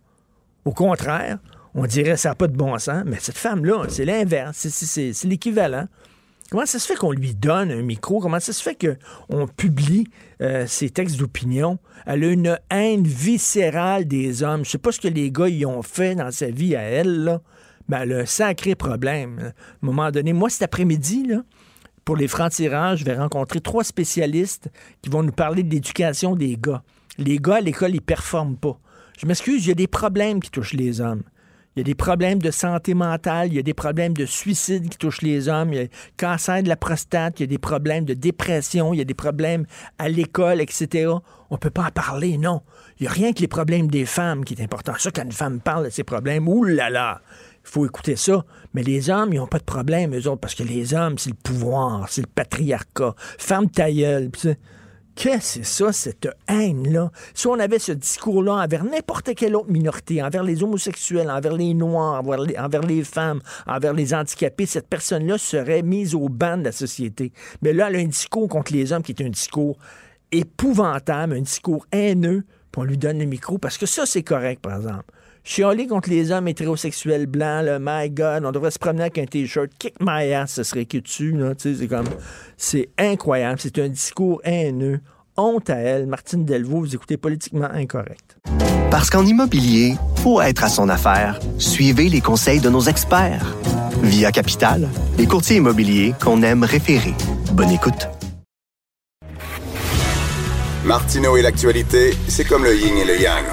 Au 0.63 0.71
contraire, 0.71 1.39
on 1.77 1.85
dirait 1.85 2.17
ça 2.17 2.29
n'a 2.29 2.35
pas 2.35 2.47
de 2.47 2.57
bon 2.57 2.77
sens. 2.79 3.03
Mais 3.05 3.17
cette 3.19 3.37
femme-là, 3.37 3.85
c'est 3.87 4.03
l'inverse. 4.03 4.67
C'est- 4.67 5.23
l'équivalent. 5.23 5.87
Comment 6.49 6.65
ça 6.65 6.79
se 6.79 6.87
fait 6.87 6.95
qu'on 6.95 7.11
lui 7.11 7.35
donne 7.35 7.71
un 7.71 7.81
micro? 7.81 8.19
Comment 8.19 8.39
ça 8.39 8.53
se 8.53 8.63
fait 8.63 8.77
qu'on 9.29 9.47
publie 9.47 10.07
euh, 10.41 10.65
ses 10.65 10.89
textes 10.89 11.17
d'opinion? 11.17 11.77
Elle 12.05 12.23
a 12.23 12.27
une 12.29 12.57
haine 12.69 13.03
viscérale 13.03 14.05
des 14.05 14.43
hommes. 14.43 14.63
Je 14.65 14.71
sais 14.71 14.77
pas 14.77 14.91
ce 14.91 14.99
que 14.99 15.09
les 15.09 15.29
gars 15.29 15.49
y 15.49 15.65
ont 15.65 15.81
fait 15.81 16.15
dans 16.15 16.31
sa 16.31 16.47
vie 16.47 16.75
à 16.75 16.81
elle, 16.81 17.23
là. 17.23 17.41
Ben, 17.89 18.01
elle 18.01 18.13
a 18.13 18.17
un 18.19 18.25
sacré 18.25 18.75
problème. 18.75 19.39
À 19.39 19.45
un 19.47 19.51
moment 19.81 20.09
donné, 20.09 20.33
moi, 20.33 20.49
cet 20.49 20.63
après-midi, 20.63 21.31
pour 22.05 22.15
les 22.15 22.27
francs-tirages, 22.29 22.99
je 22.99 23.05
vais 23.05 23.15
rencontrer 23.15 23.59
trois 23.61 23.83
spécialistes 23.83 24.69
qui 25.01 25.09
vont 25.09 25.23
nous 25.23 25.31
parler 25.33 25.63
de 25.63 25.69
l'éducation 25.69 26.35
des 26.35 26.57
gars. 26.57 26.81
Les 27.17 27.39
gars, 27.39 27.55
à 27.55 27.61
l'école, 27.61 27.93
ils 27.93 28.01
performent 28.01 28.57
pas. 28.57 28.79
Je 29.19 29.25
m'excuse, 29.25 29.65
il 29.65 29.69
y 29.69 29.71
a 29.71 29.75
des 29.75 29.87
problèmes 29.87 30.39
qui 30.39 30.49
touchent 30.49 30.73
les 30.73 31.01
hommes. 31.01 31.23
Il 31.77 31.81
y 31.81 31.83
a 31.83 31.83
des 31.83 31.93
problèmes 31.93 32.41
de 32.41 32.49
santé 32.49 32.95
mentale, 32.95 33.49
il 33.49 33.53
y 33.53 33.59
a 33.59 33.61
des 33.61 33.75
problèmes 33.75 34.15
de 34.15 34.25
suicide 34.25 34.89
qui 34.89 34.97
touchent 34.97 35.21
les 35.21 35.47
hommes, 35.47 35.73
il 35.73 35.75
y 35.75 35.79
a 35.79 35.83
le 35.83 35.89
cancer 36.17 36.63
de 36.63 36.67
la 36.67 36.75
prostate, 36.75 37.39
il 37.39 37.43
y 37.43 37.45
a 37.45 37.47
des 37.47 37.59
problèmes 37.59 38.03
de 38.03 38.15
dépression, 38.15 38.95
il 38.95 38.97
y 38.97 39.01
a 39.01 39.03
des 39.03 39.13
problèmes 39.13 39.67
à 39.99 40.09
l'école, 40.09 40.59
etc. 40.59 41.11
On 41.51 41.53
ne 41.53 41.59
peut 41.59 41.69
pas 41.69 41.83
en 41.83 41.91
parler, 41.91 42.39
non. 42.39 42.63
Il 42.99 43.03
n'y 43.03 43.09
a 43.09 43.11
rien 43.11 43.31
que 43.31 43.41
les 43.41 43.47
problèmes 43.47 43.91
des 43.91 44.07
femmes 44.07 44.43
qui 44.43 44.55
est 44.55 44.63
important. 44.63 44.93
Ça, 44.97 45.11
quand 45.11 45.21
une 45.21 45.31
femme 45.31 45.59
parle 45.59 45.85
de 45.85 45.89
ses 45.91 46.03
problèmes, 46.03 46.47
là, 46.65 47.21
il 47.63 47.69
faut 47.69 47.85
écouter 47.85 48.15
ça. 48.15 48.43
Mais 48.73 48.81
les 48.81 49.11
hommes, 49.11 49.31
ils 49.33 49.37
n'ont 49.37 49.45
pas 49.45 49.59
de 49.59 49.63
problème, 49.63 50.15
eux 50.15 50.27
autres, 50.27 50.41
parce 50.41 50.55
que 50.55 50.63
les 50.63 50.95
hommes, 50.95 51.19
c'est 51.19 51.29
le 51.29 51.35
pouvoir, 51.35 52.07
c'est 52.09 52.21
le 52.21 52.27
patriarcat. 52.33 53.13
Ferme 53.37 53.69
ta 53.69 53.91
gueule. 53.91 54.31
Puis 54.31 54.41
ça, 54.41 54.49
Qu'est-ce 55.17 55.57
que 55.57 55.65
c'est 55.65 55.83
ça, 55.83 55.91
cette 55.91 56.29
haine-là? 56.47 57.11
Si 57.33 57.47
on 57.47 57.57
avait 57.57 57.79
ce 57.79 57.91
discours-là 57.91 58.63
envers 58.63 58.83
n'importe 58.83 59.33
quelle 59.33 59.55
autre 59.55 59.71
minorité, 59.71 60.21
envers 60.21 60.43
les 60.43 60.61
homosexuels, 60.61 61.31
envers 61.31 61.53
les 61.53 61.73
Noirs, 61.73 62.23
envers 62.23 62.83
les, 62.83 63.03
femmes, 63.03 63.41
envers 63.65 63.93
les 63.93 64.13
handicapés, 64.13 64.67
cette 64.67 64.87
personne-là 64.87 65.39
serait 65.39 65.81
mise 65.81 66.13
au 66.13 66.29
banc 66.29 66.57
de 66.57 66.65
la 66.65 66.71
société. 66.71 67.33
Mais 67.63 67.73
là, 67.73 67.89
elle 67.89 67.95
a 67.95 67.99
un 67.99 68.05
discours 68.05 68.47
contre 68.47 68.71
les 68.73 68.93
hommes 68.93 69.01
qui 69.01 69.11
est 69.11 69.23
un 69.23 69.29
discours 69.29 69.79
épouvantable, 70.31 71.33
un 71.33 71.41
discours 71.41 71.87
haineux, 71.91 72.43
puis 72.71 72.81
on 72.81 72.83
lui 72.83 72.99
donne 72.99 73.17
le 73.17 73.25
micro, 73.25 73.57
parce 73.57 73.79
que 73.79 73.87
ça, 73.87 74.05
c'est 74.05 74.21
correct, 74.21 74.61
par 74.61 74.77
exemple. 74.77 75.11
Chialer 75.49 75.87
contre 75.87 76.09
les 76.09 76.33
hommes 76.33 76.49
hétérosexuels 76.49 77.25
blancs, 77.25 77.63
le 77.63 77.77
my 77.79 78.09
God, 78.09 78.43
on 78.43 78.51
devrait 78.51 78.69
se 78.69 78.79
promener 78.79 79.03
avec 79.03 79.17
un 79.17 79.25
t-shirt, 79.25 79.69
kick 79.79 79.93
my 80.01 80.33
ass, 80.33 80.51
ce 80.51 80.63
serait 80.63 80.83
que 80.83 80.97
tu, 80.97 81.31
là, 81.31 81.55
tu 81.55 81.73
sais, 81.73 81.79
c'est 81.79 81.87
comme, 81.87 82.09
c'est 82.57 82.89
incroyable, 82.97 83.57
c'est 83.57 83.79
un 83.79 83.87
discours 83.87 84.41
haineux. 84.43 84.99
Honte 85.37 85.69
à 85.69 85.77
elle, 85.77 86.05
Martine 86.05 86.43
Delvaux, 86.43 86.79
vous 86.79 86.95
écoutez 86.95 87.15
politiquement 87.15 87.69
incorrect. 87.71 88.35
Parce 88.91 89.09
qu'en 89.09 89.25
immobilier, 89.25 89.95
faut 90.17 90.41
être 90.41 90.65
à 90.65 90.67
son 90.67 90.89
affaire. 90.89 91.39
Suivez 91.59 92.09
les 92.09 92.19
conseils 92.19 92.59
de 92.59 92.69
nos 92.69 92.81
experts. 92.81 93.55
Via 94.03 94.33
Capital, 94.33 94.89
les 95.17 95.27
courtiers 95.27 95.57
immobiliers 95.57 96.13
qu'on 96.21 96.43
aime 96.43 96.65
référer. 96.65 97.13
Bonne 97.53 97.71
écoute. 97.71 98.09
Martineau 100.83 101.37
et 101.37 101.41
l'actualité, 101.41 102.17
c'est 102.27 102.43
comme 102.43 102.65
le 102.65 102.75
yin 102.75 102.97
et 102.97 103.05
le 103.05 103.21
yang. 103.21 103.45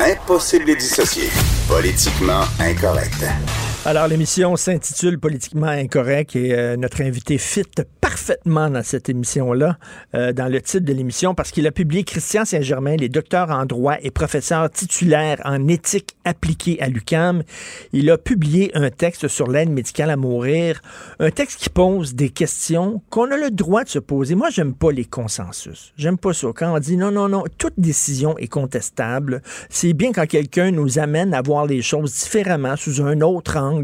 Impossible 0.00 0.66
de 0.66 0.74
dissocier. 0.74 1.30
Politiquement 1.68 2.44
incorrect. 2.60 3.65
Alors, 3.86 4.08
l'émission 4.08 4.56
s'intitule 4.56 5.20
Politiquement 5.20 5.68
incorrect 5.68 6.34
et 6.34 6.52
euh, 6.54 6.76
notre 6.76 7.02
invité 7.02 7.38
fit 7.38 7.62
parfaitement 8.00 8.68
dans 8.68 8.82
cette 8.82 9.08
émission-là, 9.08 9.78
euh, 10.16 10.32
dans 10.32 10.48
le 10.48 10.60
titre 10.60 10.84
de 10.84 10.92
l'émission, 10.92 11.36
parce 11.36 11.52
qu'il 11.52 11.68
a 11.68 11.70
publié 11.70 12.02
Christian 12.02 12.44
Saint-Germain, 12.44 12.96
les 12.96 13.08
docteurs 13.08 13.50
en 13.50 13.64
droit 13.64 13.94
et 14.02 14.10
professeur 14.10 14.68
titulaire 14.70 15.40
en 15.44 15.68
éthique 15.68 16.16
appliquée 16.24 16.82
à 16.82 16.88
l'UCAM. 16.88 17.44
Il 17.92 18.10
a 18.10 18.18
publié 18.18 18.72
un 18.74 18.90
texte 18.90 19.28
sur 19.28 19.48
l'aide 19.48 19.70
médicale 19.70 20.10
à 20.10 20.16
mourir, 20.16 20.82
un 21.20 21.30
texte 21.30 21.60
qui 21.60 21.68
pose 21.68 22.16
des 22.16 22.30
questions 22.30 23.02
qu'on 23.08 23.30
a 23.30 23.36
le 23.36 23.52
droit 23.52 23.84
de 23.84 23.88
se 23.88 24.00
poser. 24.00 24.34
Moi, 24.34 24.50
j'aime 24.50 24.74
pas 24.74 24.90
les 24.90 25.04
consensus. 25.04 25.92
J'aime 25.96 26.18
pas 26.18 26.32
ça. 26.32 26.48
Quand 26.52 26.74
on 26.74 26.80
dit 26.80 26.96
non, 26.96 27.12
non, 27.12 27.28
non, 27.28 27.44
toute 27.56 27.74
décision 27.78 28.36
est 28.38 28.48
contestable, 28.48 29.42
c'est 29.70 29.92
bien 29.92 30.10
quand 30.10 30.26
quelqu'un 30.26 30.72
nous 30.72 30.98
amène 30.98 31.34
à 31.34 31.40
voir 31.40 31.66
les 31.66 31.82
choses 31.82 32.12
différemment, 32.12 32.74
sous 32.74 33.00
un 33.00 33.20
autre 33.20 33.56
angle. 33.56 33.75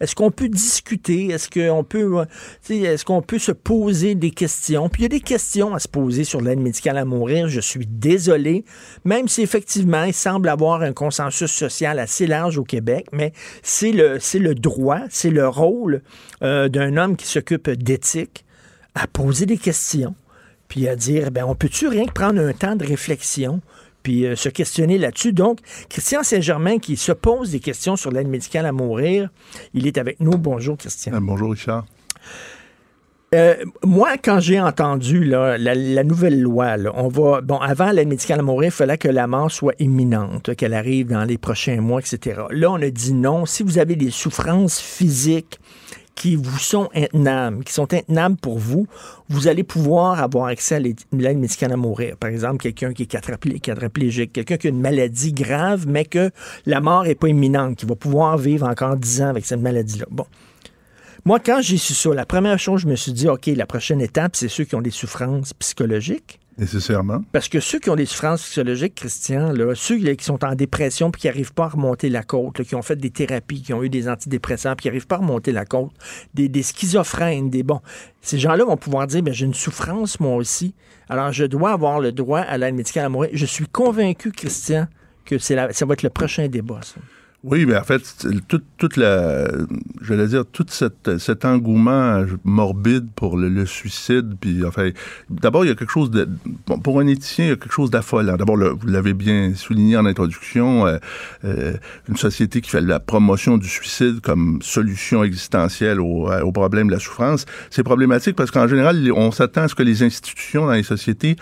Est-ce 0.00 0.14
qu'on 0.14 0.30
peut 0.30 0.48
discuter? 0.48 1.28
Est-ce 1.28 1.48
qu'on 1.48 1.84
peut, 1.84 2.20
euh, 2.20 2.24
est-ce 2.68 3.04
qu'on 3.04 3.22
peut 3.22 3.38
se 3.38 3.52
poser 3.52 4.14
des 4.14 4.30
questions? 4.30 4.88
Puis 4.88 5.02
il 5.02 5.04
y 5.04 5.06
a 5.06 5.08
des 5.08 5.20
questions 5.20 5.74
à 5.74 5.78
se 5.78 5.88
poser 5.88 6.24
sur 6.24 6.40
l'aide 6.40 6.60
médicale 6.60 6.98
à 6.98 7.04
mourir. 7.04 7.48
Je 7.48 7.60
suis 7.60 7.86
désolé, 7.86 8.64
même 9.04 9.28
si 9.28 9.42
effectivement 9.42 10.04
il 10.04 10.14
semble 10.14 10.48
avoir 10.48 10.82
un 10.82 10.92
consensus 10.92 11.50
social 11.50 11.98
assez 11.98 12.26
large 12.26 12.58
au 12.58 12.64
Québec, 12.64 13.06
mais 13.12 13.32
c'est 13.62 13.92
le, 13.92 14.18
c'est 14.20 14.38
le 14.38 14.54
droit, 14.54 15.00
c'est 15.10 15.30
le 15.30 15.48
rôle 15.48 16.02
euh, 16.42 16.68
d'un 16.68 16.96
homme 16.96 17.16
qui 17.16 17.26
s'occupe 17.26 17.70
d'éthique 17.70 18.44
à 18.94 19.06
poser 19.06 19.46
des 19.46 19.58
questions, 19.58 20.14
puis 20.68 20.88
à 20.88 20.96
dire, 20.96 21.30
ben 21.30 21.44
on 21.44 21.54
peut-tu 21.54 21.88
rien 21.88 22.06
que 22.06 22.12
prendre 22.12 22.40
un 22.40 22.52
temps 22.52 22.76
de 22.76 22.84
réflexion? 22.84 23.60
Puis 24.02 24.26
euh, 24.26 24.36
se 24.36 24.48
questionner 24.48 24.98
là-dessus. 24.98 25.32
Donc, 25.32 25.60
Christian 25.88 26.22
Saint-Germain 26.22 26.78
qui 26.78 26.96
se 26.96 27.12
pose 27.12 27.50
des 27.50 27.60
questions 27.60 27.96
sur 27.96 28.10
l'aide 28.10 28.28
médicale 28.28 28.66
à 28.66 28.72
mourir, 28.72 29.30
il 29.74 29.86
est 29.86 29.98
avec 29.98 30.20
nous. 30.20 30.36
Bonjour, 30.38 30.76
Christian. 30.76 31.14
Euh, 31.14 31.20
bonjour, 31.20 31.50
Richard. 31.50 31.84
Euh, 33.34 33.56
moi, 33.84 34.16
quand 34.16 34.40
j'ai 34.40 34.58
entendu 34.58 35.22
là, 35.22 35.58
la, 35.58 35.74
la 35.74 36.02
nouvelle 36.02 36.40
loi, 36.40 36.78
là, 36.78 36.92
on 36.94 37.08
va. 37.08 37.42
Bon, 37.42 37.58
avant 37.58 37.90
l'aide 37.90 38.08
médicale 38.08 38.40
à 38.40 38.42
mourir, 38.42 38.68
il 38.68 38.76
fallait 38.76 38.96
que 38.96 39.08
la 39.08 39.26
mort 39.26 39.50
soit 39.50 39.74
imminente, 39.80 40.54
qu'elle 40.54 40.72
arrive 40.72 41.08
dans 41.08 41.24
les 41.24 41.36
prochains 41.36 41.82
mois, 41.82 42.00
etc. 42.00 42.40
Là, 42.50 42.70
on 42.70 42.80
a 42.80 42.88
dit 42.88 43.12
non. 43.12 43.44
Si 43.44 43.62
vous 43.62 43.78
avez 43.78 43.96
des 43.96 44.10
souffrances 44.10 44.80
physiques 44.80 45.60
qui 46.18 46.34
vous 46.34 46.58
sont 46.58 46.88
intenables, 46.96 47.62
qui 47.62 47.72
sont 47.72 47.94
intenables 47.94 48.36
pour 48.36 48.58
vous, 48.58 48.88
vous 49.28 49.46
allez 49.46 49.62
pouvoir 49.62 50.20
avoir 50.20 50.46
accès 50.46 50.74
à 50.74 50.78
l'aide 50.80 50.98
médicale 51.12 51.72
à 51.72 51.76
mourir. 51.76 52.16
Par 52.16 52.28
exemple, 52.28 52.58
quelqu'un 52.58 52.92
qui 52.92 53.04
est 53.04 53.06
quadriplé- 53.06 53.60
quadriplégique, 53.60 54.32
quelqu'un 54.32 54.56
qui 54.56 54.66
a 54.66 54.70
une 54.70 54.80
maladie 54.80 55.32
grave, 55.32 55.86
mais 55.86 56.04
que 56.04 56.30
la 56.66 56.80
mort 56.80 57.04
n'est 57.04 57.14
pas 57.14 57.28
imminente, 57.28 57.76
qui 57.76 57.86
va 57.86 57.94
pouvoir 57.94 58.36
vivre 58.36 58.66
encore 58.66 58.96
10 58.96 59.22
ans 59.22 59.28
avec 59.28 59.46
cette 59.46 59.60
maladie-là. 59.60 60.06
Bon. 60.10 60.26
Moi, 61.24 61.38
quand 61.38 61.60
j'ai 61.62 61.76
su 61.76 61.94
ça, 61.94 62.12
la 62.12 62.26
première 62.26 62.58
chose, 62.58 62.80
je 62.80 62.88
me 62.88 62.96
suis 62.96 63.12
dit, 63.12 63.28
OK, 63.28 63.46
la 63.46 63.66
prochaine 63.66 64.00
étape, 64.00 64.34
c'est 64.34 64.48
ceux 64.48 64.64
qui 64.64 64.74
ont 64.74 64.82
des 64.82 64.90
souffrances 64.90 65.52
psychologiques. 65.54 66.40
Nécessairement. 66.58 67.22
Parce 67.30 67.48
que 67.48 67.60
ceux 67.60 67.78
qui 67.78 67.88
ont 67.88 67.94
des 67.94 68.04
souffrances 68.04 68.42
psychologiques, 68.42 68.96
Christian, 68.96 69.52
ceux 69.76 69.98
qui 69.98 70.24
sont 70.24 70.44
en 70.44 70.56
dépression 70.56 71.12
puis 71.12 71.20
qui 71.20 71.26
n'arrivent 71.28 71.54
pas 71.54 71.66
à 71.66 71.68
remonter 71.68 72.08
la 72.08 72.24
côte, 72.24 72.62
qui 72.64 72.74
ont 72.74 72.82
fait 72.82 72.96
des 72.96 73.10
thérapies, 73.10 73.62
qui 73.62 73.72
ont 73.72 73.82
eu 73.84 73.88
des 73.88 74.08
antidépresseurs 74.08 74.74
puis 74.74 74.82
qui 74.82 74.88
n'arrivent 74.88 75.06
pas 75.06 75.16
à 75.16 75.18
remonter 75.20 75.52
la 75.52 75.64
côte, 75.64 75.92
des, 76.34 76.62
schizophrènes, 76.62 77.48
des 77.48 77.62
bons. 77.62 77.80
Ces 78.22 78.40
gens-là 78.40 78.64
vont 78.64 78.76
pouvoir 78.76 79.06
dire 79.06 79.22
ben, 79.22 79.32
j'ai 79.32 79.46
une 79.46 79.54
souffrance 79.54 80.18
moi 80.18 80.34
aussi. 80.34 80.74
Alors 81.08 81.30
je 81.30 81.44
dois 81.44 81.70
avoir 81.70 82.00
le 82.00 82.10
droit 82.10 82.40
à 82.40 82.58
l'aide 82.58 82.74
médicale 82.74 83.04
à 83.04 83.08
mourir. 83.08 83.30
Je 83.32 83.46
suis 83.46 83.66
convaincu, 83.66 84.32
Christian, 84.32 84.88
que 85.24 85.38
ça 85.38 85.54
va 85.64 85.92
être 85.92 86.02
le 86.02 86.10
prochain 86.10 86.48
débat. 86.48 86.80
ça. 86.82 87.00
Oui, 87.44 87.66
mais 87.66 87.76
en 87.76 87.84
fait, 87.84 88.00
c'est 88.04 88.48
toute, 88.48 88.96
la, 88.96 89.46
je 90.02 90.14
dire, 90.26 90.44
tout 90.44 90.66
cette, 90.70 91.18
cet 91.18 91.44
engouement 91.44 92.24
morbide 92.42 93.06
pour 93.14 93.36
le, 93.36 93.48
le 93.48 93.64
suicide, 93.64 94.34
puis 94.40 94.64
enfin, 94.64 94.90
d'abord, 95.30 95.64
il 95.64 95.68
y 95.68 95.70
a 95.70 95.76
quelque 95.76 95.92
chose 95.92 96.10
de, 96.10 96.28
pour 96.82 96.98
un 96.98 97.06
éthicien, 97.06 97.44
il 97.44 97.48
y 97.50 97.52
a 97.52 97.56
quelque 97.56 97.72
chose 97.72 97.90
d'affolant. 97.90 98.36
D'abord, 98.36 98.56
vous 98.56 98.88
l'avez 98.88 99.14
bien 99.14 99.54
souligné 99.54 99.96
en 99.96 100.04
introduction, 100.04 100.88
euh, 100.88 100.98
euh, 101.44 101.74
une 102.08 102.16
société 102.16 102.60
qui 102.60 102.70
fait 102.70 102.80
la 102.80 102.98
promotion 102.98 103.56
du 103.56 103.68
suicide 103.68 104.20
comme 104.20 104.58
solution 104.60 105.22
existentielle 105.22 106.00
au, 106.00 106.28
au 106.28 106.50
problème 106.50 106.88
de 106.88 106.92
la 106.92 106.98
souffrance, 106.98 107.46
c'est 107.70 107.84
problématique 107.84 108.34
parce 108.34 108.50
qu'en 108.50 108.66
général, 108.66 109.12
on 109.14 109.30
s'attend 109.30 109.62
à 109.62 109.68
ce 109.68 109.76
que 109.76 109.84
les 109.84 110.02
institutions 110.02 110.66
dans 110.66 110.72
les 110.72 110.82
sociétés 110.82 111.36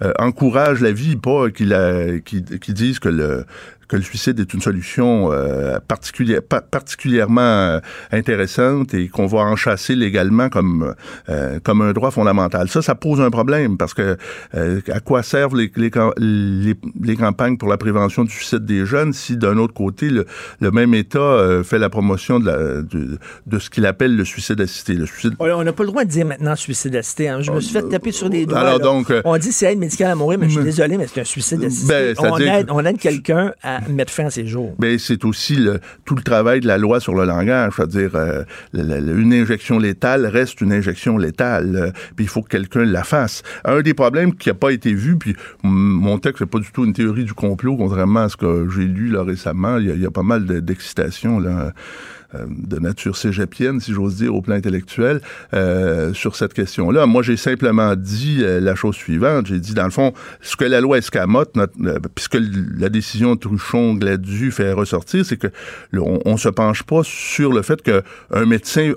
euh, 0.00 0.14
encouragent 0.18 0.80
la 0.80 0.92
vie, 0.92 1.16
pas 1.16 1.50
qu'ils 1.50 2.22
qu'ils 2.24 2.58
qu'ils 2.58 2.74
disent 2.74 3.00
que 3.00 3.10
le 3.10 3.44
que 3.92 3.96
le 3.98 4.02
suicide 4.02 4.40
est 4.40 4.54
une 4.54 4.62
solution 4.62 5.30
euh, 5.32 5.78
particulière, 5.86 6.40
pa- 6.42 6.62
particulièrement 6.62 7.40
euh, 7.42 7.80
intéressante 8.10 8.94
et 8.94 9.08
qu'on 9.08 9.26
va 9.26 9.40
enchasser 9.40 9.94
légalement 9.94 10.48
comme 10.48 10.94
euh, 11.28 11.58
comme 11.62 11.82
un 11.82 11.92
droit 11.92 12.10
fondamental. 12.10 12.68
Ça, 12.68 12.80
ça 12.82 12.94
pose 12.94 13.20
un 13.20 13.30
problème 13.30 13.76
parce 13.76 13.92
que 13.94 14.16
euh, 14.54 14.80
à 14.90 15.00
quoi 15.00 15.22
servent 15.22 15.56
les, 15.56 15.70
les, 15.76 15.90
cam- 15.90 16.12
les, 16.16 16.74
les 17.02 17.16
campagnes 17.16 17.58
pour 17.58 17.68
la 17.68 17.76
prévention 17.76 18.24
du 18.24 18.30
suicide 18.32 18.64
des 18.64 18.86
jeunes 18.86 19.12
si 19.12 19.36
d'un 19.36 19.58
autre 19.58 19.74
côté 19.74 20.08
le, 20.08 20.24
le 20.60 20.70
même 20.70 20.94
État 20.94 21.62
fait 21.62 21.78
la 21.78 21.90
promotion 21.90 22.40
de, 22.40 22.46
la, 22.46 22.56
de, 22.82 23.18
de 23.46 23.58
ce 23.58 23.68
qu'il 23.68 23.84
appelle 23.84 24.16
le 24.16 24.24
suicide 24.24 24.60
assisté, 24.60 24.94
le 24.94 25.06
suicide 25.06 25.34
On 25.38 25.50
on 25.50 25.64
n'a 25.64 25.72
pas 25.74 25.82
le 25.82 25.90
droit 25.90 26.04
de 26.04 26.10
dire 26.10 26.24
maintenant 26.26 26.56
suicide 26.56 26.96
assisté. 26.96 27.28
hein. 27.28 27.40
Je 27.42 27.50
me 27.52 27.60
suis 27.60 27.72
fait 27.74 27.86
taper 27.88 28.12
sur 28.12 28.28
les 28.30 28.46
doigts. 28.46 28.58
alors 28.60 28.78
là. 28.78 28.84
donc, 28.84 29.12
on 29.26 29.36
dit 29.36 29.52
c'est 29.52 29.72
aide 29.72 29.78
médicale 29.78 30.12
à 30.12 30.14
mourir, 30.14 30.38
mais 30.38 30.48
je 30.48 30.54
suis 30.54 30.64
désolé, 30.64 30.96
mais 30.96 31.06
c'est 31.12 31.20
un 31.20 31.24
suicide 31.24 31.62
assisté. 31.62 31.92
Ben, 31.92 32.14
on, 32.18 32.22
c'est-à-dire 32.36 32.54
aide, 32.54 32.66
on 32.70 32.84
aide 32.86 32.98
quelqu'un 32.98 33.52
à 33.62 33.80
mettre 33.88 34.12
fin 34.12 34.26
à 34.26 34.30
ses 34.30 34.46
jours. 34.46 34.74
Mais 34.80 34.98
c'est 34.98 35.24
aussi 35.24 35.56
le, 35.56 35.80
tout 36.04 36.14
le 36.14 36.22
travail 36.22 36.60
de 36.60 36.66
la 36.66 36.78
loi 36.78 37.00
sur 37.00 37.14
le 37.14 37.24
langage, 37.24 37.72
c'est-à-dire 37.76 38.10
euh, 38.14 38.42
une 38.74 39.32
injection 39.32 39.78
létale 39.78 40.26
reste 40.26 40.60
une 40.60 40.72
injection 40.72 41.18
létale, 41.18 41.76
euh, 41.76 41.90
puis 42.16 42.24
il 42.24 42.28
faut 42.28 42.42
que 42.42 42.48
quelqu'un 42.48 42.84
la 42.84 43.04
fasse. 43.04 43.42
Un 43.64 43.80
des 43.82 43.94
problèmes 43.94 44.34
qui 44.34 44.48
n'a 44.48 44.54
pas 44.54 44.70
été 44.72 44.92
vu, 44.94 45.16
puis 45.16 45.34
mon 45.62 46.18
texte 46.18 46.40
n'est 46.42 46.46
pas 46.46 46.58
du 46.58 46.70
tout 46.72 46.84
une 46.84 46.92
théorie 46.92 47.24
du 47.24 47.34
complot, 47.34 47.76
contrairement 47.76 48.20
à 48.24 48.28
ce 48.28 48.36
que 48.36 48.68
j'ai 48.74 48.84
lu 48.84 49.08
là 49.08 49.22
récemment, 49.22 49.78
il 49.78 49.94
y 49.96 50.00
y 50.02 50.06
a 50.06 50.10
pas 50.10 50.22
mal 50.22 50.44
de- 50.46 50.60
d'excitation 50.60 51.38
là. 51.38 51.72
Euh, 52.34 52.46
de 52.48 52.78
nature 52.78 53.16
cégepienne, 53.16 53.80
si 53.80 53.92
j'ose 53.92 54.16
dire, 54.16 54.34
au 54.34 54.40
plan 54.40 54.54
intellectuel, 54.54 55.20
euh, 55.52 56.14
sur 56.14 56.36
cette 56.36 56.54
question-là. 56.54 57.06
Moi, 57.06 57.22
j'ai 57.22 57.36
simplement 57.36 57.94
dit 57.94 58.38
euh, 58.40 58.60
la 58.60 58.74
chose 58.74 58.94
suivante. 58.94 59.46
J'ai 59.46 59.58
dit, 59.58 59.74
dans 59.74 59.84
le 59.84 59.90
fond, 59.90 60.12
ce 60.40 60.56
que 60.56 60.64
la 60.64 60.80
loi 60.80 60.98
escamote, 60.98 61.54
notre, 61.56 61.74
puisque 62.14 62.38
la 62.78 62.88
décision 62.88 63.36
Truchon-Gladu 63.36 64.50
fait 64.50 64.72
ressortir, 64.72 65.26
c'est 65.26 65.36
que 65.36 65.48
on, 65.94 66.20
on 66.24 66.36
se 66.36 66.48
penche 66.48 66.82
pas 66.84 67.02
sur 67.04 67.52
le 67.52 67.62
fait 67.62 67.82
que 67.82 68.02
un 68.30 68.46
médecin 68.46 68.92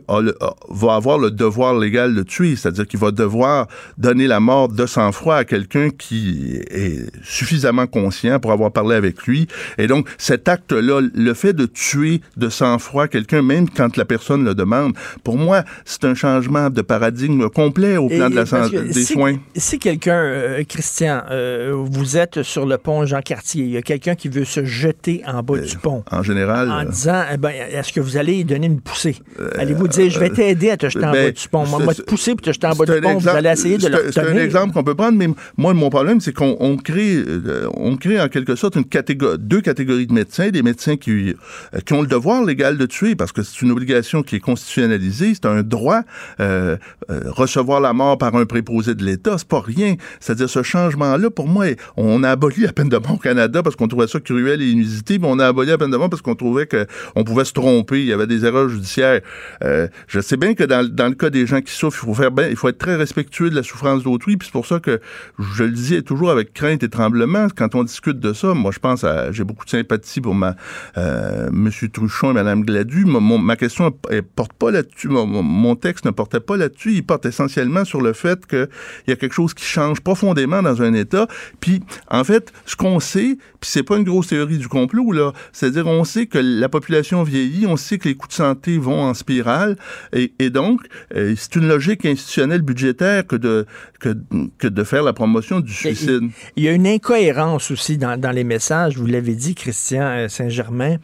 va 0.69 0.95
avoir 0.95 1.17
le 1.17 1.31
devoir 1.31 1.77
légal 1.77 2.15
de 2.15 2.23
tuer, 2.23 2.55
c'est-à-dire 2.55 2.87
qu'il 2.87 2.99
va 2.99 3.11
devoir 3.11 3.67
donner 3.97 4.27
la 4.27 4.39
mort 4.39 4.69
de 4.69 4.85
sang-froid 4.85 5.35
à 5.35 5.43
quelqu'un 5.43 5.89
qui 5.89 6.55
est 6.69 7.09
suffisamment 7.23 7.87
conscient 7.87 8.39
pour 8.39 8.51
avoir 8.51 8.71
parlé 8.71 8.95
avec 8.95 9.23
lui. 9.23 9.47
Et 9.77 9.87
donc, 9.87 10.07
cet 10.17 10.47
acte-là, 10.47 11.01
le 11.13 11.33
fait 11.33 11.53
de 11.53 11.65
tuer 11.65 12.21
de 12.37 12.49
sang-froid 12.49 13.07
quelqu'un 13.07 13.24
quelqu'un, 13.25 13.41
même 13.45 13.69
quand 13.69 13.97
la 13.97 14.05
personne 14.05 14.43
le 14.45 14.53
demande. 14.55 14.93
Pour 15.23 15.37
moi, 15.37 15.63
c'est 15.85 16.03
un 16.05 16.13
changement 16.15 16.69
de 16.69 16.81
paradigme 16.81 17.49
complet 17.49 17.97
au 17.97 18.07
plan 18.07 18.27
Et- 18.27 18.31
de 18.31 18.35
la 18.35 18.45
santé, 18.45 18.81
des 18.81 18.93
si, 18.93 19.13
soins. 19.13 19.37
Si 19.55 19.79
quelqu'un, 19.79 20.15
euh, 20.23 20.63
Christian, 20.67 21.21
euh, 21.31 21.73
vous 21.75 22.17
êtes 22.17 22.43
sur 22.43 22.65
le 22.65 22.77
pont 22.77 23.05
Jean-Cartier, 23.05 23.63
il 23.65 23.71
y 23.71 23.77
a 23.77 23.81
quelqu'un 23.81 24.15
qui 24.15 24.29
veut 24.29 24.45
se 24.45 24.63
jeter 24.65 25.21
en 25.27 25.41
bas 25.43 25.57
du 25.59 25.77
pont. 25.77 26.03
En 26.11 26.23
général, 26.23 26.69
En 26.71 26.81
euh, 26.85 26.89
disant, 26.89 27.23
eh 27.33 27.37
ben, 27.37 27.49
est-ce 27.49 27.91
que 27.93 27.99
vous 27.99 28.17
allez 28.17 28.43
donner 28.43 28.67
une 28.67 28.81
poussée? 28.81 29.15
Allez-vous 29.57 29.87
dire, 29.87 30.09
je 30.09 30.19
vais 30.19 30.29
t'aider 30.29 30.69
à 30.71 30.77
te 30.77 30.87
jeter 30.89 31.05
en 31.05 31.11
ben, 31.11 31.25
bas 31.27 31.31
du 31.31 31.47
pont. 31.49 31.65
Moi, 31.65 31.79
moi, 31.79 31.93
te 31.93 32.01
pousser 32.01 32.35
puis 32.35 32.45
te 32.45 32.51
jeter 32.51 32.67
en 32.67 32.75
bas 32.75 32.85
du 32.85 33.01
pont, 33.01 33.17
vous 33.17 33.27
allez 33.29 33.49
essayer 33.49 33.77
de 33.77 33.81
c'est 33.83 33.89
le 33.89 34.07
un- 34.07 34.11
C'est 34.11 34.19
un 34.21 34.37
exemple 34.37 34.73
qu'on 34.73 34.83
peut 34.83 34.95
prendre, 34.95 35.17
mais 35.17 35.27
moi, 35.57 35.73
mon 35.73 35.89
problème, 35.89 36.19
c'est 36.21 36.33
qu'on 36.33 36.55
on 36.59 36.77
crée, 36.77 37.15
euh, 37.17 37.67
on 37.75 37.95
crée 37.97 38.19
en 38.21 38.27
quelque 38.27 38.55
sorte 38.55 38.75
une 38.75 38.85
catégorie, 38.85 39.37
deux 39.39 39.61
catégories 39.61 40.07
de 40.07 40.13
médecins. 40.13 40.49
Des 40.49 40.61
médecins 40.63 40.95
qui, 40.97 41.11
euh, 41.11 41.79
qui 41.85 41.93
ont 41.93 42.01
le 42.01 42.07
devoir 42.07 42.43
légal 42.43 42.77
de 42.77 42.85
tuer, 42.85 43.14
parce 43.15 43.31
que 43.31 43.43
c'est 43.43 43.61
une 43.61 43.71
obligation 43.71 44.23
qui 44.23 44.37
est 44.37 44.39
constitutionnalisée, 44.39 45.33
c'est 45.33 45.45
un 45.45 45.63
droit. 45.63 46.01
euh, 46.39 46.77
euh, 47.11 47.21
recevoir 47.27 47.79
la 47.79 47.93
mort 47.93 48.17
par 48.17 48.35
un 48.35 48.45
préposé 48.45 48.95
de 48.95 49.03
l'État, 49.03 49.37
c'est 49.37 49.47
pas 49.47 49.61
rien. 49.61 49.95
C'est-à-dire, 50.19 50.49
ce 50.49 50.63
changement-là, 50.63 51.29
pour 51.29 51.47
moi, 51.47 51.65
on 51.97 52.23
a 52.23 52.31
aboli 52.31 52.61
la 52.61 52.73
peine 52.73 52.89
de 52.89 52.97
mort 52.97 53.13
au 53.13 53.17
Canada 53.17 53.61
parce 53.61 53.75
qu'on 53.75 53.87
trouvait 53.87 54.07
ça 54.07 54.19
cruel 54.19 54.61
et 54.61 54.69
inusité, 54.69 55.19
mais 55.19 55.27
on 55.29 55.39
a 55.39 55.47
aboli 55.47 55.69
la 55.69 55.77
peine 55.77 55.91
de 55.91 55.97
mort 55.97 56.09
parce 56.09 56.21
qu'on 56.21 56.35
trouvait 56.35 56.67
qu'on 56.67 57.23
pouvait 57.23 57.45
se 57.45 57.53
tromper, 57.53 58.01
il 58.01 58.07
y 58.07 58.13
avait 58.13 58.27
des 58.27 58.45
erreurs 58.45 58.69
judiciaires. 58.69 59.21
Euh, 59.63 59.87
je 60.07 60.19
sais 60.19 60.37
bien 60.37 60.55
que 60.55 60.63
dans, 60.63 60.81
le 60.81 61.15
cas 61.15 61.29
des 61.29 61.45
gens 61.45 61.61
qui 61.61 61.73
souffrent, 61.73 61.99
il 62.01 62.05
faut 62.07 62.13
faire 62.15 62.31
bien, 62.31 62.47
il 62.47 62.55
faut 62.55 62.69
être 62.69 62.77
très 62.77 62.95
respectueux 62.95 63.49
de 63.49 63.55
la 63.55 63.63
souffrance 63.63 64.03
d'autrui, 64.03 64.37
puis 64.37 64.47
c'est 64.47 64.53
pour 64.53 64.65
ça 64.65 64.79
que 64.79 64.99
je 65.37 65.63
le 65.63 65.71
disais 65.71 66.01
toujours 66.01 66.31
avec 66.31 66.53
crainte 66.53 66.83
et 66.83 66.89
tremblement 66.89 67.47
quand 67.55 67.75
on 67.75 67.83
discute 67.83 68.19
de 68.19 68.33
ça. 68.33 68.53
Moi, 68.53 68.71
je 68.73 68.79
pense 68.79 69.03
à, 69.03 69.31
j'ai 69.31 69.43
beaucoup 69.43 69.65
de 69.65 69.69
sympathie 69.69 70.21
pour 70.21 70.33
ma 70.33 70.55
euh, 70.97 71.49
Truchon 71.93 72.31
et 72.31 72.33
Madame 72.33 72.63
Gladu. 72.63 73.04
Ma 73.05 73.55
question 73.55 73.95
elle 74.09 74.23
porte 74.23 74.53
pas 74.53 74.71
là-dessus. 74.71 75.07
Mon, 75.07 75.25
mon- 75.25 75.75
texte 75.75 76.05
ne 76.05 76.11
portait 76.11 76.39
pas 76.39 76.57
là-dessus. 76.57 76.93
Il 76.93 77.05
porte 77.05 77.25
essentiellement 77.25 77.85
sur 77.85 78.01
le 78.01 78.13
fait 78.13 78.45
qu'il 78.45 78.67
y 79.07 79.11
a 79.11 79.15
quelque 79.15 79.33
chose 79.33 79.53
qui 79.53 79.65
change 79.65 79.99
profondément 79.99 80.61
dans 80.61 80.81
un 80.81 80.93
État. 80.93 81.27
Puis, 81.59 81.81
en 82.09 82.23
fait, 82.23 82.53
ce 82.65 82.75
qu'on 82.75 82.99
sait, 82.99 83.37
puis 83.59 83.69
c'est 83.69 83.83
pas 83.83 83.97
une 83.97 84.03
grosse 84.03 84.27
théorie 84.27 84.57
du 84.57 84.67
complot 84.67 85.11
là, 85.11 85.33
c'est-à-dire 85.51 85.87
on 85.87 86.03
sait 86.05 86.27
que 86.27 86.37
la 86.37 86.69
population 86.69 87.23
vieillit, 87.23 87.65
on 87.67 87.77
sait 87.77 87.97
que 87.97 88.07
les 88.07 88.15
coûts 88.15 88.27
de 88.27 88.33
santé 88.33 88.77
vont 88.77 89.01
en 89.01 89.13
spirale, 89.13 89.75
et, 90.13 90.33
et 90.39 90.49
donc 90.49 90.81
euh, 91.15 91.33
c'est 91.37 91.55
une 91.55 91.67
logique 91.67 92.05
institutionnelle 92.05 92.61
budgétaire 92.61 93.27
que 93.27 93.35
de 93.35 93.65
que, 93.99 94.15
que 94.57 94.67
de 94.67 94.83
faire 94.83 95.03
la 95.03 95.13
promotion 95.13 95.59
du 95.59 95.73
suicide. 95.73 96.29
Il 96.55 96.63
y 96.63 96.67
a 96.67 96.73
une 96.73 96.87
incohérence 96.87 97.71
aussi 97.71 97.97
dans, 97.97 98.19
dans 98.19 98.31
les 98.31 98.43
messages. 98.43 98.97
Vous 98.97 99.07
l'avez 99.07 99.33
dit, 99.33 99.55
Christian 99.55 100.03
euh, 100.03 100.27
Saint-Germain. 100.27 100.97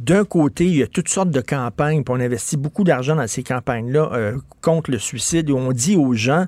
D'un 0.00 0.24
côté, 0.24 0.64
il 0.64 0.76
y 0.76 0.82
a 0.82 0.86
toutes 0.86 1.08
sortes 1.08 1.30
de 1.30 1.37
campagnes, 1.40 2.02
puis 2.04 2.14
on 2.16 2.20
investit 2.20 2.56
beaucoup 2.56 2.84
d'argent 2.84 3.16
dans 3.16 3.26
ces 3.26 3.42
campagnes-là 3.42 4.10
euh, 4.12 4.36
contre 4.60 4.90
le 4.90 4.98
suicide, 4.98 5.50
où 5.50 5.56
on 5.56 5.72
dit 5.72 5.96
aux 5.96 6.14
gens, 6.14 6.46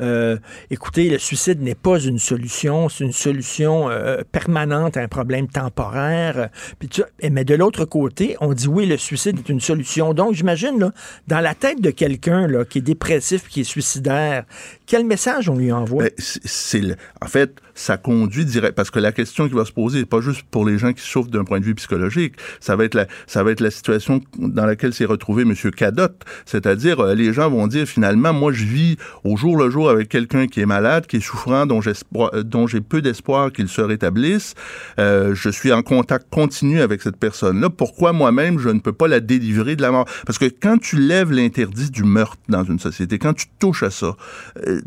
euh, 0.00 0.36
écoutez, 0.70 1.08
le 1.10 1.18
suicide 1.18 1.60
n'est 1.62 1.74
pas 1.74 1.98
une 2.00 2.18
solution, 2.18 2.88
c'est 2.88 3.04
une 3.04 3.12
solution 3.12 3.90
euh, 3.90 4.22
permanente 4.30 4.96
à 4.96 5.00
un 5.02 5.08
problème 5.08 5.48
temporaire. 5.48 6.48
Puis 6.78 6.88
tu- 6.88 7.02
mais 7.30 7.44
de 7.44 7.54
l'autre 7.54 7.84
côté, 7.84 8.36
on 8.40 8.52
dit 8.52 8.68
oui, 8.68 8.86
le 8.86 8.96
suicide 8.96 9.38
est 9.38 9.48
une 9.48 9.60
solution. 9.60 10.14
Donc, 10.14 10.34
j'imagine, 10.34 10.92
dans 11.28 11.40
la 11.40 11.54
tête 11.54 11.80
de 11.80 11.90
quelqu'un 11.90 12.48
qui 12.64 12.78
est 12.78 12.82
dépressif, 12.82 13.48
qui 13.48 13.60
est 13.60 13.64
suicidaire, 13.64 14.44
quel 14.86 15.04
message 15.04 15.48
on 15.48 15.56
lui 15.56 15.72
envoie? 15.72 16.04
Ben, 16.04 16.96
en 17.20 17.26
fait, 17.26 17.60
ça 17.74 17.96
conduit 17.96 18.44
direct 18.44 18.74
parce 18.74 18.90
que 18.90 18.98
la 18.98 19.12
question 19.12 19.48
qui 19.48 19.54
va 19.54 19.64
se 19.64 19.72
poser, 19.72 20.04
pas 20.04 20.20
juste 20.20 20.42
pour 20.50 20.66
les 20.66 20.76
gens 20.78 20.92
qui 20.92 21.02
souffrent 21.02 21.30
d'un 21.30 21.44
point 21.44 21.60
de 21.60 21.64
vue 21.64 21.74
psychologique, 21.74 22.34
ça 22.60 22.76
va 22.76 22.84
être 22.84 22.94
la, 22.94 23.06
ça 23.26 23.42
va 23.42 23.50
être 23.52 23.60
la 23.60 23.70
situation 23.70 24.20
dans 24.38 24.66
laquelle 24.66 24.94
s'est 24.94 25.04
retrouvé 25.04 25.42
M. 25.42 25.54
Cadotte, 25.76 26.22
c'est-à-dire 26.46 27.00
euh, 27.00 27.14
les 27.14 27.32
gens 27.32 27.50
vont 27.50 27.66
dire 27.66 27.86
finalement, 27.86 28.32
moi 28.32 28.52
je 28.52 28.64
vis 28.64 28.96
au 29.24 29.36
jour 29.36 29.56
le 29.56 29.70
jour 29.70 29.90
avec 29.90 30.08
quelqu'un 30.08 30.46
qui 30.46 30.60
est 30.60 30.66
malade, 30.66 31.06
qui 31.06 31.16
est 31.16 31.20
souffrant, 31.20 31.66
dont 31.66 31.80
euh, 31.82 32.66
j'ai 32.66 32.80
peu 32.80 33.02
d'espoir 33.02 33.52
qu'il 33.52 33.68
se 33.68 33.80
rétablisse, 33.80 34.54
Euh, 34.98 35.34
je 35.34 35.50
suis 35.50 35.72
en 35.72 35.82
contact 35.82 36.26
continu 36.30 36.80
avec 36.80 37.02
cette 37.02 37.16
personne-là. 37.16 37.70
Pourquoi 37.70 38.12
moi-même 38.12 38.58
je 38.58 38.68
ne 38.68 38.80
peux 38.80 38.92
pas 38.92 39.08
la 39.08 39.20
délivrer 39.20 39.76
de 39.76 39.82
la 39.82 39.90
mort? 39.90 40.06
Parce 40.26 40.38
que 40.38 40.46
quand 40.46 40.78
tu 40.78 40.96
lèves 40.96 41.32
l'interdit 41.32 41.90
du 41.90 42.04
meurtre 42.04 42.38
dans 42.48 42.64
une 42.64 42.78
société, 42.78 43.18
quand 43.18 43.34
tu 43.34 43.46
touches 43.58 43.82
à 43.82 43.90
ça, 43.90 44.16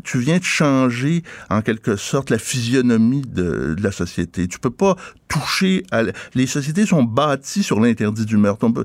tu 0.04 0.18
viens 0.18 0.38
de 0.38 0.44
changer 0.44 1.22
en 1.50 1.62
quelque 1.62 1.96
sorte 1.96 2.30
la 2.30 2.38
physionomie 2.38 3.22
de, 3.22 3.74
de 3.74 3.82
la 3.82 3.92
société. 3.92 4.48
Tu 4.48 4.58
peux 4.58 4.70
pas 4.70 4.96
toucher 5.28 5.82
à... 5.90 6.02
Les 6.34 6.46
sociétés 6.46 6.86
sont 6.86 7.02
bâties 7.02 7.62
sur 7.62 7.80
l'interdit 7.80 8.24
du 8.24 8.36
meurtre. 8.36 8.68
Peut- 8.68 8.84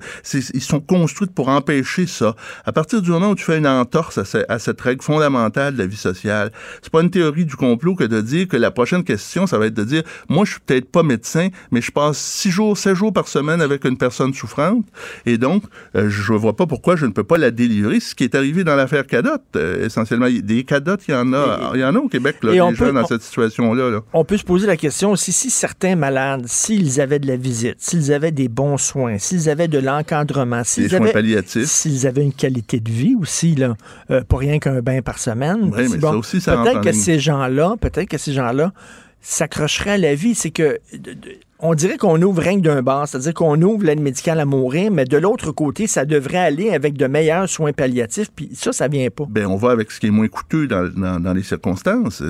Ils 0.54 0.62
sont 0.62 0.80
construites 0.80 1.34
pour 1.34 1.50
empêcher 1.50 2.08
ça. 2.08 2.36
À 2.66 2.72
partir 2.72 3.02
du 3.02 3.10
moment 3.12 3.30
où 3.32 3.36
tu 3.36 3.44
fais 3.44 3.58
une 3.58 3.68
entorse 3.68 4.18
à, 4.18 4.26
ce- 4.26 4.46
à 4.50 4.60
cette 4.60 4.80
règle 4.82 5.02
fondamentale 5.04 5.74
de 5.74 5.80
la 5.80 5.86
vie 5.86 5.98
sociale, 5.98 6.52
c'est 6.82 6.92
pas 6.92 7.02
une 7.02 7.10
théorie 7.12 7.46
du 7.46 7.56
complot 7.56 7.96
que 7.96 8.04
de 8.04 8.22
dire 8.22 8.48
que 8.48 8.58
la 8.58 8.72
prochaine 8.72 9.04
question, 9.04 9.48
ça 9.48 9.58
va 9.58 9.68
être 9.68 9.74
de 9.74 9.84
dire, 9.84 10.04
moi, 10.30 10.46
je 10.46 10.52
suis 10.52 10.60
peut-être 10.62 10.90
pas 10.92 11.04
médecin, 11.04 11.50
mais 11.72 11.82
je 11.82 11.92
passe 11.92 12.18
six 12.18 12.52
jours, 12.52 12.78
sept 12.78 12.96
jours 12.96 13.14
par 13.14 13.28
semaine 13.28 13.62
avec 13.62 13.86
une 13.86 13.98
personne 13.98 14.34
souffrante, 14.34 14.86
et 15.26 15.38
donc, 15.38 15.64
euh, 15.96 16.10
je 16.10 16.34
vois 16.34 16.56
pas 16.56 16.66
pourquoi 16.66 16.96
je 16.96 17.06
ne 17.06 17.12
peux 17.12 17.24
pas 17.24 17.38
la 17.38 17.52
délivrer. 17.52 18.00
Ce 18.00 18.16
qui 18.16 18.24
est 18.24 18.36
arrivé 18.36 18.64
dans 18.64 18.76
l'affaire 18.76 19.06
Cadotte, 19.06 19.44
euh, 19.56 19.86
essentiellement. 19.86 20.28
Des 20.30 20.64
Cadottes, 20.64 21.02
il 21.08 21.12
y 21.12 21.16
en 21.16 21.34
a, 21.34 21.72
il 21.76 21.80
y 21.82 21.84
en 21.84 21.96
a 21.96 22.00
au 22.00 22.08
Québec, 22.08 22.38
là, 22.44 22.52
des 22.52 22.62
on 22.62 22.72
gens 22.74 22.86
peut- 22.86 22.94
dans 22.94 23.02
on- 23.04 23.08
cette 23.08 23.22
situation-là. 23.22 23.90
là. 23.90 24.00
On 24.14 24.24
peut 24.24 24.38
se 24.38 24.44
poser 24.44 24.68
la 24.68 24.78
question 24.78 25.12
aussi 25.12 25.32
si 25.32 25.50
certains 25.50 25.96
malades, 25.96 26.31
s'ils 26.46 27.02
avaient 27.02 27.20
de 27.20 27.28
la 27.28 27.36
visite, 27.36 27.76
s'ils 27.80 28.14
avaient 28.14 28.32
des 28.32 28.48
bons 28.48 28.78
soins, 28.78 29.18
s'ils 29.18 29.50
avaient 29.50 29.68
de 29.68 29.80
l'encadrement, 29.80 30.64
s'ils 30.64 30.96
avaient, 30.96 31.12
palliatifs. 31.12 31.66
s'ils 31.66 32.08
avaient 32.08 32.24
une 32.24 32.34
qualité 32.34 32.80
de 32.80 32.92
vie 32.92 33.16
aussi, 33.20 33.56
là, 33.56 33.76
euh, 34.10 34.24
pas 34.24 34.38
rien 34.38 34.60
qu'un 34.60 34.82
bain 34.82 35.02
par 35.02 35.20
semaine. 35.20 35.72
Oui, 35.76 35.90
peut-être 35.90 36.82
que 36.82 36.92
ces 36.92 37.20
gens-là, 37.20 37.76
peut-être 37.80 38.10
que 38.10 38.18
ces 38.18 38.34
gens-là 38.34 38.72
s'accrocheraient 39.22 39.92
à 39.92 39.98
la 39.98 40.16
vie. 40.16 40.36
C'est 40.36 40.52
que 40.52 40.80
on 41.62 41.74
dirait 41.76 41.98
qu'on 41.98 42.22
ouvre 42.22 42.42
rien 42.42 42.58
d'un 42.58 42.82
bar, 42.82 43.08
c'est-à-dire 43.08 43.34
qu'on 43.34 43.62
ouvre 43.62 43.84
l'aide 43.86 44.00
médicale 44.00 44.40
à 44.40 44.46
mourir, 44.46 44.92
mais 44.92 45.06
de 45.06 45.18
l'autre 45.18 45.52
côté, 45.52 45.88
ça 45.88 46.06
devrait 46.06 46.38
aller 46.40 46.72
avec 46.72 46.96
de 46.98 47.06
meilleurs 47.08 47.48
soins 47.48 47.72
palliatifs, 47.72 48.30
puis 48.36 48.50
ça, 48.54 48.72
ça 48.74 48.88
vient 48.88 49.10
pas. 49.10 49.26
Ben, 49.30 49.46
on 49.46 49.58
va 49.58 49.72
avec 49.72 49.92
ce 49.92 50.00
qui 50.00 50.08
est 50.08 50.12
moins 50.12 50.28
coûteux 50.28 50.68
dans, 50.68 50.90
dans, 51.20 51.34
les 51.34 51.44
circonstances. 51.44 52.24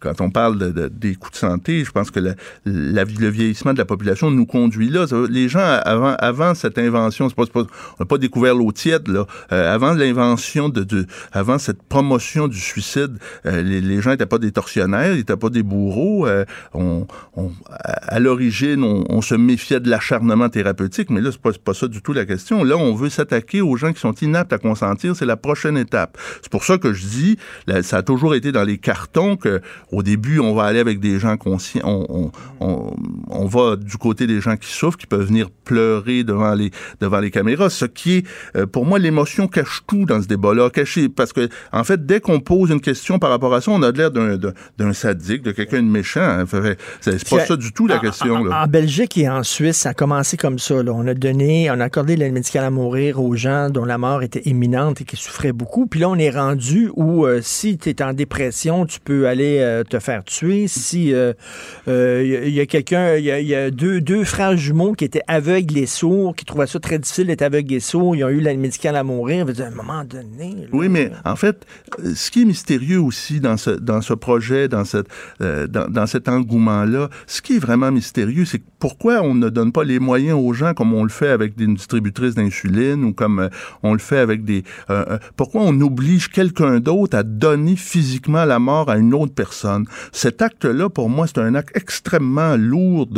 Quand 0.00 0.20
on 0.20 0.30
parle 0.30 0.58
de, 0.58 0.70
de- 0.70 0.88
des 0.88 1.14
coûts 1.14 1.30
de 1.30 1.36
santé, 1.36 1.84
je 1.84 1.90
pense 1.92 2.10
que 2.10 2.20
la- 2.20 2.34
la- 2.64 3.04
le 3.04 3.28
vieillissement 3.28 3.72
de 3.74 3.78
la 3.78 3.84
population 3.84 4.30
nous 4.30 4.46
conduit 4.46 4.88
là. 4.88 5.04
Les 5.28 5.48
gens, 5.48 5.60
avant, 5.84 6.14
avant 6.18 6.54
cette 6.54 6.78
invention, 6.78 7.28
pas, 7.30 7.44
pas- 7.46 7.60
on 7.60 7.66
n'a 8.00 8.06
pas 8.06 8.18
découvert 8.18 8.54
l'eau 8.54 8.72
tiède, 8.72 9.08
là. 9.08 9.26
Euh, 9.52 9.74
avant 9.74 9.92
l'invention 9.92 10.68
de, 10.68 10.82
de, 10.82 11.06
avant 11.32 11.58
cette 11.58 11.82
promotion 11.82 12.48
du 12.48 12.58
suicide, 12.58 13.18
euh, 13.46 13.62
les, 13.62 14.00
gens 14.00 14.10
n'étaient 14.10 14.26
pas 14.26 14.38
des 14.38 14.52
tortionnaires, 14.52 15.12
ils 15.12 15.18
n'étaient 15.18 15.36
pas 15.36 15.50
des 15.50 15.62
bourreaux. 15.62 16.26
euh, 16.26 16.44
l'origine, 18.30 18.84
on, 18.84 19.04
on 19.08 19.22
se 19.22 19.34
méfiait 19.34 19.80
de 19.80 19.90
l'acharnement 19.90 20.48
thérapeutique, 20.48 21.10
mais 21.10 21.20
là, 21.20 21.30
c'est 21.32 21.40
pas, 21.42 21.50
pas 21.64 21.74
ça 21.74 21.88
du 21.88 22.00
tout 22.00 22.12
la 22.12 22.24
question. 22.24 22.62
Là, 22.64 22.76
on 22.76 22.94
veut 22.94 23.08
s'attaquer 23.10 23.60
aux 23.60 23.76
gens 23.76 23.92
qui 23.92 24.00
sont 24.00 24.14
inaptes 24.22 24.52
à 24.52 24.58
consentir. 24.58 25.16
C'est 25.16 25.26
la 25.26 25.36
prochaine 25.36 25.76
étape. 25.76 26.16
C'est 26.42 26.50
pour 26.50 26.64
ça 26.64 26.78
que 26.78 26.92
je 26.92 27.04
dis, 27.06 27.36
là, 27.66 27.82
ça 27.82 27.98
a 27.98 28.02
toujours 28.02 28.34
été 28.34 28.52
dans 28.52 28.62
les 28.64 28.78
cartons 28.78 29.36
que, 29.36 29.60
au 29.92 30.02
début, 30.02 30.38
on 30.38 30.54
va 30.54 30.64
aller 30.64 30.78
avec 30.78 31.00
des 31.00 31.18
gens 31.18 31.36
conscients. 31.36 31.80
On, 31.84 32.30
on, 32.60 32.66
on, 32.66 32.96
on 33.28 33.46
va 33.46 33.76
du 33.76 33.96
côté 33.96 34.26
des 34.26 34.40
gens 34.40 34.56
qui 34.56 34.70
souffrent, 34.70 34.96
qui 34.98 35.06
peuvent 35.06 35.26
venir 35.26 35.48
pleurer 35.64 36.22
devant 36.24 36.54
les 36.54 36.70
devant 37.00 37.20
les 37.20 37.30
caméras. 37.30 37.70
Ce 37.70 37.84
qui 37.84 38.18
est, 38.18 38.26
euh, 38.56 38.66
pour 38.66 38.86
moi, 38.86 38.98
l'émotion 38.98 39.48
cache 39.48 39.80
tout 39.86 40.04
dans 40.04 40.22
ce 40.22 40.28
débat-là, 40.28 40.70
caché 40.70 41.08
parce 41.08 41.32
que, 41.32 41.48
en 41.72 41.84
fait, 41.84 42.04
dès 42.06 42.20
qu'on 42.20 42.40
pose 42.40 42.70
une 42.70 42.80
question 42.80 43.18
par 43.18 43.30
rapport 43.30 43.54
à 43.54 43.60
ça, 43.60 43.70
on 43.72 43.82
a 43.82 43.90
l'air 43.90 44.10
d'un 44.10 44.36
d'un- 44.36 44.52
d'un 44.78 44.92
sadique, 44.92 45.42
de 45.42 45.52
quelqu'un 45.52 45.82
de 45.82 45.88
méchant. 45.88 46.20
hein. 46.22 46.44
C'est 47.00 47.18
c'est 47.18 47.28
pas 47.28 47.44
ça 47.46 47.56
du 47.56 47.72
tout 47.72 47.86
la 47.86 47.96
question. 47.98 48.19
En, 48.28 48.44
là. 48.44 48.62
en 48.64 48.66
Belgique 48.66 49.16
et 49.18 49.28
en 49.28 49.42
Suisse, 49.42 49.78
ça 49.78 49.90
a 49.90 49.94
commencé 49.94 50.36
comme 50.36 50.58
ça. 50.58 50.82
là. 50.82 50.92
On 50.92 51.06
a 51.06 51.14
donné, 51.14 51.70
on 51.70 51.80
a 51.80 51.84
accordé 51.84 52.16
l'aide 52.16 52.32
médicale 52.32 52.64
à 52.64 52.70
mourir 52.70 53.22
aux 53.22 53.34
gens 53.34 53.70
dont 53.70 53.84
la 53.84 53.98
mort 53.98 54.22
était 54.22 54.42
imminente 54.44 55.00
et 55.00 55.04
qui 55.04 55.16
souffraient 55.16 55.52
beaucoup. 55.52 55.86
Puis 55.86 56.00
là, 56.00 56.08
on 56.08 56.16
est 56.16 56.30
rendu 56.30 56.90
où 56.96 57.24
euh, 57.26 57.40
si 57.42 57.78
tu 57.78 57.88
es 57.90 58.02
en 58.02 58.12
dépression, 58.12 58.86
tu 58.86 59.00
peux 59.00 59.26
aller 59.28 59.58
euh, 59.60 59.84
te 59.84 59.98
faire 59.98 60.24
tuer. 60.24 60.68
Si 60.68 61.08
il 61.08 61.34
euh, 61.88 62.44
y 62.48 62.60
a- 62.60 62.66
quelqu'un, 62.66 63.16
il 63.16 63.24
y 63.24 63.54
a, 63.54 63.70
deux, 63.70 64.00
deux 64.00 64.24
frères 64.24 64.56
jumeaux 64.56 64.92
qui 64.92 65.04
étaient 65.04 65.22
aveugles 65.26 65.78
et 65.78 65.86
sourds, 65.86 66.34
qui 66.36 66.44
trouvaient 66.44 66.66
ça 66.66 66.78
très 66.78 66.98
difficile 66.98 67.26
d'être 67.26 67.42
aveugles 67.42 67.74
et 67.74 67.80
sourds, 67.80 68.16
ils 68.16 68.24
ont 68.24 68.28
eu 68.28 68.40
l'aide 68.40 68.58
médicale 68.58 68.96
à 68.96 69.02
mourir. 69.04 69.46
À 69.58 69.62
un 69.62 69.70
moment 69.70 70.04
donné, 70.04 70.54
là, 70.62 70.66
Oui, 70.72 70.88
mais 70.88 71.10
en 71.24 71.36
fait, 71.36 71.66
ce 72.14 72.30
qui 72.30 72.42
est 72.42 72.44
mystérieux 72.44 73.00
aussi 73.00 73.40
dans 73.40 73.56
ce, 73.56 73.70
dans 73.70 74.00
ce 74.00 74.14
projet, 74.14 74.68
dans, 74.68 74.84
cette, 74.84 75.06
euh, 75.40 75.66
dans, 75.66 75.88
dans 75.88 76.06
cet 76.06 76.28
engouement-là, 76.28 77.08
ce 77.26 77.40
qui 77.42 77.56
est 77.56 77.58
vraiment 77.58 77.90
mystérieux, 77.90 78.09
mystérieux, 78.10 78.44
c'est 78.44 78.62
pourquoi 78.80 79.22
on 79.22 79.34
ne 79.34 79.48
donne 79.50 79.70
pas 79.70 79.84
les 79.84 80.00
moyens 80.00 80.36
aux 80.36 80.52
gens 80.52 80.74
comme 80.74 80.92
on 80.94 81.04
le 81.04 81.10
fait 81.10 81.28
avec 81.28 81.54
des 81.54 81.66
distributrices 81.66 82.34
d'insuline 82.34 83.04
ou 83.04 83.12
comme 83.12 83.38
euh, 83.38 83.48
on 83.84 83.92
le 83.92 84.00
fait 84.00 84.18
avec 84.18 84.44
des... 84.44 84.64
euh, 84.88 85.04
euh, 85.10 85.18
pourquoi 85.36 85.62
on 85.62 85.80
oblige 85.80 86.28
quelqu'un 86.28 86.80
d'autre 86.80 87.16
à 87.16 87.22
donner 87.22 87.76
physiquement 87.76 88.44
la 88.44 88.58
mort 88.58 88.90
à 88.90 88.96
une 88.96 89.14
autre 89.14 89.32
personne? 89.32 89.86
Cet 90.10 90.42
acte-là, 90.42 90.88
pour 90.88 91.08
moi, 91.08 91.28
c'est 91.28 91.38
un 91.38 91.54
acte 91.54 91.76
extrêmement 91.76 92.56
lourd, 92.56 93.08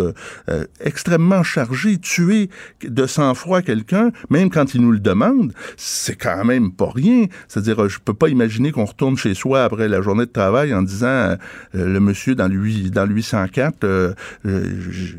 extrêmement 0.80 1.42
chargé. 1.42 1.98
Tuer 1.98 2.50
de 2.82 3.06
sang-froid 3.06 3.62
quelqu'un, 3.62 4.10
même 4.28 4.50
quand 4.50 4.74
il 4.74 4.82
nous 4.82 4.92
le 4.92 4.98
demande, 4.98 5.52
c'est 5.76 6.16
quand 6.16 6.44
même 6.44 6.72
pas 6.72 6.90
rien. 6.94 7.26
C'est-à-dire, 7.48 7.88
je 7.88 7.98
peux 7.98 8.14
pas 8.14 8.28
imaginer 8.28 8.72
qu'on 8.72 8.84
retourne 8.84 9.16
chez 9.16 9.34
soi 9.34 9.64
après 9.64 9.88
la 9.88 10.02
journée 10.02 10.26
de 10.26 10.30
travail 10.30 10.74
en 10.74 10.82
disant, 10.82 11.36
le 11.72 12.00
monsieur 12.00 12.34
dans, 12.34 12.48
lui, 12.48 12.90
dans 12.90 13.06
le 13.06 13.14
804, 13.14 13.84
euh, 14.02 14.14
euh, 14.46 14.64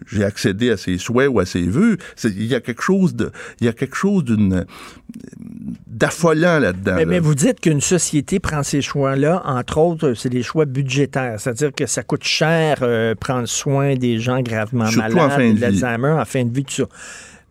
j'ai 0.08 0.24
accédé 0.24 0.72
à 0.72 0.78
ses 0.78 0.98
souhaits 0.98 1.30
ou 1.30 1.40
à 1.40 1.46
ses 1.46 1.64
vœux. 1.64 1.98
Il 2.24 2.46
y 2.46 2.56
a 2.56 2.60
quelque 2.60 2.82
chose 2.82 3.16
de, 3.16 3.32
il 3.60 3.66
y 3.66 3.70
a 3.70 3.74
quelque 3.74 3.96
chose 3.96 4.24
d'une, 4.24 4.66
d'affolant 5.88 6.60
là-dedans. 6.60 6.96
Mais, 6.96 7.06
là. 7.06 7.12
mais 7.12 7.20
vous 7.20 7.36
dites 7.36 7.60
qu'une 7.60 7.82
société 7.82 8.40
prend 8.40 8.64
ces 8.64 8.82
choix-là, 8.82 9.42
entre 9.46 9.78
autres, 9.78 10.14
c'est 10.14 10.30
des 10.30 10.44
choix 10.44 10.66
budgétaires. 10.66 11.40
C'est-à-dire 11.40 11.72
que 11.74 11.86
ça 11.86 12.04
coûte 12.04 12.24
cher 12.24 12.80
euh, 12.82 13.16
prendre 13.16 13.48
soin 13.48 13.96
des 13.96 14.20
gens 14.20 14.42
gravement 14.42 14.88
Surtout 14.88 15.18
en 15.18 15.28
malades, 15.28 15.40
fin 15.40 15.54
de 15.54 15.62
l'Alzheimer, 15.62 16.16
en 16.20 16.26
fin 16.26 16.46
de 16.46 16.54
vie, 16.54 16.64
tout 16.64 16.74
ça. 16.74 16.88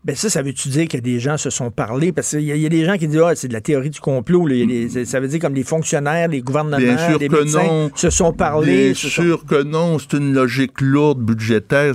Ben 0.04 0.16
ça, 0.16 0.28
ça 0.28 0.42
veut-tu 0.42 0.68
dire 0.68 0.88
que 0.88 0.96
des 0.98 1.20
gens 1.20 1.36
se 1.36 1.48
sont 1.48 1.70
parlé? 1.70 2.10
Parce 2.10 2.30
qu'il 2.30 2.40
y, 2.42 2.50
a- 2.50 2.56
il 2.56 2.62
y 2.62 2.66
a 2.66 2.68
des 2.68 2.84
gens 2.84 2.96
qui 2.98 3.06
disent, 3.06 3.20
ah, 3.24 3.36
c'est 3.36 3.46
de 3.46 3.52
la 3.52 3.60
théorie 3.60 3.90
du 3.90 4.00
complot. 4.00 4.46
là. 4.48 4.54
Des- 4.66 4.88
c'est- 4.88 5.04
ça 5.04 5.20
veut 5.20 5.28
dire 5.28 5.38
comme 5.38 5.54
les 5.54 5.62
fonctionnaires, 5.62 6.26
les 6.26 6.40
gouvernements, 6.40 6.76
Bien 6.78 6.98
sûr 6.98 7.18
les 7.20 7.28
que 7.28 7.36
médecins 7.36 7.62
non. 7.62 7.90
se 7.94 8.10
sont 8.10 8.32
parlé. 8.32 8.86
Bien 8.86 8.94
se 8.94 9.08
sont- 9.08 9.22
sûr 9.22 9.44
que 9.46 9.62
non. 9.62 9.98
C'est 10.00 10.16
une 10.16 10.34
logique 10.34 10.80
lourde 10.80 11.20
budgétaire. 11.20 11.94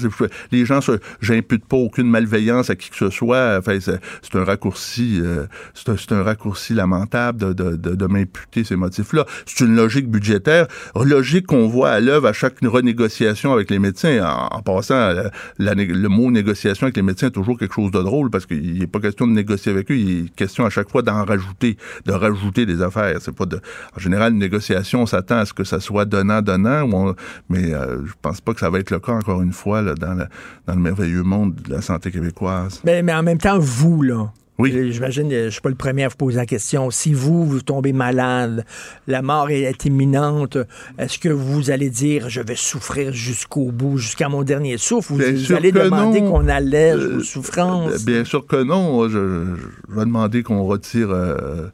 Les 0.53 0.65
gens, 0.65 0.79
j'impute 1.19 1.65
pas 1.65 1.75
aucune 1.77 2.09
malveillance 2.09 2.69
à 2.69 2.75
qui 2.75 2.89
que 2.89 2.95
ce 2.95 3.09
soit. 3.09 3.57
Enfin, 3.59 3.77
c'est 3.81 4.35
un 4.35 4.43
raccourci, 4.45 5.19
euh, 5.21 5.45
c'est 5.73 6.11
un, 6.13 6.23
raccourci 6.23 6.73
lamentable 6.73 7.39
de, 7.39 7.51
de, 7.53 7.75
de, 7.75 7.95
de 7.95 8.05
m'imputer 8.05 8.63
ces 8.63 8.77
motifs-là. 8.77 9.25
C'est 9.45 9.65
une 9.65 9.75
logique 9.75 10.09
budgétaire, 10.09 10.67
logique 10.95 11.47
qu'on 11.47 11.67
voit 11.67 11.89
à 11.89 11.99
l'œuvre 11.99 12.27
à 12.27 12.33
chaque 12.33 12.55
renégociation 12.63 13.51
avec 13.53 13.69
les 13.69 13.79
médecins. 13.79 14.23
En, 14.25 14.57
en 14.57 14.61
passant, 14.61 14.95
la- 15.11 15.31
la 15.59 15.75
né- 15.75 15.85
le 15.85 16.07
mot 16.09 16.31
négociation 16.31 16.85
avec 16.85 16.95
les 16.95 17.01
médecins 17.03 17.27
est 17.27 17.31
toujours 17.31 17.57
quelque 17.59 17.73
chose 17.73 17.91
de 17.91 17.96
drôle 18.03 18.29
parce 18.29 18.45
qu'il 18.45 18.79
n'est 18.79 18.87
pas 18.87 18.99
question 18.99 19.27
de 19.27 19.33
négocier 19.33 19.71
avec 19.71 19.91
eux, 19.91 19.97
il 19.97 20.25
est 20.25 20.35
question 20.35 20.65
à 20.65 20.69
chaque 20.69 20.89
fois 20.89 21.01
d'en 21.01 21.23
rajouter, 21.25 21.77
de 22.05 22.11
rajouter 22.11 22.65
des 22.65 22.81
affaires. 22.81 23.17
C'est 23.21 23.35
pas 23.35 23.45
de, 23.45 23.59
en 23.95 23.99
général, 23.99 24.33
une 24.33 24.39
négociation, 24.39 25.01
on 25.01 25.05
s'attend 25.05 25.37
à 25.37 25.45
ce 25.45 25.53
que 25.53 25.63
ça 25.63 25.79
soit 25.79 26.05
donnant-donnant, 26.05 27.15
mais 27.49 27.73
euh, 27.73 28.05
je 28.05 28.13
pense 28.21 28.41
pas 28.41 28.53
que 28.53 28.59
ça 28.59 28.69
va 28.69 28.79
être 28.79 28.91
le 28.91 28.99
cas 28.99 29.13
encore 29.13 29.41
une 29.41 29.53
fois 29.53 29.81
là, 29.81 29.93
dans, 29.95 30.13
le, 30.67 30.75
merveilleux 30.75 31.23
monde 31.23 31.55
de 31.55 31.71
la 31.71 31.81
santé 31.81 32.11
québécoise. 32.11 32.81
Mais, 32.83 33.03
mais 33.03 33.13
en 33.13 33.23
même 33.23 33.37
temps, 33.37 33.59
vous, 33.59 34.01
là. 34.01 34.31
Oui. 34.59 34.91
J'imagine, 34.91 35.31
euh, 35.31 35.45
je 35.45 35.49
suis 35.51 35.61
pas 35.61 35.69
le 35.69 35.75
premier 35.75 36.03
à 36.05 36.07
vous 36.07 36.15
poser 36.15 36.37
la 36.37 36.45
question. 36.47 36.89
Si 36.89 37.13
vous, 37.13 37.45
vous 37.45 37.61
tombez 37.61 37.93
malade, 37.93 38.65
la 39.07 39.21
mort 39.21 39.49
est, 39.51 39.85
imminente, 39.85 40.57
est-ce 40.97 41.19
que 41.19 41.29
vous 41.29 41.69
allez 41.69 41.89
dire 41.91 42.29
je 42.29 42.41
vais 42.41 42.55
souffrir 42.55 43.13
jusqu'au 43.13 43.71
bout, 43.71 43.97
jusqu'à 43.97 44.29
mon 44.29 44.41
dernier 44.43 44.77
souffle, 44.77 45.13
vous 45.13 45.53
allez 45.53 45.71
demander 45.71 46.21
qu'on 46.21 46.47
allège 46.47 46.95
Euh, 46.99 47.13
vos 47.17 47.23
souffrances? 47.23 48.03
Bien 48.05 48.23
sûr 48.25 48.47
que 48.47 48.61
non. 48.63 49.07
Je, 49.07 49.11
je- 49.17 49.55
je 49.89 49.95
vais 49.95 50.05
demander 50.05 50.41
qu'on 50.43 50.63
retire, 50.65 51.11
euh, 51.11 51.67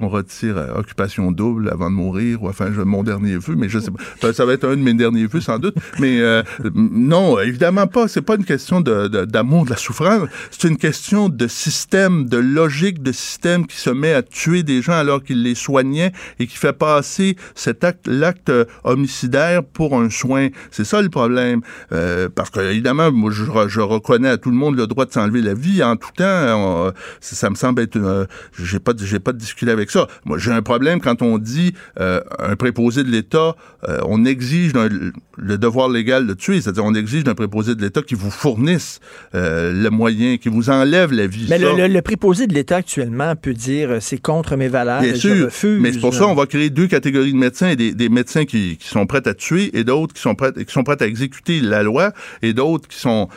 qu'on 0.00 0.08
retire 0.08 0.56
euh, 0.56 0.74
occupation 0.74 1.30
double 1.30 1.68
avant 1.70 1.90
de 1.90 1.94
mourir, 1.96 2.42
ou 2.42 2.48
enfin 2.48 2.70
je- 2.72 2.80
mon 2.80 3.02
dernier 3.02 3.36
vœu, 3.36 3.54
mais 3.56 3.68
je 3.68 3.78
sais 3.78 3.90
pas. 3.90 4.32
Ça, 4.32 4.44
va 4.46 4.54
être 4.54 4.64
un 4.66 4.76
de 4.76 4.82
mes 4.82 4.94
derniers 4.94 5.26
vœux 5.26 5.40
sans 5.42 5.58
doute. 5.58 5.74
Mais 5.98 6.20
euh, 6.20 6.42
non, 6.74 7.38
évidemment 7.38 7.86
pas. 7.86 8.08
C'est 8.08 8.22
pas 8.22 8.36
une 8.36 8.44
question 8.44 8.80
de- 8.80 9.08
de- 9.08 9.24
d'amour 9.26 9.64
de, 9.66 9.70
la 9.70 9.76
souffrance. 9.76 10.28
C'est 10.50 10.68
une 10.68 10.76
question 10.78 11.28
de 11.28 11.46
système, 11.46 12.24
de 12.26 12.38
logique 12.38 13.02
de 13.02 13.12
système 13.12 13.66
qui 13.66 13.76
se 13.76 13.90
met 13.90 14.12
à 14.14 14.22
tuer 14.22 14.62
des 14.62 14.80
gens 14.82 14.94
alors 14.94 15.22
qu'il 15.22 15.42
les 15.42 15.54
soignait 15.54 16.12
et 16.38 16.46
qui 16.46 16.56
fait 16.56 16.72
passer 16.72 17.36
cet 17.54 17.84
acte, 17.84 18.06
l'acte 18.08 18.50
homicidaire 18.84 19.62
pour 19.64 19.98
un 20.00 20.10
soin. 20.10 20.48
C'est 20.70 20.84
ça 20.84 21.02
le 21.02 21.08
problème. 21.08 21.60
Euh, 21.92 22.28
parce 22.34 22.50
que 22.50 22.60
évidemment, 22.60 23.12
moi, 23.12 23.30
je, 23.30 23.44
je 23.68 23.80
reconnais 23.80 24.28
à 24.28 24.38
tout 24.38 24.50
le 24.50 24.56
monde 24.56 24.76
le 24.76 24.86
droit 24.86 25.04
de 25.06 25.12
s'enlever 25.12 25.42
la 25.42 25.54
vie 25.54 25.82
en 25.82 25.96
tout 25.96 26.08
temps. 26.16 26.92
Ça, 27.20 27.36
ça 27.36 27.50
me 27.50 27.54
semble 27.54 27.82
être. 27.82 27.96
une- 27.96 28.26
j'ai 28.58 28.78
pas, 28.78 28.92
j'ai 28.98 29.18
pas 29.18 29.32
de 29.32 29.38
discuter 29.38 29.66
avec 29.90 30.08
ça. 30.10 30.14
Moi, 30.24 30.38
j'ai 30.38 30.52
un 30.52 30.62
problème 30.62 31.00
quand 31.00 31.22
on 31.22 31.38
dit 31.38 31.74
euh, 31.98 32.20
un 32.38 32.56
préposé 32.56 33.02
de 33.04 33.10
l'État, 33.10 33.56
euh, 33.88 33.98
on 34.06 34.24
exige 34.24 34.72
le 35.36 35.58
devoir 35.58 35.88
légal 35.88 36.26
de 36.26 36.34
tuer, 36.34 36.60
c'est-à-dire 36.60 36.84
on 36.84 36.94
exige 36.94 37.24
d'un 37.24 37.34
préposé 37.34 37.74
de 37.74 37.80
l'État 37.82 38.02
qui 38.02 38.14
vous 38.14 38.30
fournisse 38.30 39.00
euh, 39.34 39.72
le 39.72 39.90
moyen, 39.90 40.36
qui 40.36 40.48
vous 40.48 40.70
enlève 40.70 41.12
la 41.12 41.26
vie. 41.26 41.46
Mais 41.48 41.58
le, 41.58 41.76
le- 41.76 41.88
le 41.88 42.02
préposé 42.02 42.46
de 42.46 42.54
l'État 42.54 42.76
actuellement 42.76 43.34
peut 43.36 43.54
dire 43.54 43.98
c'est 44.00 44.18
contre 44.20 44.56
mes 44.56 44.68
valeurs. 44.68 45.00
Bien 45.02 45.14
je 45.14 45.18
sûr, 45.18 45.44
refuse. 45.46 45.80
mais 45.80 45.92
c'est 45.92 46.00
pour 46.00 46.14
ça 46.14 46.26
on 46.26 46.34
va 46.34 46.46
créer 46.46 46.70
deux 46.70 46.86
catégories 46.86 47.32
de 47.32 47.38
médecins, 47.38 47.74
des, 47.74 47.92
des 47.94 48.08
médecins 48.08 48.44
qui, 48.44 48.76
qui 48.76 48.88
sont 48.88 49.06
prêts 49.06 49.26
à 49.26 49.34
tuer 49.34 49.70
et 49.76 49.84
d'autres 49.84 50.14
qui 50.14 50.20
sont 50.20 50.34
prêts 50.34 50.52
qui 50.52 50.72
sont 50.72 50.84
prêts 50.84 50.96
à 51.00 51.06
exécuter 51.06 51.60
la 51.60 51.82
loi 51.82 52.12
et 52.42 52.52
d'autres 52.52 52.88
qui 52.88 52.98
sont 52.98 53.28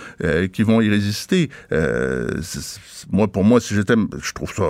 qui 0.51 0.63
vont 0.63 0.81
y 0.81 0.89
résister. 0.89 1.49
Moi 3.11 3.27
pour 3.27 3.43
moi 3.43 3.59
si 3.59 3.75
j'étais 3.75 3.95
je 4.21 4.31
trouve 4.33 4.53
ça 4.53 4.63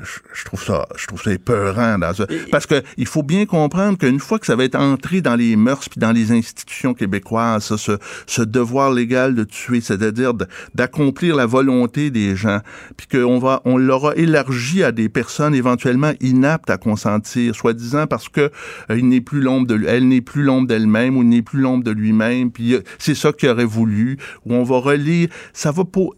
je, 0.00 0.18
je 0.34 0.44
trouve 0.44 0.62
ça 0.62 0.86
je 1.00 1.06
trouve 1.06 1.22
ça 1.22 1.32
épeurant 1.32 1.98
dans 1.98 2.12
parce 2.50 2.66
que 2.66 2.82
il 2.96 3.06
faut 3.06 3.22
bien 3.22 3.46
comprendre 3.46 3.96
qu'une 3.98 4.20
fois 4.20 4.38
que 4.38 4.46
ça 4.46 4.56
va 4.56 4.64
être 4.64 4.78
entré 4.78 5.20
dans 5.20 5.34
les 5.34 5.56
mœurs 5.56 5.88
puis 5.88 5.98
dans 5.98 6.12
les 6.12 6.32
institutions 6.32 6.94
québécoises 6.94 7.64
ça, 7.64 7.78
ce 7.78 7.98
ce 8.26 8.42
devoir 8.42 8.92
légal 8.92 9.34
de 9.34 9.44
tuer 9.44 9.80
c'est-à-dire 9.80 10.34
d'accomplir 10.74 11.36
la 11.36 11.46
volonté 11.46 12.10
des 12.10 12.36
gens 12.36 12.60
puis 12.96 13.06
qu'on 13.06 13.38
va 13.38 13.62
on 13.64 13.78
l'aura 13.78 14.14
élargi 14.16 14.82
à 14.82 14.92
des 14.92 15.08
personnes 15.08 15.54
éventuellement 15.54 16.12
inaptes 16.20 16.70
à 16.70 16.76
consentir 16.76 17.54
soi-disant 17.54 18.06
parce 18.06 18.28
que 18.28 18.50
euh, 18.90 18.98
il 18.98 19.08
n'est 19.08 19.20
plus 19.20 19.40
l'ombre 19.40 19.66
de 19.66 19.80
elle 19.86 20.08
n'est 20.08 20.20
plus 20.20 20.42
l'ombre 20.42 20.68
d'elle-même 20.68 21.16
ou 21.16 21.22
il 21.22 21.28
n'est 21.28 21.42
plus 21.42 21.60
l'ombre 21.60 21.84
de 21.84 21.90
lui-même 21.90 22.50
puis 22.50 22.74
euh, 22.74 22.82
c'est 22.98 23.14
ça 23.14 23.32
qu'il 23.32 23.48
aurait 23.48 23.64
voulu 23.64 24.18
ou 24.44 24.54
on 24.54 24.64
va 24.64 24.78
relire 24.78 25.28
ça 25.54 25.72
va 25.72 25.84
pour 25.84 26.14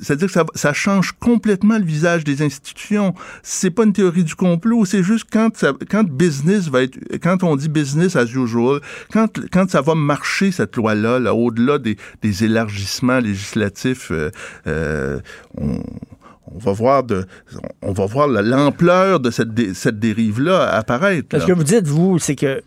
c'est-à-dire 0.00 0.26
que 0.26 0.32
ça, 0.32 0.44
ça 0.54 0.72
change 0.72 1.12
complètement 1.12 1.78
le 1.78 1.84
visage 1.84 2.24
des 2.24 2.42
institutions. 2.42 3.14
C'est 3.42 3.70
pas 3.70 3.84
une 3.84 3.92
théorie 3.92 4.24
du 4.24 4.34
complot, 4.34 4.84
c'est 4.84 5.02
juste 5.02 5.26
quand 5.32 5.56
ça, 5.56 5.72
quand 5.90 6.04
business 6.04 6.68
va 6.68 6.82
être, 6.82 6.98
quand 7.22 7.42
on 7.42 7.56
dit 7.56 7.68
business 7.68 8.14
as 8.16 8.24
usual, 8.24 8.80
quand, 9.12 9.28
quand 9.50 9.70
ça 9.70 9.80
va 9.80 9.94
marcher 9.94 10.52
cette 10.52 10.76
loi-là, 10.76 11.18
là, 11.18 11.34
au-delà 11.34 11.78
des, 11.78 11.96
des 12.22 12.44
élargissements 12.44 13.18
législatifs, 13.20 14.10
euh, 14.10 14.30
euh, 14.66 15.18
on, 15.56 15.82
on 16.52 16.58
va 16.58 16.72
voir 16.72 17.04
de, 17.04 17.24
on 17.80 17.92
va 17.92 18.06
voir 18.06 18.26
la- 18.28 18.42
l'ampleur 18.42 19.20
de 19.20 19.30
cette, 19.30 19.54
dé- 19.54 19.72
cette 19.72 19.98
dérive-là 19.98 20.68
apparaître. 20.70 21.28
Parce 21.28 21.44
là. 21.46 21.54
que 21.54 21.58
vous 21.58 21.64
dites, 21.64 21.86
vous, 21.86 22.18
c'est 22.18 22.34
que 22.36 22.62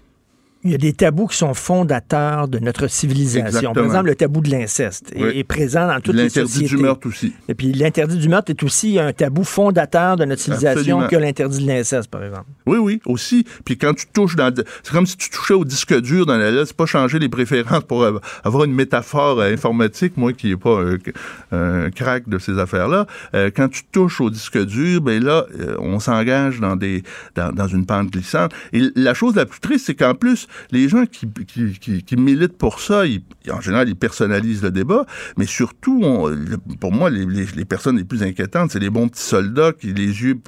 il 0.63 0.71
y 0.71 0.75
a 0.75 0.77
des 0.77 0.93
tabous 0.93 1.27
qui 1.27 1.37
sont 1.37 1.53
fondateurs 1.53 2.47
de 2.47 2.59
notre 2.59 2.87
civilisation. 2.87 3.45
Exactement. 3.47 3.73
Par 3.73 3.83
exemple, 3.85 4.07
le 4.07 4.15
tabou 4.15 4.41
de 4.41 4.49
l'inceste 4.49 5.11
est- 5.15 5.23
Oui. 5.23 5.31
est, 5.39 5.43
présent 5.43 5.87
dans 5.87 5.99
toutes 5.99 6.15
les 6.15 6.23
L'interdit 6.23 6.51
sociétés. 6.51 6.75
du 6.75 6.81
meurtre 6.81 7.07
aussi. 7.07 7.33
Et 7.49 7.53
puis 7.53 7.73
l'interdit 7.73 8.17
du 8.17 8.29
meurtre 8.29 8.49
est 8.51 8.63
aussi 8.63 8.97
un 8.99 9.11
tabou 9.13 9.43
fondateur 9.43 10.15
de 10.17 10.25
notre 10.25 10.41
civilisation 10.41 10.99
Absolument. 11.01 11.07
que 11.07 11.15
l'interdit 11.17 11.63
de 11.63 11.67
l'inceste, 11.67 12.09
par 12.09 12.23
exemple. 12.23 12.45
Oui, 12.65 12.77
oui, 12.77 13.01
aussi. 13.05 13.45
Puis 13.65 13.77
quand 13.77 13.93
tu 13.93 14.05
touches 14.13 14.35
dans... 14.35 14.53
C'est 14.83 14.93
comme 14.93 15.05
si 15.05 15.17
tu 15.17 15.29
touchais 15.29 15.53
au 15.53 15.65
disque 15.65 15.99
dur 16.01 16.25
dans 16.25 16.37
la 16.37 16.49
lettre. 16.51 16.67
C'est 16.67 16.77
pas 16.77 16.85
changer 16.85 17.19
les 17.19 17.29
préférences 17.29 17.83
pour 17.83 18.03
euh, 18.03 18.19
avoir 18.43 18.63
une 18.63 18.73
métaphore 18.73 19.39
euh, 19.41 19.53
informatique, 19.53 20.15
moi 20.17 20.33
qui 20.33 20.47
n'ai 20.47 20.55
pas 20.57 20.79
un, 20.81 20.97
un 21.85 21.89
crack 21.91 22.27
de 22.29 22.37
ces 22.39 22.57
affaires-là. 22.57 23.05
Euh, 23.35 23.51
quand 23.55 23.67
tu 23.69 23.83
touches 23.91 24.21
au 24.21 24.29
disque 24.29 24.63
dur, 24.65 25.01
ben 25.01 25.23
là, 25.23 25.45
euh, 25.59 25.75
on 25.79 25.99
s'engage 25.99 26.59
dans 26.59 26.75
des 26.75 27.03
dans, 27.35 27.51
dans 27.51 27.67
une 27.67 27.85
pente 27.85 28.11
glissante. 28.11 28.51
Et 28.71 28.81
la 28.95 29.13
chose 29.13 29.35
la 29.35 29.45
plus 29.45 29.59
triste, 29.59 29.85
c'est 29.87 29.95
qu'en 29.95 30.15
plus, 30.15 30.47
les 30.71 30.87
gens 30.89 31.05
qui, 31.05 31.27
qui, 31.47 32.03
qui, 32.03 32.15
militent 32.15 32.57
pour 32.57 32.79
ça, 32.79 33.03
en 33.51 33.61
général, 33.61 33.89
ils 33.89 33.95
personnalisent 33.95 34.63
le 34.63 34.71
débat, 34.71 35.05
mais 35.37 35.45
surtout, 35.45 36.01
pour 36.79 36.91
moi, 36.91 37.09
les, 37.09 37.25
les, 37.25 37.65
personnes 37.65 37.97
les 37.97 38.03
plus 38.03 38.23
inquiétantes, 38.23 38.71
c'est 38.71 38.79
les 38.79 38.89
bons 38.89 39.09
petits 39.09 39.23
soldats 39.23 39.73
qui, 39.73 39.93
les 39.93 40.05
yeux 40.05 40.39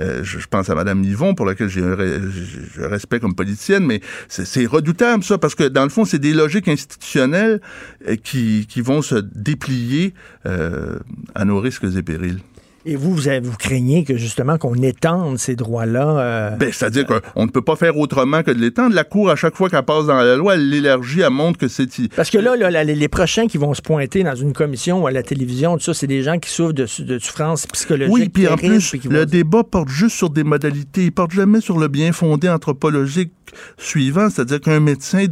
euh, 0.00 0.24
je, 0.24 0.38
je 0.38 0.46
pense 0.46 0.70
à 0.70 0.74
Madame 0.74 1.02
Yvon, 1.04 1.34
pour 1.34 1.46
laquelle 1.46 1.68
j'ai 1.68 1.82
un 1.82 2.88
respect 2.88 3.20
comme 3.20 3.34
politicienne, 3.34 3.84
mais 3.84 4.00
c'est 4.28 4.56
c'est 4.56 4.64
redoutable, 4.64 5.22
ça, 5.22 5.36
parce 5.36 5.54
que 5.54 5.64
dans 5.64 5.82
le 5.82 5.90
fond, 5.90 6.06
c'est 6.06 6.18
des 6.18 6.32
logiques 6.32 6.68
institutionnelles 6.68 7.60
euh, 8.08 8.16
qui, 8.16 8.66
qui 8.66 8.80
vont 8.80 9.02
se 9.02 9.16
déplier 9.16 10.14
euh, 10.46 10.98
à 11.34 11.44
nos 11.44 11.60
risques 11.60 11.84
et 11.84 12.02
périls. 12.02 12.40
Et 12.88 12.94
vous, 12.94 13.12
vous, 13.12 13.26
avez- 13.26 13.40
vous 13.40 13.56
craignez 13.56 14.04
que 14.04 14.16
justement 14.16 14.58
qu'on 14.58 14.74
étende 14.76 15.38
ces 15.38 15.56
droits-là. 15.56 16.18
euh, 16.18 16.50
Ben, 16.56 16.70
c'est-à-dire 16.72 17.04
qu'on 17.06 17.44
ne 17.46 17.50
peut 17.50 17.60
pas 17.62 17.74
faire 17.74 17.96
autrement 17.98 18.42
que 18.44 18.52
de 18.52 18.60
l'étendre. 18.60 18.94
La 18.94 19.02
Cour, 19.02 19.28
à 19.28 19.34
chaque 19.36 19.56
fois 19.56 19.68
qu'elle 19.68 19.82
passe 19.82 20.06
dans 20.06 20.14
la 20.14 20.36
loi, 20.36 20.54
elle 20.54 20.70
l'élargit, 20.70 21.20
elle 21.22 21.30
montre 21.30 21.58
que 21.58 21.66
c'est... 21.68 21.88
Parce 22.14 22.30
que 22.30 22.38
là, 22.38 22.54
là, 22.56 22.84
les- 22.84 23.08
prochains 23.08 23.48
qui 23.48 23.58
vont 23.58 23.74
se 23.74 23.82
pointer 23.82 24.22
dans 24.22 24.34
une 24.36 24.52
commission 24.52 25.02
ou 25.02 25.06
à 25.06 25.10
la 25.10 25.22
télévision, 25.24 25.76
tout 25.76 25.82
ça, 25.82 25.94
c'est 25.94 26.06
des 26.06 26.22
gens 26.22 26.38
qui 26.38 26.50
souffrent 26.50 26.72
de, 26.74 26.86
de 27.02 27.18
souffrances 27.18 27.66
psychologiques. 27.66 28.12
Oui, 28.14 28.28
puis 28.28 28.46
en 28.46 28.56
plus, 28.56 28.90
puis 28.90 29.00
le 29.08 29.20
vont- 29.20 29.24
débat 29.24 29.64
porte 29.64 29.88
juste 29.88 30.16
sur 30.16 30.30
des 30.30 30.44
modalités. 30.44 31.04
Il 31.04 31.12
porte 31.12 31.32
jamais 31.32 31.60
sur 31.60 31.78
le 31.78 31.88
bien 31.88 32.12
fondé 32.12 32.48
anthropologique 32.48 33.32
suivant, 33.78 34.30
c'est-à-dire 34.30 34.60
qu'un 34.60 34.80
médecin 34.80 35.26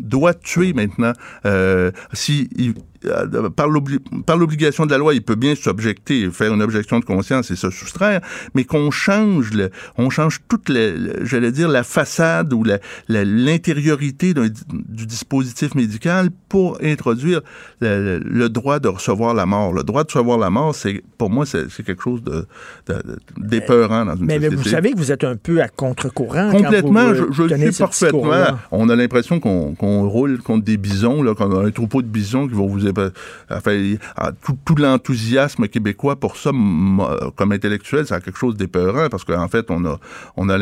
doit 0.00 0.34
tuer 0.34 0.72
maintenant. 0.72 1.12
Euh, 1.46 1.90
si 2.12 2.48
il, 2.56 2.74
euh, 3.04 3.48
par 3.50 3.68
l'obli- 3.68 4.00
par 4.26 4.36
l'obligation 4.36 4.84
de 4.84 4.90
la 4.90 4.98
loi, 4.98 5.14
il 5.14 5.22
peut 5.22 5.36
bien 5.36 5.54
s'objecter, 5.54 6.28
faire 6.32 6.52
une 6.52 6.62
objection 6.62 6.98
de 6.98 7.04
conscience 7.04 7.50
et 7.52 7.56
se 7.56 7.70
soustraire, 7.70 8.20
mais 8.54 8.64
qu'on 8.64 8.90
change, 8.90 9.52
le, 9.52 9.70
on 9.96 10.10
change 10.10 10.40
toute, 10.48 10.68
la- 10.68 10.90
la- 10.92 11.24
j'allais 11.24 11.52
dire, 11.52 11.68
la 11.68 11.84
façade 11.84 12.52
ou 12.52 12.64
l'intériorité 13.08 14.34
du 14.34 15.06
dispositif 15.06 15.74
médical 15.74 16.30
pour 16.48 16.78
introduire 16.82 17.40
le, 17.80 18.18
le 18.24 18.48
droit 18.48 18.80
de 18.80 18.88
recevoir 18.88 19.32
la 19.34 19.46
mort. 19.46 19.72
Le 19.72 19.82
droit 19.84 20.02
de 20.02 20.08
recevoir 20.08 20.38
la 20.38 20.50
mort, 20.50 20.74
c'est 20.74 21.02
pour 21.18 21.30
moi, 21.30 21.46
c'est 21.46 21.68
quelque 21.84 22.02
chose 22.02 22.22
de, 22.24 22.46
d'épeurant 23.36 24.04
dans 24.06 24.16
une 24.16 24.24
Mais, 24.26 24.38
mais 24.38 24.46
société. 24.46 24.56
vous 24.56 24.68
savez 24.68 24.92
que 24.92 24.98
vous 24.98 25.12
êtes 25.12 25.24
un 25.24 25.36
peu 25.36 25.62
à 25.62 25.68
contre-courant. 25.68 26.50
quand 26.50 26.62
Complètement, 26.64 27.04
vous, 27.06 27.10
euh, 27.22 27.26
je, 27.30 27.42
je 27.42 27.42
ce 27.72 27.78
parfaitement. 27.82 28.58
On 28.70 28.88
a 28.88 28.96
l'impression 28.96 29.40
qu'on 29.40 29.74
qu'on 29.74 30.08
roule 30.08 30.38
contre 30.42 30.64
des 30.64 30.76
bisons, 30.76 31.22
là, 31.22 31.34
comme 31.34 31.54
un 31.54 31.70
troupeau 31.70 32.02
de 32.02 32.06
bisons 32.08 32.46
qui 32.48 32.54
vont 32.54 32.66
vous... 32.66 32.86
Enfin, 33.50 33.94
tout, 34.44 34.56
tout 34.64 34.74
l'enthousiasme 34.76 35.68
québécois 35.68 36.16
pour 36.16 36.36
ça, 36.36 36.50
comme 37.36 37.52
intellectuel, 37.52 38.06
c'est 38.06 38.22
quelque 38.22 38.38
chose 38.38 38.56
d'épeurant 38.56 39.08
parce 39.10 39.24
qu'en 39.24 39.48
fait, 39.48 39.66
on 39.70 39.84
a, 39.84 39.98
on 40.36 40.48
a. 40.48 40.58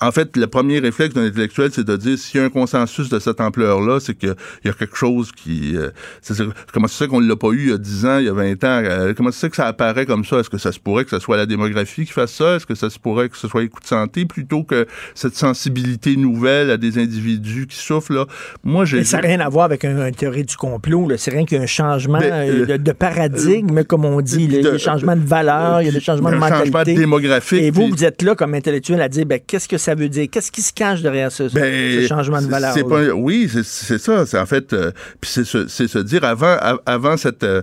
En 0.00 0.12
fait, 0.12 0.36
le 0.36 0.46
premier 0.46 0.78
réflexe 0.78 1.14
d'un 1.14 1.24
intellectuel, 1.26 1.70
c'est 1.72 1.84
de 1.84 1.96
dire 1.96 2.18
s'il 2.18 2.40
y 2.40 2.42
a 2.42 2.46
un 2.46 2.50
consensus 2.50 3.08
de 3.08 3.18
cette 3.18 3.40
ampleur-là, 3.40 4.00
c'est 4.00 4.14
qu'il 4.14 4.34
y 4.64 4.68
a 4.68 4.72
quelque 4.72 4.96
chose 4.96 5.32
qui... 5.32 5.76
euh, 5.76 5.90
c'est- 6.22 6.34
c'est- 6.34 6.44
comment 6.72 6.88
ça 6.88 7.06
qu'on 7.06 7.20
ne 7.20 7.28
l'a 7.28 7.36
pas 7.36 7.50
eu 7.50 7.62
il 7.64 7.70
y 7.70 7.72
a 7.72 7.78
10 7.78 8.06
ans, 8.06 8.18
il 8.18 8.26
y 8.26 8.28
a 8.28 8.32
20 8.32 8.52
ans? 8.64 8.82
euh, 8.84 9.14
comment 9.16 9.30
ça 9.32 9.40
fait 9.40 9.50
que 9.50 9.56
ça 9.56 9.66
apparaît 9.66 10.06
comme 10.06 10.24
ça? 10.24 10.38
Est-ce 10.38 10.50
que 10.50 10.58
ça 10.58 10.72
se 10.72 10.78
pourrait 10.78 11.04
que 11.04 11.10
ce 11.10 11.18
soit 11.18 11.36
la 11.36 11.46
démographie 11.46 12.04
qui 12.06 12.12
fasse 12.12 12.32
ça? 12.34 12.56
Est-ce 12.56 12.66
que 12.66 12.74
ça 12.74 12.90
se 12.90 12.98
pourrait 12.98 13.28
que 13.28 13.36
ce 13.36 13.48
soit 13.48 13.62
les 13.62 13.68
coûts 13.68 13.80
de 13.80 13.86
santé 13.86 14.24
plutôt 14.26 14.64
que 14.64 14.86
cette 15.14 15.34
sensibilité 15.36 16.16
nouvelle 16.24 16.70
à 16.70 16.76
des 16.76 16.98
individus 16.98 17.66
qui 17.66 17.76
souffrent? 17.76 18.12
Là? 18.12 18.26
Moi, 18.62 18.84
j'ai... 18.84 19.04
Ça 19.04 19.18
n'a 19.20 19.28
rien 19.28 19.40
à 19.40 19.48
voir 19.48 19.64
avec 19.66 19.84
un- 19.84 20.06
une 20.08 20.14
théorie 20.14 20.44
du 20.44 20.56
complot. 20.56 21.08
C'est 21.16 21.30
rien 21.30 21.44
qu'il 21.44 21.58
y 21.58 21.60
a 21.60 21.64
un 21.64 21.66
changement 21.66 22.18
Ben, 22.18 22.32
euh, 22.32 22.62
euh, 22.62 22.66
de, 22.66 22.76
de 22.76 22.92
paradigme, 22.92 23.82
comme 23.84 24.04
on 24.04 24.20
dit. 24.20 24.44
Il 24.44 24.52
y 24.54 24.58
a 24.58 24.62
de- 24.62 24.70
des 24.72 24.78
changements 24.78 25.16
de 25.16 25.24
valeur, 25.24 25.82
il 25.82 25.86
y 25.86 25.88
a 25.88 25.92
des 25.92 26.00
changements 26.00 26.30
de 26.30 26.36
un 26.36 26.40
changement 26.40 26.64
mentalité. 26.78 26.94
démographique, 26.94 27.62
Et 27.62 27.70
vous, 27.70 27.82
puis- 27.82 27.90
vous 27.92 28.04
êtes 28.04 28.22
là 28.22 28.34
comme 28.34 28.54
intellectuel 28.54 29.00
à 29.00 29.08
dire 29.08 29.26
ben, 29.26 29.38
qu'est-ce 29.46 29.68
que 29.68 29.78
ça 29.78 29.94
veut 29.94 30.08
dire? 30.08 30.26
Qu'est-ce 30.30 30.50
qui 30.52 30.62
se 30.62 30.72
cache 30.72 31.02
derrière 31.02 31.30
ce, 31.32 31.48
ce- 31.48 31.54
Ben, 31.54 32.02
ce 32.02 32.06
changement 32.06 32.38
de 32.38 32.44
c'est- 32.44 32.50
valeur? 32.50 32.72
c'est 32.74 32.84
pas 32.88 33.00
un- 33.00 33.10
oui, 33.10 33.48
c'est- 33.50 33.98
ça. 33.98 34.26
C'est 34.26 34.38
en 34.38 34.46
fait, 34.46 34.72
euh, 34.72 34.90
puis 35.20 35.30
c'est 35.30 35.44
se, 35.44 35.98
dire 35.98 36.24
avant, 36.24 36.56
av- 36.60 36.80
avant 36.86 37.16
cette 37.16 37.44
euh, 37.44 37.62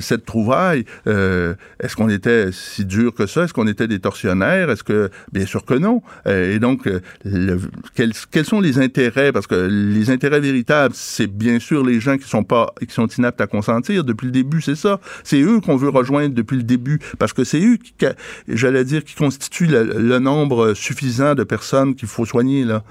cette 0.00 0.24
trouvaille, 0.24 0.84
euh, 1.06 1.54
est-ce 1.82 1.96
qu'on 1.96 2.08
était 2.08 2.50
si 2.52 2.84
dur 2.84 3.14
que 3.14 3.26
ça? 3.26 3.44
Est-ce 3.44 3.52
qu'on 3.52 3.66
était 3.66 3.88
des 3.88 3.98
tortionnaires? 3.98 4.70
Est-ce 4.70 4.84
que 4.84 5.10
bien 5.32 5.46
sûr 5.46 5.64
que 5.64 5.74
non. 5.74 6.02
Euh, 6.26 6.54
et 6.54 6.58
donc, 6.58 6.86
euh, 6.86 7.00
le- 7.24 7.58
quels, 7.96 8.12
quels 8.30 8.44
sont 8.44 8.60
les 8.60 8.78
intérêts? 8.78 9.32
Parce 9.32 9.46
que 9.46 9.54
les 9.54 10.10
intérêts 10.10 10.40
véritables, 10.40 10.94
c'est 10.94 11.26
bien 11.26 11.58
sûr 11.58 11.84
les 11.84 11.98
gens 11.98 12.18
qui 12.18 12.28
sont 12.28 12.44
pas 12.44 12.72
qui 12.86 12.92
sont 12.92 13.06
inaptes 13.08 13.40
à 13.40 13.46
consentir 13.46 14.04
depuis 14.04 14.26
le 14.26 14.32
début. 14.32 14.60
C'est 14.60 14.76
ça. 14.76 15.00
C'est 15.24 15.40
eux 15.40 15.60
qu'on 15.60 15.76
veut 15.76 15.88
rejoindre 15.88 16.34
depuis 16.34 16.56
le 16.56 16.62
début 16.62 17.00
parce 17.18 17.32
que 17.32 17.42
c'est 17.42 17.60
eux 17.60 17.78
qui, 17.78 17.94
j'allais 18.48 18.84
dire, 18.84 19.02
qui 19.02 19.14
constituent 19.14 19.66
le, 19.66 20.18
nombre 20.18 20.74
suffisant 20.74 21.34
de 21.34 21.44
personnes 21.44 21.94
qu'il 21.94 22.08
faut 22.08 22.24
soigner 22.24 22.64
là. 22.64 22.82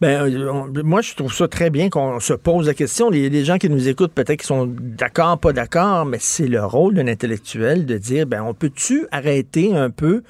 Ben, 0.00 0.28
euh, 0.28 0.50
on- 0.52 0.72
moi, 0.84 1.00
je 1.00 1.14
trouve 1.14 1.32
ça 1.32 1.48
très 1.48 1.70
bien 1.70 1.88
qu'on 1.88 2.20
se 2.20 2.34
pose 2.34 2.66
la 2.66 2.74
question. 2.74 3.10
Les, 3.10 3.28
les 3.30 3.44
gens 3.44 3.58
qui 3.58 3.68
nous 3.68 3.88
écoutent, 3.88 4.12
peut-être 4.12 4.40
qu'ils 4.40 4.46
sont 4.46 4.66
d'accord, 4.66 5.38
pas 5.38 5.52
d'accord, 5.52 6.04
mais 6.04 6.18
c'est 6.20 6.46
le 6.46 6.64
rôle 6.64 6.94
d'un 6.94 7.08
intellectuel 7.08 7.86
de 7.86 7.96
dire, 7.98 8.26
ben, 8.26 8.42
on 8.42 8.54
peut-tu 8.54 9.06
arrêter 9.10 9.74
un 9.74 9.90
peu, 9.90 10.22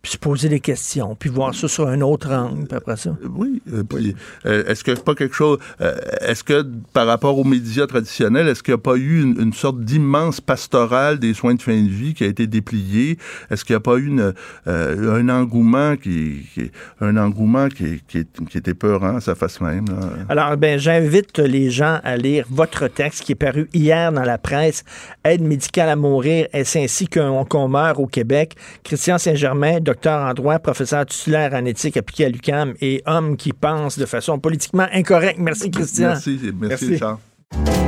puis 0.00 0.12
se 0.12 0.16
poser 0.18 0.48
des 0.48 0.60
questions, 0.60 1.16
puis 1.18 1.28
voir 1.28 1.54
ça 1.54 1.66
sur 1.66 1.88
un 1.88 2.00
autre 2.02 2.30
angle, 2.32 2.66
puis 2.68 2.76
après 2.76 2.96
ça? 2.96 3.16
Oui. 3.36 3.60
euh, 3.72 3.82
puis, 3.82 4.14
euh, 4.46 4.64
est-ce 4.66 4.84
que 4.84 4.92
pas 4.92 5.14
quelque 5.14 5.34
chose. 5.34 5.58
euh, 5.80 5.94
est-ce 6.20 6.44
que 6.44 6.64
par 6.92 7.06
rapport 7.06 7.36
aux 7.38 7.44
médias 7.44 7.86
traditionnels, 7.86 8.46
est-ce 8.48 8.62
qu'il 8.62 8.74
n'y 8.74 8.78
a 8.80 8.82
pas 8.82 8.96
eu 8.96 9.22
une, 9.22 9.40
une 9.40 9.52
sorte 9.52 9.80
d'immense 9.80 10.40
pastorale 10.40 11.18
des 11.18 11.34
soins 11.34 11.54
de 11.54 11.62
fin 11.62 11.80
de 11.82 11.88
vie 11.88 12.14
qui 12.14 12.24
a 12.24 12.26
été 12.28 12.46
dépliée? 12.46 13.18
Est-ce 13.50 13.64
qu'il 13.64 13.74
n'y 13.74 13.78
a 13.78 13.80
pas 13.80 13.96
eu 13.96 14.06
une, 14.06 14.32
euh, 14.66 15.20
un 15.20 15.28
engouement 15.28 15.96
qui, 15.96 16.46
qui- 16.54 16.70
un 17.00 17.16
engouement 17.16 17.68
qui, 17.68 18.02
qui, 18.06 18.18
est, 18.18 18.44
qui 18.48 18.58
était 18.58 18.74
peurant 18.74 19.16
à 19.16 19.20
sa 19.20 19.34
face 19.34 19.60
même 19.60 19.86
là? 19.88 20.08
Alors, 20.28 20.56
ben, 20.56 20.78
j'invite 20.78 21.38
les 21.38 21.70
gens 21.70 21.98
à 22.04 22.16
lire 22.16 22.46
votre 22.50 22.86
texte 22.88 23.24
qui 23.24 23.32
est 23.32 23.34
paru 23.36 23.68
hier 23.74 24.12
dans 24.12 24.22
la 24.24 24.38
presse, 24.38 24.84
Aide 25.24 25.42
médicale 25.42 25.88
à 25.88 25.96
mourir, 25.96 26.46
est-ce 26.52 26.78
ainsi 26.78 27.06
qu'on 27.08 27.44
qu'on 27.44 27.68
meurt 27.68 27.98
au 27.98 28.06
Québec? 28.06 28.54
Christian 28.84 29.18
Saint-Germain, 29.18 29.80
docteur 29.88 30.20
en 30.20 30.34
droit, 30.34 30.58
professeur 30.58 31.06
titulaire 31.06 31.54
en 31.54 31.64
éthique 31.64 31.96
appliquée 31.96 32.26
à 32.26 32.28
l'UQAM 32.28 32.74
et 32.80 33.02
homme 33.06 33.36
qui 33.36 33.52
pense 33.52 33.98
de 33.98 34.04
façon 34.04 34.38
politiquement 34.38 34.86
incorrecte. 34.92 35.38
Merci, 35.38 35.70
Christian. 35.70 36.08
Merci, 36.08 36.40
merci, 36.60 36.86
Richard. 36.88 37.18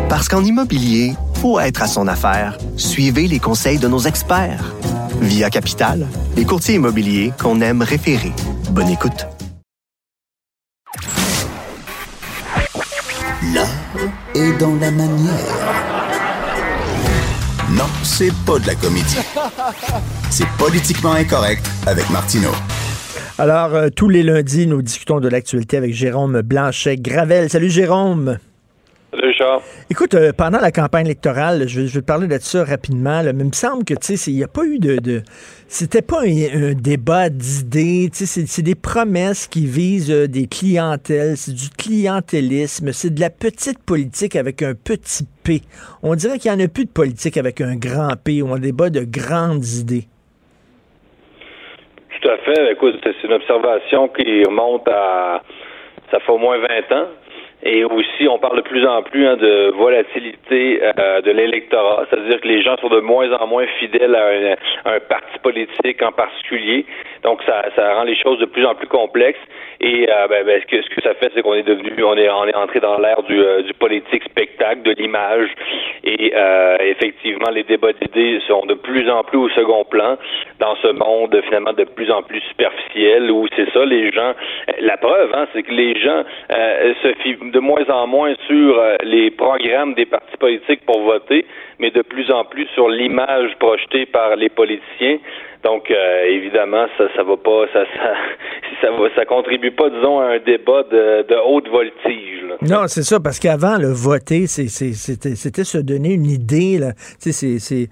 Parce 0.08 0.28
qu'en 0.28 0.42
immobilier, 0.42 1.12
pour 1.40 1.60
être 1.60 1.82
à 1.82 1.86
son 1.86 2.08
affaire, 2.08 2.56
suivez 2.76 3.28
les 3.28 3.38
conseils 3.38 3.78
de 3.78 3.86
nos 3.86 4.00
experts. 4.00 4.74
Via 5.20 5.50
Capital, 5.50 6.06
les 6.36 6.46
courtiers 6.46 6.76
immobiliers 6.76 7.32
qu'on 7.38 7.60
aime 7.60 7.82
référer. 7.82 8.32
Bonne 8.70 8.88
écoute. 8.88 9.26
L'art 13.52 13.68
est 14.34 14.58
dans 14.58 14.74
la 14.76 14.90
manière. 14.90 15.99
Non, 17.76 17.84
c'est 18.02 18.32
pas 18.44 18.58
de 18.58 18.66
la 18.66 18.74
comédie. 18.74 19.18
C'est 20.30 20.48
politiquement 20.58 21.12
incorrect 21.12 21.64
avec 21.86 22.10
Martineau. 22.10 22.50
Alors, 23.38 23.74
euh, 23.74 23.88
tous 23.94 24.08
les 24.08 24.24
lundis, 24.24 24.66
nous 24.66 24.82
discutons 24.82 25.20
de 25.20 25.28
l'actualité 25.28 25.76
avec 25.76 25.94
Jérôme 25.94 26.42
Blanchet-Gravel. 26.42 27.48
Salut, 27.48 27.70
Jérôme. 27.70 28.38
Richard. 29.12 29.62
Écoute, 29.90 30.14
euh, 30.14 30.32
pendant 30.36 30.60
la 30.60 30.70
campagne 30.70 31.06
électorale, 31.06 31.66
je 31.66 31.80
vais, 31.80 31.86
je 31.88 31.94
vais 31.94 32.00
te 32.00 32.06
parler 32.06 32.28
de 32.28 32.38
ça 32.38 32.64
rapidement, 32.64 33.22
là, 33.22 33.32
mais 33.32 33.42
il 33.42 33.48
me 33.48 33.52
semble 33.52 33.84
que, 33.84 33.94
tu 33.94 34.16
sais, 34.16 34.30
il 34.30 34.36
n'y 34.36 34.44
a 34.44 34.48
pas 34.48 34.64
eu 34.64 34.78
de... 34.78 34.98
de- 34.98 35.22
c'était 35.66 36.02
pas 36.02 36.20
un, 36.22 36.70
un 36.70 36.74
débat 36.74 37.28
d'idées, 37.28 38.08
tu 38.12 38.24
sais, 38.26 38.44
c'est, 38.46 38.62
des 38.62 38.74
promesses 38.76 39.46
qui 39.48 39.66
visent 39.66 40.10
euh, 40.12 40.28
des 40.28 40.46
clientèles, 40.46 41.36
c'est 41.36 41.54
du 41.54 41.70
clientélisme, 41.70 42.92
c'est 42.92 43.12
de 43.14 43.20
la 43.20 43.30
petite 43.30 43.80
politique 43.84 44.36
avec 44.36 44.62
un 44.62 44.74
petit 44.74 45.26
P. 45.42 45.62
On 46.02 46.14
dirait 46.14 46.38
qu'il 46.38 46.52
n'y 46.52 46.62
en 46.62 46.64
a 46.64 46.68
plus 46.68 46.84
de 46.84 46.90
politique 46.90 47.36
avec 47.36 47.60
un 47.60 47.76
grand 47.76 48.14
P, 48.22 48.42
on 48.42 48.56
débat 48.58 48.90
de 48.90 49.00
grandes 49.04 49.64
idées. 49.64 50.06
Tout 52.20 52.28
à 52.28 52.36
fait. 52.38 52.72
Écoute, 52.72 52.96
c'est 53.02 53.14
c'est 53.20 53.26
une 53.26 53.32
observation 53.32 54.08
qui 54.08 54.44
remonte 54.44 54.86
à. 54.88 55.42
Ça 56.10 56.20
fait 56.20 56.32
au 56.32 56.38
moins 56.38 56.58
20 56.58 56.96
ans. 56.96 57.06
Et 57.62 57.84
aussi, 57.84 58.26
on 58.26 58.38
parle 58.38 58.56
de 58.56 58.62
plus 58.62 58.86
en 58.86 59.02
plus 59.02 59.26
hein, 59.26 59.36
de 59.36 59.70
volatilité 59.76 60.80
euh, 60.82 61.20
de 61.20 61.30
l'électorat, 61.30 62.06
c'est-à-dire 62.08 62.40
que 62.40 62.48
les 62.48 62.62
gens 62.62 62.76
sont 62.78 62.88
de 62.88 63.00
moins 63.00 63.30
en 63.32 63.46
moins 63.46 63.66
fidèles 63.78 64.14
à 64.14 64.28
un, 64.28 64.90
à 64.90 64.94
un 64.96 65.00
parti 65.00 65.38
politique 65.42 66.02
en 66.02 66.12
particulier. 66.12 66.86
Donc, 67.22 67.42
ça, 67.44 67.64
ça 67.76 67.94
rend 67.94 68.04
les 68.04 68.16
choses 68.16 68.38
de 68.38 68.46
plus 68.46 68.64
en 68.64 68.74
plus 68.74 68.88
complexes. 68.88 69.40
Et 69.80 70.08
euh, 70.10 70.28
ben, 70.28 70.44
ben, 70.44 70.60
ce, 70.60 70.66
que, 70.66 70.82
ce 70.82 70.90
que 70.90 71.02
ça 71.02 71.14
fait, 71.14 71.30
c'est 71.34 71.42
qu'on 71.42 71.54
est 71.54 71.62
devenu, 71.62 72.02
on 72.02 72.16
est, 72.16 72.28
on 72.28 72.46
est 72.46 72.54
entré 72.54 72.80
dans 72.80 72.98
l'ère 72.98 73.22
du, 73.22 73.40
euh, 73.40 73.62
du 73.62 73.72
politique 73.74 74.24
spectacle, 74.24 74.82
de 74.82 74.92
l'image. 74.92 75.48
Et 76.04 76.32
euh, 76.34 76.76
effectivement, 76.80 77.50
les 77.50 77.62
débats 77.62 77.92
d'idées 77.92 78.40
sont 78.46 78.64
de 78.66 78.74
plus 78.74 79.08
en 79.10 79.22
plus 79.24 79.38
au 79.38 79.48
second 79.50 79.84
plan 79.84 80.16
dans 80.58 80.76
ce 80.76 80.88
monde 80.88 81.40
finalement 81.44 81.72
de 81.72 81.84
plus 81.84 82.10
en 82.10 82.22
plus 82.22 82.40
superficiel 82.42 83.30
où 83.30 83.46
c'est 83.56 83.70
ça, 83.72 83.84
les 83.84 84.10
gens. 84.12 84.32
La 84.80 84.96
preuve, 84.96 85.30
hein, 85.34 85.46
c'est 85.52 85.62
que 85.62 85.72
les 85.72 85.98
gens 85.98 86.22
euh, 86.52 86.94
se 87.02 87.14
fient 87.22 87.36
de 87.42 87.60
moins 87.60 87.88
en 87.88 88.06
moins 88.06 88.34
sur 88.46 88.78
euh, 88.78 88.96
les 89.02 89.30
programmes 89.30 89.94
des 89.94 90.06
partis 90.06 90.36
politiques 90.38 90.84
pour 90.86 91.00
voter, 91.02 91.44
mais 91.78 91.90
de 91.90 92.02
plus 92.02 92.30
en 92.30 92.44
plus 92.44 92.66
sur 92.74 92.88
l'image 92.88 93.54
projetée 93.58 94.06
par 94.06 94.36
les 94.36 94.48
politiciens. 94.48 95.18
Donc, 95.62 95.90
euh, 95.90 96.24
évidemment, 96.24 96.86
ça, 96.96 97.04
ça 97.14 97.22
va 97.22 97.36
pas, 97.36 97.66
ça, 97.72 97.84
ça, 97.96 98.14
ça, 98.80 98.90
va, 98.92 99.08
ça 99.14 99.24
contribue 99.26 99.70
pas, 99.70 99.90
disons, 99.90 100.20
à 100.20 100.34
un 100.34 100.38
débat 100.38 100.84
de, 100.84 101.26
de 101.28 101.36
haute 101.46 101.68
voltige. 101.68 102.42
là. 102.48 102.56
Non, 102.62 102.86
c'est 102.88 103.02
ça, 103.02 103.20
parce 103.20 103.38
qu'avant, 103.38 103.76
le 103.78 103.88
voter, 103.92 104.46
c'était 104.46 105.64
se 105.64 105.78
donner 105.78 106.14
une 106.14 106.26
idée. 106.26 106.78
Là. 106.78 106.92
Tu 107.22 107.32
sais, 107.32 107.58
c'est. 107.58 107.88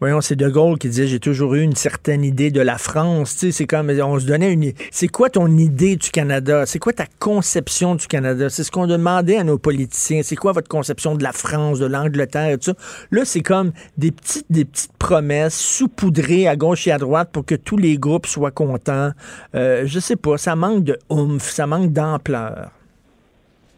Voyons, 0.00 0.22
c'est 0.22 0.34
De 0.34 0.48
Gaulle 0.48 0.78
qui 0.78 0.88
disait 0.88 1.06
J'ai 1.06 1.20
toujours 1.20 1.54
eu 1.54 1.60
une 1.60 1.76
certaine 1.76 2.24
idée 2.24 2.50
de 2.50 2.62
la 2.62 2.78
France. 2.78 3.32
Tu 3.32 3.38
sais, 3.38 3.52
c'est 3.52 3.66
comme. 3.66 3.90
On 3.90 4.18
se 4.18 4.24
donnait 4.24 4.50
une. 4.50 4.72
C'est 4.90 5.08
quoi 5.08 5.28
ton 5.28 5.46
idée 5.58 5.96
du 5.96 6.10
Canada? 6.10 6.64
C'est 6.64 6.78
quoi 6.78 6.94
ta 6.94 7.04
conception 7.18 7.96
du 7.96 8.06
Canada? 8.06 8.48
C'est 8.48 8.64
ce 8.64 8.70
qu'on 8.70 8.86
demandait 8.86 9.36
à 9.36 9.44
nos 9.44 9.58
politiciens. 9.58 10.22
C'est 10.22 10.36
quoi 10.36 10.52
votre 10.52 10.68
conception 10.68 11.16
de 11.16 11.22
la 11.22 11.32
France, 11.32 11.80
de 11.80 11.84
l'Angleterre 11.84 12.52
et 12.52 12.56
tout 12.56 12.70
ça? 12.70 12.74
Là, 13.10 13.26
c'est 13.26 13.42
comme 13.42 13.72
des 13.98 14.10
petites, 14.10 14.46
des 14.48 14.64
petites 14.64 14.96
promesses 14.98 15.54
saupoudrées 15.54 16.48
à 16.48 16.56
gauche 16.56 16.86
et 16.86 16.92
à 16.92 16.98
droite 16.98 17.28
pour 17.30 17.44
que 17.44 17.54
tous 17.54 17.76
les 17.76 17.98
groupes 17.98 18.26
soient 18.26 18.52
contents. 18.52 19.10
Euh, 19.54 19.82
je 19.84 20.00
sais 20.00 20.16
pas, 20.16 20.38
ça 20.38 20.56
manque 20.56 20.84
de 20.84 20.98
oomph, 21.10 21.50
ça 21.50 21.66
manque 21.66 21.92
d'ampleur. 21.92 22.70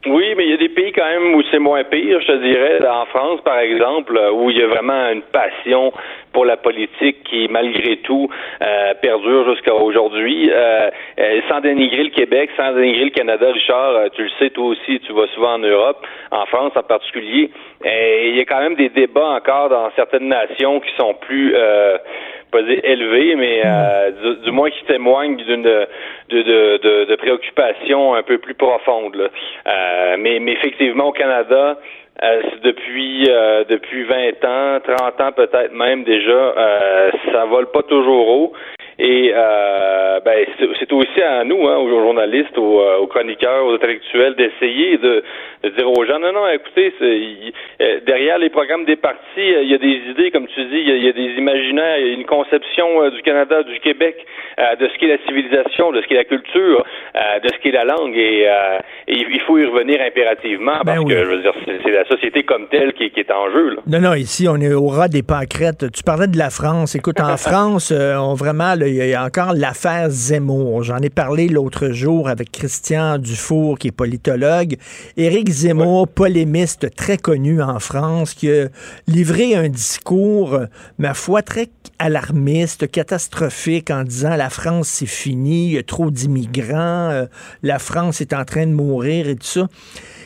Oui, 0.04 0.34
mais 0.36 0.46
il 0.46 0.50
y 0.50 0.54
a 0.54 0.56
des 0.56 0.68
pays 0.68 0.90
quand 0.90 1.06
même 1.06 1.34
où 1.36 1.42
c'est 1.52 1.60
moins 1.60 1.84
pire, 1.84 2.20
je 2.20 2.26
te 2.26 2.36
dirais. 2.42 2.80
En 2.88 3.06
France, 3.06 3.40
par 3.44 3.58
exemple, 3.60 4.16
euh, 4.16 4.32
où 4.32 4.50
il 4.50 4.58
y 4.58 4.62
a 4.62 4.66
vraiment 4.66 5.10
une 5.10 5.22
passion 5.22 5.92
pour 6.32 6.44
la 6.44 6.56
politique 6.56 7.22
qui, 7.22 7.46
malgré 7.48 7.98
tout, 7.98 8.28
euh, 8.62 8.94
perdure 9.00 9.54
jusqu'à 9.54 9.74
aujourd'hui. 9.74 10.50
Euh, 10.52 10.90
euh, 11.20 11.40
sans 11.48 11.60
dénigrer 11.60 12.02
le 12.02 12.10
Québec, 12.10 12.50
sans 12.56 12.72
dénigrer 12.72 13.04
le 13.04 13.10
Canada, 13.10 13.46
Richard, 13.52 13.90
euh, 13.90 14.08
tu 14.12 14.24
le 14.24 14.30
sais, 14.40 14.50
toi 14.50 14.66
aussi, 14.66 14.98
tu 15.06 15.12
vas 15.12 15.28
souvent 15.34 15.54
en 15.54 15.58
Europe, 15.58 16.04
en 16.32 16.46
France 16.46 16.72
en 16.74 16.82
particulier. 16.82 17.50
Il 17.84 18.36
y 18.36 18.40
a 18.40 18.44
quand 18.44 18.60
même 18.60 18.74
des 18.74 18.88
débats 18.88 19.30
encore 19.36 19.68
dans 19.68 19.88
certaines 19.94 20.28
nations 20.28 20.80
qui 20.80 20.90
sont 20.96 21.14
plus 21.14 21.54
pas 22.52 22.62
dire 22.62 22.80
élevés, 22.84 23.34
mais 23.34 23.62
euh, 23.64 24.10
du, 24.10 24.44
du, 24.44 24.50
moins 24.52 24.70
qui 24.70 24.84
témoignent 24.84 25.36
d'une 25.36 25.62
de, 25.62 25.88
de, 26.28 26.42
de, 26.42 27.04
de, 27.06 27.16
préoccupations 27.16 28.14
un 28.14 28.22
peu 28.22 28.38
plus 28.38 28.54
profondes. 28.54 29.16
Là. 29.16 29.28
Euh, 29.66 30.16
mais, 30.18 30.38
mais 30.38 30.52
effectivement, 30.52 31.08
au 31.08 31.12
Canada, 31.12 31.78
euh, 32.22 32.42
depuis 32.62 33.26
euh, 33.28 33.64
depuis 33.68 34.04
20 34.04 34.44
ans, 34.44 34.80
30 34.84 35.20
ans 35.20 35.32
peut-être 35.32 35.72
même 35.72 36.04
déjà, 36.04 36.30
euh, 36.30 37.10
ça 37.32 37.46
vole 37.46 37.70
pas 37.70 37.82
toujours 37.82 38.28
haut. 38.28 38.52
Et 39.04 39.32
euh, 39.34 40.20
ben, 40.24 40.46
c'est 40.78 40.92
aussi 40.92 41.22
à 41.22 41.42
nous, 41.42 41.66
hein, 41.66 41.76
aux 41.76 41.88
journalistes, 41.88 42.56
aux, 42.56 42.80
euh, 42.80 42.98
aux 42.98 43.08
chroniqueurs, 43.08 43.66
aux 43.66 43.74
intellectuels, 43.74 44.36
d'essayer 44.36 44.96
de, 44.96 45.24
de, 45.64 45.70
dire 45.70 45.90
aux 45.90 46.04
gens, 46.04 46.20
non, 46.20 46.32
non, 46.32 46.48
écoutez, 46.48 46.94
il, 47.00 47.52
euh, 47.80 47.98
derrière 48.06 48.38
les 48.38 48.48
programmes 48.48 48.84
des 48.84 48.94
partis, 48.94 49.18
il 49.38 49.68
y 49.68 49.74
a 49.74 49.78
des 49.78 50.00
idées, 50.08 50.30
comme 50.30 50.46
tu 50.46 50.64
dis, 50.66 50.78
il 50.78 50.88
y 50.88 50.92
a, 50.92 50.94
il 50.94 51.04
y 51.04 51.08
a 51.08 51.12
des 51.12 51.34
imaginaires, 51.36 51.98
il 51.98 52.06
y 52.06 52.10
a 52.10 52.14
une 52.14 52.26
conception 52.26 53.10
du 53.10 53.22
Canada, 53.22 53.64
du 53.64 53.80
Québec, 53.80 54.24
de 54.78 54.86
ce 54.86 54.98
qu'est 54.98 55.08
la 55.08 55.18
civilisation, 55.26 55.90
de 55.90 56.00
ce 56.00 56.06
qu'est 56.06 56.14
la 56.14 56.24
culture, 56.24 56.84
de 57.14 57.48
ce 57.48 57.58
qu'est 57.60 57.72
la 57.72 57.84
langue, 57.84 58.16
et, 58.16 58.42
et, 59.08 59.16
il 59.16 59.40
faut 59.40 59.58
y 59.58 59.64
revenir 59.64 60.00
impérativement, 60.00 60.78
parce 60.84 60.98
ben 60.98 61.02
oui. 61.04 61.12
que, 61.12 61.18
je 61.18 61.28
veux 61.28 61.42
dire, 61.42 61.54
c'est 61.66 61.90
la 61.90 62.04
société 62.04 62.44
comme 62.44 62.68
telle 62.68 62.92
qui, 62.92 63.10
qui, 63.10 63.18
est 63.18 63.32
en 63.32 63.50
jeu. 63.50 63.70
Là. 63.70 63.82
Non, 63.88 64.00
non, 64.00 64.14
ici, 64.14 64.46
on 64.48 64.56
est 64.60 64.72
au 64.72 64.86
ras 64.86 65.08
des 65.08 65.22
pâquerettes. 65.22 65.90
Tu 65.90 66.04
parlais 66.04 66.28
de 66.28 66.38
la 66.38 66.50
France. 66.50 66.94
Écoute, 66.94 67.18
en 67.18 67.36
France, 67.48 67.92
on 67.92 68.34
vraiment 68.34 68.76
il 68.92 69.08
y 69.08 69.14
a 69.14 69.24
encore 69.24 69.54
l'affaire 69.54 70.10
Zemmour. 70.10 70.82
J'en 70.82 70.98
ai 70.98 71.10
parlé 71.10 71.48
l'autre 71.48 71.90
jour 71.90 72.28
avec 72.28 72.52
Christian 72.52 73.18
Dufour, 73.18 73.78
qui 73.78 73.88
est 73.88 73.92
politologue. 73.92 74.76
Éric 75.16 75.48
Zemmour, 75.48 76.08
polémiste 76.08 76.94
très 76.94 77.16
connu 77.16 77.62
en 77.62 77.78
France, 77.78 78.34
qui 78.34 78.50
a 78.50 78.68
livré 79.06 79.54
un 79.54 79.68
discours, 79.68 80.60
ma 80.98 81.14
foi, 81.14 81.42
très 81.42 81.68
alarmiste, 81.98 82.90
catastrophique, 82.90 83.90
en 83.90 84.04
disant 84.04 84.36
la 84.36 84.50
France, 84.50 84.88
c'est 84.88 85.06
fini, 85.06 85.66
il 85.66 85.72
y 85.72 85.78
a 85.78 85.82
trop 85.82 86.10
d'immigrants, 86.10 87.10
euh, 87.10 87.26
la 87.62 87.78
France 87.78 88.20
est 88.20 88.32
en 88.32 88.44
train 88.44 88.66
de 88.66 88.72
mourir 88.72 89.28
et 89.28 89.36
tout 89.36 89.46
ça. 89.46 89.68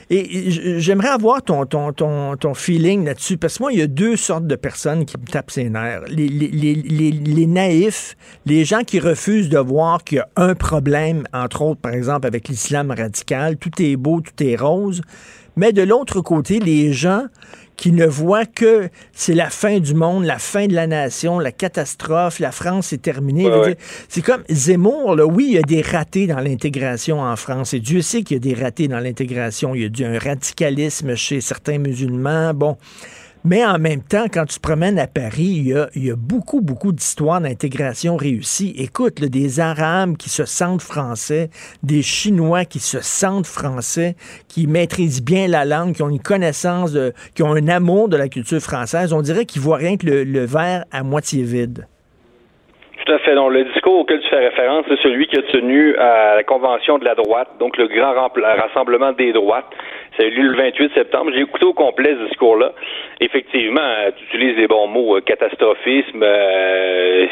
Et 0.09 0.79
j'aimerais 0.79 1.09
avoir 1.09 1.43
ton, 1.43 1.67
ton, 1.67 1.93
ton, 1.93 2.37
ton 2.37 2.55
feeling 2.55 3.05
là-dessus, 3.05 3.37
parce 3.37 3.59
que 3.59 3.65
moi, 3.65 3.73
il 3.73 3.81
y 3.81 3.83
a 3.83 3.89
deux 3.89 4.17
sortes 4.17 4.47
de 4.47 4.55
personnes 4.55 5.05
qui 5.05 5.17
me 5.19 5.27
tapent 5.27 5.51
ses 5.51 5.69
nerfs. 5.69 6.03
Les, 6.09 6.29
les, 6.29 6.49
les, 6.49 7.11
les, 7.11 7.47
naïfs, 7.47 8.17
les 8.47 8.65
gens 8.65 8.83
qui 8.85 9.01
refusent 9.01 9.49
de 9.49 9.59
voir 9.59 10.05
qu'il 10.05 10.19
y 10.19 10.21
a 10.21 10.29
un 10.37 10.55
problème, 10.55 11.25
entre 11.33 11.63
autres, 11.63 11.81
par 11.81 11.93
exemple, 11.93 12.27
avec 12.29 12.49
l'islam 12.49 12.93
radical, 12.93 13.57
tout 13.57 13.71
est 13.83 13.97
beau, 13.97 14.21
tout 14.21 14.45
est 14.45 14.55
rose. 14.55 15.03
Mais 15.57 15.73
de 15.73 15.83
l'autre 15.83 16.21
côté, 16.21 16.61
les 16.61 16.93
gens 16.93 17.25
qui 17.77 17.93
ne 17.93 18.07
voient 18.07 18.47
que 18.47 18.89
c'est 19.13 19.35
la 19.35 19.51
fin 19.51 19.79
du 19.79 19.95
monde, 19.95 20.25
la 20.25 20.39
fin 20.39 20.67
de 20.67 20.75
la 20.75 20.87
nation, 20.87 21.39
la 21.39 21.53
catastrophe, 21.53 22.39
la 22.39 22.53
France 22.53 22.93
est 22.93 23.03
terminée. 23.03 23.47
Ouais, 23.47 23.59
ouais. 23.59 23.79
C'est 24.09 24.23
comme 24.23 24.43
Zemmour, 24.49 25.15
là, 25.15 25.27
oui, 25.27 25.47
il 25.49 25.55
y 25.55 25.59
a 25.59 25.63
des 25.63 25.83
ratés 25.83 26.27
dans 26.27 26.41
l'intégration 26.41 27.21
en 27.21 27.37
France, 27.37 27.75
et 27.75 27.81
Dieu 27.81 28.03
sait 28.03 28.23
qu'il 28.23 28.37
y 28.37 28.41
a 28.41 28.55
des 28.55 28.61
ratés 28.61 28.89
dans 28.89 29.01
l'intégration. 29.01 29.75
Il 29.75 29.99
y 29.99 30.05
a 30.05 30.11
un 30.11 30.19
radicalisme 30.19 31.15
chez 31.15 31.41
certains 31.41 31.79
musulmans. 31.79 32.55
Bon. 32.55 32.77
Mais 33.49 33.65
en 33.65 33.79
même 33.79 34.03
temps, 34.03 34.25
quand 34.25 34.45
tu 34.45 34.59
te 34.59 34.61
promènes 34.61 34.99
à 34.99 35.07
Paris, 35.07 35.63
il 35.95 36.05
y 36.05 36.11
a, 36.11 36.17
beaucoup, 36.17 36.61
beaucoup 36.61 36.91
d'histoires 36.91 37.41
d'intégration 37.41 38.17
réussie. 38.17 38.75
Écoute, 38.77 39.21
des 39.23 39.61
Arabes 39.61 40.17
qui 40.17 40.31
se 40.31 40.45
sentent 40.45 40.83
français, 40.83 41.51
des 41.85 42.03
Chinois 42.03 42.65
qui 42.65 42.81
se 42.81 42.99
sentent 42.99 43.47
français, 43.47 44.17
qui 44.49 44.67
maîtrisent 44.67 45.25
bien 45.25 45.47
la 45.47 45.65
langue, 45.65 45.95
qui 45.95 46.03
ont 46.03 46.09
une 46.09 46.19
connaissance, 46.19 46.93
de, 46.93 47.13
qui 47.37 47.45
ont 47.45 47.53
un 47.53 47.69
amour 47.69 48.09
de 48.09 48.17
la 48.17 48.29
culture 48.29 48.59
française. 48.59 49.13
On 49.13 49.23
dirait 49.23 49.45
qu'ils 49.45 49.63
voient 49.63 49.77
rien 49.77 49.97
que 49.97 50.07
le, 50.07 50.25
le 50.25 50.45
verre 50.45 50.83
à 50.91 51.05
moitié 51.05 51.45
vide. 51.45 51.87
Tout 53.07 53.13
à 53.13 53.19
fait. 53.21 53.37
Donc, 53.37 53.53
le 53.53 53.63
discours 53.63 54.01
auquel 54.01 54.19
tu 54.21 54.29
fais 54.29 54.49
référence, 54.49 54.85
c'est 54.89 54.99
celui 55.03 55.29
qui 55.29 55.39
a 55.39 55.43
tenu 55.43 55.95
à 55.97 56.35
la 56.35 56.43
convention 56.43 56.99
de 56.99 57.05
la 57.05 57.15
droite, 57.15 57.49
donc 57.61 57.77
le 57.77 57.87
grand 57.87 58.29
rassemblement 58.35 59.13
des 59.13 59.33
droites. 59.33 59.71
Eu 60.25 60.31
lieu 60.31 60.49
le 60.49 60.57
28 60.57 60.95
septembre. 60.95 61.31
J'ai 61.35 61.43
écouté 61.43 61.65
au 61.65 61.73
complet 61.75 62.17
ce 62.19 62.29
discours-là. 62.29 62.73
Effectivement, 63.21 63.93
tu 64.17 64.25
utilises 64.25 64.57
les 64.57 64.67
bons 64.67 64.87
mots, 64.87 65.21
catastrophisme, 65.21 66.23
euh, 66.23 67.27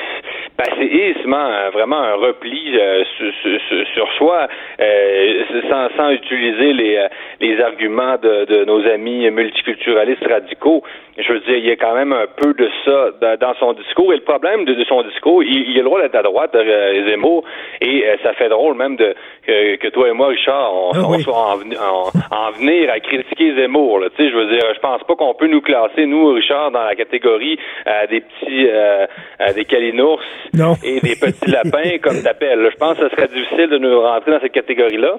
passéisme, 0.57 1.33
hein, 1.33 1.71
vraiment 1.73 1.99
un 1.99 2.15
repli 2.15 2.79
euh, 2.79 3.03
sur, 3.17 3.33
sur, 3.43 3.87
sur, 3.95 4.13
soi, 4.15 4.49
euh, 4.81 5.43
sans, 5.69 5.89
sans, 5.97 6.11
utiliser 6.11 6.73
les, 6.73 7.07
les 7.41 7.61
arguments 7.61 8.17
de, 8.23 8.45
de, 8.45 8.65
nos 8.65 8.87
amis 8.87 9.29
multiculturalistes 9.31 10.27
radicaux. 10.27 10.83
Je 11.19 11.33
veux 11.33 11.41
dire, 11.41 11.57
il 11.57 11.67
y 11.67 11.71
a 11.71 11.77
quand 11.77 11.95
même 11.95 12.13
un 12.13 12.27
peu 12.37 12.55
de 12.55 12.69
ça 12.85 13.37
dans 13.37 13.55
son 13.59 13.73
discours. 13.73 14.13
Et 14.13 14.17
le 14.17 14.23
problème 14.23 14.65
de, 14.65 14.75
de 14.75 14.85
son 14.85 15.03
discours, 15.03 15.43
il, 15.43 15.71
il, 15.71 15.75
a 15.75 15.79
le 15.79 15.85
droit 15.85 16.01
d'être 16.01 16.17
à 16.17 16.23
droite, 16.23 16.55
euh, 16.55 17.09
Zemmour, 17.09 17.45
et 17.81 18.05
ça 18.23 18.33
fait 18.35 18.49
drôle 18.49 18.77
même 18.77 18.97
de 18.97 19.15
que, 19.47 19.77
que 19.77 19.89
toi 19.89 20.09
et 20.09 20.13
moi, 20.13 20.29
Richard, 20.29 20.73
on, 20.75 20.91
Ah 20.95 20.99
on 21.09 21.19
soit 21.19 21.35
en, 21.35 21.59
en, 21.59 22.11
en, 22.31 22.51
venir 22.53 22.74
à 22.89 23.01
critiquer 23.01 23.55
Zemmour. 23.55 24.01
Là. 24.01 24.09
Tu 24.11 24.23
sais, 24.23 24.31
je 24.31 24.37
veux 24.37 24.47
dire, 24.47 24.63
je 24.75 24.81
pense 24.81 25.03
pas 25.05 25.15
qu'on 25.15 25.35
peut 25.35 25.47
nous 25.47 25.61
classer, 25.61 26.07
nous, 26.07 26.33
Richard, 26.33 26.71
dans 26.71 26.85
la 26.85 26.95
catégorie 26.95 27.59
euh, 27.87 28.07
des 28.07 28.21
petits, 28.21 28.69
euh, 28.69 29.07
des 29.55 29.65
calinours 29.65 30.21
non. 30.53 30.75
et 30.83 31.01
des 31.01 31.17
petits 31.17 31.51
lapins, 31.51 31.99
comme 32.03 32.23
t'appelles. 32.23 32.69
Je 32.71 32.77
pense 32.77 32.99
que 32.99 33.09
ce 33.09 33.17
serait 33.17 33.29
difficile 33.29 33.69
de 33.69 33.79
nous 33.79 34.01
rentrer 34.01 34.33
dans 34.33 34.41
cette 34.41 34.53
catégorie-là. 34.53 35.19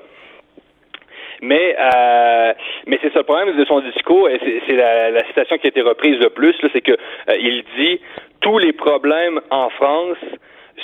Mais 1.41 1.75
euh, 1.77 2.53
mais 2.87 2.97
c'est 3.01 3.11
ça 3.13 3.19
le 3.19 3.23
problème 3.23 3.55
de 3.55 3.65
son 3.65 3.81
discours, 3.81 4.29
et 4.29 4.39
c'est 4.67 4.75
la, 4.75 5.11
la, 5.11 5.25
citation 5.27 5.57
qui 5.57 5.67
a 5.67 5.69
été 5.69 5.81
reprise 5.81 6.17
le 6.19 6.29
plus, 6.29 6.55
c'est 6.71 6.81
que 6.81 6.93
euh, 6.93 7.37
il 7.37 7.63
dit 7.77 7.99
tous 8.41 8.57
les 8.57 8.73
problèmes 8.73 9.41
en 9.51 9.69
France 9.69 10.17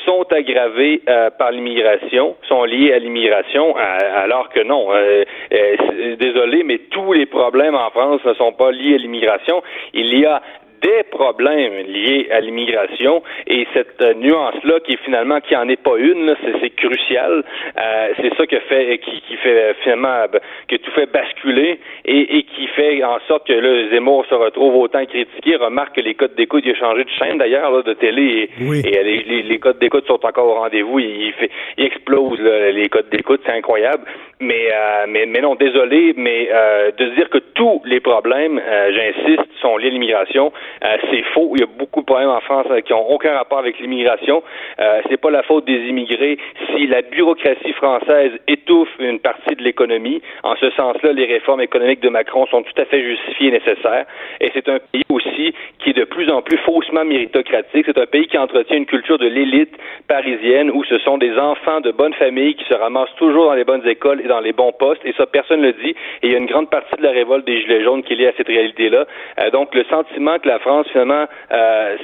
sont 0.06 0.26
aggravés 0.32 1.02
euh, 1.08 1.30
par 1.32 1.52
l'immigration, 1.52 2.36
sont 2.48 2.64
liés 2.64 2.94
à 2.94 3.00
l'immigration, 3.00 3.76
alors 3.76 4.50
que 4.50 4.62
non. 4.62 4.92
Euh, 4.92 5.24
euh, 5.54 6.16
désolé, 6.16 6.64
mais 6.64 6.80
tous 6.90 7.14
les 7.14 7.26
problèmes 7.26 7.76
en 7.76 7.90
France 7.90 8.22
ne 8.26 8.34
sont 8.34 8.54
pas 8.54 8.72
liés 8.72 8.96
à 8.96 8.98
l'immigration. 8.98 9.62
Il 9.94 10.18
y 10.18 10.26
a 10.26 10.42
des 10.82 11.04
problèmes 11.10 11.86
liés 11.88 12.28
à 12.32 12.40
l'immigration 12.40 13.24
et 13.48 13.68
cette 13.74 14.02
euh, 14.02 14.14
nuance-là 14.16 14.80
qui 14.86 14.98
finalement 14.98 15.40
qui 15.42 15.56
en 15.56 15.68
est 15.70 15.82
pas 15.82 15.98
une, 15.98 16.36
c'est 16.62 16.70
crucial. 16.72 17.44
Euh, 17.78 18.08
c'est 18.18 18.36
ça 18.36 18.46
que 18.48 18.60
fait 18.60 18.98
qui, 19.00 19.22
qui 19.22 19.36
fait 19.38 19.76
finalement 19.84 20.26
que 20.68 20.76
tout 20.76 20.92
fait 20.92 21.12
basculer 21.12 21.80
et, 22.06 22.38
et, 22.38 22.44
qui 22.44 22.68
fait 22.68 23.04
en 23.04 23.20
sorte 23.28 23.48
que 23.48 23.54
le 23.54 23.90
Zemmour 23.90 24.26
se 24.28 24.36
retrouve 24.36 24.76
autant 24.76 25.06
critiqué. 25.06 25.56
Remarque 25.56 25.96
que 25.96 26.02
les 26.02 26.16
codes 26.16 26.36
d'écoute, 26.36 26.64
il 26.66 26.72
a 26.72 26.76
changé 26.76 27.04
de 27.04 27.10
chaîne 27.10 27.38
d'ailleurs 27.38 27.84
de 27.84 27.94
télé 27.94 28.22
et, 28.24 28.50
oui. 28.64 28.82
et 28.86 29.04
les, 29.04 29.24
les, 29.24 29.44
les, 29.44 29.60
codes 29.60 29.80
d'écoute 29.80 30.06
sont 30.08 30.26
encore 30.26 30.48
au 30.48 30.56
rendez-vous. 30.56 31.00
Il, 31.00 31.34
fait, 31.34 31.50
il 31.78 31.86
explose 31.86 32.40
là, 32.40 32.72
les 32.72 32.90
codes 32.90 33.10
d'écoute, 33.10 33.42
c'est 33.46 33.54
incroyable. 33.54 34.04
Mais, 34.40 34.70
euh, 34.74 35.06
mais 35.08 35.26
mais 35.28 35.42
non, 35.42 35.56
désolé, 35.56 36.14
mais 36.18 36.50
euh, 36.52 36.92
de 36.98 37.06
dire 37.16 37.30
que 37.30 37.38
tous 37.38 37.82
les 37.86 38.00
problèmes, 38.00 38.60
euh, 38.60 38.92
j'insiste, 38.92 39.48
sont 39.62 39.78
liés 39.78 39.88
à 39.88 39.92
l'immigration. 39.92 40.52
Euh, 40.84 40.98
c'est 41.10 41.24
faux. 41.34 41.52
Il 41.56 41.62
y 41.62 41.64
a 41.64 41.68
beaucoup 41.68 42.02
de 42.02 42.06
problèmes 42.06 42.30
en 42.30 42.42
France 42.42 42.68
euh, 42.72 42.82
qui 42.82 42.94
n'ont 42.94 43.08
aucun 43.08 43.34
rapport 43.34 43.60
avec 43.60 43.80
l'immigration. 43.80 44.44
Euh, 44.80 45.02
c'est 45.10 45.18
pas 45.18 45.32
la 45.32 45.44
faute 45.44 45.66
des 45.66 45.88
immigrés 45.88 46.38
si 46.74 46.88
la 46.88 47.02
bureaucratie 47.02 47.74
française 47.74 48.32
étouffe 48.48 48.90
une 49.00 49.20
partie 49.20 49.56
de 49.56 49.64
l'économie. 49.64 50.22
En 50.44 50.56
ce 50.56 50.70
sens-là, 50.72 51.14
les 51.14 51.26
réformes 51.26 51.62
économiques 51.62 52.02
de 52.02 52.10
Macron 52.10 52.46
sont 52.48 52.64
tout 52.64 52.82
à 52.82 52.86
fait 52.86 53.04
justifiées 53.04 53.50
et 53.50 53.52
nécessaires. 53.52 54.06
Et 54.40 54.52
c'est 54.54 54.68
un 54.70 54.80
pays 54.92 55.04
aussi 55.10 55.54
qui 55.80 55.92
est 55.92 55.98
de 55.98 56.06
plus 56.06 56.30
en 56.30 56.42
plus 56.42 56.58
faussement 56.60 57.06
méritocratique. 57.06 57.86
C'est 57.86 57.98
un 57.98 58.06
pays 58.06 58.28
qui 58.28 58.38
entretient 58.38 58.78
une 58.78 58.86
culture 58.86 59.18
de 59.18 59.28
l'élite 59.28 59.74
parisienne 60.08 60.72
où 60.72 60.84
ce 60.84 60.98
sont 61.00 61.18
des 61.18 61.38
enfants 61.38 61.82
de 61.82 61.92
bonnes 61.92 62.14
familles 62.14 62.56
qui 62.56 62.66
se 62.66 62.74
ramassent 62.74 63.16
toujours 63.18 63.46
dans 63.46 63.54
les 63.54 63.64
bonnes 63.64 63.88
écoles 63.88 64.22
et 64.24 64.28
dans 64.28 64.40
les 64.40 64.54
bons 64.54 64.72
postes. 64.74 65.02
Et 65.06 65.14
ça, 65.14 65.26
personne 65.26 65.62
ne 65.62 65.68
le 65.68 65.74
dit. 65.74 65.96
Et 66.22 66.28
il 66.28 66.32
y 66.32 66.36
a 66.36 66.38
une 66.38 66.46
grande 66.46 66.70
partie 66.70 66.96
de 66.98 67.04
la 67.04 67.12
révolte 67.12 67.46
des 67.46 67.62
Gilets 67.62 67.84
jaunes 67.84 68.04
qui 68.04 68.14
est 68.14 68.16
liée 68.16 68.28
à 68.28 68.34
cette 68.38 68.48
réalité-là. 68.48 69.06
Euh, 69.40 69.50
donc, 69.52 69.74
le 69.76 69.84
sentiment 69.86 70.40
que 70.40 70.48
la 70.48 70.60
France, 70.62 70.88
finalement, 70.92 71.26
euh, 71.52 71.98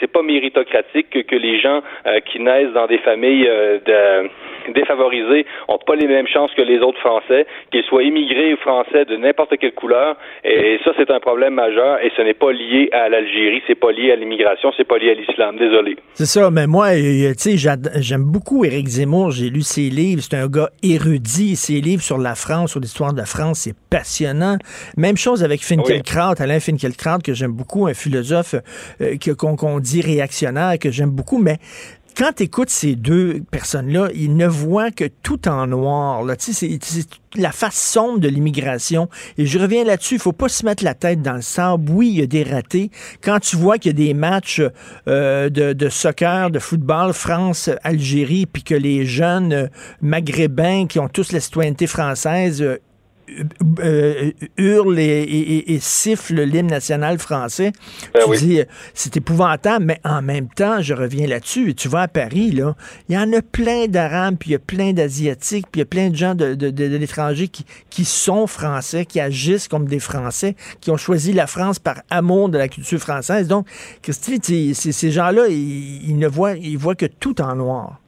c'est 0.00 0.12
pas 0.12 0.22
méritocratique 0.22 1.10
que, 1.10 1.20
que 1.20 1.36
les 1.36 1.60
gens 1.60 1.82
euh, 2.06 2.20
qui 2.20 2.40
naissent 2.40 2.72
dans 2.72 2.86
des 2.86 2.98
familles 2.98 3.46
euh, 3.48 3.78
de, 3.84 4.72
défavorisées 4.72 5.46
ont 5.68 5.78
pas 5.78 5.96
les 5.96 6.06
mêmes 6.06 6.26
chances 6.26 6.52
que 6.54 6.62
les 6.62 6.78
autres 6.78 7.00
Français, 7.00 7.46
qu'ils 7.70 7.84
soient 7.84 8.02
immigrés 8.02 8.54
ou 8.54 8.56
français 8.58 9.04
de 9.04 9.16
n'importe 9.16 9.56
quelle 9.58 9.72
couleur. 9.72 10.16
Et, 10.44 10.74
et 10.74 10.80
ça, 10.84 10.92
c'est 10.96 11.10
un 11.10 11.20
problème 11.20 11.54
majeur. 11.54 12.02
Et 12.04 12.12
ce 12.16 12.22
n'est 12.22 12.34
pas 12.34 12.52
lié 12.52 12.88
à 12.92 13.08
l'Algérie, 13.08 13.62
c'est 13.66 13.78
pas 13.78 13.92
lié 13.92 14.12
à 14.12 14.16
l'immigration, 14.16 14.72
c'est 14.76 14.86
pas 14.86 14.98
lié 14.98 15.10
à 15.10 15.14
l'islam. 15.14 15.56
Désolé. 15.56 15.96
C'est 16.14 16.26
ça. 16.26 16.50
Mais 16.50 16.66
moi, 16.66 16.90
tu 16.92 17.34
sais, 17.36 17.56
j'aime 17.56 18.24
beaucoup 18.24 18.64
Éric 18.64 18.86
Zemmour. 18.86 19.30
J'ai 19.30 19.50
lu 19.50 19.62
ses 19.62 19.90
livres. 19.90 20.22
C'est 20.22 20.36
un 20.36 20.46
gars 20.46 20.70
érudit. 20.82 21.56
Ses 21.56 21.80
livres 21.80 22.02
sur 22.02 22.18
la 22.18 22.34
France, 22.34 22.72
sur 22.72 22.80
l'histoire 22.80 23.12
de 23.12 23.18
la 23.18 23.26
France, 23.26 23.60
c'est 23.60 23.74
passionnant. 23.90 24.56
Même 24.96 25.16
chose 25.16 25.44
avec 25.44 25.60
Finkielkraut, 25.60 26.34
oui. 26.38 26.42
Alain 26.44 26.60
Finkielkraut, 26.60 27.18
que 27.24 27.34
j'aime 27.34 27.52
beaucoup, 27.52 27.88
philosophe 27.94 28.54
euh, 29.00 29.16
qu'on 29.36 29.80
dit 29.80 30.00
réactionnaire, 30.00 30.78
que 30.78 30.90
j'aime 30.90 31.10
beaucoup, 31.10 31.38
mais 31.38 31.58
quand 32.16 32.32
tu 32.36 32.42
écoutes 32.42 32.70
ces 32.70 32.94
deux 32.94 33.42
personnes-là, 33.50 34.08
ils 34.14 34.36
ne 34.36 34.46
voient 34.46 34.90
que 34.90 35.04
tout 35.22 35.48
en 35.48 35.66
noir. 35.66 36.24
C'est 36.38 36.78
la 37.36 37.52
face 37.52 37.76
sombre 37.76 38.18
de 38.18 38.28
l'immigration. 38.28 39.08
Et 39.38 39.46
je 39.46 39.58
reviens 39.58 39.84
là-dessus, 39.84 40.14
il 40.14 40.20
faut 40.20 40.32
pas 40.32 40.48
se 40.48 40.64
mettre 40.66 40.84
la 40.84 40.94
tête 40.94 41.22
dans 41.22 41.34
le 41.34 41.42
sable. 41.42 41.90
Oui, 41.90 42.08
il 42.08 42.18
y 42.18 42.22
a 42.22 42.26
des 42.26 42.42
ratés. 42.42 42.90
Quand 43.22 43.40
tu 43.40 43.56
vois 43.56 43.78
qu'il 43.78 43.98
y 43.98 44.02
a 44.02 44.06
des 44.06 44.14
matchs 44.14 44.60
euh, 45.08 45.48
de, 45.48 45.72
de 45.72 45.88
soccer, 45.88 46.50
de 46.50 46.58
football, 46.58 47.14
France-Algérie, 47.14 48.46
puis 48.46 48.62
que 48.62 48.74
les 48.74 49.06
jeunes 49.06 49.52
euh, 49.52 49.66
maghrébins 50.02 50.86
qui 50.86 50.98
ont 50.98 51.08
tous 51.08 51.32
la 51.32 51.40
citoyenneté 51.40 51.86
française 51.86 52.60
euh, 52.60 52.78
euh, 53.80 54.30
hurle 54.56 54.98
et, 54.98 55.02
et- 55.22 55.72
et- 55.74 55.80
siffle 55.80 56.42
l'hymne 56.42 56.68
national 56.68 57.18
français. 57.18 57.72
tu 58.14 58.20
dis, 58.38 58.60
euh, 58.60 58.64
c'est 58.94 59.16
épouvantable, 59.16 59.84
mais 59.84 60.00
en 60.04 60.22
même 60.22 60.48
temps, 60.48 60.80
je 60.82 60.94
reviens 60.94 61.26
là-dessus. 61.26 61.74
Tu 61.74 61.88
vas 61.88 62.02
à 62.02 62.08
Paris, 62.08 62.50
là, 62.52 62.74
il 63.08 63.14
y 63.14 63.18
en 63.18 63.32
a 63.32 63.42
plein 63.42 63.86
d'Arabes, 63.86 64.36
puis 64.38 64.50
il 64.50 64.52
y 64.52 64.56
a 64.56 64.58
plein 64.58 64.92
d'Asiatiques, 64.92 65.66
puis 65.70 65.80
il 65.80 65.82
y 65.82 65.82
a 65.82 65.86
plein 65.86 66.10
de 66.10 66.16
gens 66.16 66.34
de, 66.34 66.54
de- 66.54 66.70
de- 66.70 66.88
de 66.88 66.96
l'étranger 66.96 67.48
qui, 67.48 67.64
qui 67.90 68.04
sont 68.04 68.46
français, 68.46 69.04
qui 69.06 69.20
agissent 69.20 69.68
comme 69.68 69.86
des 69.86 69.98
Français, 70.00 70.56
qui 70.80 70.90
ont 70.90 70.96
choisi 70.96 71.32
la 71.32 71.46
France 71.46 71.78
par 71.78 72.02
amour 72.10 72.48
de 72.48 72.58
la 72.58 72.68
culture 72.68 72.98
française. 72.98 73.48
Donc, 73.48 73.66
Christy, 74.02 74.74
ces 74.74 75.10
gens-là, 75.10 75.46
ils, 75.48 76.10
ils 76.10 76.18
ne 76.18 76.28
voient, 76.28 76.54
ils 76.56 76.76
voient 76.78 76.94
que 76.94 77.06
tout 77.06 77.40
en 77.40 77.54
noir. 77.56 77.98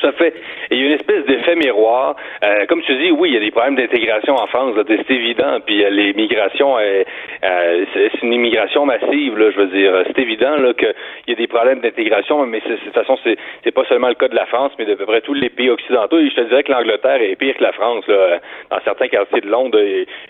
Tout 0.00 0.06
à 0.08 0.12
fait. 0.12 0.34
Et 0.70 0.76
il 0.76 0.80
y 0.80 0.82
a 0.84 0.86
une 0.86 0.92
espèce 0.92 1.24
d'effet 1.26 1.56
miroir. 1.56 2.16
Euh, 2.42 2.66
comme 2.66 2.82
tu 2.82 2.94
dis, 2.96 3.10
oui, 3.10 3.30
il 3.30 3.34
y 3.34 3.36
a 3.36 3.40
des 3.40 3.50
problèmes 3.50 3.76
d'intégration 3.76 4.34
en 4.34 4.46
France, 4.46 4.74
c'est 4.86 5.14
évident. 5.14 5.58
Puis 5.64 5.84
euh, 5.84 5.90
les 5.90 6.12
migrations, 6.12 6.78
euh, 6.78 7.02
euh, 7.44 7.84
c'est 7.92 8.22
une 8.22 8.32
immigration 8.32 8.86
massive, 8.86 9.38
là, 9.38 9.50
je 9.50 9.56
veux 9.56 9.66
dire. 9.66 9.92
C'est 10.06 10.22
évident 10.22 10.56
qu'il 10.74 10.94
y 11.28 11.32
a 11.32 11.34
des 11.34 11.46
problèmes 11.46 11.80
d'intégration, 11.80 12.44
mais 12.46 12.60
de 12.60 12.76
toute 12.76 12.94
façon, 12.94 13.18
c'est 13.24 13.36
c'est 13.62 13.72
pas 13.72 13.84
seulement 13.84 14.08
le 14.08 14.14
cas 14.14 14.28
de 14.28 14.34
la 14.34 14.46
France, 14.46 14.72
mais 14.78 14.84
de 14.84 14.94
peu 14.94 15.06
près 15.06 15.20
tous 15.20 15.34
les 15.34 15.48
pays 15.48 15.70
occidentaux. 15.70 16.18
Et 16.18 16.30
je 16.30 16.34
te 16.34 16.40
dirais 16.42 16.62
que 16.62 16.72
l'Angleterre 16.72 17.20
est 17.22 17.36
pire 17.36 17.56
que 17.56 17.62
la 17.62 17.72
France. 17.72 18.06
Là. 18.08 18.40
Dans 18.70 18.80
certains 18.84 19.08
quartiers 19.08 19.40
de 19.40 19.48
Londres, 19.48 19.78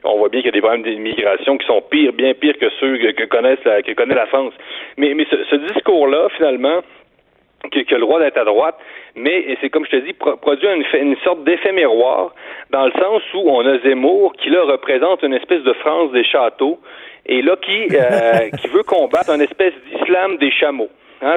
on 0.04 0.18
voit 0.18 0.28
bien 0.28 0.40
qu'il 0.40 0.48
y 0.48 0.50
a 0.50 0.52
des 0.52 0.60
problèmes 0.60 0.82
d'immigration 0.82 1.58
qui 1.58 1.66
sont 1.66 1.82
pires, 1.82 2.12
bien 2.12 2.34
pires 2.34 2.58
que 2.58 2.70
ceux 2.80 2.98
que, 2.98 3.10
que 3.12 3.24
connaissent 3.24 3.64
la, 3.64 3.82
que 3.82 3.92
connaît 3.92 4.14
la 4.14 4.26
France. 4.26 4.54
Mais, 4.96 5.14
mais 5.14 5.26
ce, 5.30 5.36
ce 5.44 5.56
discours-là, 5.56 6.28
finalement, 6.36 6.80
qui 7.70 7.80
a 7.94 7.98
le 7.98 8.00
droit 8.00 8.20
d'être 8.20 8.38
à 8.38 8.44
droite, 8.44 8.76
mais 9.16 9.56
c'est 9.60 9.70
comme 9.70 9.84
je 9.86 9.90
te 9.90 9.96
dis, 10.04 10.12
pro- 10.12 10.36
produit 10.36 10.66
une 11.00 11.16
sorte 11.24 11.44
d'effet 11.44 11.72
miroir, 11.72 12.34
dans 12.70 12.86
le 12.86 12.92
sens 12.92 13.22
où 13.34 13.48
on 13.48 13.64
a 13.66 13.78
Zemmour 13.78 14.32
qui 14.34 14.50
là 14.50 14.62
représente 14.64 15.22
une 15.22 15.34
espèce 15.34 15.62
de 15.62 15.72
France 15.74 16.10
des 16.12 16.24
châteaux, 16.24 16.78
et 17.26 17.42
là 17.42 17.56
qui, 17.56 17.88
euh, 17.94 18.50
qui 18.60 18.68
veut 18.68 18.82
combattre 18.82 19.30
une 19.30 19.40
espèce 19.42 19.72
d'islam 19.90 20.36
des 20.38 20.50
chameaux. 20.50 20.90
Hein, 21.22 21.34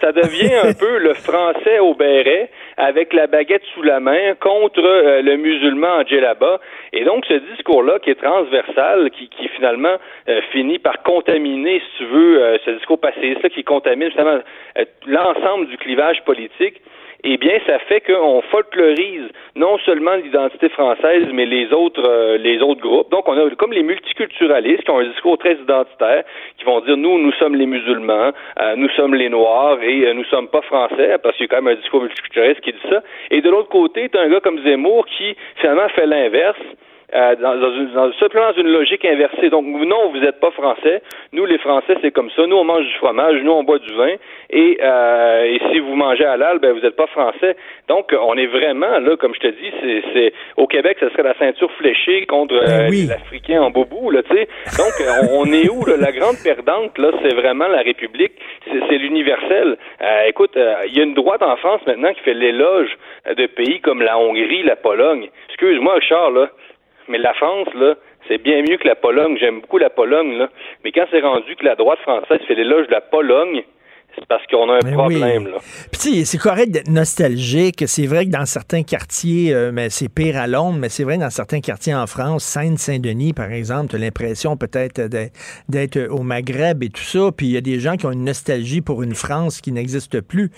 ça 0.00 0.12
devient 0.12 0.54
un 0.54 0.72
peu 0.72 0.98
le 0.98 1.14
français 1.14 1.78
au 1.80 1.94
béret 1.94 2.50
avec 2.76 3.12
la 3.12 3.26
baguette 3.26 3.62
sous 3.74 3.82
la 3.82 4.00
main 4.00 4.34
contre 4.40 4.80
euh, 4.84 5.22
le 5.22 5.36
musulman 5.36 5.98
en 5.98 6.04
djellaba. 6.04 6.60
Et 6.92 7.04
donc, 7.04 7.24
ce 7.26 7.34
discours-là, 7.34 7.98
qui 7.98 8.10
est 8.10 8.22
transversal, 8.22 9.10
qui, 9.10 9.28
qui 9.28 9.48
finalement 9.48 9.96
euh, 10.28 10.40
finit 10.52 10.78
par 10.78 11.02
contaminer, 11.02 11.80
si 11.80 11.98
tu 11.98 12.04
veux, 12.04 12.42
euh, 12.42 12.58
ce 12.64 12.70
discours 12.70 13.00
passéiste-là, 13.00 13.48
qui 13.50 13.64
contamine 13.64 14.08
justement 14.08 14.38
l'ensemble 15.06 15.68
du 15.68 15.76
clivage 15.78 16.22
politique, 16.24 16.80
eh 17.24 17.36
bien, 17.38 17.58
ça 17.66 17.78
fait 17.80 18.00
qu'on 18.00 18.42
folklorise 18.42 19.28
non 19.54 19.78
seulement 19.78 20.14
l'identité 20.14 20.68
française, 20.68 21.26
mais 21.32 21.46
les 21.46 21.72
autres, 21.72 22.02
euh, 22.06 22.36
les 22.38 22.60
autres 22.60 22.80
groupes. 22.80 23.10
Donc, 23.10 23.28
on 23.28 23.36
a 23.36 23.50
comme 23.56 23.72
les 23.72 23.82
multiculturalistes 23.82 24.84
qui 24.84 24.90
ont 24.90 24.98
un 24.98 25.08
discours 25.08 25.38
très 25.38 25.54
identitaire, 25.54 26.24
qui 26.58 26.64
vont 26.64 26.80
dire 26.80 26.96
nous, 26.96 27.18
nous 27.18 27.32
sommes 27.32 27.54
les 27.54 27.66
musulmans, 27.66 28.32
euh, 28.60 28.76
nous 28.76 28.88
sommes 28.90 29.14
les 29.14 29.28
noirs 29.28 29.82
et 29.82 30.06
euh, 30.06 30.14
nous 30.14 30.24
sommes 30.24 30.48
pas 30.48 30.62
français, 30.62 31.16
parce 31.22 31.36
qu'il 31.36 31.44
y 31.44 31.48
a 31.48 31.56
quand 31.56 31.62
même 31.62 31.76
un 31.76 31.80
discours 31.80 32.02
multiculturaliste 32.02 32.60
qui 32.60 32.72
dit 32.72 32.88
ça. 32.90 33.02
Et 33.30 33.40
de 33.40 33.50
l'autre 33.50 33.68
côté, 33.68 34.08
tu 34.08 34.18
as 34.18 34.22
un 34.22 34.28
gars 34.28 34.40
comme 34.40 34.62
Zemmour 34.62 35.06
qui 35.06 35.36
finalement 35.56 35.88
fait 35.90 36.06
l'inverse. 36.06 36.60
Euh, 37.14 37.36
dans, 37.36 37.56
dans 37.56 37.72
une, 37.72 37.92
dans- 37.92 38.12
simplement 38.14 38.50
dans 38.52 38.60
une 38.60 38.72
logique 38.72 39.04
inversée. 39.04 39.50
Donc, 39.50 39.64
non, 39.66 40.10
vous 40.10 40.18
n'êtes 40.18 40.40
pas 40.40 40.50
français. 40.50 41.02
Nous, 41.32 41.44
les 41.46 41.58
Français, 41.58 41.96
c'est 42.02 42.10
comme 42.10 42.30
ça. 42.30 42.46
Nous, 42.46 42.56
on 42.56 42.64
mange 42.64 42.84
du 42.86 42.94
fromage. 42.94 43.40
Nous, 43.42 43.52
on 43.52 43.64
boit 43.64 43.78
du 43.78 43.92
vin. 43.94 44.14
Et, 44.50 44.78
euh, 44.82 45.44
et 45.44 45.60
si 45.70 45.78
vous 45.78 45.94
mangez 45.94 46.24
halal, 46.24 46.58
ben, 46.58 46.72
vous 46.72 46.80
n'êtes 46.80 46.96
pas 46.96 47.06
français. 47.08 47.56
Donc, 47.88 48.14
on 48.18 48.36
est 48.36 48.46
vraiment, 48.46 48.98
là, 48.98 49.16
comme 49.16 49.34
je 49.34 49.40
te 49.40 49.46
dis, 49.48 49.72
c'est, 49.80 50.02
c'est 50.12 50.32
au 50.56 50.66
Québec, 50.66 50.96
ce 51.00 51.08
serait 51.10 51.22
la 51.22 51.34
ceinture 51.38 51.70
fléchée 51.72 52.26
contre 52.26 52.54
euh, 52.54 52.88
les 52.88 53.12
Africains 53.12 53.62
en 53.62 53.70
boubou, 53.70 54.10
là, 54.10 54.22
tu 54.22 54.34
sais. 54.34 54.48
Donc, 54.78 54.94
euh, 55.00 55.28
on, 55.32 55.42
on 55.42 55.52
est 55.52 55.68
où, 55.68 55.84
là? 55.86 55.96
La 55.96 56.12
grande 56.12 56.36
perdante, 56.42 56.96
là, 56.98 57.10
c'est 57.22 57.34
vraiment 57.34 57.68
la 57.68 57.82
République. 57.82 58.32
C'est, 58.64 58.80
c'est 58.88 58.98
l'universel. 58.98 59.76
Euh, 60.02 60.22
écoute, 60.28 60.56
euh, 60.56 60.74
il 60.86 60.96
y 60.96 61.00
a 61.00 61.04
une 61.04 61.14
droite 61.14 61.42
en 61.42 61.56
France 61.56 61.80
maintenant 61.86 62.12
qui 62.12 62.20
fait 62.20 62.34
l'éloge 62.34 62.90
euh, 63.28 63.34
de 63.34 63.46
pays 63.46 63.80
comme 63.80 64.02
la 64.02 64.18
Hongrie, 64.18 64.62
la 64.62 64.76
Pologne. 64.76 65.28
Excuse-moi, 65.48 65.94
Richard, 65.94 66.30
là. 66.30 66.48
Mais 67.08 67.18
la 67.18 67.34
France, 67.34 67.68
là, 67.74 67.94
c'est 68.28 68.38
bien 68.42 68.62
mieux 68.62 68.76
que 68.78 68.86
la 68.88 68.96
Pologne. 68.96 69.36
J'aime 69.40 69.60
beaucoup 69.60 69.78
la 69.78 69.90
Pologne, 69.90 70.32
là. 70.38 70.48
Mais 70.84 70.92
quand 70.92 71.06
c'est 71.10 71.20
rendu 71.20 71.54
que 71.56 71.64
la 71.64 71.76
droite 71.76 71.98
française 72.00 72.40
fait 72.48 72.54
l'éloge 72.54 72.86
de 72.88 72.92
la 72.92 73.00
Pologne, 73.00 73.62
c'est 74.18 74.26
parce 74.26 74.46
qu'on 74.46 74.70
a 74.70 74.76
un 74.76 74.78
Mais 74.82 74.92
problème, 74.92 75.48
oui. 76.02 76.24
c'est 76.24 76.38
correct 76.38 76.70
d'être 76.70 76.88
nostalgique. 76.88 77.84
C'est 77.86 78.06
vrai 78.06 78.24
que 78.24 78.30
dans 78.30 78.46
certains 78.46 78.82
quartiers, 78.82 79.52
euh, 79.52 79.70
mais 79.74 79.90
c'est 79.90 80.08
pire 80.08 80.38
à 80.38 80.46
Londres, 80.46 80.78
mais 80.80 80.88
c'est 80.88 81.04
vrai 81.04 81.16
que 81.16 81.20
dans 81.20 81.30
certains 81.30 81.60
quartiers 81.60 81.94
en 81.94 82.06
France, 82.06 82.42
Seine-Saint-Denis, 82.44 83.34
par 83.34 83.52
exemple, 83.52 83.90
tu 83.90 83.96
as 83.96 83.98
l'impression 83.98 84.56
peut-être 84.56 85.02
d'être- 85.02 85.34
d'être 85.68 86.08
au 86.10 86.22
Maghreb 86.22 86.82
et 86.82 86.88
tout 86.88 87.02
ça. 87.02 87.30
Puis 87.36 87.46
il 87.46 87.52
y 87.52 87.56
a 87.58 87.60
des 87.60 87.78
gens 87.78 87.96
qui 87.96 88.06
ont 88.06 88.12
une 88.12 88.24
nostalgie 88.24 88.80
pour 88.80 89.02
une 89.02 89.14
France 89.14 89.60
qui 89.60 89.70
n'existe 89.70 90.20
plus. 90.22 90.50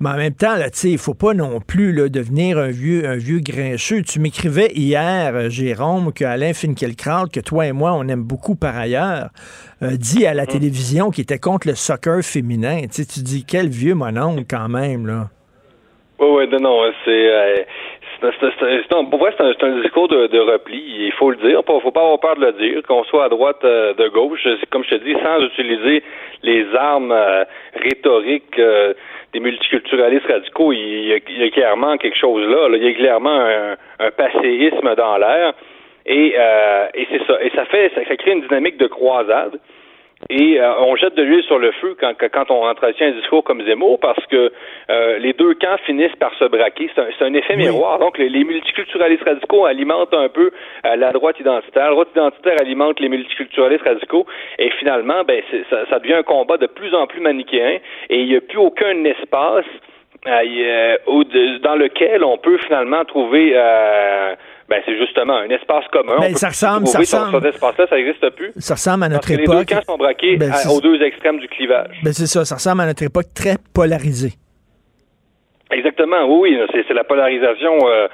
Mais 0.00 0.10
en 0.10 0.16
même 0.16 0.34
temps, 0.34 0.56
là, 0.56 0.66
il 0.82 0.98
faut 0.98 1.14
pas 1.14 1.34
non 1.34 1.60
plus 1.60 1.92
là, 1.92 2.08
devenir 2.08 2.58
un 2.58 2.68
vieux, 2.68 3.06
un 3.06 3.16
vieux 3.16 3.38
grincheux. 3.38 4.02
Tu 4.02 4.18
m'écrivais 4.18 4.72
hier, 4.74 5.32
euh, 5.34 5.48
Jérôme, 5.48 6.12
que 6.12 6.24
Alain 6.24 6.52
Finkielkraut, 6.52 7.28
que 7.32 7.40
toi 7.40 7.66
et 7.66 7.72
moi, 7.72 7.92
on 7.94 8.08
aime 8.08 8.22
beaucoup 8.22 8.56
par 8.56 8.76
ailleurs, 8.76 9.30
euh, 9.82 9.96
dit 9.96 10.26
à 10.26 10.34
la 10.34 10.46
télévision 10.46 11.10
qu'il 11.10 11.22
était 11.22 11.38
contre 11.38 11.68
le 11.68 11.74
soccer 11.74 12.22
féminin. 12.22 12.82
Tu 12.92 13.02
dis, 13.22 13.44
quel 13.44 13.68
vieux 13.68 13.94
mononcle 13.94 14.44
quand 14.48 14.68
même, 14.68 15.06
là. 15.06 15.30
Oui, 16.18 16.28
oui, 16.30 16.48
non, 16.50 16.60
non, 16.60 16.92
c'est. 17.04 17.10
euh, 17.10 17.56
pour 19.10 19.18
vrai, 19.18 19.32
c'est 19.36 19.44
un, 19.44 19.68
un 19.68 19.80
discours 19.80 20.08
de, 20.08 20.26
de 20.26 20.38
repli. 20.38 20.82
Il 21.06 21.12
faut 21.12 21.30
le 21.30 21.36
dire. 21.36 21.60
Il 21.66 21.80
faut 21.80 21.90
pas 21.90 22.00
avoir 22.00 22.20
peur 22.20 22.36
de 22.36 22.46
le 22.46 22.52
dire. 22.52 22.82
Qu'on 22.86 23.04
soit 23.04 23.24
à 23.24 23.28
droite, 23.28 23.64
euh, 23.64 23.94
de 23.94 24.08
gauche, 24.08 24.46
comme 24.70 24.84
je 24.84 24.90
te 24.90 25.04
dis, 25.04 25.14
sans 25.22 25.40
utiliser 25.44 26.02
les 26.42 26.66
armes 26.74 27.12
euh, 27.12 27.44
rhétoriques 27.74 28.58
euh, 28.58 28.94
des 29.32 29.40
multiculturalistes 29.40 30.26
radicaux, 30.26 30.72
il 30.72 31.06
y, 31.06 31.12
a, 31.12 31.18
il 31.28 31.38
y 31.38 31.44
a 31.44 31.50
clairement 31.50 31.96
quelque 31.96 32.18
chose 32.18 32.46
là, 32.48 32.68
là. 32.68 32.76
Il 32.76 32.84
y 32.84 32.88
a 32.88 32.94
clairement 32.94 33.40
un, 33.40 33.76
un 33.98 34.10
passéisme 34.10 34.94
dans 34.94 35.16
l'air. 35.16 35.52
Et, 36.06 36.34
euh, 36.38 36.86
et 36.94 37.06
c'est 37.10 37.26
ça. 37.26 37.42
Et 37.42 37.50
ça 37.50 37.64
fait, 37.64 37.90
ça, 37.94 38.04
ça 38.06 38.16
crée 38.16 38.32
une 38.32 38.42
dynamique 38.42 38.76
de 38.76 38.86
croisade. 38.86 39.58
Et 40.30 40.58
euh, 40.60 40.72
on 40.80 40.96
jette 40.96 41.14
de 41.14 41.22
l'huile 41.22 41.44
sur 41.44 41.58
le 41.58 41.70
feu 41.72 41.96
quand, 42.00 42.12
quand 42.32 42.50
on 42.50 42.66
entretient 42.66 43.08
un 43.08 43.12
discours 43.12 43.44
comme 43.44 43.62
Zemmour 43.64 44.00
parce 44.00 44.24
que 44.26 44.52
euh, 44.90 45.18
les 45.18 45.32
deux 45.32 45.54
camps 45.54 45.76
finissent 45.84 46.16
par 46.18 46.32
se 46.38 46.44
braquer. 46.46 46.90
C'est 46.94 47.00
un, 47.00 47.06
c'est 47.18 47.24
un 47.24 47.34
effet 47.34 47.56
miroir. 47.56 47.98
Donc, 47.98 48.16
les, 48.18 48.28
les 48.28 48.42
multiculturalistes 48.44 49.22
radicaux 49.24 49.66
alimentent 49.66 50.14
un 50.14 50.28
peu 50.28 50.50
euh, 50.86 50.96
la 50.96 51.12
droite 51.12 51.38
identitaire. 51.40 51.84
La 51.84 51.90
droite 51.90 52.08
identitaire 52.16 52.56
alimente 52.60 53.00
les 53.00 53.08
multiculturalistes 53.08 53.84
radicaux. 53.84 54.26
Et 54.58 54.70
finalement, 54.70 55.24
ben, 55.24 55.42
c'est- 55.50 55.64
ça, 55.70 55.84
ça 55.90 55.98
devient 55.98 56.14
un 56.14 56.22
combat 56.22 56.56
de 56.56 56.66
plus 56.66 56.94
en 56.94 57.06
plus 57.06 57.20
manichéen. 57.20 57.78
Et 58.08 58.20
il 58.20 58.26
n'y 58.28 58.36
a 58.36 58.40
plus 58.40 58.58
aucun 58.58 59.04
espace 59.04 59.66
euh, 60.26 60.96
euh, 61.06 61.58
dans 61.60 61.76
lequel 61.76 62.24
on 62.24 62.38
peut 62.38 62.58
finalement 62.58 63.04
trouver... 63.04 63.52
euh, 63.54 64.34
ben, 64.68 64.80
c'est 64.86 64.96
justement 64.98 65.36
un 65.36 65.48
espace 65.50 65.84
commun. 65.92 66.16
Ben, 66.20 66.32
On 66.32 66.36
ça 66.36 66.48
ressemble- 66.48 66.86
ça 66.86 66.98
ressemble. 66.98 67.42
cet 67.42 67.54
espace-là, 67.54 67.86
ça 67.88 67.96
n'existe 67.96 68.30
plus. 68.30 68.52
Ça 68.58 68.74
ressemble 68.74 69.04
à 69.04 69.08
notre 69.08 69.20
Parce 69.26 69.32
que 69.36 69.40
les 69.40 69.46
deux 69.46 69.52
époque. 69.52 69.68
camps 69.68 69.92
sont 69.92 69.98
braqués 69.98 70.36
Ben, 70.36 70.50
à- 70.52 70.70
aux 70.72 70.80
deux 70.80 71.00
extrêmes 71.02 71.38
du 71.38 71.48
clivage. 71.48 71.96
Ben, 72.02 72.12
c'est 72.12 72.26
ça, 72.26 72.44
ça 72.44 72.54
ressemble 72.54 72.80
à 72.82 72.86
notre 72.86 73.02
époque 73.02 73.26
très 73.34 73.56
polarisée. 73.74 74.32
Exactement, 75.70 76.24
oui, 76.40 76.56
c'est 76.72 76.92
la 76.94 77.04
polarisation 77.04 77.72
euh, 77.88 78.06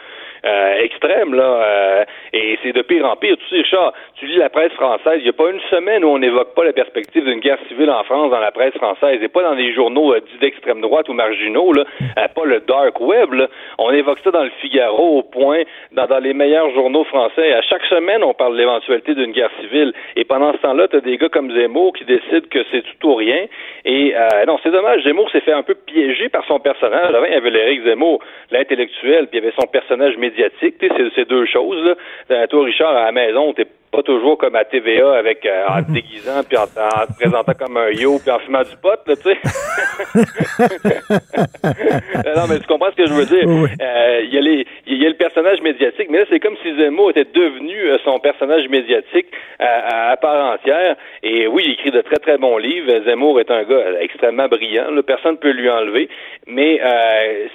euh, 0.44 0.74
extrême, 0.80 1.34
là, 1.34 1.42
euh, 1.42 2.04
et 2.32 2.58
c'est 2.62 2.72
de 2.72 2.82
pire 2.82 3.04
en 3.04 3.16
pire. 3.16 3.36
Tu 3.36 3.48
sais, 3.48 3.56
Richard, 3.56 3.92
tu 4.16 4.26
lis 4.26 4.36
la 4.36 4.48
presse 4.48 4.72
française, 4.72 5.18
il 5.18 5.24
n'y 5.24 5.28
a 5.28 5.32
pas 5.32 5.50
une 5.50 5.60
semaine 5.70 6.04
où 6.04 6.08
on 6.08 6.18
n'évoque 6.18 6.54
pas 6.54 6.64
la 6.64 6.72
perspective 6.72 7.24
d'une 7.24 7.40
guerre 7.40 7.58
civile 7.68 7.90
en 7.90 8.04
France 8.04 8.30
dans 8.30 8.38
la 8.38 8.50
presse 8.50 8.74
française, 8.74 9.22
et 9.22 9.28
pas 9.28 9.42
dans 9.42 9.54
les 9.54 9.72
journaux 9.72 10.14
euh, 10.14 10.20
dits 10.20 10.38
d'extrême 10.40 10.80
droite 10.80 11.08
ou 11.08 11.12
marginaux, 11.12 11.72
là, 11.72 11.84
euh, 12.18 12.28
pas 12.34 12.44
le 12.44 12.60
dark 12.60 13.00
web, 13.00 13.32
là. 13.32 13.48
on 13.78 13.90
évoque 13.92 14.18
ça 14.24 14.30
dans 14.30 14.44
le 14.44 14.50
Figaro, 14.60 15.18
au 15.18 15.22
point, 15.22 15.62
dans, 15.92 16.06
dans 16.06 16.18
les 16.18 16.34
meilleurs 16.34 16.70
journaux 16.70 17.04
français. 17.04 17.52
À 17.52 17.62
chaque 17.62 17.84
semaine, 17.86 18.22
on 18.22 18.34
parle 18.34 18.54
de 18.54 18.58
l'éventualité 18.58 19.14
d'une 19.14 19.32
guerre 19.32 19.50
civile, 19.60 19.92
et 20.16 20.24
pendant 20.24 20.52
ce 20.52 20.58
temps-là, 20.58 20.88
tu 20.88 20.96
as 20.96 21.00
des 21.00 21.16
gars 21.16 21.28
comme 21.28 21.50
Zemmour 21.52 21.92
qui 21.94 22.04
décident 22.04 22.46
que 22.50 22.64
c'est 22.70 22.82
tout 22.82 23.08
ou 23.08 23.14
rien, 23.14 23.46
et 23.84 24.14
euh, 24.14 24.44
non, 24.46 24.58
c'est 24.62 24.70
dommage, 24.70 25.02
Zemmour 25.04 25.30
s'est 25.30 25.40
fait 25.40 25.52
un 25.52 25.62
peu 25.62 25.74
piéger 25.74 26.28
par 26.28 26.44
son 26.46 26.58
personnage. 26.58 27.14
Avant, 27.14 27.24
il 27.24 27.32
y 27.32 27.36
avait 27.36 27.50
l'Éric 27.50 27.84
Zemmour, 27.84 28.20
l'intellectuel, 28.50 29.26
puis 29.28 29.38
il 29.38 29.44
y 29.44 29.46
avait 29.46 29.54
son 29.58 29.66
personnage 29.66 30.16
médiatique. 30.31 30.77
C'est 31.15 31.28
deux 31.28 31.47
choses. 31.47 31.85
Là. 31.85 31.94
Euh, 32.31 32.47
toi, 32.47 32.65
Richard, 32.65 32.97
à 32.97 33.05
la 33.07 33.12
maison, 33.12 33.52
t'es 33.52 33.66
pas 33.90 34.02
toujours 34.02 34.38
comme 34.38 34.54
à 34.54 34.64
TVA 34.64 35.14
avec 35.14 35.44
euh, 35.44 35.66
en 35.68 35.82
te 35.82 35.90
déguisant 35.92 36.42
puis 36.48 36.56
en, 36.56 36.62
en 36.62 37.06
te 37.06 37.12
présentant 37.18 37.52
comme 37.58 37.76
un 37.76 37.90
yo 37.90 38.18
puis 38.18 38.30
en 38.30 38.38
fumant 38.38 38.62
du 38.62 38.76
pot 38.76 38.98
là 39.06 39.16
tu 39.16 39.22
sais. 39.22 39.36
Non 42.36 42.46
mais 42.48 42.58
tu 42.58 42.66
comprends 42.66 42.90
ce 42.90 42.96
que 42.96 43.06
je 43.06 43.12
veux 43.12 43.26
dire. 43.26 43.46
Euh, 43.46 44.20
il 44.22 44.34
y 44.34 44.38
a 44.38 44.40
les 44.40 44.66
il 44.86 45.02
y 45.02 45.06
a 45.06 45.08
le 45.08 45.16
personnage 45.16 45.60
médiatique 45.60 46.08
mais 46.10 46.18
là 46.18 46.24
c'est 46.30 46.40
comme 46.40 46.56
si 46.62 46.74
Zemmour 46.76 47.10
était 47.10 47.24
devenu 47.24 47.76
euh, 47.76 47.98
son 48.04 48.18
personnage 48.20 48.68
médiatique 48.68 49.26
à, 49.58 50.12
à, 50.12 50.16
part 50.16 50.54
entière. 50.54 50.96
Et 51.22 51.46
oui 51.46 51.64
il 51.66 51.72
écrit 51.72 51.90
de 51.90 52.00
très 52.00 52.16
très 52.16 52.38
bons 52.38 52.56
livres. 52.58 53.04
Zemmour 53.04 53.40
est 53.40 53.50
un 53.50 53.64
gars 53.64 54.00
extrêmement 54.00 54.48
brillant 54.48 54.90
là, 54.90 55.02
personne 55.02 55.32
ne 55.32 55.38
peut 55.38 55.50
lui 55.50 55.68
enlever. 55.68 56.08
Mais 56.46 56.80
euh, 56.82 57.46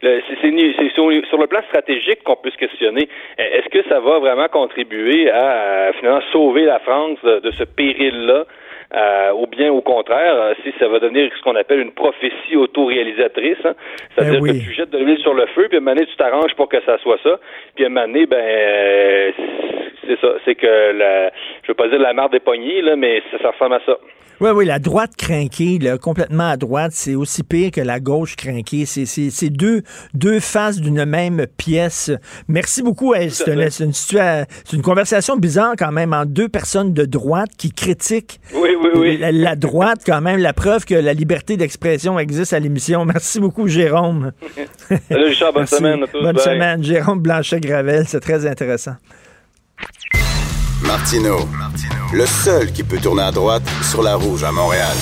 c'est, 0.00 0.90
sur, 0.94 1.10
sur 1.28 1.38
le 1.38 1.46
plan 1.46 1.60
stratégique 1.68 2.22
qu'on 2.24 2.36
peut 2.36 2.50
se 2.50 2.56
questionner. 2.56 3.08
Est-ce 3.38 3.68
que 3.68 3.88
ça 3.88 4.00
va 4.00 4.18
vraiment 4.18 4.48
contribuer 4.48 5.30
à 5.30 5.51
euh, 5.52 5.92
finalement 5.98 6.22
sauver 6.32 6.64
la 6.64 6.78
France 6.80 7.18
de, 7.22 7.40
de 7.40 7.50
ce 7.52 7.64
péril-là. 7.64 8.44
Euh, 8.94 9.32
ou 9.32 9.46
bien 9.46 9.72
au 9.72 9.80
contraire, 9.80 10.34
euh, 10.34 10.52
si 10.62 10.70
ça 10.78 10.86
va 10.86 10.98
devenir 10.98 11.30
ce 11.34 11.40
qu'on 11.42 11.56
appelle 11.56 11.80
une 11.80 11.92
prophétie 11.92 12.56
autoréalisatrice, 12.56 13.56
hein, 13.64 13.72
c'est-à-dire 14.14 14.42
Ben 14.42 14.42
oui. 14.42 14.58
que 14.58 14.64
tu 14.64 14.74
jettes 14.74 14.90
de 14.90 14.98
l'huile 14.98 15.16
sur 15.16 15.32
le 15.32 15.46
feu, 15.46 15.68
puis 15.68 15.78
à 15.78 15.80
un 15.80 15.80
moment 15.80 15.94
donné, 15.94 16.06
tu 16.06 16.16
t'arranges 16.16 16.54
pour 16.56 16.68
que 16.68 16.76
ça 16.84 16.98
soit 16.98 17.16
ça, 17.22 17.40
puis 17.74 17.84
à 17.84 17.86
un 17.86 17.90
moment 17.90 18.06
donné, 18.06 18.26
ben, 18.26 18.36
euh, 18.36 19.30
c'est 20.06 20.20
ça, 20.20 20.28
c'est 20.44 20.54
que 20.54 20.66
la, 20.98 21.30
je 21.62 21.68
veux 21.68 21.74
pas 21.74 21.88
dire 21.88 21.98
la 21.98 22.12
marde 22.12 22.32
des 22.32 22.40
poignées, 22.40 22.82
là, 22.82 22.96
mais 22.96 23.22
ça, 23.30 23.38
ça 23.42 23.50
ressemble 23.50 23.74
à 23.74 23.80
ça. 23.86 23.96
Oui, 24.40 24.50
oui, 24.50 24.64
la 24.66 24.80
droite 24.80 25.12
crinquée, 25.16 25.78
là, 25.80 25.98
complètement 25.98 26.48
à 26.50 26.56
droite, 26.56 26.90
c'est 26.94 27.14
aussi 27.14 27.44
pire 27.44 27.70
que 27.70 27.80
la 27.80 28.00
gauche 28.00 28.34
crinquée. 28.34 28.86
C'est, 28.86 29.50
deux, 29.50 29.82
deux 30.14 30.40
faces 30.40 30.80
d'une 30.80 31.04
même 31.04 31.46
pièce. 31.56 32.10
Merci 32.48 32.82
beaucoup. 32.82 33.14
Hey, 33.14 33.30
c'est, 33.30 33.52
une, 33.52 33.60
une, 33.60 33.92
situa- 33.92 34.46
c'est 34.64 34.76
une 34.76 34.82
conversation 34.82 35.36
bizarre 35.36 35.74
quand 35.78 35.92
même 35.92 36.12
entre 36.12 36.32
deux 36.32 36.48
personnes 36.48 36.92
de 36.92 37.04
droite 37.04 37.50
qui 37.56 37.70
critiquent 37.70 38.40
Oui, 38.52 38.70
oui, 38.82 38.90
oui. 38.96 39.16
la, 39.18 39.30
la 39.30 39.54
droite, 39.54 40.00
quand 40.04 40.20
même, 40.20 40.40
la 40.40 40.52
preuve 40.54 40.86
que 40.86 40.94
la 40.94 41.12
liberté 41.12 41.56
d'expression 41.56 42.18
existe 42.18 42.52
à 42.52 42.58
l'émission. 42.58 43.04
Merci 43.12 43.38
beaucoup, 43.38 43.68
Jérôme. 43.68 44.32
Salut 45.08 45.24
Richard, 45.26 45.52
bonne 45.52 45.60
Merci. 45.62 45.76
semaine 45.76 46.02
à 46.02 46.06
tous. 46.08 46.20
Bonne 46.20 46.34
Bye. 46.34 46.42
semaine. 46.44 46.82
Jérôme 46.82 47.20
Blanchet-Gravel, 47.20 48.06
c'est 48.08 48.18
très 48.20 48.44
intéressant. 48.44 48.96
Martino, 50.92 51.48
le 52.12 52.26
seul 52.26 52.70
qui 52.70 52.82
peut 52.82 52.98
tourner 52.98 53.22
à 53.22 53.32
droite 53.32 53.62
sur 53.80 54.02
la 54.02 54.14
rouge 54.14 54.44
à 54.44 54.52
Montréal. 54.52 54.94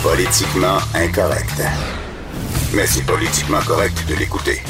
Politiquement 0.00 0.78
incorrect. 0.94 1.60
Mais 2.72 2.86
c'est 2.86 3.04
politiquement 3.04 3.58
correct 3.66 4.04
de 4.08 4.14
l'écouter. 4.14 4.62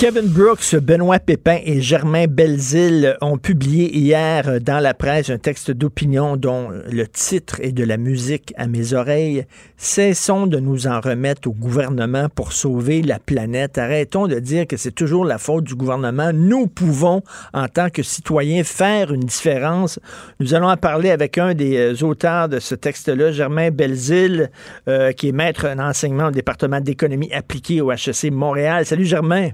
Kevin 0.00 0.28
Brooks, 0.28 0.76
Benoît 0.76 1.18
Pépin 1.18 1.58
et 1.62 1.82
Germain 1.82 2.24
Belzile 2.26 3.18
ont 3.20 3.36
publié 3.36 3.94
hier 3.94 4.58
dans 4.58 4.80
la 4.80 4.94
presse 4.94 5.28
un 5.28 5.36
texte 5.36 5.72
d'opinion 5.72 6.38
dont 6.38 6.70
le 6.70 7.06
titre 7.06 7.60
est 7.60 7.72
de 7.72 7.84
la 7.84 7.98
musique 7.98 8.54
à 8.56 8.66
mes 8.66 8.94
oreilles. 8.94 9.44
Cessons 9.76 10.46
de 10.46 10.58
nous 10.58 10.86
en 10.86 11.00
remettre 11.02 11.48
au 11.48 11.52
gouvernement 11.52 12.30
pour 12.34 12.54
sauver 12.54 13.02
la 13.02 13.18
planète. 13.18 13.76
Arrêtons 13.76 14.26
de 14.26 14.38
dire 14.38 14.66
que 14.66 14.78
c'est 14.78 14.94
toujours 14.94 15.26
la 15.26 15.36
faute 15.36 15.64
du 15.64 15.74
gouvernement. 15.74 16.30
Nous 16.32 16.66
pouvons, 16.66 17.20
en 17.52 17.68
tant 17.68 17.90
que 17.90 18.02
citoyens, 18.02 18.64
faire 18.64 19.12
une 19.12 19.24
différence. 19.24 20.00
Nous 20.38 20.54
allons 20.54 20.70
en 20.70 20.78
parler 20.78 21.10
avec 21.10 21.36
un 21.36 21.52
des 21.52 21.76
euh, 21.76 22.06
auteurs 22.06 22.48
de 22.48 22.58
ce 22.58 22.74
texte-là, 22.74 23.32
Germain 23.32 23.70
Belzile, 23.70 24.50
euh, 24.88 25.12
qui 25.12 25.28
est 25.28 25.32
maître 25.32 25.68
d'enseignement 25.76 26.28
au 26.28 26.32
département 26.32 26.80
d'économie 26.80 27.30
appliquée 27.34 27.82
au 27.82 27.92
HEC 27.92 28.32
Montréal. 28.32 28.86
Salut 28.86 29.04
Germain. 29.04 29.50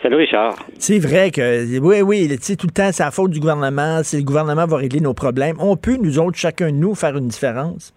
Salut 0.00 0.16
Richard. 0.16 0.54
C'est 0.78 1.00
vrai 1.00 1.32
que, 1.32 1.78
oui, 1.80 2.02
oui, 2.02 2.28
tu 2.28 2.38
sais, 2.40 2.56
tout 2.56 2.68
le 2.68 2.72
temps, 2.72 2.90
c'est 2.92 3.02
la 3.02 3.10
faute 3.10 3.32
du 3.32 3.40
gouvernement, 3.40 4.00
c'est 4.04 4.18
le 4.18 4.22
gouvernement 4.22 4.64
va 4.64 4.76
régler 4.76 5.00
nos 5.00 5.12
problèmes. 5.12 5.56
On 5.58 5.76
peut, 5.76 5.96
nous 5.96 6.20
autres, 6.20 6.38
chacun 6.38 6.66
de 6.66 6.76
nous, 6.76 6.94
faire 6.94 7.16
une 7.16 7.26
différence. 7.26 7.92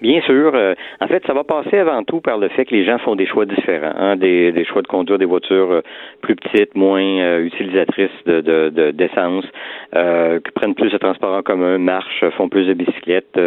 Bien 0.00 0.20
sûr. 0.22 0.52
euh, 0.54 0.74
en 1.00 1.08
fait, 1.08 1.24
ça 1.26 1.32
va 1.34 1.44
passer 1.44 1.78
avant 1.78 2.04
tout 2.04 2.20
par 2.20 2.38
le 2.38 2.48
fait 2.48 2.64
que 2.64 2.74
les 2.74 2.84
gens 2.84 2.98
font 2.98 3.16
des 3.16 3.26
choix 3.26 3.46
différents, 3.46 3.92
hein, 3.96 4.16
des, 4.16 4.64
choix 4.64 4.82
de 4.82 4.86
conduire 4.86 5.18
des 5.18 5.24
voitures 5.24 5.70
euh, 5.72 5.80
plus 6.20 6.36
petites, 6.36 6.74
moins 6.76 7.02
euh, 7.02 7.44
utilisatrices 7.44 8.10
de, 8.26 8.40
de, 8.40 8.70
de- 8.70 8.90
d'essence, 8.92 9.44
qui 9.92 10.50
prennent 10.52 10.74
plus 10.74 10.90
de 10.90 10.98
transport 10.98 11.34
en 11.34 11.42
commun, 11.42 11.78
marchent, 11.78 12.24
font 12.36 12.48
plus 12.48 12.66
de 12.66 12.74
bicyclettes, 12.74 13.38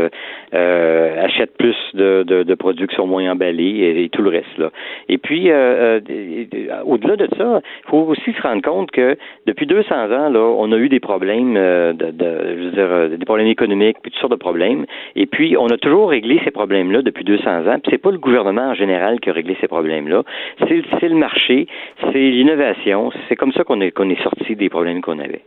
achètent 0.52 1.56
plus 1.58 1.76
de, 1.94 2.56
produits 2.56 2.88
qui 2.88 2.96
sont 2.96 3.08
moins 3.08 3.32
emballés 3.32 4.04
et, 4.04 4.10
tout 4.10 4.22
le 4.22 4.30
reste. 4.30 4.62
Et 5.08 5.18
puis, 5.18 5.50
au-delà 5.52 7.16
de 7.16 7.28
ça, 7.38 7.62
il 7.64 7.90
faut 7.90 8.00
aussi 8.00 8.34
se 8.34 8.42
rendre 8.42 8.62
compte 8.62 8.92
que 8.92 9.18
depuis 9.46 9.68
200 9.68 9.96
ans, 10.12 10.30
là, 10.30 10.40
on 10.40 10.72
a 10.72 10.78
eu 10.78 10.90
des 10.90 11.00
problèmes, 11.00 11.54
de, 11.54 12.14
je 12.20 12.64
veux 12.64 12.72
dire, 12.72 13.18
des 13.18 13.26
problèmes 13.26 13.48
économiques, 13.48 13.98
puis 14.02 14.12
toutes 14.12 14.20
sortes 14.20 14.34
de 14.34 14.38
problèmes. 14.38 14.86
Et 15.16 15.28
puis, 15.28 15.56
on 15.58 15.68
a 15.68 15.78
toujours 15.78 16.14
réglé 16.22 16.40
ces 16.44 16.52
problèmes-là 16.52 17.02
depuis 17.02 17.24
200 17.24 17.68
ans. 17.68 17.80
Puis, 17.82 17.92
c'est 17.92 17.98
pas 17.98 18.12
le 18.12 18.20
gouvernement 18.20 18.70
en 18.70 18.74
général 18.76 19.20
qui 19.20 19.30
a 19.30 19.34
réglé 19.34 19.58
ces 19.60 19.68
problèmes-là. 19.68 20.24
C'est, 20.60 21.10
le 21.10 21.16
marché, 21.16 21.68
c'est 22.12 22.30
l'innovation. 22.30 23.12
C'est 23.28 23.36
comme 23.36 23.52
ça 23.54 23.64
qu'on 23.64 23.82
est 23.82 24.24
sorti 24.24 24.56
des 24.56 24.70
problèmes 24.70 25.02
qu'on 25.02 25.20
avait. 25.20 25.42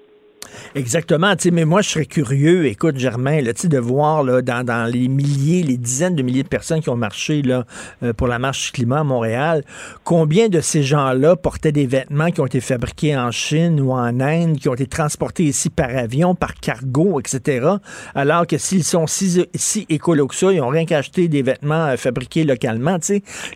Exactement. 0.75 1.35
Mais 1.53 1.65
moi, 1.65 1.83
je 1.83 1.91
serais 1.91 2.07
curieux, 2.07 2.67
écoute, 2.67 2.97
Germain, 2.99 3.41
de 3.43 3.79
voir 3.79 4.25
dans, 4.43 4.91
les 4.91 5.09
milliers, 5.09 5.63
les 5.63 5.77
dizaines 5.77 6.17
de 6.17 6.23
milliers 6.23 6.43
de 6.43 6.49
personnes 6.49 6.81
qui 6.81 6.89
ont 6.89 6.97
marché 6.97 7.43
euh, 7.47 8.13
pour 8.13 8.27
la 8.27 8.39
marche 8.39 8.73
climat 8.73 9.01
à 9.01 9.05
Montréal, 9.05 9.65
combien 10.05 10.49
de 10.49 10.61
ces 10.61 10.83
gens-là 10.83 11.37
portaient 11.37 11.73
des 11.73 11.87
vêtements 11.87 12.31
qui 12.31 12.41
ont 12.41 12.47
été 12.47 12.61
fabriqués 12.61 13.17
en 13.17 13.31
Chine 13.31 13.81
ou 13.81 13.93
en 13.93 14.21
Inde, 14.21 14.59
qui 14.59 14.69
ont 14.69 14.75
été 14.75 14.87
transportés 14.87 15.45
ici 15.45 15.71
par 15.71 15.89
avion, 15.91 16.35
par 16.35 16.55
cargo, 16.55 17.21
etc. 17.21 17.67
Alors 18.15 18.47
que 18.47 18.59
s'ils 18.59 18.85
sont 18.85 19.07
si, 19.07 19.47
si 19.55 19.87
écolos 19.89 20.27
que 20.29 20.35
ça, 20.35 20.53
ils 20.53 20.59
n'ont 20.59 20.69
rien 20.69 20.85
qu'à 20.85 20.99
acheter 20.99 21.29
des 21.29 21.43
vêtements 21.43 21.87
euh, 21.87 21.97
fabriqués 21.97 22.45
localement. 22.45 22.99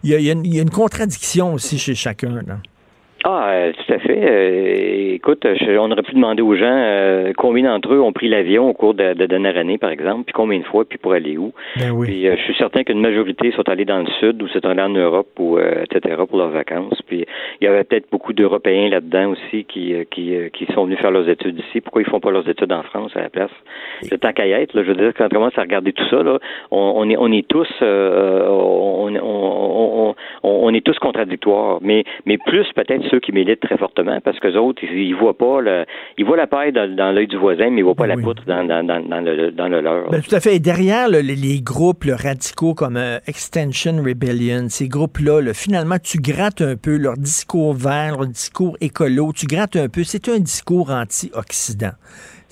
Il 0.03 0.11
y 0.11 0.31
a, 0.31 0.33
une- 0.33 0.71
contradiction 0.71 1.55
aussi 1.55 1.79
chez 1.79 1.95
chacun. 1.95 2.43
Ah, 3.25 3.49
euh, 3.51 3.73
tout 3.73 3.93
à 3.93 3.99
fait. 3.99 4.19
Euh, 4.31 5.15
écoute, 5.15 5.45
je- 5.45 5.77
on 5.77 5.91
aurait 5.91 6.03
pu 6.03 6.15
demander 6.15 6.41
aux 6.41 6.55
gens 6.55 6.65
euh, 6.73 7.33
combien 7.37 7.65
d'entre 7.65 7.93
eux 7.93 8.01
ont 8.01 8.13
pris 8.13 8.29
l'avion 8.29 8.69
au 8.71 8.75
cours 8.75 8.95
de, 8.95 9.13
de 9.15 9.19
la 9.19 9.27
dernière 9.27 9.57
année, 9.57 9.77
par 9.77 9.91
exemple, 9.91 10.25
puis 10.25 10.33
combien 10.33 10.59
de 10.61 10.65
fois, 10.65 10.85
puis 10.85 10.99
pour 10.99 11.13
aller 11.13 11.37
où. 11.37 11.53
Ben 11.81 11.91
oui. 11.91 12.07
Puis 12.07 12.29
euh, 12.29 12.37
je 12.37 12.43
suis 12.43 12.55
certain 12.55 12.85
qu'une 12.85 13.01
majorité 13.01 13.51
sont 13.53 13.69
allés 13.69 13.85
dans 13.85 13.99
le 13.99 14.07
sud 14.21 14.41
ou 14.41 14.47
sont 14.49 14.65
allés 14.65 14.83
en 14.83 14.89
Europe 14.91 15.29
ou 15.39 15.59
euh, 15.59 15.83
etc. 15.91 16.15
pour 16.29 16.39
leurs 16.39 16.51
vacances. 16.51 17.03
Puis 17.09 17.25
il 17.61 17.65
y 17.65 17.67
avait 17.67 17.83
peut-être 17.83 18.09
beaucoup 18.11 18.33
d'Européens 18.33 18.89
là-dedans 18.89 19.31
aussi 19.31 19.65
qui 19.65 19.95
qui, 20.13 20.35
qui 20.53 20.67
sont 20.73 20.85
venus 20.85 20.99
faire 21.01 21.11
leurs 21.11 21.29
études 21.29 21.59
ici. 21.59 21.81
Pourquoi 21.81 22.03
ils 22.03 22.09
font 22.09 22.21
pas 22.21 22.31
leurs 22.31 22.49
études 22.49 22.73
en 22.73 22.85
France 22.85 23.11
à 23.17 23.23
la 23.23 23.31
place? 23.31 23.51
Le 24.11 24.17
tant 24.17 24.33
qu'à 24.33 24.47
y 24.47 24.53
être, 24.53 24.75
là, 24.75 24.83
je 24.85 24.89
veux 24.89 24.95
dire, 24.97 25.13
quand 25.17 25.27
on 25.27 25.29
commence 25.29 25.59
à 25.59 25.63
regarder 25.63 25.93
tout 25.93 26.07
ça, 26.09 26.23
là, 26.23 26.39
on, 26.71 26.93
on 26.97 27.11
est 27.11 27.17
on 27.17 27.33
est 27.33 27.47
tous 27.49 27.69
euh, 27.83 28.47
on, 28.49 29.13
on, 29.17 29.21
on, 29.23 30.15
on, 30.45 30.51
on 30.69 30.73
est 30.75 30.85
tous 30.87 30.99
contradictoires, 31.01 31.79
mais 31.83 32.05
mais 32.25 32.39
plus 32.39 32.67
peut-être 32.75 33.08
ceux 33.11 33.21
qui 33.21 33.33
militent 33.33 33.61
très 33.61 33.77
fortement 33.77 34.21
parce 34.23 34.39
que 34.41 34.57
autres 34.57 34.83
ils, 34.85 35.09
ils 35.09 35.15
voient 35.15 35.37
pas 35.37 35.61
le 35.61 35.85
ils 36.17 36.25
voient 36.25 36.37
la 36.37 36.47
paille 36.47 36.73
dans, 36.73 36.89
dans 36.95 37.13
l'œil 37.13 37.27
du 37.27 37.37
voisin, 37.37 37.71
mais 37.71 37.81
ils 37.81 37.85
voient 37.85 37.95
pas 37.95 38.07
la 38.07 38.17
poutre 38.17 38.45
dans 38.47 38.65
dans, 38.65 38.85
dans, 38.85 39.01
dans 39.01 39.21
le 39.21 39.51
dans 39.51 39.69
le 39.69 39.81
leur. 39.81 40.11
Ben, 40.11 40.23
tout 40.23 40.35
à 40.35 40.41
fait. 40.41 40.57
Et 40.57 40.61
derrière 40.61 41.09
les, 41.09 41.23
les 41.23 41.61
groupes 41.61 42.05
là, 42.05 42.17
radicaux 42.17 42.75
comme 42.75 42.97
euh, 42.97 43.19
Extension 43.27 43.97
Rebellion, 44.03 44.69
ces 44.69 44.89
groupes-là, 44.89 45.41
là, 45.41 45.55
finalement, 45.55 45.97
tu 46.03 46.19
grattes 46.19 46.61
un 46.61 46.77
peu 46.77 46.97
leur 46.97 47.17
discours 47.17 47.75
vert, 47.75 48.17
leur 48.19 48.27
discours 48.27 48.77
écolo, 48.81 49.33
tu 49.35 49.47
grattes 49.47 49.77
un 49.77 49.89
peu. 49.89 50.03
C'est 50.05 50.29
un 50.29 50.39
discours 50.39 50.91
anti-Occident. 50.91 51.93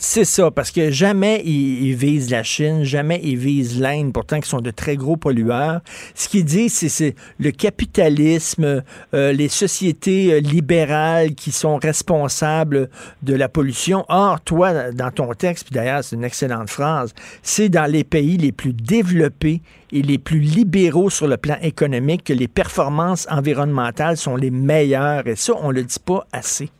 C'est 0.08 0.24
ça, 0.24 0.52
parce 0.52 0.70
que 0.70 0.92
jamais 0.92 1.42
ils, 1.44 1.92
visent 1.96 2.30
la 2.30 2.44
Chine, 2.44 2.84
jamais 2.84 3.20
ils 3.24 3.36
visent 3.36 3.80
l'Inde, 3.80 4.12
pourtant 4.12 4.38
qui 4.38 4.48
sont 4.48 4.60
de 4.60 4.70
très 4.70 4.94
gros 4.96 5.16
pollueurs. 5.16 5.80
Ce 6.14 6.28
qu'ils 6.28 6.44
disent, 6.44 6.74
c'est- 6.74 6.88
c'est 6.88 7.16
le 7.40 7.50
capitalisme, 7.50 8.84
euh, 9.14 9.32
les 9.32 9.48
sociétés 9.48 10.32
euh, 10.32 10.38
libérales 10.38 11.34
qui 11.34 11.50
sont 11.50 11.76
responsables 11.76 12.88
de 13.24 13.34
la 13.34 13.48
pollution. 13.48 14.04
Or, 14.08 14.40
toi, 14.40 14.92
dans 14.92 15.10
ton 15.10 15.34
texte, 15.34 15.64
puis 15.66 15.74
d'ailleurs, 15.74 16.04
c'est 16.04 16.14
une 16.14 16.24
excellente 16.24 16.70
phrase, 16.70 17.12
c'est 17.42 17.68
dans 17.68 17.90
les 17.90 18.04
pays 18.04 18.36
les 18.36 18.52
plus 18.52 18.72
développés 18.72 19.60
et 19.90 20.02
les 20.02 20.18
plus 20.18 20.38
libéraux 20.38 21.10
sur 21.10 21.26
le 21.26 21.36
plan 21.36 21.56
économique 21.62 22.22
que 22.22 22.32
les 22.32 22.48
performances 22.48 23.26
environnementales 23.28 24.16
sont 24.16 24.36
les 24.36 24.52
meilleures. 24.52 25.26
Et 25.26 25.34
ça, 25.34 25.52
on 25.60 25.72
le 25.72 25.82
dit 25.82 25.98
pas 25.98 26.24
assez. 26.32 26.70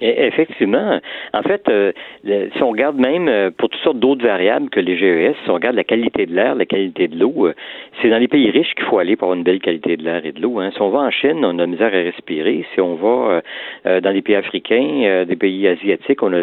Et- 0.00 0.26
Effectivement. 0.26 1.00
En 1.32 1.42
fait, 1.42 1.62
euh, 1.68 1.92
le- 2.24 2.50
si 2.56 2.62
on 2.62 2.70
regarde 2.70 2.98
même 2.98 3.28
euh, 3.28 3.50
pour 3.56 3.68
toutes 3.68 3.80
sortes 3.82 3.98
d'autres 3.98 4.24
variables 4.26 4.68
que 4.70 4.80
les 4.80 4.96
GES, 4.96 5.34
si 5.44 5.50
on 5.50 5.54
regarde 5.54 5.76
la 5.76 5.84
qualité 5.84 6.26
de 6.26 6.34
l'air, 6.34 6.54
la 6.54 6.66
qualité 6.66 7.08
de 7.08 7.18
l'eau, 7.18 7.46
euh, 7.46 7.54
c'est 8.02 8.10
dans 8.10 8.18
les 8.18 8.28
pays 8.28 8.50
riches 8.50 8.74
qu'il 8.74 8.84
faut 8.86 8.98
aller 8.98 9.16
pour 9.16 9.26
avoir 9.26 9.38
une 9.38 9.44
belle 9.44 9.60
qualité 9.60 9.96
de 9.96 10.02
l'air 10.02 10.24
et 10.24 10.32
de 10.32 10.40
l'eau. 10.40 10.58
Hein. 10.60 10.70
Si 10.74 10.80
on 10.82 10.90
va 10.90 11.00
en 11.00 11.10
Chine, 11.10 11.44
on 11.44 11.58
a 11.58 11.66
misère 11.66 11.88
à 11.94 12.02
respirer. 12.10 12.64
Si 12.74 12.80
on 12.80 12.94
va 12.94 13.42
dans 13.84 14.10
les 14.10 14.22
pays 14.22 14.34
africains, 14.36 15.24
des 15.26 15.36
pays 15.36 15.66
asiatiques, 15.68 16.22
on 16.22 16.32
a 16.32 16.38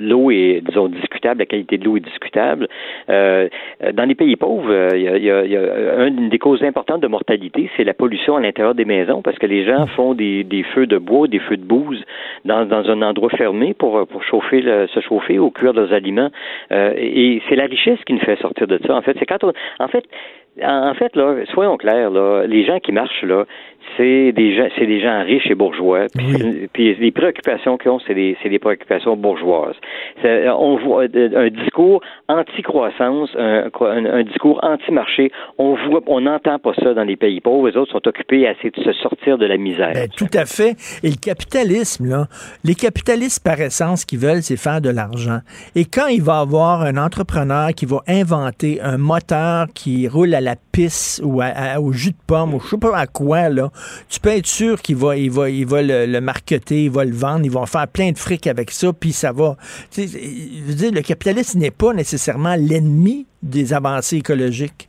l'eau 0.00 0.30
est, 0.30 0.60
disons, 0.66 0.88
discutable, 0.88 1.40
la 1.40 1.46
qualité 1.46 1.78
de 1.78 1.84
l'eau 1.84 1.96
est 1.96 2.00
discutable. 2.00 2.68
Dans 3.08 4.04
les 4.08 4.14
pays 4.14 4.36
pauvres, 4.36 4.72
il 4.94 5.02
y 5.02 5.08
a, 5.08 5.16
il 5.16 5.24
y 5.24 5.30
a- 5.30 5.44
il 5.44 5.50
y 5.52 5.56
a 5.56 6.06
une 6.06 6.28
des 6.28 6.38
causes 6.38 6.62
importantes 6.62 7.00
de 7.02 7.08
mortalité, 7.08 7.70
c'est 7.76 7.84
la 7.84 7.94
pollution 7.94 8.36
à 8.36 8.40
l'intérieur 8.40 8.74
des 8.74 8.84
maisons, 8.84 9.22
parce 9.22 9.38
que 9.38 9.46
les 9.46 9.64
gens 9.64 9.86
font 9.88 10.14
des, 10.14 10.44
des 10.44 10.62
feux 10.62 10.86
de 10.86 10.98
bois, 10.98 11.28
des 11.28 11.38
feux 11.40 11.56
de 11.56 11.64
bouse 11.64 12.02
dans, 12.44 12.64
dans 12.72 12.88
un 12.90 13.02
endroit 13.02 13.28
fermé 13.30 13.74
pour, 13.74 14.06
pour 14.06 14.22
chauffer 14.22 14.62
se 14.62 15.00
chauffer 15.00 15.38
ou 15.38 15.50
cuire 15.50 15.74
leurs 15.74 15.92
aliments. 15.92 16.30
Euh, 16.72 16.94
et 16.96 17.42
c'est 17.48 17.56
la 17.56 17.66
richesse 17.66 17.98
qui 18.06 18.14
nous 18.14 18.20
fait 18.20 18.40
sortir 18.40 18.66
de 18.66 18.80
ça. 18.86 18.94
En 18.94 19.02
fait, 19.02 19.14
c'est 19.18 19.26
quand 19.26 19.44
en 19.78 19.88
fait, 19.88 20.04
en 20.62 20.94
fait, 20.94 21.14
là, 21.14 21.36
soyons 21.52 21.76
clairs, 21.76 22.10
là, 22.10 22.44
les 22.46 22.64
gens 22.64 22.78
qui 22.80 22.92
marchent 22.92 23.22
là, 23.22 23.44
c'est 23.96 24.32
des 24.32 24.56
gens, 24.56 24.68
c'est 24.78 24.86
des 24.86 25.00
gens 25.00 25.22
riches 25.24 25.46
et 25.50 25.54
bourgeois. 25.54 26.06
Puis, 26.16 26.68
puis 26.72 26.94
les 26.94 27.10
préoccupations 27.12 27.76
qu'ils 27.78 27.90
ont, 27.90 28.00
c'est 28.06 28.14
des, 28.14 28.36
c'est 28.42 28.48
des 28.48 28.58
préoccupations 28.58 29.16
bourgeoises. 29.16 29.76
On 30.24 30.76
voit 30.84 31.04
euh, 31.14 31.46
un 31.46 31.48
discours 31.50 32.00
anti-croissance, 32.28 33.30
un, 33.38 33.68
un- 33.80 34.04
un 34.06 34.22
discours 34.22 34.60
anti-marché. 34.62 35.30
On 35.58 35.74
voit, 35.88 36.00
on 36.06 36.20
n'entend 36.20 36.58
pas 36.58 36.72
ça 36.82 36.94
dans 36.94 37.04
les 37.04 37.16
pays 37.16 37.40
pauvres. 37.40 37.68
Les 37.68 37.76
autres 37.76 37.92
sont 37.92 38.06
occupés 38.06 38.46
à 38.46 38.52
essayer 38.52 38.70
de 38.70 38.82
se 38.82 38.92
sortir 38.92 39.38
de 39.38 39.46
la 39.46 39.56
misère. 39.56 39.92
Ben, 39.94 40.08
tout 40.16 40.26
à 40.34 40.44
fait. 40.46 40.76
Et 41.02 41.08
le 41.10 41.16
capitalisme, 41.20 42.08
là, 42.08 42.26
les 42.64 42.74
capitalistes 42.74 43.42
par 43.44 43.60
essence, 43.60 44.02
ce 44.02 44.06
qu'ils 44.06 44.18
veulent, 44.18 44.42
c'est 44.42 44.56
faire 44.56 44.80
de 44.80 44.90
l'argent. 44.90 45.38
Et 45.74 45.84
quand 45.84 46.06
il 46.06 46.22
va 46.22 46.38
avoir 46.40 46.82
un 46.82 46.96
entrepreneur 46.96 47.68
qui 47.76 47.86
va 47.86 48.00
inventer 48.08 48.80
un 48.82 48.98
moteur 48.98 49.66
qui 49.74 50.08
roule 50.08 50.34
à 50.34 50.40
la 50.40 50.54
pisse 50.72 51.20
ou 51.24 51.40
à- 51.40 51.46
à- 51.46 51.80
au 51.80 51.92
jus 51.92 52.10
de 52.10 52.16
pomme 52.26 52.54
ou 52.54 52.60
je 52.60 52.68
sais 52.68 52.78
pas 52.78 52.96
à 52.96 53.06
quoi, 53.06 53.48
là, 53.48 53.68
tu 54.08 54.20
peux 54.20 54.30
être 54.30 54.46
sûr 54.46 54.80
qu'il 54.80 54.96
va, 54.96 55.16
il 55.16 55.30
va, 55.30 55.50
il 55.50 55.66
va 55.66 55.82
le, 55.82 56.06
le 56.06 56.20
marketer, 56.20 56.84
il 56.84 56.90
va 56.90 57.04
le 57.04 57.12
vendre, 57.12 57.44
ils 57.44 57.50
vont 57.50 57.66
faire 57.66 57.88
plein 57.88 58.10
de 58.12 58.18
fric 58.18 58.46
avec 58.46 58.70
ça, 58.70 58.92
puis 58.92 59.12
ça 59.12 59.32
va. 59.32 59.56
Je 59.96 60.02
veux 60.02 60.74
dire, 60.74 60.92
le 60.92 61.02
capitalisme 61.02 61.58
n'est 61.58 61.70
pas 61.70 61.92
nécessairement 61.92 62.54
l'ennemi 62.56 63.26
des 63.42 63.72
avancées 63.72 64.18
écologiques. 64.18 64.88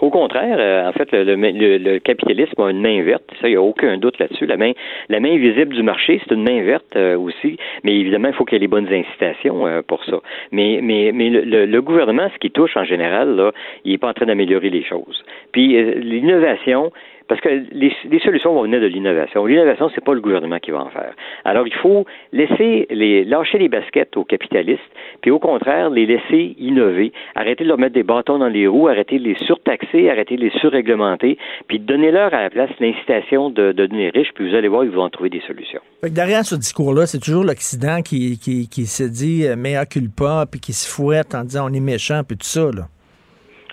Au 0.00 0.10
contraire, 0.10 0.56
euh, 0.58 0.88
en 0.88 0.92
fait, 0.92 1.08
le, 1.12 1.98
capitalisme 1.98 2.60
a 2.60 2.70
une 2.70 2.80
main 2.80 3.02
verte. 3.02 3.24
Ça, 3.40 3.48
il 3.48 3.52
n'y 3.52 3.56
a 3.56 3.62
aucun 3.62 3.96
doute 3.96 4.18
là-dessus. 4.18 4.46
La 4.46 4.56
main, 4.56 4.72
la 5.08 5.20
main 5.20 5.36
visible 5.36 5.74
du 5.74 5.82
marché, 5.82 6.20
c'est 6.22 6.34
une 6.34 6.42
main 6.42 6.62
verte 6.62 6.96
euh, 6.96 7.16
aussi. 7.16 7.56
Mais 7.84 7.94
évidemment, 7.96 8.28
il 8.28 8.34
faut 8.34 8.44
qu'il 8.44 8.56
y 8.56 8.56
ait 8.56 8.60
les 8.60 8.68
bonnes 8.68 8.92
incitations 8.92 9.66
euh, 9.66 9.82
pour 9.86 10.04
ça. 10.04 10.20
Mais, 10.52 10.80
mais, 10.82 11.12
mais 11.14 11.30
le, 11.30 11.66
le- 11.66 11.82
gouvernement, 11.82 12.28
ce 12.32 12.38
qui 12.38 12.50
touche 12.50 12.76
en 12.76 12.84
général, 12.84 13.36
là, 13.36 13.52
il 13.84 13.92
n'est 13.92 13.98
pas 13.98 14.08
en 14.08 14.14
train 14.14 14.26
d'améliorer 14.26 14.70
les 14.70 14.84
choses. 14.84 15.24
Puis 15.52 15.68
l'innovation, 16.00 16.90
parce 17.28 17.40
que 17.40 17.48
les, 17.48 18.20
solutions 18.20 18.54
vont 18.54 18.62
venir 18.62 18.80
de 18.80 18.86
l'innovation. 18.86 19.46
L'innovation, 19.46 19.90
c'est 19.94 20.04
pas 20.04 20.14
le 20.14 20.20
gouvernement 20.20 20.58
qui 20.58 20.70
va 20.70 20.80
en 20.80 20.90
faire. 20.90 21.14
Alors, 21.44 21.66
il 21.66 21.74
faut 21.74 22.04
laisser 22.32 22.86
les 22.90 23.24
lâcher 23.24 23.58
les 23.58 23.68
baskets 23.68 24.16
aux 24.16 24.24
capitalistes, 24.24 24.82
puis 25.22 25.30
au 25.30 25.38
contraire, 25.38 25.90
les 25.90 26.06
laisser 26.06 26.54
innover, 26.58 27.12
arrêter 27.34 27.64
de 27.64 27.68
leur 27.68 27.78
mettre 27.78 27.94
des 27.94 28.02
bâtons 28.02 28.38
dans 28.38 28.48
les 28.48 28.66
roues, 28.66 28.88
arrêter 28.88 29.18
de 29.18 29.24
les 29.24 29.36
surtaxer, 29.46 30.10
arrêter 30.10 30.36
de 30.36 30.42
les 30.42 30.50
surréglementer, 30.60 31.38
puis 31.68 31.78
donner-leur 31.78 32.34
à 32.34 32.42
la 32.42 32.50
place 32.50 32.70
l'incitation 32.80 33.50
de, 33.50 33.72
de 33.72 33.86
devenir 33.86 34.12
riches, 34.12 34.32
puis 34.34 34.48
vous 34.48 34.54
allez 34.54 34.68
voir, 34.68 34.84
ils 34.84 34.90
vont 34.90 35.08
trouver 35.08 35.30
des 35.30 35.40
solutions. 35.46 35.80
Derrière 36.02 36.44
ce 36.44 36.54
discours-là, 36.54 37.06
c'est 37.06 37.20
toujours 37.20 37.44
l'Occident 37.44 38.02
qui, 38.02 38.38
qui, 38.38 38.68
qui 38.68 38.86
se 38.86 39.04
dit 39.04 39.46
euh, 39.46 39.56
mea 39.56 39.86
culpa, 39.86 40.44
puis 40.50 40.60
qui 40.60 40.72
se 40.72 40.88
fouette 40.88 41.34
en 41.34 41.44
disant 41.44 41.68
on 41.70 41.72
est 41.72 41.80
méchant, 41.80 42.22
puis 42.26 42.36
tout 42.36 42.46
ça. 42.46 42.70
Là. 42.74 42.88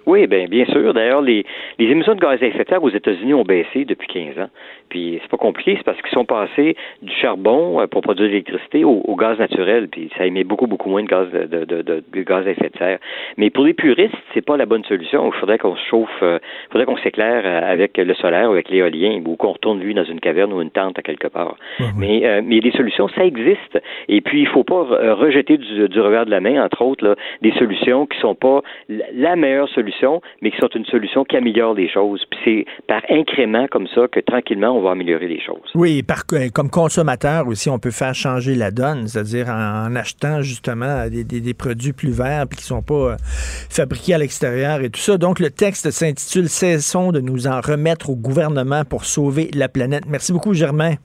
Oui, 0.05 0.27
bien, 0.27 0.45
bien 0.45 0.65
sûr. 0.65 0.93
D'ailleurs, 0.93 1.21
les, 1.21 1.45
les 1.77 1.85
émissions 1.85 2.15
de 2.15 2.19
gaz 2.19 2.41
à 2.41 2.45
effet 2.45 2.63
de 2.63 2.69
serre 2.69 2.83
aux 2.83 2.89
États-Unis 2.89 3.33
ont 3.33 3.43
baissé 3.43 3.85
depuis 3.85 4.07
15 4.07 4.39
ans. 4.39 4.49
Puis 4.91 5.17
c'est 5.21 5.31
pas 5.31 5.37
compliqué, 5.37 5.75
c'est 5.77 5.83
parce 5.85 5.99
qu'ils 6.01 6.11
sont 6.11 6.25
passés 6.25 6.75
du 7.01 7.11
charbon 7.13 7.79
euh, 7.81 7.87
pour 7.87 8.01
produire 8.01 8.27
de 8.27 8.31
l'électricité 8.33 8.83
au, 8.83 9.01
au 9.05 9.15
gaz 9.15 9.39
naturel, 9.39 9.87
puis 9.87 10.09
ça 10.17 10.25
émet 10.25 10.43
beaucoup, 10.43 10.67
beaucoup 10.67 10.89
moins 10.89 11.01
de 11.01 11.07
gaz 11.07 11.31
de, 11.31 11.45
de, 11.45 11.63
de, 11.65 11.81
de- 11.81 12.03
de 12.13 12.21
gaz 12.23 12.45
à 12.45 12.51
effet 12.51 12.69
de 12.69 12.77
serre. 12.77 12.99
Mais 13.37 13.49
pour 13.49 13.63
les 13.63 13.73
puristes, 13.73 14.13
c'est 14.33 14.45
pas 14.45 14.57
la 14.57 14.65
bonne 14.65 14.83
solution. 14.83 15.25
Il 15.33 15.39
faudrait 15.39 15.57
qu'on 15.57 15.75
se 15.77 15.85
chauffe, 15.87 16.09
euh, 16.21 16.39
il 16.43 16.71
faudrait 16.73 16.85
qu'on 16.85 16.97
s'éclaire 16.97 17.43
euh, 17.45 17.71
avec 17.71 17.97
le 17.97 18.13
solaire 18.15 18.49
ou 18.49 18.53
avec 18.53 18.69
l'éolien, 18.69 19.21
ou 19.25 19.35
qu'on 19.37 19.53
retourne 19.53 19.79
lui 19.79 19.93
dans 19.93 20.03
une 20.03 20.19
caverne 20.19 20.51
ou 20.53 20.61
une 20.61 20.71
tente 20.71 20.99
à 20.99 21.01
quelque 21.01 21.27
part. 21.27 21.55
Mais, 21.97 22.25
euh, 22.25 22.41
mais 22.43 22.59
les 22.59 22.71
solutions, 22.71 23.07
ça 23.07 23.23
existe. 23.25 23.79
Et 24.09 24.19
puis, 24.21 24.41
il 24.41 24.47
faut 24.47 24.65
pas 24.65 24.83
rejeter 25.15 25.57
du, 25.57 25.87
du 25.87 25.99
revers 26.01 26.25
de 26.25 26.31
la 26.31 26.41
main, 26.41 26.61
entre 26.63 26.81
autres, 26.81 27.05
là, 27.07 27.15
des 27.41 27.51
solutions 27.53 28.05
qui 28.05 28.19
sont 28.19 28.35
pas 28.35 28.61
la- 28.89 29.05
la 29.13 29.35
meilleure 29.37 29.69
solution, 29.69 30.21
mais 30.41 30.51
qui 30.51 30.57
sont 30.57 30.67
une 30.75 30.85
solution 30.85 31.23
qui 31.23 31.37
améliore 31.37 31.73
les 31.75 31.87
choses. 31.87 32.25
Puis 32.29 32.39
c'est 32.43 32.65
par 32.87 33.01
incrément 33.09 33.67
comme 33.67 33.87
ça 33.87 34.07
que 34.09 34.19
tranquillement, 34.19 34.80
on 34.81 34.85
va 34.85 34.91
améliorer 34.91 35.27
les 35.27 35.39
choses. 35.39 35.61
Oui, 35.75 36.03
par, 36.03 36.23
comme 36.53 36.69
consommateur 36.69 37.47
aussi, 37.47 37.69
on 37.69 37.79
peut 37.79 37.91
faire 37.91 38.15
changer 38.15 38.55
la 38.55 38.71
donne, 38.71 39.07
c'est-à-dire 39.07 39.47
en, 39.49 39.95
achetant 39.95 40.41
justement 40.41 41.07
des, 41.07 41.23
des- 41.23 41.39
des 41.41 41.53
produits 41.53 41.93
plus 41.93 42.11
verts 42.11 42.47
puis 42.47 42.57
qui 42.59 42.65
sont 42.65 42.81
pas 42.81 42.93
euh, 42.93 43.15
fabriqués 43.69 44.15
à 44.15 44.17
l'extérieur 44.17 44.81
et 44.81 44.89
tout 44.89 44.99
ça. 44.99 45.17
Donc, 45.17 45.39
le 45.39 45.49
texte 45.51 45.91
s'intitule 45.91 46.49
Cessons 46.49 47.11
de 47.11 47.19
nous 47.19 47.47
en 47.47 47.61
remettre 47.61 48.09
au 48.09 48.15
gouvernement 48.15 48.83
pour 48.85 49.05
sauver 49.05 49.49
la 49.53 49.69
planète. 49.69 50.03
Merci 50.07 50.33
beaucoup, 50.33 50.53
Germain. 50.53 50.95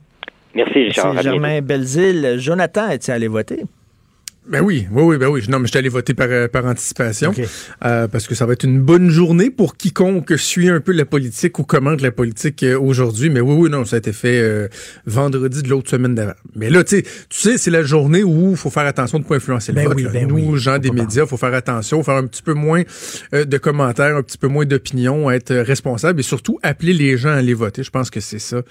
Merci, 0.55 0.79
Richard. 0.85 1.21
Germain 1.21 1.61
Belzile. 1.61 2.35
Jonathan, 2.39 2.89
es-tu 2.89 3.11
allé 3.11 3.27
voter? 3.27 3.63
Ben 4.49 4.61
oui, 4.61 4.87
oui, 4.91 5.03
oui, 5.03 5.17
ben 5.17 5.27
oui. 5.27 5.43
Non, 5.49 5.59
mais 5.59 5.65
je 5.65 5.71
suis 5.71 5.77
allé 5.77 5.89
voter 5.89 6.13
par, 6.13 6.27
euh, 6.29 6.47
par 6.47 6.65
anticipation 6.65 7.33
euh, 7.85 8.07
parce 8.07 8.27
que 8.27 8.35
ça 8.35 8.45
va 8.45 8.53
être 8.53 8.63
une 8.63 8.79
bonne 8.81 9.09
journée 9.09 9.49
pour 9.49 9.75
quiconque 9.75 10.33
suit 10.37 10.69
un 10.69 10.79
peu 10.79 10.93
la 10.93 11.05
politique 11.05 11.59
ou 11.59 11.63
commente 11.63 12.01
la 12.01 12.11
politique 12.11 12.63
euh, 12.63 12.79
aujourd'hui. 12.79 13.29
Mais 13.29 13.41
oui, 13.41 13.55
oui, 13.57 13.69
non, 13.69 13.83
ça 13.83 13.97
a 13.97 13.99
été 13.99 14.13
fait 14.13 14.39
euh, 14.39 14.67
vendredi 15.05 15.63
de 15.63 15.69
l'autre 15.69 15.89
semaine 15.89 16.15
d'avant. 16.15 16.33
Mais 16.55 16.69
là, 16.69 16.83
tu 16.83 16.97
sais, 16.97 17.01
tu 17.03 17.39
sais, 17.39 17.57
c'est 17.57 17.71
la 17.71 17.83
journée 17.83 18.23
où 18.23 18.51
il 18.51 18.57
faut 18.57 18.69
faire 18.69 18.85
attention 18.85 19.19
de 19.19 19.23
ne 19.23 19.27
pas 19.29 19.35
influencer 19.35 19.73
le 19.73 19.75
Ben 19.77 19.87
vote. 19.87 19.95
oui, 19.97 20.07
ben 20.11 20.27
Nous, 20.27 20.53
oui. 20.53 20.59
gens 20.59 20.77
des 20.77 20.91
médias, 20.91 21.23
il 21.23 21.27
faut 21.27 21.37
faire 21.37 21.53
attention, 21.53 22.01
faire 22.03 22.15
un 22.15 22.25
petit 22.27 22.41
peu 22.43 22.53
moins 22.53 22.83
euh, 23.33 23.43
de 23.43 23.57
commentaires, 23.57 24.15
un 24.15 24.23
petit 24.23 24.37
peu 24.37 24.47
moins 24.47 24.65
d'opinions, 24.65 25.29
être 25.29 25.53
responsable 25.53 26.21
et 26.21 26.23
surtout 26.23 26.57
appeler 26.63 26.93
les 26.93 27.17
gens 27.17 27.29
à 27.29 27.33
aller 27.35 27.53
voter. 27.53 27.83
Je 27.83 27.91
pense 27.91 28.09
que 28.09 28.21
c'est 28.21 28.39
ça 28.39 28.61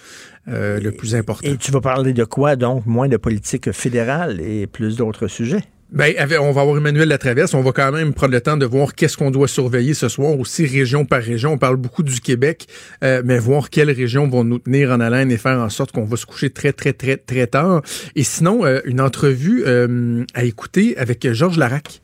euh, 0.49 0.81
le 0.81 0.93
plus 0.93 1.15
important. 1.15 1.47
Et 1.47 1.57
tu 1.57 1.71
vas 1.73 1.81
parler 1.81 2.13
de 2.13 2.25
quoi, 2.25 2.57
donc? 2.57 2.87
Moins 2.87 3.09
de 3.09 3.17
politique 3.17 3.73
fédérale 3.73 4.41
et 4.41 4.67
plus 4.67 4.97
d'autres 4.97 5.27
sujets? 5.27 5.65
Ben, 5.93 6.15
on 6.41 6.51
va 6.51 6.63
avoir 6.63 6.77
Emmanuel 6.77 7.09
Latraverse. 7.09 7.55
On 7.55 7.63
va 7.63 7.71
quand 7.71 7.93
même 7.93 8.13
prendre 8.13 8.33
le 8.33 8.41
temps 8.41 8.57
de 8.57 8.67
voir 8.67 8.95
qu'est-ce 8.95 9.17
qu'on 9.17 9.31
doit 9.31 9.47
surveiller 9.47 9.95
ce 9.95 10.09
soir, 10.09 10.39
aussi 10.39 10.67
région 10.67 11.05
par 11.05 11.23
région. 11.23 11.53
On 11.53 11.59
parle 11.59 11.77
beaucoup 11.77 12.03
du 12.03 12.21
Québec, 12.21 12.67
euh, 13.05 13.23
mais 13.25 13.39
voir 13.39 13.71
quelles 13.71 13.93
régions 13.93 14.29
vont 14.29 14.43
nous 14.43 14.59
tenir 14.59 14.91
en 14.91 14.99
haleine 14.99 15.31
et 15.31 15.37
faire 15.37 15.59
en 15.61 15.69
sorte 15.69 15.93
qu'on 15.93 16.05
va 16.05 16.17
se 16.17 16.27
coucher 16.27 16.51
très, 16.51 16.73
très, 16.73 16.93
très, 16.93 17.17
très 17.17 17.47
tard. 17.47 17.83
Et 18.17 18.25
sinon, 18.25 18.67
euh, 18.67 18.81
une 18.85 19.01
entrevue 19.01 19.63
euh, 19.65 20.25
à 20.35 20.45
écouter 20.45 20.97
avec 20.99 21.33
Georges 21.33 21.59
Larac. 21.59 22.03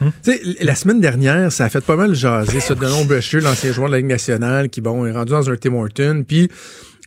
Tu 0.00 0.32
sais, 0.32 0.40
la 0.60 0.74
semaine 0.74 1.00
dernière, 1.00 1.52
ça 1.52 1.66
a 1.66 1.68
fait 1.68 1.84
pas 1.84 1.94
mal 1.94 2.12
jaser, 2.12 2.58
ça, 2.58 2.74
de 2.74 2.84
nombreux 2.84 3.20
l'ancien 3.40 3.72
joueur 3.72 3.86
de 3.86 3.92
la 3.92 3.98
Ligue 3.98 4.08
nationale, 4.08 4.68
qui, 4.68 4.80
bon, 4.80 5.06
est 5.06 5.12
rendu 5.12 5.30
dans 5.30 5.48
un 5.48 5.56
Tim 5.56 5.74
Horton, 5.74 6.24
puis 6.26 6.50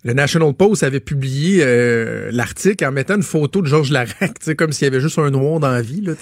le 0.06 0.14
National 0.14 0.54
Post 0.54 0.84
avait 0.84 1.00
publié 1.00 1.62
euh, 1.64 2.30
l'article 2.32 2.86
en 2.86 2.92
mettant 2.92 3.16
une 3.16 3.24
photo 3.24 3.64
de 3.64 3.68
Georges 3.68 3.92
Larac, 3.92 4.16
tu 4.20 4.30
sais, 4.40 4.56
comme 4.56 4.72
s'il 4.72 4.86
y 4.86 4.88
avait 4.88 5.02
juste 5.02 5.18
un 5.18 5.32
noir 5.32 5.60
dans 5.60 5.72
la 5.72 5.82
vie, 5.82 6.02
là, 6.02 6.14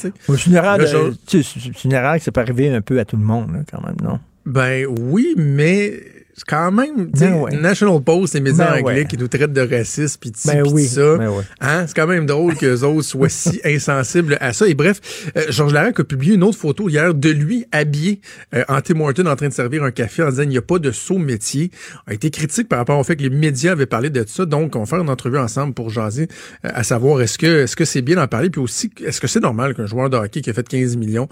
une 0.48 0.54
erreur, 0.56 0.78
Là, 0.78 0.88
tu 1.28 1.44
sais, 1.44 1.60
c'est 1.60 2.32
peut 2.32 2.40
arriver 2.40 2.70
un 2.70 2.82
peu 2.82 2.98
à 3.00 3.06
tout 3.06 3.18
le 3.18 3.24
monde, 3.24 3.52
là, 3.52 3.60
quand 3.70 3.86
même, 3.86 3.98
non? 4.02 4.20
Ben 4.46 4.86
oui, 4.88 5.36
mais 5.38 6.00
c'est 6.36 6.46
quand 6.48 6.72
même, 6.72 7.12
Ben 7.12 7.36
ouais. 7.36 7.56
National 7.56 8.02
Post, 8.02 8.34
les 8.34 8.40
médias 8.42 8.72
Ben 8.72 8.80
anglais 8.80 9.02
ouais. 9.02 9.06
qui 9.06 9.18
nous 9.18 9.28
traitent 9.28 9.54
de 9.54 9.62
racistes 9.62 10.20
puis 10.20 10.32
Ben 10.46 10.64
oui, 10.68 10.88
ça. 10.88 11.18
ben 11.18 11.30
ouais. 11.30 11.44
Hein? 11.62 11.86
C'est 11.86 11.96
quand 11.96 12.08
même 12.08 12.26
drôle 12.26 12.56
qu'eux 12.56 12.82
autres 12.82 13.04
soient 13.04 13.30
si 13.30 13.62
insensibles 13.66 14.38
à 14.42 14.52
ça. 14.52 14.68
Et 14.68 14.74
bref, 14.74 15.00
euh, 15.38 15.44
Georges 15.50 15.74
Larac 15.74 16.00
a 16.00 16.04
publié 16.04 16.34
une 16.34 16.44
autre 16.44 16.58
photo 16.58 16.90
hier 16.90 17.14
de 17.14 17.30
lui 17.30 17.66
habillé 17.72 18.20
euh, 18.56 18.64
en 18.68 18.82
Tim 18.82 19.00
Hortons 19.00 19.28
en 19.28 19.36
train 19.36 19.48
de 19.50 19.54
servir 19.54 19.84
un 19.84 19.92
café 19.92 20.24
en 20.24 20.30
disant 20.32 20.44
il 20.44 20.50
n'y 20.50 20.58
a 20.58 20.64
pas 20.64 20.80
de 20.80 20.92
saut 20.92 21.20
métier. 21.20 21.70
A 22.08 22.14
été 22.16 22.32
critique 22.32 22.68
par 22.68 22.80
rapport 22.80 22.98
au 22.98 23.04
fait 23.04 23.16
que 23.16 23.22
les 23.22 23.30
médias 23.30 23.74
avaient 23.74 23.86
parlé 23.86 24.10
de 24.10 24.26
ça. 24.28 24.46
Donc, 24.46 24.76
on 24.76 24.80
va 24.80 24.86
faire 24.88 25.02
une 25.02 25.10
entrevue 25.10 25.38
ensemble 25.38 25.76
pour 25.76 25.92
jaser 25.92 26.28
euh, 26.66 26.70
à 26.74 26.84
savoir 26.84 27.22
est-ce 27.22 27.38
que 27.38 27.64
est-ce 27.64 27.76
que 27.76 27.86
c'est 27.86 28.02
bien 28.02 28.16
d'en 28.16 28.28
parler? 28.28 28.50
Puis 28.50 28.62
aussi 28.62 28.90
est-ce 29.06 29.22
que 29.22 29.28
c'est 29.28 29.42
normal 29.42 29.76
qu'un 29.76 29.86
joueur 29.86 30.10
de 30.10 30.18
hockey 30.18 30.42
qui 30.42 30.50
a 30.50 30.54
fait 30.54 30.68
15 30.68 30.98
millions 30.98 31.28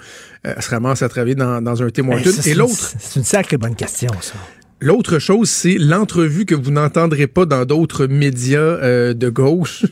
se 0.46 0.70
ramasse 0.70 1.02
à 1.02 1.10
travailler 1.10 1.36
dans, 1.36 1.62
dans 1.62 1.82
un 1.82 1.90
Tim 1.90 2.06
ça, 2.24 2.32
c'est 2.32 2.52
Et 2.52 2.54
l'autre 2.54 2.94
C'est 3.00 3.20
une 3.20 3.26
sacrée 3.26 3.58
bonne 3.58 3.76
question, 3.76 4.10
ça. 4.22 4.34
L'autre 4.84 5.20
chose, 5.20 5.48
c'est 5.48 5.78
l'entrevue 5.78 6.46
que 6.46 6.56
vous 6.56 6.72
n'entendrez 6.72 7.28
pas 7.28 7.46
dans 7.46 7.66
d'autres 7.66 8.08
médias 8.08 8.60
euh, 8.60 9.14
de 9.14 9.30
gauche. 9.30 9.86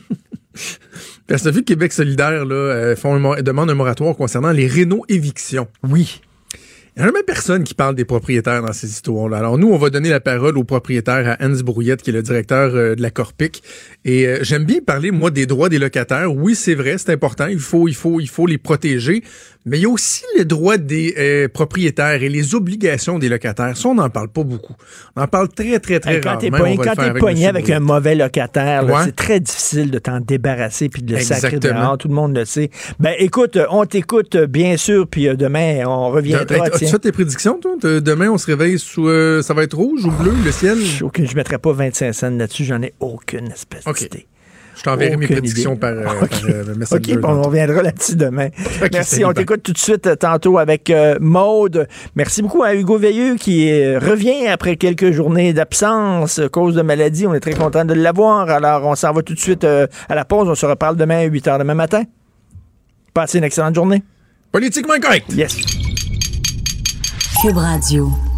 Parce 1.28 1.44
que 1.44 1.48
vu 1.50 1.60
que 1.60 1.66
Québec 1.66 1.92
solidaire 1.92 2.44
là, 2.44 2.56
euh, 2.56 2.96
font 2.96 3.14
demande 3.40 3.70
un 3.70 3.74
moratoire 3.74 4.16
concernant 4.16 4.50
les 4.50 4.66
rénaux 4.66 5.04
évictions. 5.08 5.68
Oui. 5.88 6.20
Il 6.96 7.02
n'y 7.02 7.04
a 7.04 7.06
jamais 7.06 7.22
personne 7.22 7.62
qui 7.64 7.74
parle 7.74 7.94
des 7.94 8.04
propriétaires 8.04 8.62
dans 8.62 8.72
ces 8.72 8.88
histoires-là. 8.88 9.38
Alors 9.38 9.58
nous, 9.58 9.68
on 9.72 9.78
va 9.78 9.90
donner 9.90 10.08
la 10.10 10.20
parole 10.20 10.58
au 10.58 10.64
propriétaire, 10.64 11.36
à 11.40 11.44
Hans 11.44 11.60
Brouillette, 11.64 12.02
qui 12.02 12.10
est 12.10 12.12
le 12.12 12.22
directeur 12.22 12.74
euh, 12.74 12.94
de 12.96 13.02
la 13.02 13.10
Corpic. 13.10 13.62
Et 14.04 14.26
euh, 14.26 14.38
j'aime 14.42 14.64
bien 14.64 14.80
parler, 14.84 15.10
moi, 15.12 15.30
des 15.30 15.46
droits 15.46 15.68
des 15.68 15.78
locataires. 15.78 16.34
Oui, 16.34 16.54
c'est 16.54 16.74
vrai, 16.74 16.96
c'est 16.98 17.12
important. 17.12 17.46
Il 17.46 17.60
faut, 17.60 17.86
il 17.86 17.94
faut, 17.94 18.20
il 18.20 18.28
faut 18.28 18.46
les 18.46 18.58
protéger. 18.58 19.22
Mais 19.66 19.78
il 19.78 19.82
y 19.82 19.86
a 19.86 19.90
aussi 19.90 20.24
les 20.38 20.46
droits 20.46 20.78
des 20.78 21.14
euh, 21.18 21.46
propriétaires 21.48 22.22
et 22.22 22.30
les 22.30 22.54
obligations 22.54 23.18
des 23.18 23.28
locataires. 23.28 23.76
Ça, 23.76 23.88
on 23.90 23.94
n'en 23.94 24.08
parle 24.08 24.28
pas 24.28 24.42
beaucoup. 24.42 24.74
On 25.16 25.22
en 25.22 25.26
parle 25.28 25.48
très, 25.48 25.78
très, 25.78 26.00
très 26.00 26.14
Hey, 26.14 26.20
quand 26.22 26.30
rarement. 26.40 26.58
pogné, 26.58 26.76
quand 26.78 26.94
t'es 26.94 27.00
avec 27.02 27.20
pogné 27.22 27.46
avec 27.46 27.64
Brouillette. 27.64 27.82
un 27.82 27.84
mauvais 27.84 28.14
locataire, 28.14 28.86
Ouais. 28.86 29.02
c'est 29.04 29.14
très 29.16 29.38
difficile 29.38 29.90
de 29.90 29.98
t'en 29.98 30.18
débarrasser 30.20 30.88
puis 30.88 31.02
de 31.02 31.14
le 31.14 31.20
sacrer 31.20 31.56
Exactement. 31.56 31.80
dehors. 31.82 31.98
Tout 31.98 32.08
le 32.08 32.14
monde 32.14 32.34
le 32.36 32.46
sait. 32.46 32.70
Ben 32.98 33.12
écoute, 33.18 33.58
on 33.70 33.84
t'écoute 33.84 34.36
bien 34.36 34.76
sûr, 34.78 35.06
puis 35.06 35.28
demain 35.36 35.84
on 35.86 36.10
reviendra. 36.10 36.70
Tiens. 36.90 36.98
fait 36.98 36.98
tes 37.00 37.12
prédictions, 37.12 37.58
toi? 37.60 37.72
De- 37.80 38.00
Demain, 38.00 38.30
on 38.30 38.38
se 38.38 38.46
réveille 38.46 38.78
sous... 38.78 39.08
euh, 39.08 39.42
ça 39.42 39.54
va 39.54 39.62
être 39.62 39.76
rouge 39.76 40.04
ou 40.04 40.10
bleu, 40.10 40.32
le 40.44 40.52
ciel? 40.52 40.78
Je 40.78 41.04
ne 41.04 41.34
mettrai 41.34 41.58
pas 41.58 41.72
25 41.72 42.12
cents 42.12 42.30
là-dessus, 42.30 42.64
j'en 42.64 42.82
ai 42.82 42.92
aucune 43.00 43.50
espèce 43.50 43.86
OK. 43.86 43.98
d'idée. 43.98 44.26
Je 44.76 44.82
t'enverrai 44.84 45.16
mes 45.18 45.26
prédictions 45.26 45.72
idée. 45.72 45.80
par, 45.80 45.90
euh, 45.90 46.04
OK. 46.22 46.28
par, 46.30 46.38
euh, 46.48 46.74
Messenger 46.74 47.12
OK, 47.16 47.20
bon, 47.20 47.28
on 47.28 47.42
reviendra 47.42 47.82
là-dessus 47.82 48.16
demain. 48.16 48.48
Merci, 48.92 49.24
on 49.26 49.32
t'écoute 49.34 49.62
tout 49.62 49.72
de 49.72 49.78
suite 49.78 50.06
euh, 50.06 50.16
tantôt 50.16 50.56
avec 50.58 50.90
Maude. 51.20 51.86
Merci 52.14 52.40
beaucoup 52.40 52.62
à 52.62 52.74
Hugo 52.74 52.96
Veilleux 52.96 53.34
qui 53.34 53.70
revient 53.96 54.46
après 54.46 54.76
quelques 54.76 55.10
journées 55.10 55.52
d'absence 55.52 56.40
cause 56.50 56.74
de 56.76 56.82
maladie. 56.82 57.26
On 57.26 57.34
est 57.34 57.40
très 57.40 57.52
content 57.54 57.84
de 57.84 57.92
l'avoir. 57.94 58.48
Alors, 58.48 58.86
on 58.86 58.94
s'en 58.94 59.12
va 59.12 59.22
tout 59.22 59.34
de 59.34 59.40
suite 59.40 59.64
à 59.64 60.14
la 60.14 60.24
pause. 60.24 60.48
On 60.48 60.54
se 60.54 60.64
reparle 60.66 60.96
demain 60.96 61.18
à 61.18 61.24
8 61.24 61.46
h 61.46 61.58
demain 61.58 61.74
matin. 61.74 62.04
Passez 63.12 63.38
une 63.38 63.44
excellente 63.44 63.74
journée. 63.74 64.02
Politiquement 64.52 64.98
correct. 65.00 65.26
Yes. 65.34 65.58
Cube 67.38 67.56
Radio. 67.58 68.29